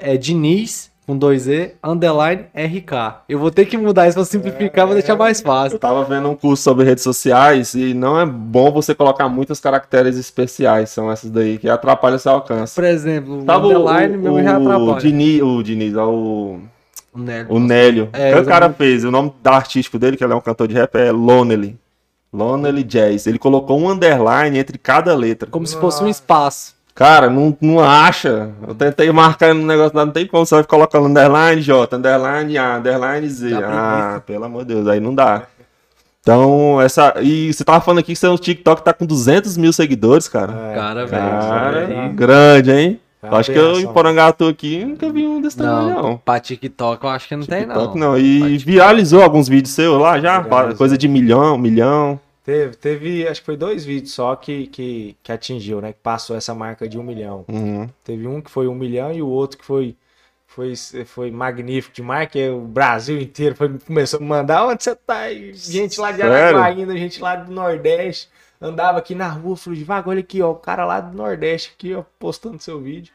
é 0.00 0.16
Diniz 0.16 0.90
com 1.06 1.16
dois 1.16 1.46
E, 1.46 1.72
underline 1.82 2.46
RK. 2.54 3.22
Eu 3.28 3.38
vou 3.38 3.50
ter 3.50 3.66
que 3.66 3.76
mudar 3.76 4.06
isso 4.08 4.16
pra 4.16 4.24
simplificar, 4.24 4.86
vou 4.86 4.94
deixar 4.94 5.16
mais 5.16 5.40
Eu 5.40 5.46
fácil. 5.46 5.78
tava 5.78 6.04
vendo 6.04 6.30
um 6.30 6.34
curso 6.34 6.62
sobre 6.62 6.84
redes 6.84 7.04
sociais 7.04 7.74
e 7.74 7.92
não 7.94 8.18
é 8.18 8.24
bom 8.24 8.72
você 8.72 8.94
colocar 8.94 9.28
muitos 9.28 9.60
caracteres 9.60 10.16
especiais. 10.16 10.90
São 10.90 11.10
essas 11.12 11.30
daí 11.30 11.58
que 11.58 11.68
atrapalham 11.68 12.18
seu 12.18 12.32
alcance. 12.32 12.74
Por 12.74 12.84
exemplo, 12.84 13.40
o 13.40 13.44
Tava 13.44 13.66
o, 13.66 13.70
underline 13.70 14.16
meu 14.16 14.42
já 14.42 14.58
o, 14.58 14.62
o, 14.62 14.70
atrapalha. 14.70 15.44
O 15.44 15.62
Diniz, 15.62 15.96
ó, 15.96 16.08
o, 16.10 16.60
O 17.12 17.18
Nélio. 17.18 17.46
o 17.50 17.60
Nélio. 17.60 18.08
É, 18.12 18.32
o 18.32 18.36
que 18.36 18.42
o 18.42 18.46
cara 18.46 18.72
fez? 18.72 19.04
O 19.04 19.10
nome 19.10 19.32
da 19.42 19.52
artístico 19.52 19.98
dele, 19.98 20.16
que 20.16 20.24
ele 20.24 20.32
é 20.32 20.36
um 20.36 20.40
cantor 20.40 20.66
de 20.68 20.74
rap, 20.74 20.94
é 20.96 21.12
Lonely. 21.12 21.78
Lonely 22.32 22.82
Jazz. 22.82 23.26
Ele 23.26 23.38
colocou 23.38 23.78
um 23.78 23.88
underline 23.88 24.58
entre 24.58 24.76
cada 24.78 25.14
letra. 25.14 25.48
Como 25.50 25.66
se 25.66 25.76
fosse 25.76 26.02
um 26.02 26.08
espaço. 26.08 26.73
Cara, 26.94 27.28
não, 27.28 27.56
não 27.60 27.80
acha. 27.80 28.50
Eu 28.66 28.74
tentei 28.74 29.10
marcar 29.10 29.52
no 29.52 29.66
negócio 29.66 29.96
não 29.96 30.10
tem 30.10 30.26
como. 30.26 30.46
Você 30.46 30.54
vai 30.54 30.64
colocando 30.64 31.06
underline 31.06 31.60
J, 31.60 31.96
underline 31.96 32.56
A, 32.56 32.76
underline 32.76 33.28
Z. 33.28 33.50
Dá 33.50 33.60
Ah, 34.16 34.20
pelo 34.24 34.44
amor 34.44 34.64
de 34.64 34.74
Deus, 34.74 34.86
aí 34.86 35.00
não 35.00 35.12
dá. 35.14 35.42
Então, 36.20 36.80
essa. 36.80 37.14
E 37.20 37.52
você 37.52 37.64
tava 37.64 37.80
falando 37.80 37.98
aqui 37.98 38.12
que 38.12 38.18
seu 38.18 38.38
TikTok 38.38 38.82
tá 38.82 38.92
com 38.94 39.04
200 39.04 39.56
mil 39.56 39.72
seguidores, 39.72 40.28
cara. 40.28 40.52
Cara, 40.74 41.04
velho. 41.06 41.22
Cara, 41.22 41.82
isso 41.84 41.92
aí- 42.00 42.08
grande, 42.10 42.70
hein? 42.72 43.00
É 43.22 43.26
Eu 43.28 43.36
acho 43.36 43.50
que 43.52 43.58
eu 43.58 43.80
em. 43.80 43.86
Porangatu 43.92 44.46
aqui 44.46 44.84
nunca 44.84 45.10
vi 45.10 45.26
um 45.26 45.40
desse 45.40 45.56
tamanho, 45.56 45.94
Não, 45.94 46.02
não. 46.02 46.16
pra 46.18 46.38
TikTok 46.38 47.02
eu 47.04 47.10
acho 47.10 47.26
que 47.26 47.34
não 47.36 47.44
tem, 47.46 47.66
não. 47.66 47.74
TikTok 47.74 47.98
não. 47.98 48.16
E 48.18 48.56
viralizou 48.58 49.22
alguns 49.22 49.48
vídeos 49.48 49.74
seus 49.74 50.00
lá 50.00 50.20
já? 50.20 50.40
Viralizou. 50.40 50.76
Coisa 50.76 50.96
de 50.96 51.08
milhão, 51.08 51.58
milhão. 51.58 52.20
Teve, 52.44 52.76
teve, 52.76 53.26
acho 53.26 53.40
que 53.40 53.46
foi 53.46 53.56
dois 53.56 53.86
vídeos 53.86 54.12
só 54.12 54.36
que, 54.36 54.66
que, 54.66 55.16
que 55.22 55.32
atingiu, 55.32 55.80
né? 55.80 55.94
Que 55.94 56.00
passou 56.00 56.36
essa 56.36 56.54
marca 56.54 56.86
de 56.86 56.98
um 56.98 57.02
milhão. 57.02 57.46
Uhum. 57.48 57.88
Teve 58.04 58.26
um 58.26 58.42
que 58.42 58.50
foi 58.50 58.68
um 58.68 58.74
milhão 58.74 59.10
e 59.10 59.22
o 59.22 59.26
outro 59.26 59.56
que 59.56 59.64
foi, 59.64 59.96
foi, 60.46 60.74
foi 61.06 61.30
magnífico 61.30 61.94
demais, 61.94 62.28
que 62.28 62.46
o 62.50 62.60
Brasil 62.60 63.18
inteiro 63.18 63.56
foi, 63.56 63.78
começou 63.78 64.18
a 64.18 64.22
me 64.22 64.28
mandar 64.28 64.66
onde 64.66 64.84
você 64.84 64.94
tá? 64.94 65.32
E 65.32 65.54
gente 65.54 65.98
lá 65.98 66.12
de? 66.12 66.20
Araguaína, 66.20 66.94
gente 66.98 67.18
lá 67.22 67.34
do 67.34 67.50
Nordeste. 67.50 68.28
Andava 68.60 68.98
aqui 68.98 69.14
na 69.14 69.28
rua, 69.28 69.56
falou, 69.56 69.78
devagar, 69.78 70.10
olha 70.10 70.20
aqui, 70.20 70.42
ó, 70.42 70.50
o 70.50 70.56
cara 70.56 70.84
lá 70.84 71.00
do 71.00 71.16
Nordeste 71.16 71.72
aqui, 71.74 71.94
ó, 71.94 72.04
postando 72.18 72.62
seu 72.62 72.78
vídeo. 72.78 73.10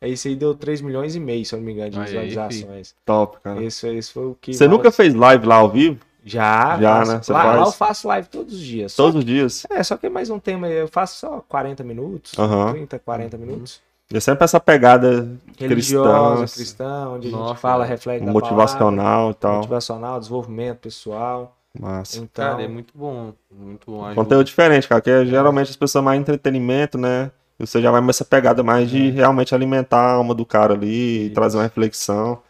Aí 0.00 0.14
isso 0.14 0.26
aí 0.26 0.34
deu 0.34 0.56
3 0.56 0.80
milhões 0.80 1.14
e 1.14 1.20
meio, 1.20 1.44
se 1.44 1.54
eu 1.54 1.60
não 1.60 1.66
me 1.66 1.72
engano, 1.72 1.90
de 1.90 1.98
Aí, 2.00 2.06
visualizações. 2.06 2.96
Top, 3.06 3.38
cara. 3.40 3.62
Esse, 3.62 3.86
esse 3.94 4.12
foi 4.12 4.26
o 4.26 4.36
que. 4.40 4.52
Você 4.52 4.66
nunca 4.66 4.90
fez 4.90 5.14
live 5.14 5.46
lá 5.46 5.54
ao 5.56 5.70
vivo? 5.70 6.00
Já, 6.24 6.78
Já, 6.80 6.96
faço. 6.98 7.12
né? 7.12 7.20
Você 7.22 7.32
lá, 7.32 7.44
lá 7.44 7.52
faz? 7.54 7.66
eu 7.66 7.72
faço 7.72 8.08
live 8.08 8.28
todos 8.28 8.54
os 8.54 8.60
dias. 8.60 8.92
Só 8.92 9.02
Todos 9.04 9.18
os 9.18 9.24
dias. 9.24 9.66
é, 9.70 9.82
só 9.82 9.96
que 9.96 10.06
é 10.06 10.10
mais 10.10 10.30
um 10.30 10.38
tema, 10.38 10.68
eu 10.68 10.86
faço 10.88 11.18
só 11.18 11.44
40 11.48 11.82
minutos, 11.82 12.38
Aham. 12.38 12.72
30, 12.72 12.98
40 13.00 13.36
minutos. 13.36 13.80
É 14.12 14.20
sempre 14.20 14.44
essa 14.44 14.60
pegada 14.60 15.26
Religiosa, 15.58 16.42
cristã, 16.42 16.54
cristã, 16.54 17.08
onde 17.08 17.28
a 17.28 17.30
gente 17.30 17.38
Nossa, 17.40 17.54
fala, 17.56 17.84
reflete 17.84 18.22
motivacional 18.24 19.30
e 19.30 19.34
tal. 19.34 19.56
motivacional, 19.56 20.18
desenvolvimento 20.20 20.78
pessoal. 20.78 21.56
Massa. 21.78 22.18
Então, 22.18 22.50
Cara, 22.50 22.62
é 22.62 22.68
muito 22.68 22.92
bom. 22.94 23.32
Muito 23.50 23.90
bom. 23.90 24.04
ajuda. 24.04 24.14
Conteúdo 24.22 24.44
diferente, 24.44 24.86
cara, 24.86 25.00
que 25.00 25.08
é 25.10 25.24
geralmente 25.24 25.70
as 25.70 25.76
pessoas 25.76 26.04
mais 26.04 26.20
entretenimento, 26.20 26.98
né? 26.98 27.30
E 27.58 27.66
você 27.66 27.80
já 27.80 27.90
vai 27.90 28.00
mais 28.02 28.16
essa 28.16 28.24
pegada 28.26 28.62
mais 28.62 28.90
de 28.90 29.10
realmente 29.10 29.54
alimentar 29.54 29.98
a 30.00 30.12
alma 30.12 30.34
do 30.34 30.44
cara 30.44 30.74
ali, 30.74 30.86
e 30.88 31.24
Isso. 31.26 31.34
trazer 31.34 31.56
uma 31.56 31.62
reflexão. 31.62 32.40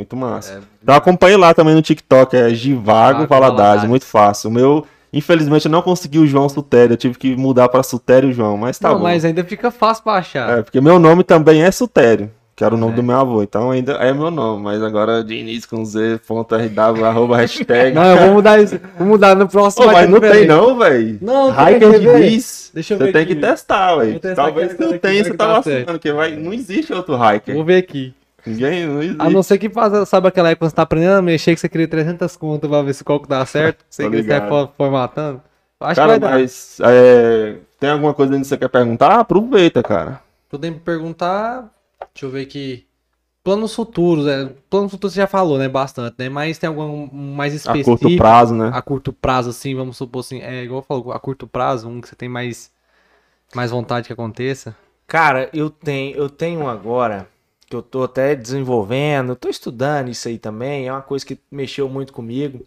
Muito 0.00 0.16
massa. 0.16 0.52
É, 0.54 0.58
Então 0.82 0.94
acompanhe 0.94 1.36
lá 1.36 1.52
também 1.52 1.74
no 1.74 1.82
TikTok, 1.82 2.34
é 2.36 2.48
Givago 2.54 3.26
Valadares, 3.26 3.84
muito 3.84 4.06
fácil. 4.06 4.48
O 4.48 4.52
meu, 4.52 4.86
infelizmente, 5.12 5.66
eu 5.66 5.70
não 5.70 5.82
consegui 5.82 6.18
o 6.18 6.26
João 6.26 6.48
Sutério, 6.48 6.94
eu 6.94 6.96
tive 6.96 7.18
que 7.18 7.36
mudar 7.36 7.68
pra 7.68 7.82
Sutério 7.82 8.32
João, 8.32 8.56
mas 8.56 8.78
tá 8.78 8.88
não, 8.88 8.96
bom. 8.96 9.02
mas 9.02 9.24
ainda 9.24 9.44
fica 9.44 9.70
fácil 9.70 10.02
pra 10.04 10.14
achar. 10.14 10.58
É, 10.58 10.62
porque 10.62 10.80
meu 10.80 10.98
nome 10.98 11.22
também 11.22 11.62
é 11.62 11.70
Sutério, 11.70 12.30
que 12.56 12.64
era 12.64 12.74
o 12.74 12.78
nome 12.78 12.92
É. 12.94 12.96
do 12.96 13.02
meu 13.02 13.16
avô, 13.16 13.42
então 13.42 13.70
ainda 13.70 13.92
é 13.92 14.10
meu 14.12 14.30
nome, 14.30 14.62
mas 14.62 14.82
agora 14.82 15.22
Diniz 15.22 15.66
com 15.66 15.84
Z, 15.84 16.20
ponto 16.26 16.54
RW, 16.54 17.04
arroba 17.04 17.36
hashtag. 17.36 17.92
Não, 17.96 18.04
eu 18.04 18.18
vou 18.24 18.34
mudar 18.36 18.58
isso. 18.62 18.80
Vou 18.98 19.06
mudar 19.06 19.36
no 19.36 19.46
próximo. 19.48 19.84
Ô, 19.86 19.92
mas 19.92 20.08
não 20.08 20.18
tem 20.18 20.30
diferente. 20.30 20.48
não, 20.48 20.78
velho. 20.78 21.18
Não, 21.20 21.50
Hiker? 21.50 22.00
Diniz. 22.00 22.70
Deixa 22.72 22.94
eu 22.94 22.98
Você 22.98 23.04
ver 23.04 23.12
tem 23.12 23.22
aqui. 23.22 23.34
que 23.34 23.40
testar, 23.40 23.96
velho. 23.96 24.10
Vou 24.12 24.20
testar 24.20 24.44
Talvez 24.44 24.70
aqui, 24.72 24.98
tenha, 24.98 25.24
você 25.24 25.30
tá 25.34 25.46
tá 25.46 25.52
vacilando, 25.54 25.84
porque 25.86 26.12
vai... 26.12 26.36
não 26.36 26.52
existe 26.52 26.92
outro 26.92 27.14
hiker. 27.16 27.54
Vou 27.54 27.64
ver 27.64 27.76
aqui. 27.78 28.14
Ninguém, 28.46 28.86
não 28.86 29.02
existe. 29.02 29.20
A 29.20 29.30
não 29.30 29.42
ser 29.42 29.58
que 29.58 29.68
faz, 29.70 30.08
sabe 30.08 30.28
aquela 30.28 30.50
época 30.50 30.60
quando 30.66 30.70
você 30.70 30.76
tá 30.76 30.82
aprendendo 30.82 31.18
a 31.18 31.22
mexer, 31.22 31.54
que 31.54 31.60
você 31.60 31.68
cria 31.68 31.88
300 31.88 32.36
contas 32.36 32.68
pra 32.70 32.82
ver 32.82 32.94
se 32.94 33.04
qual 33.04 33.20
que 33.20 33.28
dá 33.28 33.44
certo. 33.46 33.84
Você 33.88 34.02
Tô 34.02 34.10
que 34.10 34.22
você 34.22 34.40
formatando. 34.76 35.42
Acho 35.80 35.94
Cara, 35.94 36.14
que 36.14 36.18
vai 36.20 36.20
dar. 36.20 36.40
mas 36.40 36.78
é, 36.82 37.58
tem 37.78 37.90
alguma 37.90 38.14
coisa 38.14 38.32
ainda 38.32 38.42
que 38.42 38.48
você 38.48 38.56
quer 38.58 38.68
perguntar? 38.68 39.20
Aproveita, 39.20 39.82
cara. 39.82 40.22
Podem 40.48 40.78
perguntar. 40.78 41.70
Deixa 42.14 42.26
eu 42.26 42.30
ver 42.30 42.42
aqui. 42.42 42.86
Planos 43.42 43.74
futuros, 43.74 44.26
é. 44.26 44.46
Planos 44.68 44.90
futuros 44.90 45.14
você 45.14 45.20
já 45.20 45.26
falou, 45.26 45.58
né? 45.58 45.68
Bastante, 45.68 46.16
né? 46.18 46.28
Mas 46.28 46.58
tem 46.58 46.68
algum 46.68 47.08
mais 47.12 47.52
A 47.54 47.56
específico? 47.56 47.98
curto 47.98 48.16
prazo, 48.16 48.54
né? 48.54 48.70
A 48.72 48.82
curto 48.82 49.12
prazo, 49.12 49.50
assim, 49.50 49.74
vamos 49.74 49.96
supor 49.96 50.20
assim. 50.20 50.40
É 50.42 50.62
igual 50.64 50.80
eu 50.80 50.84
falo, 50.84 51.12
a 51.12 51.18
curto 51.20 51.46
prazo, 51.46 51.88
um 51.88 52.00
que 52.00 52.08
você 52.08 52.16
tem 52.16 52.28
mais, 52.28 52.70
mais 53.54 53.70
vontade 53.70 54.06
que 54.06 54.12
aconteça. 54.12 54.76
cara, 55.06 55.48
eu 55.52 55.70
tenho, 55.70 56.16
eu 56.16 56.28
tenho 56.30 56.68
agora 56.68 57.28
que 57.70 57.76
eu 57.76 57.82
tô 57.82 58.04
até 58.04 58.36
desenvolvendo, 58.36 59.36
tô 59.36 59.48
estudando 59.50 60.10
isso 60.10 60.28
aí 60.28 60.38
também, 60.38 60.88
é 60.88 60.92
uma 60.92 61.02
coisa 61.02 61.26
que 61.26 61.40
mexeu 61.50 61.88
muito 61.88 62.12
comigo, 62.12 62.66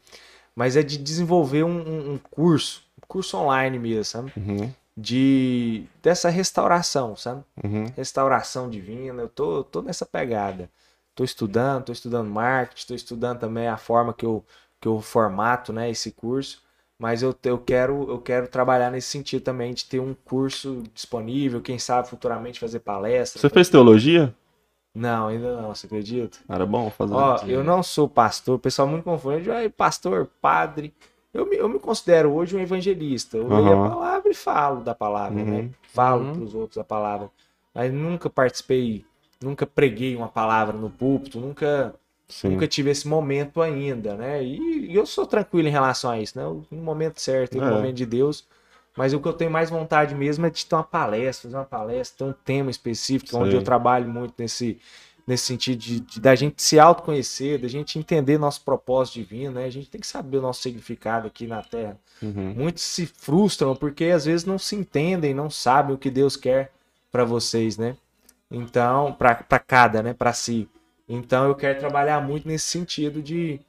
mas 0.56 0.78
é 0.78 0.84
de 0.84 0.98
desenvolver 0.98 1.64
um, 1.64 1.70
um- 1.88 2.14
um 2.14 2.18
curso, 2.20 2.84
um 3.04 3.08
curso 3.08 3.38
online 3.38 3.80
mesmo, 3.80 4.06
sabe? 4.06 4.34
Uhum, 4.38 4.74
De 4.96 5.86
dessa 6.04 6.30
restauração, 6.30 7.16
sabe? 7.16 7.44
uhum. 7.64 7.86
restauração 7.96 8.70
divina, 8.70 9.24
eu 9.24 9.30
tô, 9.30 9.64
tô 9.64 9.82
nessa 9.82 10.06
pegada. 10.06 10.70
Tô 11.16 11.24
estudando, 11.24 11.86
tô 11.86 11.92
estudando 11.92 12.30
marketing, 12.30 12.88
tô 12.88 12.96
estudando 12.96 13.40
também 13.40 13.68
a 13.68 13.78
forma 13.78 14.14
que 14.14 14.26
eu, 14.26 14.44
que 14.82 14.88
eu 14.88 15.00
formato, 15.02 15.72
né, 15.74 15.90
esse 15.90 16.12
curso, 16.12 16.62
Mas 17.00 17.22
eu, 17.24 17.36
eu, 17.44 17.58
quero, 17.60 18.10
eu 18.10 18.20
quero 18.20 18.48
trabalhar 18.48 18.92
nesse 18.92 19.10
sentido 19.10 19.44
também, 19.44 19.74
de 19.74 19.86
ter 19.86 20.00
um 20.00 20.14
curso 20.14 20.84
disponível, 20.94 21.62
quem 21.62 21.78
sabe 21.80 22.08
futuramente 22.10 22.60
fazer 22.60 22.80
palestra. 22.80 23.42
Você 23.42 23.50
fez 23.50 23.70
teologia? 23.70 24.34
Não, 24.94 25.28
ainda 25.28 25.60
não, 25.60 25.74
você 25.74 25.88
acredita? 25.88 26.38
Era 26.48 26.66
bom 26.66 26.90
fazer. 26.92 27.14
Ó, 27.16 27.38
eu 27.48 27.64
não 27.64 27.82
sou 27.82 28.08
pastor, 28.08 28.56
o 28.56 28.60
pessoal 28.60 28.88
muito 28.88 29.04
confunde, 29.04 29.50
"Ai, 29.50 29.68
pastor, 29.70 30.30
padre. 30.40 30.94
Eu 31.34 31.48
me, 31.48 31.56
eu 31.58 31.68
me 31.68 31.80
considero 31.80 32.32
hoje 32.32 32.56
um 32.56 32.60
evangelista. 32.60 33.38
Eu 33.38 33.48
leio 33.48 33.74
Aham. 33.74 33.86
a 33.88 33.90
palavra 33.90 34.30
e 34.32 34.36
falo 34.36 34.82
da 34.84 34.94
palavra, 34.94 35.40
Uhum. 35.40 35.46
né? 35.46 35.70
Falo 35.88 36.26
Uhum. 36.26 36.34
para 36.34 36.44
os 36.44 36.54
outros 36.54 36.78
a 36.78 36.84
palavra. 36.84 37.32
Mas 37.74 37.92
nunca 37.92 38.30
participei, 38.30 39.04
nunca 39.42 39.66
preguei 39.66 40.16
uma 40.16 40.28
palavra 40.28 40.78
no 40.78 40.92
púlpito, 40.92 41.40
nunca, 41.40 41.96
Sim. 42.28 42.50
nunca 42.50 42.68
tive 42.68 42.92
esse 42.92 43.08
momento 43.08 43.64
ainda, 43.64 44.14
né? 44.16 44.44
E, 44.44 44.92
e 44.92 44.96
eu 44.96 45.08
sou 45.08 45.26
tranquilo 45.26 45.68
em 45.68 45.72
relação 45.72 46.12
a 46.12 46.20
isso, 46.20 46.38
né? 46.38 46.44
No 46.70 46.84
momento 46.84 47.20
certo, 47.20 47.58
no 47.58 47.64
É. 47.64 47.70
momento 47.72 47.96
de 47.96 48.06
Deus. 48.06 48.46
Mas 48.96 49.14
o 49.14 49.20
que 49.20 49.28
eu 49.28 49.34
tenho 49.34 49.50
mais 49.52 49.70
vontade 49.70 50.14
mesmo 50.14 50.46
é 50.46 50.50
de 50.50 50.66
ter 50.66 50.76
uma 50.76 50.84
palestra, 50.84 51.50
fazer 51.50 51.58
uma 51.58 51.66
palestra, 51.66 52.18
ter 52.26 52.32
um 52.32 52.36
tema 52.46 52.70
específico, 52.70 53.36
onde 53.38 53.52
Sei. 53.52 53.60
eu 53.60 53.64
trabalho 53.64 54.08
muito 54.08 54.36
nesse, 54.38 54.80
nesse 55.26 55.46
sentido 55.46 55.80
de, 55.80 56.00
de- 56.00 56.20
da 56.22 56.36
gente 56.36 56.62
se 56.62 56.80
autoconhecer, 56.80 57.60
da 57.60 57.68
gente 57.68 57.98
entender 57.98 58.38
nosso 58.38 58.62
propósito 58.62 59.16
divino, 59.16 59.54
né? 59.54 59.66
A 59.66 59.70
gente 59.72 59.90
tem 59.90 60.00
que 60.00 60.06
saber 60.06 60.38
o 60.38 60.42
nosso 60.42 60.62
significado 60.62 61.26
aqui 61.28 61.48
na 61.48 61.64
Terra. 61.64 61.98
Uhum. 62.22 62.54
Muitos 62.56 62.84
se 62.84 63.06
frustram 63.08 63.76
porque 63.76 64.06
às 64.06 64.26
vezes 64.26 64.46
não 64.46 64.60
se 64.60 64.76
entendem, 64.76 65.34
não 65.34 65.50
sabem 65.50 65.96
o 65.96 65.98
que 65.98 66.12
Deus 66.12 66.36
quer 66.36 66.72
para 67.12 67.24
vocês, 67.24 67.78
né? 67.78 67.96
Então, 68.52 69.12
para 69.14 69.36
cada, 69.60 70.04
né? 70.04 70.14
Para 70.14 70.34
si. 70.34 70.70
Então, 71.10 71.48
eu 71.48 71.56
quero 71.56 71.80
trabalhar 71.80 72.22
muito 72.22 72.48
nesse 72.48 72.66
sentido 72.66 73.22
de, 73.22 73.60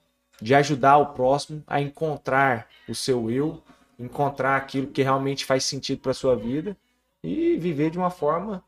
de 0.40 0.55
ajudar 0.55 0.98
o 0.98 1.06
próximo 1.06 1.62
a 1.66 1.80
encontrar 1.80 2.66
o 2.88 2.94
seu 2.94 3.30
eu, 3.30 3.62
encontrar 3.98 4.56
aquilo 4.56 4.86
que 4.88 5.02
realmente 5.02 5.44
faz 5.44 5.64
sentido 5.64 6.00
para 6.00 6.12
sua 6.14 6.34
vida 6.36 6.76
e 7.22 7.56
viver 7.56 7.90
de 7.90 7.98
uma 7.98 8.10
forma 8.10 8.62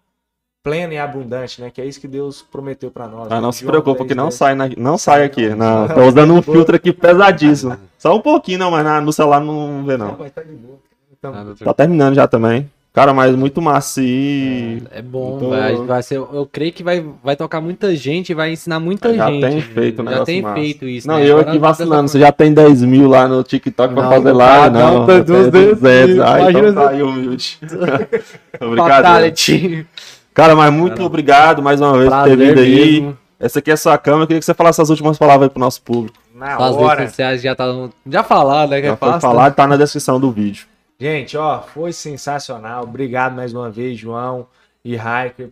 plena 0.62 0.94
e 0.94 0.98
abundante, 0.98 1.60
né? 1.60 1.70
Que 1.70 1.80
é 1.80 1.84
isso 1.86 2.00
que 2.00 2.08
Deus 2.08 2.42
prometeu 2.42 2.90
para 2.90 3.06
nós. 3.06 3.28
Ah, 3.30 3.36
né? 3.36 3.40
não 3.40 3.52
se 3.52 3.60
João 3.60 3.70
preocupa 3.70 4.02
que 4.02 4.08
10, 4.14 4.16
não 4.16 4.24
10. 4.24 4.34
sai, 4.34 4.54
na- 4.54 4.68
não 4.76 4.98
sai 4.98 5.24
aqui. 5.24 5.48
Não, 5.50 5.86
tô 5.88 6.02
usando 6.06 6.34
um 6.34 6.42
filtro 6.42 6.74
aqui 6.74 6.92
pesadíssimo. 6.92 7.76
Só 7.98 8.16
um 8.16 8.20
pouquinho, 8.20 8.58
não, 8.58 8.70
mas 8.72 8.84
na- 8.84 9.00
no 9.00 9.12
celular 9.12 9.40
não 9.40 9.84
vê, 9.84 9.96
Não, 9.96 10.16
tá 10.16 10.42
de 10.42 10.52
boa. 10.52 10.78
Então, 11.12 11.54
Tá 11.54 11.72
terminando 11.74 12.14
já 12.14 12.26
também. 12.26 12.70
Cara, 12.96 13.12
mas 13.12 13.36
muito 13.36 13.60
macio. 13.60 14.02
É 14.90 15.02
bom, 15.02 15.36
Tô- 15.38 15.50
vai, 15.50 15.74
vai 15.76 16.02
ser, 16.02 16.16
eu 16.16 16.48
creio 16.50 16.72
que 16.72 16.82
vai, 16.82 17.04
vai 17.22 17.36
tocar 17.36 17.60
muita 17.60 17.94
gente, 17.94 18.32
vai 18.32 18.52
ensinar 18.52 18.80
muita 18.80 19.12
Já 19.14 19.26
gente. 19.30 19.42
tem 19.46 19.60
feito 19.60 20.00
um 20.00 20.08
Já 20.08 20.24
tem 20.24 20.40
massa. 20.40 20.54
feito 20.54 20.86
isso. 20.86 21.06
Não, 21.06 21.16
né? 21.18 21.24
eu 21.28 21.32
Agora 21.36 21.50
aqui 21.50 21.58
vacilando. 21.58 22.08
Você 22.08 22.18
já 22.18 22.32
tem 22.32 22.54
10 22.54 22.82
mil 22.84 23.06
lá 23.06 23.28
no 23.28 23.42
TikTok 23.42 23.92
pra 23.92 24.02
Não, 24.02 24.10
fazer 24.10 24.30
não 24.30 24.36
live? 24.38 24.64
tá, 24.64 24.70
Não, 24.80 24.94
não, 24.94 25.00
tá 25.06 25.12
tenho 25.12 25.24
200 25.24 25.80
mil. 25.82 26.24
Ah, 26.26 26.50
então 26.50 26.74
tá 26.74 26.88
aí, 26.88 27.02
humilde. 27.02 27.58
Obrigado. 28.60 28.88
Fatality. 28.88 29.86
Cara, 30.32 30.56
mas 30.56 30.72
muito 30.72 31.02
obrigado 31.02 31.62
mais 31.62 31.78
uma 31.80 31.98
vez 31.98 32.08
por 32.08 32.24
ter 32.24 32.36
vindo 32.36 32.60
aí. 32.60 33.00
mesmo. 33.00 33.18
Essa 33.38 33.58
aqui 33.58 33.70
é 33.70 33.74
a 33.74 33.76
sua 33.76 33.98
câmera. 33.98 34.22
Eu 34.22 34.26
queria 34.26 34.40
que 34.40 34.46
você 34.46 34.54
falasse 34.54 34.80
as 34.80 34.88
últimas 34.88 35.18
palavras 35.18 35.48
aí 35.48 35.50
pro 35.50 35.60
nosso 35.60 35.82
público. 35.82 36.16
na 36.34 36.56
As 36.56 36.74
hora. 36.74 37.00
redes 37.00 37.10
sociais 37.12 37.42
já 37.42 37.54
tá, 37.54 37.66
já 38.06 38.22
falaram, 38.22 38.70
né? 38.70 38.80
Que 38.80 38.86
Já 38.86 38.92
é 38.94 38.96
foi 38.96 39.08
fácil, 39.10 39.20
falado, 39.28 39.54
tá 39.54 39.66
na 39.66 39.76
descrição 39.76 40.18
do 40.18 40.30
vídeo. 40.30 40.64
Gente, 40.98 41.36
ó, 41.36 41.60
foi 41.60 41.92
sensacional. 41.92 42.84
Obrigado 42.84 43.34
mais 43.34 43.52
uma 43.52 43.70
vez, 43.70 43.98
João 43.98 44.46
e 44.84 44.96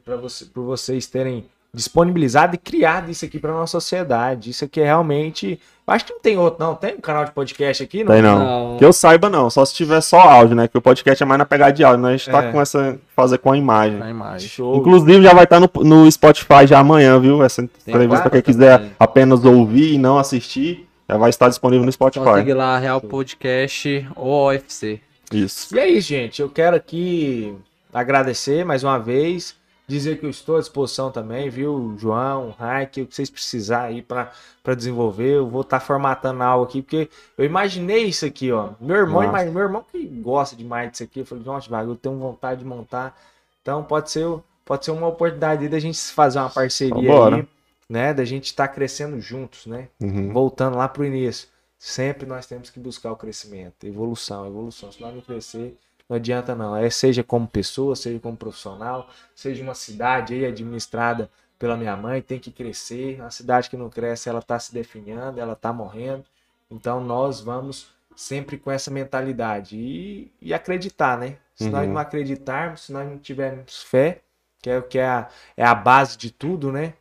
pra 0.05 0.17
você, 0.17 0.45
por 0.45 0.63
vocês 0.65 1.07
terem 1.07 1.45
disponibilizado 1.73 2.55
e 2.55 2.59
criado 2.59 3.11
isso 3.11 3.25
aqui 3.25 3.37
para 3.39 3.51
nossa 3.53 3.73
sociedade. 3.73 4.51
Isso 4.51 4.65
aqui 4.65 4.81
é 4.81 4.85
realmente. 4.85 5.59
Acho 5.87 6.07
que 6.07 6.13
não 6.13 6.21
tem 6.21 6.39
outro, 6.39 6.65
não. 6.65 6.77
Tem 6.77 6.95
um 6.95 7.01
canal 7.01 7.25
de 7.25 7.33
podcast 7.33 7.83
aqui? 7.83 8.05
Tem 8.05 8.23
não. 8.23 8.39
Não. 8.39 8.77
Que 8.79 8.85
eu 8.85 8.93
saiba, 8.93 9.29
não. 9.29 9.51
Só 9.51 9.65
se 9.65 9.75
tiver 9.75 10.01
só 10.01 10.21
áudio, 10.21 10.55
né? 10.55 10.69
Que 10.69 10.79
o 10.79 10.81
podcast 10.81 11.21
é 11.21 11.27
mais 11.27 11.39
na 11.39 11.45
pegada 11.45 11.73
de 11.73 11.83
áudio. 11.83 12.01
Nós 12.01 12.13
a 12.13 12.17
gente 12.17 12.31
tá 12.31 12.45
É. 12.45 12.53
com 12.53 12.61
essa. 12.61 12.97
fazer 13.15 13.39
com 13.39 13.51
a 13.51 13.57
imagem. 13.59 13.99
Na 13.99 14.09
imagem. 14.09 14.49
Show. 14.49 14.77
Inclusive, 14.77 15.21
já 15.23 15.35
vai 15.35 15.45
estar 15.45 15.59
no, 15.59 15.69
no 15.83 16.11
Spotify 16.11 16.65
já 16.67 16.79
amanhã, 16.79 17.19
viu? 17.19 17.43
Essa 17.43 17.63
entrevista 17.63 18.31
pra 18.31 18.41
quem 18.41 18.41
também. 18.41 18.43
quiser 18.43 18.93
apenas 18.99 19.45
ouvir 19.45 19.95
e 19.95 19.99
não 19.99 20.17
assistir, 20.17 20.89
já 21.11 21.19
vai 21.19 21.29
estar 21.31 21.49
disponível 21.49 21.85
no 21.85 21.91
Spotify. 21.93 22.35
seguir 22.37 22.55
lá, 22.55 22.79
Real 22.79 23.01
Podcast 23.01 24.09
ou 24.15 24.49
OFC. 24.49 25.01
Isso. 25.37 25.77
E 25.77 25.87
isso, 25.99 26.09
gente. 26.09 26.41
Eu 26.43 26.49
quero 26.49 26.77
aqui 26.77 27.55
agradecer 27.93 28.65
mais 28.65 28.83
uma 28.85 28.99
vez. 28.99 29.55
Dizer 29.87 30.19
que 30.19 30.25
eu 30.25 30.31
estou 30.31 30.57
à 30.57 30.61
disposição 30.61 31.11
também, 31.11 31.51
viu, 31.51 31.95
João, 31.99 32.55
Raik, 32.59 33.03
o 33.03 33.07
que 33.07 33.15
vocês 33.15 33.29
precisarem 33.29 33.97
aí 33.97 34.03
para 34.03 34.75
desenvolver. 34.75 35.37
Eu 35.37 35.47
vou 35.47 35.61
estar 35.61 35.79
formatando 35.79 36.43
algo 36.43 36.65
aqui, 36.65 36.81
porque 36.81 37.11
eu 37.37 37.45
imaginei 37.45 38.05
isso 38.05 38.25
aqui, 38.25 38.51
ó. 38.51 38.71
Meu 38.81 38.97
irmão, 38.97 39.17
Massa. 39.21 39.29
imagina- 39.29 39.53
meu 39.53 39.63
irmão 39.63 39.85
que 39.93 40.07
gosta 40.07 40.57
demais 40.57 40.91
disso 40.91 41.03
aqui. 41.03 41.21
Eu 41.21 41.27
falei, 41.27 41.45
nossa, 41.45 41.69
Vago, 41.69 41.91
eu 41.93 41.97
tenho 41.97 42.17
vontade 42.19 42.61
de 42.61 42.67
montar. 42.67 43.15
Então 43.61 43.83
pode 43.85 44.11
ser, 44.11 44.27
pode 44.65 44.87
ser 44.87 44.91
uma 44.91 45.07
oportunidade 45.09 45.65
aí 45.65 45.69
da 45.69 45.79
gente 45.79 45.99
fazer 45.99 46.39
uma 46.39 46.49
parceria 46.49 46.95
Vambora. 46.95 47.37
aí, 47.37 47.47
né? 47.87 48.15
Da 48.15 48.25
gente 48.25 48.47
estar 48.47 48.69
crescendo 48.69 49.21
juntos, 49.21 49.67
né? 49.67 49.89
Uhum. 50.01 50.33
voltando 50.33 50.79
lá 50.79 50.89
pro 50.89 51.05
início, 51.05 51.47
sempre 51.85 52.27
nós 52.27 52.47
temos 52.47 52.71
que 52.71 52.81
buscar 52.81 53.13
o 53.13 53.17
crescimento, 53.17 53.85
evolução, 53.87 54.47
evolução. 54.47 54.91
Se 54.91 55.01
nós 55.03 55.15
não 55.15 55.21
crescer, 55.21 55.77
não 56.09 56.17
adianta 56.17 56.55
não. 56.55 56.75
É 56.75 56.89
seja 56.89 57.23
como 57.23 57.47
pessoa, 57.47 57.95
seja 57.95 58.19
como 58.19 58.37
profissional, 58.39 59.09
seja 59.35 59.63
uma 59.63 59.75
cidade 59.75 60.33
aí 60.35 60.47
administrada 60.47 61.31
pela 61.59 61.77
minha 61.77 61.95
mãe, 61.95 62.23
tem 62.23 62.39
que 62.41 62.51
crescer. 62.51 63.21
A 63.23 63.31
cidade 63.31 63.69
que 63.69 63.77
não 63.77 63.91
cresce, 63.91 64.31
ela 64.31 64.39
está 64.39 64.59
se 64.59 64.73
definhando, 64.73 65.39
ela 65.39 65.53
está 65.53 65.73
morrendo. 65.75 66.25
Então 66.71 67.01
nós 67.05 67.41
vamos 67.43 67.89
sempre 68.17 68.57
com 68.57 68.71
essa 68.71 68.91
mentalidade 68.91 69.77
e, 69.77 70.33
e 70.41 70.55
acreditar, 70.55 71.19
né? 71.19 71.37
Se 71.55 71.69
nós 71.69 71.87
Uhum. 71.87 71.93
não 71.93 71.99
acreditarmos, 72.01 72.83
se 72.83 72.93
nós 72.93 73.07
não 73.09 73.19
tivermos 73.19 73.83
fé, 73.83 74.23
que 74.63 74.71
é 74.71 74.79
o 74.79 74.83
que 74.83 74.99
é 74.99 75.07
a, 75.07 75.29
é 75.57 75.65
a 75.65 75.75
base 75.75 76.17
de 76.17 76.31
tudo, 76.31 76.73
né? 76.73 76.95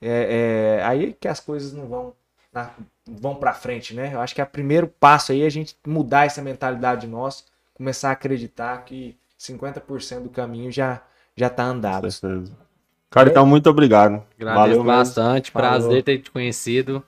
É, 0.00 0.78
é 0.80 0.84
aí 0.84 1.14
que 1.14 1.26
as 1.28 1.40
coisas 1.40 1.72
não 1.72 1.86
vão 1.88 2.14
na- 2.64 2.70
vão 3.20 3.34
para 3.34 3.52
frente, 3.54 3.94
né? 3.94 4.10
Eu 4.12 4.20
acho 4.20 4.34
que 4.34 4.40
é 4.40 4.44
o 4.44 4.46
primeiro 4.46 4.86
passo 5.00 5.32
aí 5.32 5.42
é 5.42 5.46
a 5.46 5.50
gente 5.50 5.74
mudar 5.86 6.26
essa 6.26 6.42
mentalidade 6.42 7.06
nossa, 7.06 7.44
começar 7.74 8.10
a 8.10 8.12
acreditar 8.12 8.78
que 8.84 9.16
50% 9.38 10.22
do 10.24 10.28
caminho 10.28 10.70
já 10.70 11.00
já 11.36 11.48
tá 11.48 11.64
andado. 11.64 12.02
Com 12.02 12.10
certeza. 12.10 12.52
Cara, 13.10 13.30
então 13.30 13.46
muito 13.46 13.70
obrigado. 13.70 14.22
Agradeço 14.36 14.60
Valeu 14.60 14.76
mesmo. 14.78 14.84
bastante, 14.84 15.50
Falou. 15.52 15.68
prazer 15.68 16.02
ter 16.02 16.18
te 16.18 16.30
conhecido. 16.30 17.02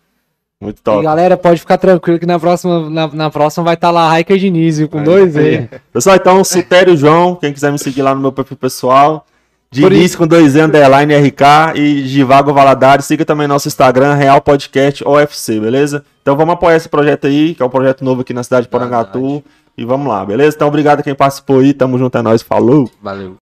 Muito 0.61 0.79
E 0.79 0.83
top. 0.83 1.03
galera, 1.03 1.37
pode 1.37 1.59
ficar 1.59 1.79
tranquilo 1.79 2.19
que 2.19 2.27
na 2.27 2.39
próxima, 2.39 2.89
na, 2.89 3.07
na 3.09 3.31
próxima 3.31 3.65
vai 3.65 3.75
estar 3.75 3.91
lá 3.91 4.09
Raiker 4.09 4.39
Diniz 4.39 4.79
com 4.89 5.03
dois 5.03 5.35
E. 5.37 5.69
Pessoal, 5.93 6.17
então, 6.17 6.45
Sutério 6.45 6.97
João, 6.97 7.35
quem 7.35 7.53
quiser 7.53 7.73
me 7.73 7.79
seguir 7.79 8.03
lá 8.03 8.15
no 8.15 8.21
meu 8.21 8.31
perfil 8.31 8.57
pessoal. 8.57 9.27
Diniz 9.73 10.17
com 10.17 10.27
dois 10.27 10.57
underline 10.57 11.15
RK 11.15 11.77
e 11.77 12.05
Givago 12.05 12.53
Valadares. 12.53 13.05
Siga 13.05 13.25
também 13.25 13.47
nosso 13.47 13.69
Instagram, 13.69 14.15
Real 14.15 14.41
Podcast 14.41 15.05
OFC, 15.07 15.61
beleza? 15.61 16.05
Então 16.23 16.37
vamos 16.37 16.55
apoiar 16.55 16.77
esse 16.77 16.89
projeto 16.89 17.29
aí, 17.29 17.55
que 17.55 17.63
é 17.63 17.65
um 17.65 17.71
projeto 17.71 18.05
novo 18.05 18.23
aqui 18.23 18.35
na 18.35 18.43
cidade 18.43 18.65
de 18.65 18.69
Porangatu. 18.69 19.45
E 19.79 19.85
vamos 19.85 20.09
lá, 20.09 20.27
beleza? 20.27 20.57
Então 20.57 20.67
obrigado 20.67 20.99
a 20.99 21.03
quem 21.05 21.15
participou 21.15 21.61
aí. 21.61 21.73
Tamo 21.73 21.97
junto, 21.99 22.19
é 22.19 22.21
nóis. 22.21 22.43
Falou! 22.43 22.91
Valeu. 23.01 23.37